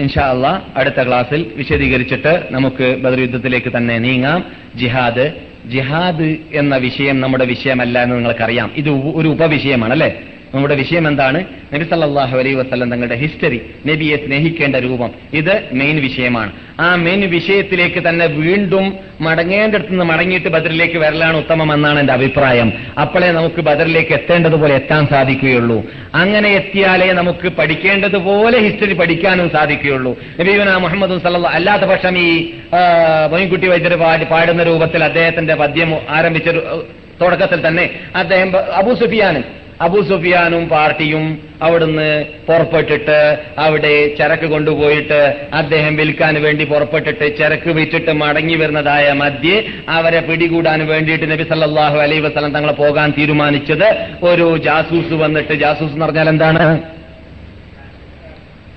ഇൻഷാ 0.00 0.30
അള്ളാ 0.30 0.60
അടുത്ത 0.76 1.06
ക്ലാസ്സിൽ 1.06 1.46
വിശദീകരിച്ചിട്ട് 1.56 2.48
നമുക്ക് 2.50 2.96
ബദർ 3.00 3.20
യുദ്ധത്തിലേക്ക് 3.20 3.76
തന്നെ 3.76 3.98
നീങ്ങാം. 3.98 4.44
ജിഹാദ്. 4.76 5.32
ജിഹാദ് 5.66 6.36
എന്ന 6.52 6.76
വിഷയം 6.76 7.20
നമ്മുടെ 7.20 7.44
വിഷയമല്ല 7.44 8.02
എന്ന് 8.02 8.16
നിങ്ങൾക്കറിയാം. 8.16 8.70
ഇത് 8.76 8.90
ഒരു 8.90 9.28
ഉപവിഷയമാണ് 9.28 9.92
അല്ലെ? 9.92 10.20
നമ്മുടെ 10.54 10.74
വിഷയം 10.74 11.08
എന്താണ് 11.08 11.44
നബി 11.74 11.84
സല്ലാഹു 11.84 12.38
അലൈ 12.38 12.54
വസ്ലം 12.54 12.90
തങ്ങളുടെ 12.90 13.14
ഹിസ്റ്ററി 13.14 13.60
നബിയെ 13.86 14.16
സ്നേഹിക്കേണ്ട 14.16 14.76
രൂപം. 14.76 15.10
ഇത് 15.32 15.62
മെയിൻ 15.72 16.00
വിഷയമാണ്. 16.00 16.52
ആ 16.80 16.94
മെയിൻ 16.94 17.20
വിഷയത്തിലേക്ക് 17.20 18.08
തന്നെ 18.08 18.26
വീണ്ടും 18.26 18.96
മടങ്ങേണ്ടടുത്ത് 19.20 19.90
നിന്ന് 19.90 20.04
മടങ്ങിയിട്ട് 20.04 20.48
ബദറിലേക്ക് 20.48 20.98
വരലാണ് 20.98 21.36
ഉത്തമം 21.36 21.74
എന്നാണ് 21.74 22.00
എന്റെ 22.00 22.12
അഭിപ്രായം. 22.12 22.72
അപ്പോഴേ 23.00 23.30
നമുക്ക് 23.32 23.60
ബദറിലേക്ക് 23.60 24.12
എത്തേണ്ടതുപോലെ 24.12 24.74
എത്താൻ 24.74 25.06
സാധിക്കുകയുള്ളൂ. 25.06 25.84
അങ്ങനെ 26.14 26.48
എത്തിയാലേ 26.48 27.12
നമുക്ക് 27.12 27.48
പഠിക്കേണ്ടതുപോലെ 27.48 28.58
ഹിസ്റ്ററി 28.58 28.92
പഠിക്കാനും 28.92 29.50
സാധിക്കുകയുള്ളൂ. 29.50 30.18
നബീബന 30.40 30.76
മുഹമ്മദ് 30.76 31.22
സല്ല 31.22 31.48
അല്ലാത്ത 31.48 31.82
പക്ഷം 31.82 32.18
ഈ 32.18 32.50
മൊയ്ൻകുട്ടി 33.30 33.66
വൈദ്യർ 33.66 33.94
പാടി 33.94 34.24
പാടുന്ന 34.24 34.62
രൂപത്തിൽ 34.62 35.04
അദ്ദേഹത്തിന്റെ 35.04 35.54
പദ്യം 35.54 35.94
ആരംഭിച്ച 36.08 36.48
തുടക്കത്തിൽ 37.20 37.66
തന്നെ 37.68 37.90
അദ്ദേഹം 38.16 38.58
അബൂ 38.74 38.94
സുഫിയാനും 38.94 39.60
അബൂ 39.80 40.02
സുഫിയാനും 40.02 40.68
പാർട്ടിയും 40.68 41.24
അവിടുന്ന് 41.62 42.08
പുറപ്പെട്ടിട്ട് 42.48 43.18
അവിടെ 43.58 43.92
ചരക്ക് 44.18 44.44
കൊണ്ടുപോയിട്ട് 44.44 45.20
അദ്ദേഹം 45.54 45.96
വിൽക്കാൻ 45.96 46.42
വേണ്ടി 46.42 46.64
പുറപ്പെട്ടിട്ട് 46.64 47.36
ചരക്ക് 47.38 47.70
വിറ്റിട്ട് 47.70 48.12
മടങ്ങി 48.12 48.54
വരുന്നതായ 48.54 49.12
മധ്യേ 49.12 49.56
അവരെ 49.88 50.20
പിടികൂടാൻ 50.20 50.86
വേണ്ടിയിട്ട് 50.86 51.30
നബി 51.30 51.44
സല്ലാഹു 51.44 51.98
അലൈ 51.98 52.18
വസല്ലം 52.18 52.54
തങ്ങളെ 52.54 52.72
പോകാൻ 52.72 53.10
തീരുമാനിച്ചത് 53.18 53.88
ഒരു 54.22 54.56
ജാസൂസ് 54.58 55.14
വന്നിട്ട് 55.14 55.54
ജാസൂസ് 55.54 55.92
എന്ന് 55.92 56.06
പറഞ്ഞാൽ 56.06 56.28
എന്താണ്? 56.28 56.64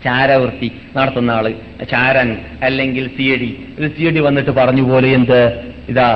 ചാരവൃത്തി 0.03 0.67
നടത്തുന്ന 0.97 1.31
ആൾ 1.31 1.45
ചാരൻ 1.89 2.29
അല്ലെങ്കിൽ 2.63 3.07
സി 3.07 3.27
ഡി. 3.41 3.49
ഒരു 3.79 3.87
സി 3.87 4.09
ഡി 4.09 4.19
വന്നിട്ട് 4.19 4.51
പറഞ്ഞു 4.51 4.83
പോലെ 4.83 5.07
എന്ത്? 5.09 5.39
ഇതാ 5.89 6.09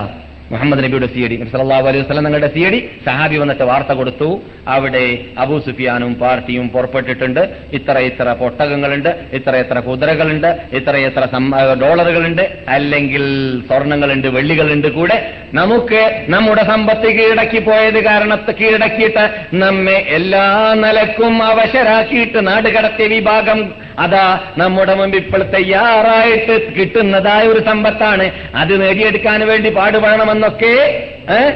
മുഹമ്മദ് 0.52 0.84
നബിയുടെ 0.84 1.08
സി 1.14 1.22
ഡി. 1.32 1.38
സല്ലല്ലാഹു 1.54 1.86
അലൈഹി 1.90 2.04
വസ്ലം 2.04 2.26
നിങ്ങളുടെ 2.28 2.50
സി 2.56 2.64
ഡി. 2.74 2.80
സഹാബി 3.06 3.38
വന്നിട്ട് 3.42 3.66
വാർത്ത 3.70 3.92
കൊടുത്തു. 4.00 4.30
അവിടെ 4.76 5.04
അബൂ 5.44 5.56
സുഫിയാനും 5.66 6.12
പാർട്ടിയും 6.22 6.66
പുറപ്പെട്ടിട്ടുണ്ട്. 6.76 7.42
ഇത്ര 7.78 7.96
ഇത്ര 8.10 8.28
പൊട്ടകങ്ങളുണ്ട് 8.42 9.10
ഇത്ര 9.38 9.54
ഇത്ര 9.64 9.80
കുതിരകളുണ്ട് 9.88 10.50
ഇത്ര 10.80 10.94
ഇത്ര 11.08 11.24
ഡോളറുകളുണ്ട് 11.84 12.44
അല്ലെങ്കിൽ 12.76 13.26
സ്വർണങ്ങളുണ്ട് 13.68 14.28
വെള്ളികളുണ്ട് 14.38 14.90
കൂടെ. 14.98 15.18
നമുക്ക് 15.60 16.02
നമ്മുടെ 16.36 16.64
സമ്പത്ത് 16.72 17.10
കീഴടക്കി 17.18 17.60
പോയത് 17.68 18.00
കാരണത്ത് 18.10 18.54
കീഴടക്കിയിട്ട് 18.62 19.26
നമ്മെ 19.64 19.98
എല്ലാ 20.18 20.46
നിലക്കും 20.84 21.36
അവശരാക്കിയിട്ട് 21.52 22.40
നാട് 22.48 22.70
കടത്തിയ 22.78 23.08
വിഭാഗം 23.16 23.62
അതാ 24.06 24.26
നമ്മുടെ 24.58 24.94
മുമ്പിൽ 24.98 25.20
ഇപ്പോൾ 25.24 25.44
തയ്യാറായിട്ട് 25.54 26.56
കിട്ടുന്നതായ 26.76 27.44
ഒരു 27.54 27.62
സമ്പത്താണ്. 27.70 28.26
അത് 28.62 28.74
നേടിയെടുക്കാൻ 28.82 29.40
വേണ്ടി 29.52 29.70
പാടുപെടണമെന്നൊക്കെ 29.70 30.36
ഏ? 30.46 31.52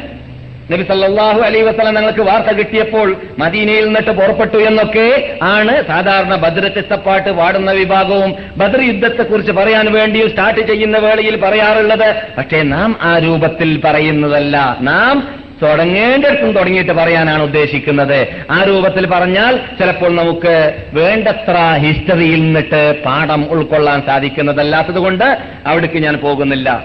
നബി 0.71 0.83
സല്ലല്ലാഹു 0.83 1.39
അലൈഹി 1.39 1.63
വസല്ലം 1.63 1.95
ഞങ്ങൾക്ക് 1.95 2.19
വാർത്ത 2.19 2.57
കിട്ടിയപ്പോൾ 2.57 3.15
മദീനയിൽ 3.39 3.85
നിന്നിട്ട് 3.85 4.11
പുറപ്പെട്ടു 4.11 4.57
എന്നൊക്കെ 4.57 5.37
ആണ് 5.43 5.83
സാധാരണ 5.87 6.35
ബദ്ര 6.35 6.67
ചിത്തപ്പാട്ട് 6.67 7.29
പാടുന്ന 7.29 7.71
വിഭാഗവും 7.71 8.35
ബദ്ര 8.57 8.81
യുദ്ധത്തെക്കുറിച്ച് 8.81 9.51
പറയാൻ 9.51 9.93
വേണ്ടി 9.93 10.27
സ്റ്റാർട്ട് 10.27 10.67
ചെയ്യുന്ന 10.67 10.97
വേളയിൽ 10.97 11.35
പറയാറുള്ളത്. 11.35 12.15
പക്ഷേ 12.37 12.61
നാം 12.61 12.95
ആ 13.01 13.17
രൂപത്തിൽ 13.17 13.81
പറയുന്നതല്ല. 13.85 14.77
നാം 14.81 15.41
തുടങ്ങേണ്ടിടത്തും 15.63 16.51
തുടങ്ങിയിട്ട് 16.51 16.91
പറയാനാണ് 16.91 17.43
ഉദ്ദേശിക്കുന്നത്. 17.43 18.27
ആ 18.51 18.63
രൂപത്തിൽ 18.63 19.07
പറഞ്ഞാൽ 19.07 19.57
ചിലപ്പോൾ 19.79 20.15
നമുക്ക് 20.15 20.73
വേണ്ടത്ര 20.93 21.57
ഹിസ്റ്ററിയിൽ 21.77 22.41
നിന്നിട്ട് 22.41 23.03
പാഠം 23.03 23.51
ഉൾക്കൊള്ളാൻ 23.51 24.01
സാധിക്കുന്നതല്ലാത്തത് 24.01 24.99
കൊണ്ട് 24.99 25.37
അവിടേക്ക് 25.65 25.97
ഞാൻ 25.97 26.15
പോകുന്നില്ല. 26.15 26.83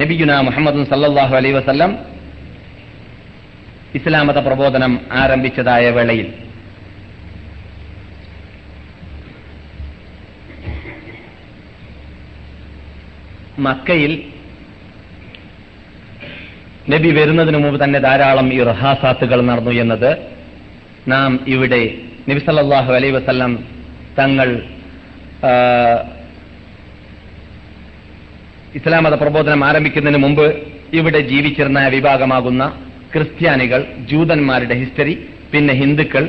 നബിയുന 0.00 0.32
മുഹമ്മദ് 0.48 0.82
സല്ലാഹു 0.92 1.34
അലൈ 1.38 1.50
വസല്ലം 1.58 1.92
ഇസ്ലാമത 3.98 4.38
പ്രബോധനം 4.46 4.92
ആരംഭിച്ചതായ 5.20 5.84
വേളയിൽ. 5.96 6.26
മക്കയിൽ 13.66 14.12
നബി 16.92 17.10
വരുന്നതിനു 17.18 17.58
മുമ്പ് 17.58 17.78
തന്നെ 17.84 17.98
ധാരാളം 18.06 18.48
ഈ 18.56 18.58
റഹാസാത്തുകൾ 18.70 19.38
നടന്നു 19.50 19.72
എന്നത് 19.82 20.10
നാം 21.12 21.32
ഇവിടെ 21.54 21.82
നബി 22.28 22.40
സല്ലല്ലാഹു 22.48 22.90
അലൈഹി 22.98 23.14
വസല്ലം 23.18 23.52
തങ്ങൾ 24.18 24.48
ഇസ്ലാം 28.76 29.04
മത 29.04 29.14
പ്രബോധനം 29.14 29.64
ആരംഭിക്കുന്നതിന് 29.64 30.22
മുമ്പ് 30.22 30.46
ഇവിടെ 30.92 31.20
ജീവിച്ചിരുന്ന 31.20 31.88
വിഭാഗമാകുന്ന 31.88 32.62
ക്രിസ്ത്യാനികൾ 33.14 33.84
ജൂതന്മാരുടെ 34.10 34.74
ഹിസ്റ്ററി 34.74 35.14
പിന്നെ 35.52 35.74
ഹിന്ദുക്കൾ? 35.74 36.24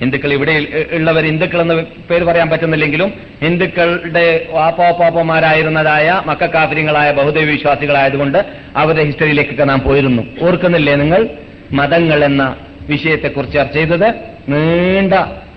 ഹിന്ദുക്കൾ 0.00 0.32
ഇവിടെ 0.32 0.54
ഉള്ളവർ 0.92 1.24
ഹിന്ദുക്കൾ 1.24 1.60
എന്ന് 1.60 1.74
പേര് 2.10 2.24
പറയാൻ 2.24 2.50
പറ്റുന്നില്ലെങ്കിലും 2.50 3.12
ഹിന്ദുക്കളുടെ 3.42 4.48
വാപ്പോപ്പാപ്പമാരായിരുന്നതായ 4.50 6.22
മക്കാഫര്യങ്ങളായ 6.26 7.12
ബഹുദൈവ 7.12 7.50
വിശ്വാസികളായതുകൊണ്ട് 7.50 8.38
അവരുടെ 8.76 9.04
ഹിസ്റ്ററിയിലേക്കൊക്കെ 9.04 9.64
നാം 9.64 9.80
പോയിരുന്നു. 9.80 10.22
ഓർക്കുന്നില്ലേ 10.42 10.94
നിങ്ങൾ? 10.94 11.28
മതങ്ങൾ 11.72 12.24
എന്ന 12.24 12.56
വിഷയത്തെക്കുറിച്ച് 12.88 13.56
ചർച്ച 13.58 13.74
ചെയ്തത് 13.74 14.08
നീണ്ട 14.48 15.14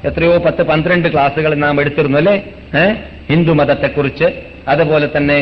എത്രയോ 0.08 0.38
പത്ത് 0.38 0.64
പന്ത്രണ്ട് 0.64 1.08
ക്ലാസ്സുകൾ 1.14 1.54
നാം 1.54 1.82
എടുത്തിരുന്നു 1.82 2.18
അല്ലേ? 2.18 2.36
ഹിന്ദു 3.30 3.52
മതത്തെക്കുറിച്ച് 3.52 4.28
അതുപോലെ 4.70 5.08
തന്നെ 5.18 5.40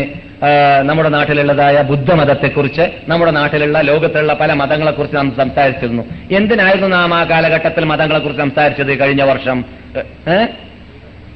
നമ്മുടെ 0.83 1.09
നാട്ടിലുള്ളതായ 1.09 1.81
ബുദ്ധമതത്തെക്കുറിച്ച് 1.81 2.85
നമ്മുടെ 3.07 3.31
നാട്ടിലുള്ള 3.31 3.81
ലോകത്തുള്ള 3.81 4.33
പല 4.33 4.53
മതങ്ങളെക്കുറിച്ച് 4.53 5.17
നാം 5.17 5.35
സംസാരിച്ചിരുന്നു. 5.37 6.03
എന്തിനായിരുന്നു 6.31 6.87
നാം 6.87 7.13
ആ 7.13 7.23
കാലഘട്ടത്തിൽ 7.23 7.85
മതങ്ങളെക്കുറിച്ച് 7.85 8.43
സംസാരിച്ചത് 8.43 8.99
കഴിഞ്ഞ 8.99 9.23
വർഷം? 9.23 9.63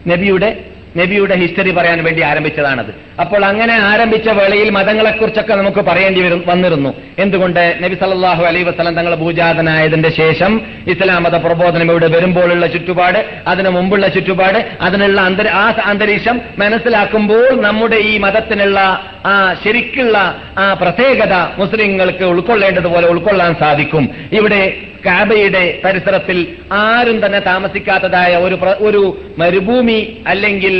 നബിയുടെ 0.07 0.49
നബിയുടെ 0.97 1.35
ഹിസ്റ്ററി 1.35 1.71
പറയാൻ 1.71 2.03
വേണ്ടി 2.03 2.21
ആരംഭിച്ചതാണത്. 2.21 3.21
അപ്പോൾ 3.21 3.45
അങ്ങനെ 3.45 3.73
ആരംഭിച്ച 3.73 4.29
വേളയിൽ 4.29 4.69
മതങ്ങളെക്കുറിച്ചൊക്കെ 4.69 5.53
നമുക്ക് 5.53 5.77
പറയേണ്ടി 5.77 6.21
വന്നിരുന്നു. 6.45 6.93
എന്തുകൊണ്ട്? 7.19 7.77
നബി 7.81 7.95
സല്ലാഹു 7.95 8.43
അലൈ 8.43 8.63
വസല്ലം 8.63 8.95
തങ്ങൾ 8.95 9.15
ഭൂജാതനായതിന്റെ 9.15 10.09
ശേഷം 10.09 10.61
ഇസ്ലാം 10.87 11.23
മത 11.23 11.35
പ്രബോധനം 11.35 11.91
ഇവിടെ 11.91 12.07
വരുമ്പോഴുള്ള 12.07 12.67
ചുറ്റുപാട് 12.67 13.25
അതിനു 13.47 13.69
മുമ്പുള്ള 13.69 14.07
ചുറ്റുപാട് 14.07 14.59
അതിനുള്ള 14.81 15.21
ആ 15.53 15.73
അന്തരീക്ഷം 15.85 16.41
മനസ്സിലാക്കുമ്പോൾ 16.57 17.61
നമ്മുടെ 17.61 17.95
ഈ 17.95 18.17
മതത്തിനുള്ള 18.17 18.79
ആ 19.25 19.55
ശരിക്കുള്ള 19.63 20.41
ആ 20.57 20.73
പ്രത്യേകത 20.73 21.33
മുസ്ലിങ്ങൾക്ക് 21.33 22.23
ഉൾക്കൊള്ളേണ്ടതുപോലെ 22.23 23.07
ഉൾക്കൊള്ളാൻ 23.07 23.55
സാധിക്കും. 23.59 24.09
ഇവിടെ 24.31 24.77
കാബയുടെ 25.05 25.63
പരിസരത്തിൽ 25.85 26.37
ആരും 26.71 27.17
തന്നെ 27.25 27.39
താമസിക്കാത്തതായ 27.39 28.35
ഒരു 28.45 28.57
ഒരു 28.87 29.03
മരുഭൂമി 29.39 29.99
അല്ലെങ്കിൽ 30.27 30.75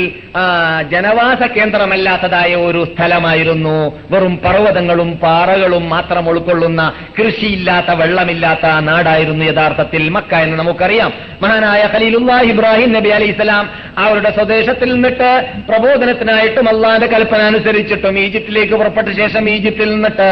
ജനവാസ 0.92 1.42
കേന്ദ്രമല്ലാത്തതായ 1.56 2.52
ഒരു 2.68 2.82
സ്ഥലമായിരുന്നു. 2.92 3.76
വെറും 4.12 4.34
പർവതങ്ങളും 4.44 5.10
പാറകളും 5.24 5.84
മാത്രം 5.90 6.28
ഉൾക്കൊള്ളുന്ന 6.28 6.82
കൃഷിയില്ലാത്ത 7.18 7.90
വെള്ളമില്ലാത്ത 8.00 8.66
നാടായിരുന്നു 8.90 9.44
യഥാർത്ഥത്തിൽ 9.44 10.08
മക്ക 10.16 10.32
എന്ന് 10.44 10.56
നമുക്കറിയാം. 10.56 11.12
മഹാനായ 11.42 11.82
ഖലീലുല്ലാഹ് 11.94 12.46
ഇബ്രാഹിം 12.52 12.92
നബി 12.92 13.08
അലി 13.08 13.28
ഇസ്ലാം 13.34 13.64
അവരുടെ 13.98 14.30
സ്വദേശത്തിൽ 14.30 14.88
നിന്നിട്ട് 14.94 15.30
പ്രബോധനത്തിനായിട്ടും 15.68 16.68
അള്ളാന്റെ 16.68 17.06
കൽപ്പന 17.06 17.40
അനുസരിച്ചിട്ടും 17.42 18.18
ഈജിപ്തിലേക്ക് 18.18 18.74
പുറപ്പെട്ട 18.74 19.08
ശേഷം 19.20 19.50
ഈജിപ്തിൽ 19.54 19.90
നിന്നിട്ട് 19.94 20.30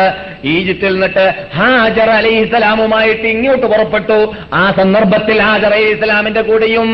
ഈജിപ്തിൽ 0.54 0.92
നിന്നിട്ട് 0.92 1.24
ഹാജർ 1.56 2.10
അലി 2.10 2.32
ഇസ്ലാമുമായിട്ട് 2.44 3.26
ഇങ്ങോട്ട് 3.34 3.66
പുറപ്പെട്ടു 3.80 4.18
ആ 4.54 4.64
സന്ദർഭത്തിൽ 4.76 5.38
ഹാജർ 5.40 5.72
അലി 5.72 5.88
ഇസ്ലാമിന്റെ 5.90 6.40
കൂടെയും 6.40 6.88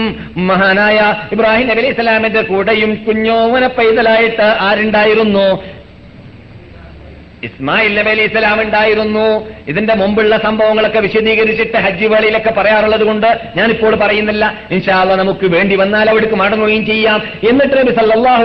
മഹാനായ 0.50 0.98
ഇബ്രാഹിം 1.32 1.68
നബി 1.68 1.80
അലി 1.80 1.90
ഇസ്ലാമിന്റെ 1.90 2.42
കൂടെയും 2.42 2.92
കുഞ്ഞോവന 3.06 3.66
പൈതലായിട്ട് 3.78 4.48
ആരുണ്ടായിരുന്നു? 4.68 5.48
ഇസ്മായിൽ 7.48 7.93
നബി 7.98 8.23
ഇസ്ലാം 8.28 8.59
ഉണ്ടായിരുന്നു. 8.64 9.27
ഇതിന്റെ 9.70 9.94
മുമ്പുള്ള 10.02 10.35
സംഭവങ്ങളൊക്കെ 10.47 11.01
വിശദീകരിച്ചിട്ട് 11.06 11.78
ഹജ്ജ് 11.85 12.09
വേളയിലൊക്കെ 12.12 12.52
പറയാറുള്ളത് 12.59 13.05
കൊണ്ട് 13.10 13.28
ഞാനിപ്പോൾ 13.59 13.94
പറയുന്നില്ല. 14.02 14.44
ഇൻഷാല്ല 14.74 15.14
നമുക്ക് 15.23 15.47
വേണ്ടി 15.56 15.74
വന്നാൽ 15.82 16.06
അവിടേക്ക് 16.12 16.39
മടങ്ങുകയും 16.43 16.85
ചെയ്യാം. 16.90 17.18
എന്നിട്ട് 17.51 17.74
നബി 17.81 17.93
സല്ലാഹു 17.98 18.44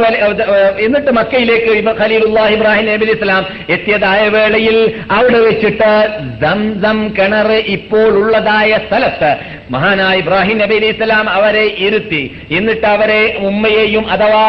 എന്നിട്ട് 0.85 1.11
മക്കയിലേക്ക് 1.19 1.71
ഖലീലുല്ലാഹ് 2.01 2.53
ഇബ്രാഹിം 2.57 2.85
നബി 2.91 3.09
ഇസ്ലാം 3.17 3.43
എത്തിയതായ 3.75 4.21
വേളയിൽ 4.35 4.77
അവിടെ 5.17 5.39
വെച്ചിട്ട് 5.47 5.91
സംസം 6.43 6.99
കിണർ 7.17 7.49
ഇപ്പോൾ 7.77 8.11
ഉള്ളതായ 8.21 8.71
സ്ഥലത്ത് 8.85 9.31
മഹാനായ 9.73 10.21
ഇബ്രാഹിം 10.21 10.57
നബി 10.61 10.75
അലി 10.79 10.87
ഇസ്ലാം 10.93 11.25
അവരെ 11.37 11.65
ഇരുത്തി. 11.85 12.23
എന്നിട്ട് 12.57 12.87
അവരെ 12.95 13.21
ഉമ്മയെയും 13.49 14.05
അഥവാ 14.15 14.45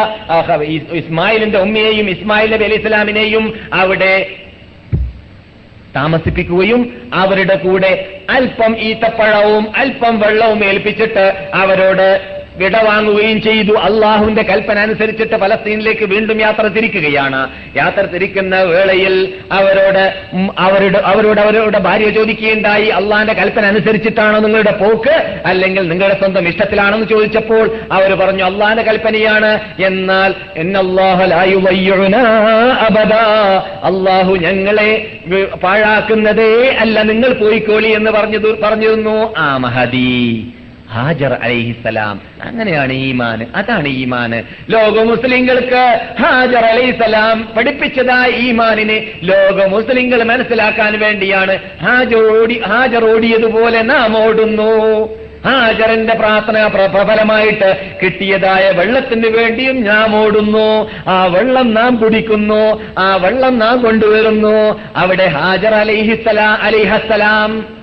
ഇസ്മായിലിന്റെ 1.01 1.59
ഉമ്മയെയും 1.65 2.07
ഇസ്മായിൽ 2.15 2.49
നബി 2.55 2.65
അലി 2.69 2.77
ഇസ്ലാമിനെയും 2.81 3.45
അവിടെ 3.81 4.13
താമസിപ്പിക്കുകയും 5.95 6.81
അവരുടെ 7.13 7.55
കൂടെ 7.55 8.21
അല്പം 8.29 8.79
ഈത്തപ്പഴവും 8.79 9.65
അല്പം 9.75 10.19
വെള്ളവും 10.19 10.65
ഏൽപ്പിച്ചിട്ട് 10.65 11.25
അവരോട് 11.53 12.32
വിട 12.57 12.75
വാങ്ങുകയും 12.77 13.41
ചെയ്തു. 13.41 13.73
അള്ളാഹുവിന്റെ 13.73 14.43
കൽപ്പന 14.43 14.79
അനുസരിച്ചിട്ട് 14.79 15.35
ഫലസ്തീനിലേക്ക് 15.35 16.05
വീണ്ടും 16.05 16.41
യാത്ര 16.41 16.67
തിരിക്കുകയാണ്. 16.67 17.41
യാത്ര 17.77 18.01
തിരിക്കുന്ന 18.01 18.61
വേളയിൽ 18.63 19.33
അവരോട് 19.51 20.03
അവരുടെ 20.59 20.99
അവരോട് 21.05 21.41
അവരുടെ 21.41 21.79
ഭാര്യ 21.79 22.09
ചോദിക്കുകയുണ്ടായി. 22.09 22.87
അള്ളാഹിന്റെ 22.89 23.33
കൽപ്പന 23.33 23.65
അനുസരിച്ചിട്ടാണോ 23.65 24.39
നിങ്ങളുടെ 24.39 24.71
പോക്ക്? 24.71 25.15
അല്ലെങ്കിൽ 25.45 25.87
നിങ്ങളുടെ 25.87 26.17
സ്വന്തം 26.19 26.47
ഇഷ്ടത്തിലാണെന്ന് 26.47 27.07
ചോദിച്ചപ്പോൾ 27.07 27.65
അവർ 27.91 28.13
പറഞ്ഞു 28.13 28.43
അള്ളാഹിന്റെ 28.43 28.83
കൽപ്പനയാണ്. 28.83 29.51
എന്നാൽ 29.79 30.33
അള്ളാഹു 33.83 34.35
ഞങ്ങളെ 34.35 34.91
പാഴാക്കുന്നതേ 35.63 36.75
അല്ല 36.79 37.01
നിങ്ങൾ 37.01 37.33
പോയിക്കോളി 37.33 37.87
എന്ന് 37.87 38.11
പറഞ്ഞു 38.11 38.39
പറഞ്ഞിരുന്നു 38.63 39.33
ആ 39.37 39.57
മഹദി. 39.57 40.45
ഹാജർ 40.93 41.33
അലൈഹിസലാം 41.33 42.21
അങ്ങനെയാണ് 42.43 42.93
ഈമാന് 42.93 43.45
അതാണ് 43.55 43.87
ഈമാന്. 43.87 44.39
ലോക 44.71 45.03
മുസ്ലിങ്ങൾക്ക് 45.03 45.83
ഹാജർ 46.21 46.63
അലൈഹിസലാം 46.65 47.49
പഠിപ്പിച്ചതായ 47.57 48.29
ഈമാനിനെ 48.29 48.97
ലോക 49.23 49.65
മുസ്ലിങ്ങൾ 49.65 50.23
മനസ്സിലാക്കാൻ 50.23 50.99
വേണ്ടിയാണ് 50.99 51.59
ഹാജർ 51.83 52.23
ഓടി 52.37 52.61
ഹാജർ 52.67 53.03
ഓടിയതുപോലെ 53.13 53.81
നാം 53.81 54.17
ഓടുന്നു. 54.23 54.71
ഹാജറിന്റെ 55.45 56.13
പ്രാർത്ഥന 56.13 56.57
പ്രഫലമായിട്ട് 56.67 57.69
കിട്ടിയതായ 58.03 58.71
വെള്ളത്തിന് 58.71 59.27
വേണ്ടിയും 59.27 59.83
ഞാൻ 59.83 60.15
ഓടുന്നു. 60.15 60.67
ആ 61.07 61.25
വെള്ളം 61.25 61.73
നാം 61.73 61.95
കുടിക്കുന്നു 61.95 62.63
ആ 62.99 63.15
വെള്ളം 63.15 63.59
നാം 63.59 63.81
കൊണ്ടുവരുന്നു. 63.81 64.81
അവിടെ 64.95 65.25
ഹാജർ 65.27 65.73
അലിഹിസലാം 65.75 66.61
അലിഹസലാം 66.61 67.82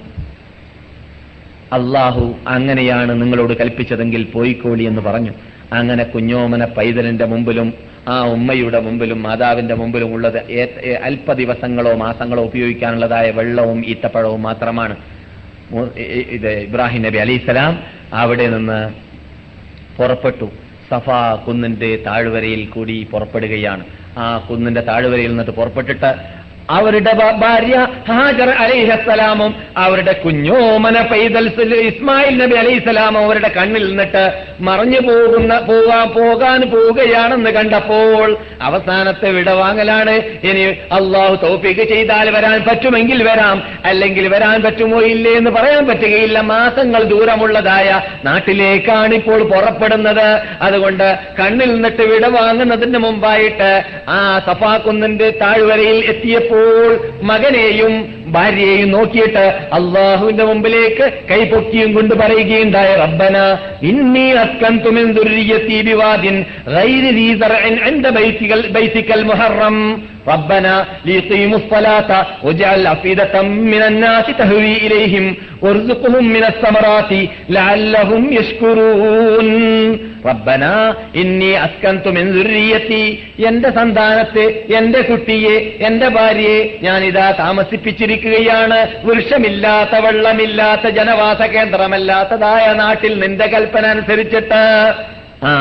അള്ളാഹു 1.73 2.39
അങ്ങനെയാണ് 2.49 3.23
നിങ്ങളോട് 3.23 3.53
കൽപ്പിച്ചതെങ്കിൽ 3.59 4.25
പോയിക്കോളി 4.25 4.85
എന്ന് 4.85 5.03
പറഞ്ഞു. 5.03 5.33
അങ്ങനെ 5.73 6.05
കുഞ്ഞോമന 6.05 6.65
പൈതലിന്റെ 6.65 7.25
മുമ്പിലും 7.25 7.75
ആ 8.09 8.27
ഉമ്മയുടെ 8.27 8.81
മുമ്പിലും 8.81 9.23
മാതാവിന്റെ 9.23 9.75
മുമ്പിലും 9.75 10.15
ഉള്ളത് 10.15 10.39
അല്പ 11.03 11.33
ദിവസങ്ങളോ 11.33 11.95
മാസങ്ങളോ 11.95 12.45
ഉപയോഗിക്കാനുള്ളതായ 12.45 13.31
വെള്ളവും 13.31 13.85
ഈത്തപ്പഴവും 13.87 14.43
മാത്രമാണ്. 14.43 14.97
ഇത് 16.37 16.51
ഇബ്രാഹിം 16.51 17.03
നബി 17.03 17.19
അലിസ്ലാം 17.19 17.79
അവിടെ 18.13 18.47
നിന്ന് 18.49 18.91
പുറപ്പെട്ടു. 19.99 20.49
സഫ 20.91 21.11
കുന്നിന്റെ 21.47 21.97
താഴ്വരയിൽ 22.07 22.67
കൂടി 22.67 23.07
പുറപ്പെടുകയാണ്. 23.13 23.85
ആ 24.19 24.39
കുന്നിന്റെ 24.51 24.81
താഴ്വരയിൽ 24.81 25.29
നിന്നിട്ട് 25.29 25.51
പുറപ്പെട്ടിട്ട് 25.51 26.40
അവരുടെ 26.71 27.13
ഭാര്യ 27.37 27.87
ഹാജർ 28.09 28.49
അലൈഹസ്സലാമും 28.49 29.55
അവരുടെ 29.77 30.13
കുഞ്ഞോമന 30.13 31.03
പൈതൽ 31.03 31.47
ഇസ്മായിൽ 31.75 32.39
നബി 32.39 32.57
അലൈഹിസ്സലാമും 32.57 33.25
അവരുടെ 33.25 33.49
കണ്ണിൽ 33.49 33.89
നിന്നിട്ട് 33.89 34.33
മറഞ്ഞു 34.61 35.01
പോകുന്ന 35.01 35.59
പോകാൻ 35.59 36.09
പോകാൻ 36.09 36.61
പോവുകയാണെന്ന് 36.71 37.51
കണ്ടപ്പോൾ 37.51 38.37
അവസാനത്തെ 38.63 39.31
വിടവാങ്ങലാണ് 39.31 40.11
ഇനി 40.45 40.65
അള്ളാഹു 40.95 41.47
തൗഫീക്ക് 41.47 41.89
ചെയ്താൽ 41.89 42.31
വരാൻ 42.31 42.65
പറ്റുമെങ്കിൽ 42.69 43.23
വരാം. 43.23 43.63
അല്ലെങ്കിൽ 43.85 44.29
വരാൻ 44.29 44.63
പറ്റുമോ 44.63 45.01
ഇല്ലേ 45.01 45.33
എന്ന് 45.33 45.51
പറയാൻ 45.51 45.87
പറ്റുകയില്ല. 45.87 46.41
മാസങ്ങൾ 46.41 47.03
ദൂരമുള്ളതായ 47.03 48.01
നാട്ടിലേക്കാണ് 48.25 49.15
ഇപ്പോൾ 49.15 49.43
പുറപ്പെടുന്നത്. 49.43 50.29
അതുകൊണ്ട് 50.63 51.19
കണ്ണിൽ 51.41 51.75
നിന്നിട്ട് 51.75 52.03
വിടവാങ്ങുന്നതിന് 52.03 52.99
മുമ്പായിട്ട് 52.99 53.85
ആ 54.09 54.41
സഫാക്കുന്നിന്റെ 54.47 55.31
താഴ്വരയിൽ 55.31 56.05
എത്തിയപ്പോൾ 56.09 56.60
മകനെയും 57.23 58.21
ഭാര്യയെയും 58.33 58.91
നോക്കിയിട്ട് 58.91 59.45
അള്ളാഹുവിന്റെ 59.73 60.45
മുമ്പിലേക്ക് 60.45 61.13
കൈപൊക്കിയും 61.31 61.93
കൊണ്ട് 61.93 62.15
പറയുകയുണ്ടായ 62.15 62.97
റബ്ബന 62.97 63.37
ഇന്നി 63.83 64.33
അസ്കന്തു 64.33 64.91
മിൻ 64.91 65.13
ദുർരിയത്തി 65.13 65.83
ബിവാദിൻ 65.83 66.45
ബൈസിക്കൽ 68.11 68.63
ദീ 68.73 70.20
സർഇൻ 70.20 70.26
عند 70.26 70.26
بيتك 70.26 70.26
بيتك 70.26 70.26
المحرم 70.26 70.26
ربنا 70.28 70.76
ليقيموا 71.06 71.58
الصلاة 71.58 72.26
واجعل 72.44 72.88
أفئدة 72.88 73.42
من 73.42 73.82
الناس 73.82 74.26
تهوي 74.38 74.74
إليهم 74.78 75.26
وارزقهم 75.62 76.26
من 76.26 76.44
الثمرات 76.44 77.12
لعلهم 77.50 78.24
يشكرون 78.34 79.48
ربنا 80.26 80.96
إني 81.16 81.52
أسكنت 81.66 82.06
من 82.08 82.26
ذريتي 82.32 83.06
എന്റെ 83.50 83.70
സന്താനത്തെ 83.70 84.46
എന്റെ 84.80 85.02
കുട്ടിയെ 85.02 85.56
എന്റെ 85.80 86.08
ഭാര്യയെ 86.10 86.60
ഞാനിതാ 86.82 87.28
താമസിപ്പിച്ചിരിക്കുകയാണ് 87.44 88.80
വൃക്ഷമില്ലാത്ത 89.06 89.96
വെള്ളമില്ലാത്ത 90.06 90.86
ജനവാസ 91.00 91.42
കേന്ദ്രമല്ലാത്തതായ 91.56 92.66
നാട്ടിൽ 92.74 93.14
നിന്റെ 93.24 93.48
കൽപ്പന 93.54 93.86
അനുസരിച്ചിട്ട് 93.86 94.64
ആ 95.44 95.54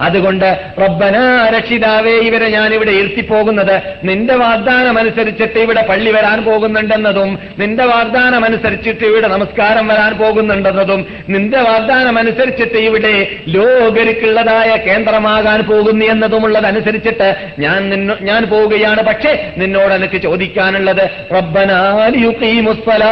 അതുകൊണ്ട് 0.00 0.58
റബ്ബന 0.80 1.46
രക്ഷിതാവേ 1.58 2.12
ഇവരെ 2.12 2.74
ഇവിടെ 2.74 2.90
ഇരുത്തിപ്പോകുന്നത് 2.90 3.82
നിന്റെ 4.04 4.34
വാഗ്ദാനമനുസരിച്ചിട്ട് 4.34 5.58
ഇവിടെ 5.58 5.82
പള്ളി 5.82 6.10
വരാൻ 6.10 6.44
പോകുന്നുണ്ടെന്നതും 6.44 7.38
നിന്റെ 7.58 7.84
വാഗ്ദാനമനുസരിച്ചിട്ട് 7.84 9.04
ഇവിടെ 9.04 9.28
നമസ്കാരം 9.28 9.88
വരാൻ 9.88 10.12
പോകുന്നുണ്ടെന്നതും 10.12 11.06
നിന്റെ 11.28 11.60
വാഗ്ദാനമനുസരിച്ചിട്ട് 11.60 12.76
ഇവിടെ 12.76 13.40
ലോകർക്കുള്ളതായ 13.46 14.76
കേന്ദ്രമാകാൻ 14.76 15.60
പോകുന്നു 15.60 16.06
എന്നതുമുള്ളതനുസരിച്ചിട്ട് 16.06 17.34
ഞാൻ 17.58 18.08
ഞാൻ 18.20 18.44
പോവുകയാണ്. 18.44 19.02
പക്ഷേ 19.02 19.52
നിന്നോട് 19.56 19.94
എനിക്ക് 19.94 20.22
ചോദിക്കാനുള്ളത് 20.22 21.10
റബ്ബനാലിയുക്കീമുസ്ഫല 21.34 23.04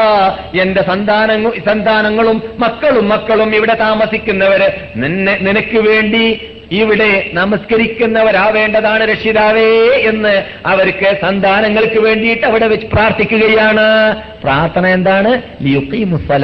എന്റെ 0.62 0.82
സന്താന 0.82 1.52
സന്താനങ്ങളും 1.66 2.42
മക്കളും 2.58 3.08
മക്കളും 3.08 3.56
ഇവിടെ 3.56 3.74
താമസിക്കുന്നവര് 3.74 4.72
നിന്നെ 4.96 5.38
നിനക്ക് 5.40 5.78
വേണ്ടി 5.78 6.40
ഇവിടെ 6.72 7.30
നമസ്കരിക്കുന്നവരാവേണ്ടതാണ് 7.34 9.10
രക്ഷിതാവേ 9.10 9.78
എന്ന് 9.88 10.44
അവർക്ക് 10.66 11.18
സന്താനങ്ങൾക്ക് 11.22 11.98
വേണ്ടിയിട്ട് 12.00 12.46
അവിടെ 12.46 12.66
വെച്ച് 12.66 12.86
പ്രാർത്ഥിക്കുകയാണ്. 12.86 14.16
പ്രാർത്ഥന 14.42 14.86
എന്താണ്? 14.86 15.42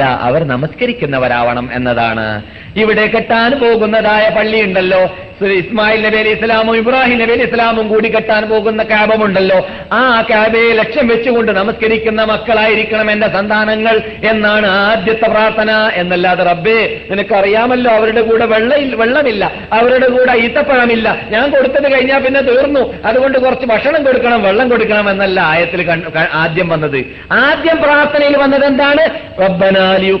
അവർ 0.01 0.43
നമസ്കരിക്കുന്നവരാവണം 0.43 1.69
എന്നതാണ്. 1.73 2.43
ഇവിടെ 2.77 3.07
കെട്ടാൻ 3.07 3.51
പോകുന്നതായ 3.59 4.29
പള്ളിയുണ്ടല്ലോ. 4.29 5.09
ഇസ്മായിൽ 5.45 6.05
നബി 6.05 6.17
അലി 6.17 6.29
ഇസ്ലാമും 6.29 6.77
ഇബ്രാഹിം 6.77 7.19
നബി 7.19 7.31
അലി 7.31 7.43
ഇസ്ലാമും 7.43 7.87
കൂടി 7.87 8.09
കെട്ടാൻ 8.15 8.49
പോകുന്ന 8.49 8.83
കാബമുണ്ടല്ലോ. 8.83 9.67
ആ 9.93 10.25
കാബയെ 10.31 10.73
ലക്ഷ്യം 10.73 11.07
വെച്ചുകൊണ്ട് 11.07 11.51
നമസ്കരിക്കുന്ന 11.51 12.23
മക്കളായിരിക്കണം 12.23 13.11
എന്റെ 13.11 13.27
സന്താനങ്ങൾ 13.27 14.01
എന്നാണ് 14.23 14.67
ആദ്യത്തെ 14.67 15.27
പ്രാർത്ഥന. 15.27 15.91
എന്നല്ലാതെ 15.95 16.43
റബ്ബേ 16.43 17.05
നിനക്കറിയാമല്ലോ 17.11 17.91
അവരുടെ 17.91 18.21
കൂടെ 18.21 18.45
വെള്ളയിൽ 18.45 18.95
വെള്ളമില്ല 18.95 19.51
അവരുടെ 19.73 20.07
കൂടെ 20.07 20.31
ഈത്തപ്പഴമില്ല. 20.31 21.17
ഞാൻ 21.29 21.51
കൊടുത്തത് 21.51 21.91
കഴിഞ്ഞാൽ 21.93 22.21
പിന്നെ 22.23 22.41
തീർന്നു. 22.41 22.93
അതുകൊണ്ട് 23.05 23.37
കുറച്ച് 23.37 23.65
ഭക്ഷണം 23.65 24.03
കൊടുക്കണം 24.03 24.43
വെള്ളം 24.43 24.69
കൊടുക്കണം 24.69 25.09
എന്നല്ല 25.09 25.41
ആയത്തിൽ 25.41 25.91
ആദ്യം 26.33 26.69
വന്നത്. 26.69 27.05
ആദ്യം 27.31 27.77
പ്രാർത്ഥനയിൽ 27.77 28.37
വന്നത് 28.37 28.65
എന്താണ്? 28.65 29.05
റബ്ബനാലി. 29.43 30.11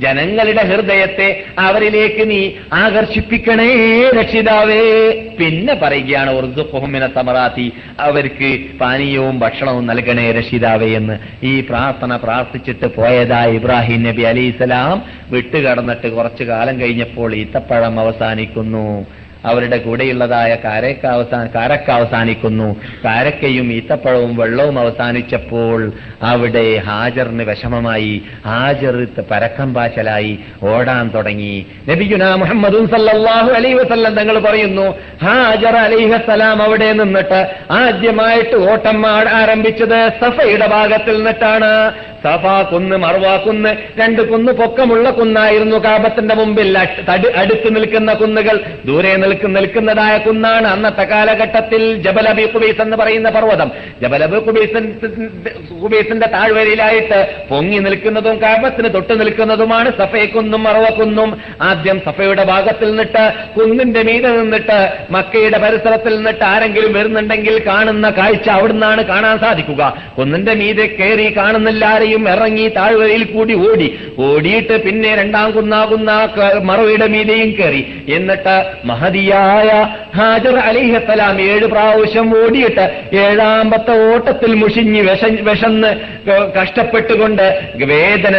ജനങ്ങളുടെ 0.00 0.62
ഹൃദയത്തെ 0.62 1.44
അവരിലേക്ക് 1.58 2.30
നീ 2.30 2.50
ആകർഷിപ്പിക്കണേ 2.72 4.02
രക്ഷിതാവേ. 4.10 5.12
പിന്നെ 5.40 5.74
പറയുകയാണ് 5.74 6.30
ഉർദുഹുമിന 6.30 7.06
തമറാത്തി 7.06 7.72
അവർക്ക് 8.00 8.78
പാനീയവും 8.80 9.40
ഭക്ഷണവും 9.40 9.86
നൽകണേ 9.86 10.32
രക്ഷിതാവേ 10.32 10.96
എന്ന്. 10.96 11.18
ഈ 11.42 11.60
പ്രാർത്ഥന 11.60 12.16
പ്രാർത്ഥിച്ചിട്ട് 12.16 12.86
പോയതായ 12.86 13.50
ഇബ്രാഹിം 13.50 14.02
നബി 14.02 14.22
അലൈഹിസ്സലാം. 14.22 15.02
വിട്ടുകടന്നിട്ട് 15.30 16.12
കുറച്ചു 16.12 16.44
കാലം 16.44 16.80
കഴിഞ്ഞപ്പോൾ 16.80 17.34
ഈത്തപ്പഴം 17.34 18.00
അവസാനിക്കുന്നു. 18.00 19.06
അവരുടെ 19.48 19.76
കൂടെയുള്ളതായ 19.76 20.52
കാരക്ക 20.64 21.06
അവസാന 21.06 21.44
കാരക്ക 21.54 21.88
അവസാനിക്കുന്നു. 21.90 22.68
കാരക്കയും 23.04 23.72
ഈത്തപ്പഴവും 23.72 24.32
വെള്ളവും 24.36 24.78
അവസാനിച്ചപ്പോൾ 24.78 25.78
അവിടെ 26.22 26.66
ഹാജറിന് 26.86 27.42
വിഷമമായി 27.42 28.12
ഹാജർ 28.46 28.96
പരക്കം 29.30 29.74
പാശലായി 29.74 30.32
ഓടാൻ 30.62 31.04
തുടങ്ങി. 31.14 31.56
നബിയുന 31.88 32.34
മുഹമ്മദും 32.34 32.86
സല്ലല്ലാഹു 32.88 33.50
അലൈഹി 33.50 33.74
വസല്ലം 33.74 34.14
തങ്ങൾ 34.14 34.38
പറയുന്നു 34.38 34.86
ഹാജർ 35.24 35.76
അലൈഹസലാം 35.76 36.62
അവിടെ 36.62 36.92
നിന്നിട്ട് 36.92 37.40
ആദ്യമായിട്ട് 37.70 38.56
ഓട്ടം 38.70 39.00
ആരംഭിച്ചത് 39.40 39.98
സഫയുടെ 40.20 40.66
ഭാഗത്തിൽ 40.66 41.16
നിന്നിട്ടാണ്. 41.16 41.72
സഫ 42.24 42.62
കുന്ന് 42.72 42.96
മർവ 42.96 43.36
കുന്ന് 43.36 43.76
രണ്ട് 43.98 44.22
കുന്ന് 44.22 44.52
പൊക്കമുള്ള 44.52 45.10
കുന്നായിരുന്നു 45.10 45.76
കാബത്തിന്റെ 45.76 46.34
മുമ്പിൽ. 46.34 46.78
അട്- 46.78 47.36
അടുത്ത് 47.36 47.76
നിൽക്കുന്ന 47.76 48.12
കുന്നുകൾ 48.12 48.60
ദൂരെ 48.84 49.16
നിൽക്കുന്ന 49.16 49.58
നിൽക്കുന്നതായ 49.58 50.18
കുന്നാണ് 50.18 50.68
അന്നത്തെ 50.68 51.02
കാലഘട്ടത്തിൽ 51.02 52.02
ജബലബി 52.02 52.46
കുബീസ് 52.46 52.82
എന്ന് 52.82 52.96
പറയുന്ന 52.96 53.30
പർവതം. 53.30 53.70
ജബലബി 54.02 54.38
കുബീസ് 54.38 54.72
കുബീസിന്റെ 55.82 56.26
താഴ്വരയിലായിട്ട് 56.26 57.34
പൊങ്ങി 57.50 57.78
നിൽക്കുന്നതും 57.78 58.42
കാബത്തിന് 58.42 58.94
തൊട്ട് 58.94 59.20
നിൽക്കുന്നതുമാണ് 59.20 59.90
സഫയക്കുന്നും 59.98 60.62
മറവക്കുന്നും 60.62 61.40
ആദ്യം 61.62 62.00
സഫയുടെ 62.06 62.44
ഭാഗത്തിൽ 62.44 62.88
നിന്നിട്ട് 62.88 63.32
കുന്നിന്റെ 63.56 64.02
മീതെ 64.02 64.28
നിന്നിട്ട് 64.28 64.92
മക്കയുടെ 65.10 65.58
പരിസരത്തിൽ 65.58 66.16
നിന്നിട്ട് 66.16 66.44
ആരെങ്കിലും 66.44 66.92
വരുന്നുണ്ടെങ്കിൽ 66.92 67.66
കാണുന്ന 67.66 68.10
കാഴ്ച 68.10 68.48
അവിടുന്നാണ് 68.48 69.04
കാണാൻ 69.04 69.38
സാധിക്കുക. 69.38 69.96
കുന്നിന്റെ 70.18 70.54
മീതെ 70.54 70.86
കയറി 70.86 71.36
കാണുന്നില്ല 71.36 71.86
ആരെയും 72.08 72.28
ഇറങ്ങി 72.28 72.66
താഴ്വരയിൽ 72.68 73.24
കൂടി 73.24 73.54
ഓടി. 73.68 73.88
ഓടിയിട്ട് 74.18 74.74
പിന്നെ 74.82 75.10
രണ്ടാം 75.16 75.48
കുന്നാകുന്ന 75.50 76.10
മറവയുടെ 76.62 77.06
മീതെയും 77.06 77.50
കയറി. 77.58 77.82
എന്നിട്ട് 78.08 78.56
മഹതിയായ 78.84 79.70
ഹാജർ 80.16 80.56
അലിഹത്തലാം 80.58 81.36
ഏഴ് 81.42 81.66
പ്രാവശ്യം 81.66 82.28
ഓടിയിട്ട് 82.44 82.86
ഏഴാമ്പത്തെ 83.16 83.94
ഓട്ടത്തിൽ 84.12 84.54
മുഷിഞ്ഞ് 84.54 85.00
വിഷ 85.00 85.24
വിഷന്ന് 85.48 85.90
കഷ്ടപ്പെട്ടുകൊണ്ട് 86.58 87.46
വേദന 87.84 88.36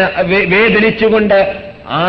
വേദനിച്ചുകൊണ്ട് 0.53 1.39
ആ 1.91 2.01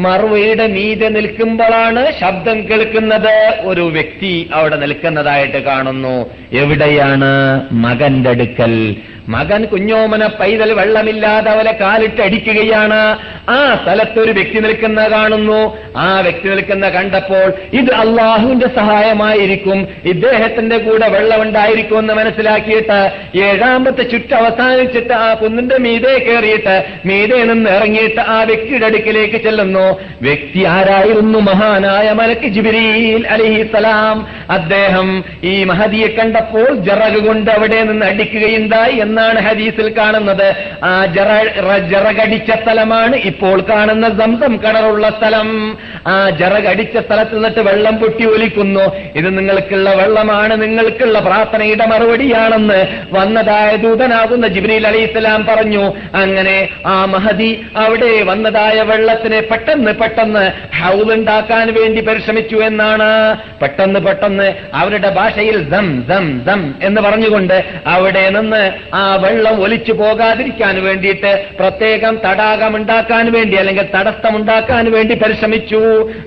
മറുവയുടെ 0.00 0.66
മീതെ 0.66 1.08
നിൽക്കുമ്പോഴാണ് 1.08 2.02
ശബ്ദം 2.20 2.58
കേൾക്കുന്നത്. 2.68 3.34
ഒരു 3.64 3.84
വ്യക്തി 3.96 4.34
അവിടെ 4.52 4.76
നിൽക്കുന്നതായിട്ട് 4.76 5.58
കാണുന്നു. 5.64 6.14
എവിടെയാണ് 6.52 7.30
മകന്റെ 7.84 8.30
അടുക്കൽ? 8.30 8.74
മകൻ 9.28 9.64
കുഞ്ഞോമന 9.64 10.26
പൈതൽ 10.26 10.72
വെള്ളമില്ലാതെ 10.72 11.50
അവരെ 11.50 11.72
കാലിട്ടടിക്കുകയാണ് 11.80 13.18
ആ 13.50 13.78
സ്ഥലത്ത് 13.82 14.20
ഒരു 14.20 14.32
വ്യക്തി 14.32 14.58
നിൽക്കുന്ന 14.58 15.08
കാണുന്നു. 15.08 15.78
ആ 15.96 16.20
വ്യക്തി 16.20 16.48
നിൽക്കുന്ന 16.48 16.88
കണ്ടപ്പോൾ 16.88 17.52
ഇത് 17.72 17.92
അള്ളാഹുവിന്റെ 17.94 18.68
സഹായമായിരിക്കും. 18.76 19.88
ഇദ്ദേഹത്തിന്റെ 20.04 20.78
കൂടെ 20.78 21.08
വെള്ളമുണ്ടായിരിക്കും 21.08 21.98
എന്ന് 21.98 22.14
മനസ്സിലാക്കിയിട്ട് 22.14 23.12
ഏഴാമത്തെ 23.38 24.02
ചുറ്റ് 24.02 24.34
അവസാനിച്ചിട്ട് 24.34 25.12
ആ 25.12 25.34
കുന്നിന്റെ 25.34 25.78
മീതെ 25.78 26.18
കയറിയിട്ട് 26.18 26.84
മീതെ 27.06 27.44
നിന്ന് 27.44 27.70
ഇറങ്ങിയിട്ട് 27.70 28.20
ആ 28.20 28.42
വ്യക്തിയുടെ 28.42 28.86
അടുക്കിലേക്ക് 28.86 29.44
ചെല്ലുന്നു. 29.44 30.00
വ്യക്തി 30.22 30.64
ആരായിരുന്നു? 30.64 31.38
മഹാനായ 31.38 32.12
മലക്ക് 32.12 32.46
ജിബിരിയിൽ 32.46 33.28
അലിഹിസലാം 33.28 34.26
അദ്ദേഹം 34.50 35.24
ഈ 35.44 35.64
മഹതിയെ 35.64 36.06
കണ്ടപ്പോൾ 36.06 36.74
ജറകുകൊണ്ട് 36.74 37.50
അവിടെ 37.50 37.82
നിന്ന് 37.82 38.06
അടിക്കുകയുണ്ടായി 38.06 38.94
എന്നാണ് 39.14 39.40
ഹദീസിൽ 39.46 39.88
കാണുന്നത്. 39.98 40.46
ആ 40.84 40.90
ജറ 41.16 41.30
ജറകടിച്ച 41.90 42.50
സ്ഥലമാണ് 42.62 43.16
ഇപ്പോൾ 43.30 43.58
കാണുന്ന 43.68 44.06
സംസം 44.20 44.52
കിണറുള്ള 44.64 45.06
സ്ഥലം. 45.16 45.48
ആ 46.06 46.14
ജറകടിച്ച 46.40 46.96
സ്ഥലത്ത് 47.04 47.34
നിന്നിട്ട് 47.36 47.62
വെള്ളം 47.68 47.96
പൊട്ടി 47.98 48.24
ഒലിക്കുന്നു. 48.24 48.86
ഇത് 49.16 49.28
നിങ്ങൾക്കുള്ള 49.38 49.90
വെള്ളമാണ് 50.00 50.54
നിങ്ങൾക്കുള്ള 50.62 51.18
പ്രാർത്ഥനയുടെ 51.18 51.86
മറുപടിയാണെന്ന് 51.92 52.80
വന്നതായ 53.12 53.76
ദൂതനാകുന്ന 53.84 54.48
ജിബ്രീൽ 54.56 54.86
അലി 54.86 55.02
ഇസ്ലാം 55.08 55.46
പറഞ്ഞു. 55.50 55.84
അങ്ങനെ 56.22 56.56
ആ 56.86 56.96
മഹദി 57.14 57.50
അവിടെ 57.84 58.10
വന്നതായ 58.30 58.82
വെള്ളത്തിനെ 58.90 59.40
പെട്ടെന്ന് 59.52 59.94
പെട്ടെന്ന് 60.02 60.44
ഹൗലുണ്ടാക്കാൻ 60.80 61.66
വേണ്ടി 61.78 62.00
പരിശ്രമിച്ചു 62.00 62.56
എന്നാണ്. 62.70 63.10
പെട്ടെന്ന് 63.62 64.00
പെട്ടെന്ന് 64.08 64.48
അവരുടെ 64.74 65.12
ഭാഷയിൽ 65.20 65.58
ദം 65.76 65.88
ദം 66.10 66.26
ദം 66.50 66.62
എന്ന് 66.82 67.00
പറഞ്ഞുകൊണ്ട് 67.00 67.56
അവിടെ 67.94 68.26
നിന്ന് 68.30 68.62
ആ 68.94 69.03
വെള്ളം 69.22 69.62
ഒലിച്ചു 69.62 69.92
പോകാതിരിക്കാൻ 69.92 70.82
വേണ്ടിയിട്ട് 70.84 71.32
പ്രത്യേകം 71.60 72.14
തടാകം 72.24 72.76
ഉണ്ടാക്കാൻ 72.76 73.32
വേണ്ടി 73.32 73.56
അല്ലെങ്കിൽ 73.56 73.86
തടസ്സമുണ്ടാക്കാൻ 73.94 74.92
വേണ്ടി 74.92 75.14
പരിശ്രമിച്ചു. 75.14 75.80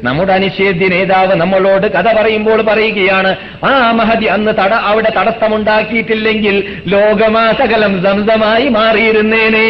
നമ്മുടെ 0.04 0.34
അനിഷേധ്യ 0.34 0.88
നേതാവ് 0.88 1.36
നമ്മളോട് 1.36 1.88
കഥ 1.88 2.14
പറയുമ്പോൾ 2.14 2.62
പറയുകയാണ് 2.62 3.38
ആ 3.64 3.92
മഹതി 3.92 4.26
അന്ന് 4.26 4.52
തട 4.52 4.74
അവിടെ 4.74 5.12
തടസ്സമുണ്ടാക്കിയിട്ടില്ലെങ്കിൽ 5.18 6.56
ലോകമാസകലം 6.88 8.04
സംസമായി 8.04 8.68
മാറിയിരുന്നേനെ. 8.70 9.68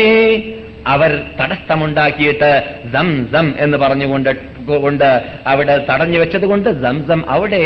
അവർ 0.87 1.11
തടസ്സമുണ്ടാക്കിയിട്ട് 1.41 2.51
സം 2.93 3.27
സം 3.31 3.53
എന്ന് 3.59 3.77
പറഞ്ഞുകൊണ്ട് 3.77 4.57
കൊണ്ട് 4.67 5.21
അവിടെ 5.47 5.85
തടഞ്ഞു 5.89 6.19
വെച്ചത് 6.19 6.45
കൊണ്ട് 6.45 6.69
സംസം 6.83 7.29
അവിടെ 7.29 7.63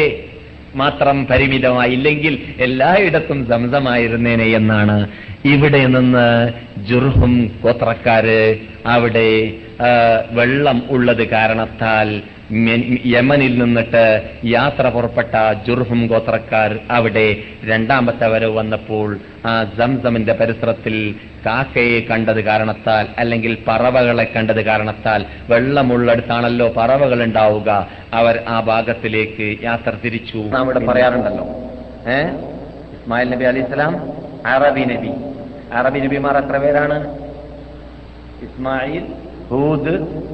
മാത്രം 0.75 1.25
പരിമിതമായില്ലെങ്കിൽ 1.25 2.39
എല്ലായിടത്തും 2.59 3.47
സംസമായിരുന്നേനെ 3.49 4.45
എന്നാണ്. 4.45 5.07
ഇവിടെ 5.45 5.85
നിന്ന് 5.85 6.51
ജുർഹും 6.89 7.51
ഗോത്രക്കാര് 7.63 8.55
അവിടെ 8.85 9.51
വെള്ളം 10.31 10.83
ഉള്ളത് 10.89 11.27
കാരണത്താൽ 11.27 12.21
യമനിൽ 13.05 13.63
നിന്നിട്ട് 13.63 14.03
യാത്ര 14.45 14.89
പുറപ്പെട്ട 14.89 15.35
ജുർഹും 15.67 16.07
ഗോത്രക്കാർ 16.07 16.79
അവിടെ 16.91 17.35
രണ്ടാമത്തെ 17.63 18.27
വരവ് 18.27 18.57
വന്നപ്പോൾ 18.57 19.19
ആ 19.45 19.65
സംസമിന്റെ 19.77 20.33
പരിസരത്തിൽ 20.33 21.15
കാക്കയെ 21.45 21.99
കണ്ടത് 21.99 22.41
കാരണത്താൽ 22.41 23.07
അല്ലെങ്കിൽ 23.17 23.57
പറവകളെ 23.67 24.33
കണ്ടത് 24.35 24.65
കാരണത്താൽ 24.65 25.25
വെള്ളമുള്ളടുത്താണല്ലോ 25.49 26.73
പറവകൾ 26.77 27.23
ഉണ്ടാവുക 27.23 27.87
അവർ 28.13 28.43
ആ 28.47 28.59
ഭാഗത്തിലേക്ക് 28.59 29.63
യാത്ര 29.63 29.91
തിരിച്ചു. 30.05 30.37
നാം 30.37 30.63
ഇവിടെ 30.63 30.85
പറയാറുണ്ടല്ലോ. 30.85 31.45
ഏ? 32.11 32.21
ഇസ്മായിൽ 32.95 33.29
നബി 33.29 33.43
അലി 33.43 33.59
ഇസ്ലാം 33.59 33.93
അറബി 34.45 34.81
നബി. 34.81 35.11
അറബി 35.73 35.99
നബിമാർ 35.99 36.37
എത്ര 36.37 36.57
പേരാണ്? 36.57 36.97
ഇസ്മായിൽ 38.43 39.03
ഹൂദ് 39.50 39.92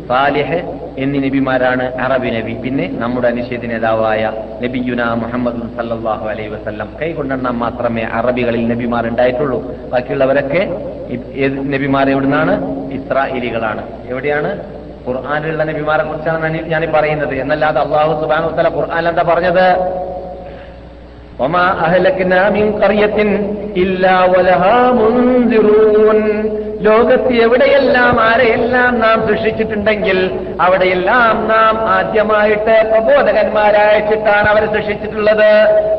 സാലിഹ് 0.08 0.58
എന്നീ 0.98 1.18
നബിമാരാണ് 1.24 1.84
അറബി 2.00 2.30
നബി 2.34 2.54
പിന്നെ 2.62 2.86
നമ്മുടെ 2.98 3.28
അനിഷേധ 3.28 3.64
നേതാവായ 3.70 4.22
നബിയുന 4.62 5.02
മുഹമ്മദ് 5.20 5.68
സല്ലല്ലാഹു 5.76 6.24
അലൈഹി 6.32 6.50
വസല്ലം 6.54 6.88
കൈകൊണ്ടെണ്ണം 7.00 7.56
മാത്രമേ 7.58 8.04
അറബികളിൽ 8.18 8.64
നബിമാർ 8.72 9.06
ഉണ്ടായിട്ടുള്ളൂ 9.10 9.58
ബാക്കിയുള്ളവരൊക്കെ 9.92 10.62
ഇ- 11.14 11.24
ഏത് 11.38 11.58
നബിമാർ 11.72 12.08
എവിടുന്നാണ് 12.10 12.54
ഇസ്രായേലികളാണ് 12.98 13.82
എവിടെയാണ് 14.08 14.52
ഖുർആാനിലുള്ള 15.06 15.62
നബിമാരെ 15.70 16.02
കുറിച്ചാണ് 16.04 16.40
ഞാൻ- 16.46 16.68
ഞാൻ 16.68 16.82
ഈ 16.84 16.92
പറയുന്നത് 16.92 17.34
എന്നല്ലാതെ 17.42 17.80
അള്ളാഹു 17.80 18.12
സുബാനു 18.20 18.46
വസ്സല 18.48 18.70
ഖുർആാനിൽ 18.76 19.10
എന്താ 19.12 19.26
പറഞ്ഞത് 19.30 19.66
وما 21.38 21.66
أهلكنا 21.86 22.40
من 22.50 22.66
قرية 22.74 23.18
إلا 23.76 24.14
ولها 24.26 24.76
منذرون 24.94 26.18
ലോകത്ത് 26.81 27.33
എവിടെയെല്ലാം 27.33 28.21
ആരെയെല്ലാം 28.21 28.99
നാം 28.99 29.27
സൃഷ്ടിച്ചിട്ടുണ്ടെങ്കിൽ 29.27 30.39
അവിടെയെല്ലാം 30.61 31.47
നാം 31.47 31.89
ആദ്യമായിട്ട് 31.89 32.91
പ്രബോധകന്മാരയച്ചിട്ടാണ് 32.91 34.49
അവരെ 34.49 34.65
സൃഷ്ടിച്ചിട്ടുള്ളത്. 34.65 35.51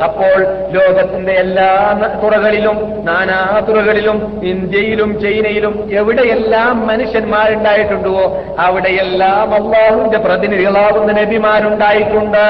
അപ്പോൾ 0.05 0.39
ലോകത്തിന്റെ 0.71 1.33
എല്ലാ 1.33 2.01
തുറകളിലും 2.25 3.05
നാനാ 3.05 3.61
തുറകളിലും 3.69 4.41
ഇന്ത്യയിലും 4.45 5.21
ചൈനയിലും 5.21 5.89
എവിടെയെല്ലാം 5.93 6.87
മനുഷ്യന്മാരുണ്ടായിട്ടുണ്ടോ 6.87 8.45
അവിടെയെല്ലാം 8.59 9.55
അള്ളാഹുവിന്റെ 9.55 10.19
പ്രതിനിധികളാവുന്ന 10.19 11.13
നബിമാരുണ്ടായിട്ടുണ്ട്. 11.13 12.47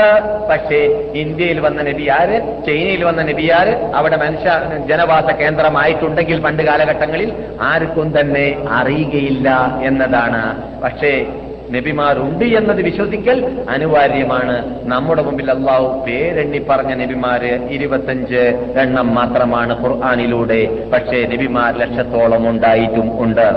പക്ഷേ 0.50 1.10
ഇന്ത്യയിൽ 1.14 1.60
വന്ന 1.60 1.82
നബി 1.82 2.08
ആര്? 2.08 2.64
ചൈനയിൽ 2.66 3.04
വന്ന 3.04 3.22
നബി 3.22 3.50
ആര്? 3.50 3.92
അവിടെ 3.94 4.16
മനുഷ്യ 4.16 4.60
ജനവാസ 4.88 5.34
കേന്ദ്രമായിട്ടുണ്ടെങ്കിൽ 5.34 6.40
പണ്ട് 6.40 6.62
കാലഘട്ടങ്ങളിൽ 6.62 7.32
ആർക്കും 7.62 8.17
തന്നെ 8.20 8.46
അറിയുകയില്ല 8.70 9.48
എന്നതാണ്. 9.82 10.42
പക്ഷേ 10.82 11.26
നബിമാരുണ്ട് 11.74 12.44
എന്നത് 12.44 12.80
വിശ്വസിക്കൽ 12.82 13.38
അനിവാര്യമാണ്. 13.68 14.54
നമ്മുടെ 14.84 15.22
മുമ്പിൽ 15.22 15.50
അള്ളാഹു 15.50 16.04
പേരെണ്ണി 16.06 16.60
പറഞ്ഞ 16.70 16.94
നബിമാര് 16.94 17.68
ഇരുപത്തഞ്ച് 17.70 18.42
എണ്ണം 18.82 19.14
മാത്രമാണ് 19.14 19.74
ഖുർആാനിലൂടെ. 19.82 20.90
പക്ഷേ 20.92 21.26
നബിമാർ 21.32 21.72
ലക്ഷത്തോളം 21.78 22.50
ഉണ്ടായിട്ടും 22.50 23.22
ഉണ്ട്. 23.24 23.48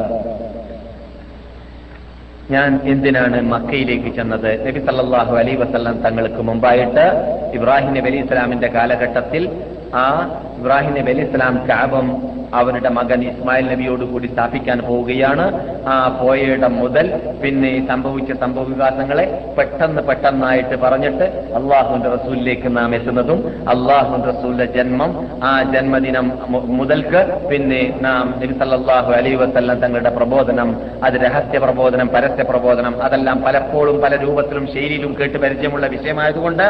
ഞാൻ 2.52 2.80
എന്തിനാണ് 2.84 3.42
മക്കയിലേക്ക് 3.52 4.16
ചെന്നത്? 4.16 4.68
നബി 4.68 4.80
സല്ലാഹു 4.80 5.36
അലൈ 5.36 5.56
വസല്ലം 5.56 6.02
തങ്ങൾക്ക് 6.02 6.42
മുമ്പായിട്ട് 6.42 7.06
ഇബ്രാഹിം 7.54 7.94
നബി 7.94 8.10
അലി 8.10 8.18
ഇസ്ലാമിന്റെ 8.18 8.68
കാലഘട്ടത്തിൽ 8.68 9.50
ആ 9.96 10.08
ഇബ്രാഹിം 10.60 10.94
നബി 10.94 11.12
അലി 11.12 11.22
ഇസ്ലാം 11.22 11.56
കാബം 11.70 12.08
അവരുടെ 12.60 12.90
മകൻ 12.98 13.20
ഇസ്മായിൽ 13.32 13.66
നബിയോട് 13.72 14.04
കൂടി 14.12 14.28
സ്ഥാപിക്കാൻ 14.34 14.80
പോവുകയാണ്. 14.88 15.46
ആ 15.94 15.96
പോയയിടം 16.22 16.74
മുതൽ 16.82 17.06
പിന്നെ 17.42 17.70
ഈ 17.78 17.80
സംഭവിച്ച 17.92 18.32
സംഭവ 18.44 18.64
വികാസങ്ങളെ 18.72 19.26
പെട്ടെന്ന് 19.58 20.02
പെട്ടെന്നായിട്ട് 20.10 20.76
പറഞ്ഞിട്ട് 20.84 21.26
അള്ളാഹുന്റെ 21.60 22.10
റസൂലിലേക്ക് 22.16 22.70
നാം 22.78 22.96
എത്തുന്നതും 22.98 23.40
അള്ളാഹുന്റെ 23.74 24.28
റസൂലിന്റെ 24.32 24.68
ജന്മം 24.76 25.12
ആ 25.50 25.52
ജന്മദിനം 25.74 26.28
മുതൽക്ക് 26.80 27.22
പിന്നെ 27.52 27.82
നാം 28.08 28.26
നബി 28.42 28.54
സല്ലല്ലാഹു 28.62 29.12
അലൈഹി 29.20 29.40
വസല്ലം 29.44 29.80
തങ്ങളുടെ 29.84 30.14
പ്രബോധനം 30.20 30.70
അത് 31.08 31.18
രഹസ്യ 31.26 31.60
പ്രബോധനം 31.66 32.08
പരസ്യ 32.16 32.44
പ്രബോധനം 32.52 32.94
അതെല്ലാം 33.08 33.38
പലപ്പോഴും 33.48 33.98
പല 34.04 34.14
രൂപത്തിലും 34.26 34.66
ശൈലിയിലും 34.74 35.12
കേട്ട് 35.20 35.38
പരിചയമുള്ള 35.46 35.86
വിഷയമായതുകൊണ്ട് 35.96 36.66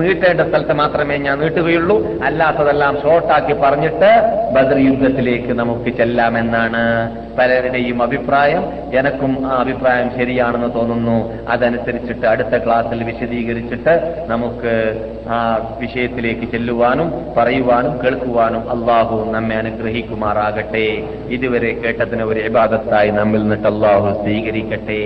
നീട്ടേണ്ട 0.00 0.40
സ്ഥലത്ത് 0.48 0.74
മാത്രമേ 0.82 1.16
ഞാൻ 1.26 1.36
നീട്ടുകയുള്ളൂ. 1.44 1.96
അല്ലാത്തതെല്ലാം 2.26 2.94
ഷോർട്ടാക്കി 3.02 3.54
പറഞ്ഞിട്ട് 3.64 4.10
ബദർ 4.54 4.78
യുദ്ധത്തിലേക്ക് 5.20 5.52
നമുക്ക് 5.60 5.90
ചെല്ലാമെന്നാണ് 5.98 6.82
പലരുടെയും 7.38 7.98
അഭിപ്രായം. 8.06 8.62
എനക്കും 8.98 9.32
ആ 9.48 9.52
അഭിപ്രായം 9.64 10.08
ശരിയാണെന്ന് 10.18 10.70
തോന്നുന്നു. 10.76 11.16
അതനുസരിച്ചിട്ട് 11.52 12.26
അടുത്ത 12.32 12.54
ക്ലാസ്സിൽ 12.64 13.00
വിശദീകരിച്ചിട്ട് 13.10 13.94
നമുക്ക് 14.32 14.72
ആ 15.36 15.38
വിഷയത്തിലേക്ക് 15.82 16.48
ചെല്ലുവാനും 16.54 17.10
പറയുവാനും 17.36 17.94
കേൾക്കുവാനും 18.04 18.64
അള്ളാഹു 18.76 19.18
നമ്മെ 19.36 19.56
അനുഗ്രഹിക്കുമാറാകട്ടെ. 19.62 20.86
ഇതുവരെ 21.36 21.72
കേട്ടതിന് 21.84 22.26
ഒരു 22.32 22.42
ഇബാദത്തായി 22.50 23.12
നമ്മിൽ 23.20 23.42
നിന്നിട്ട് 23.44 23.70
അള്ളാഹു 23.74 24.08
സ്വീകരിക്കട്ടെ. 24.24 25.00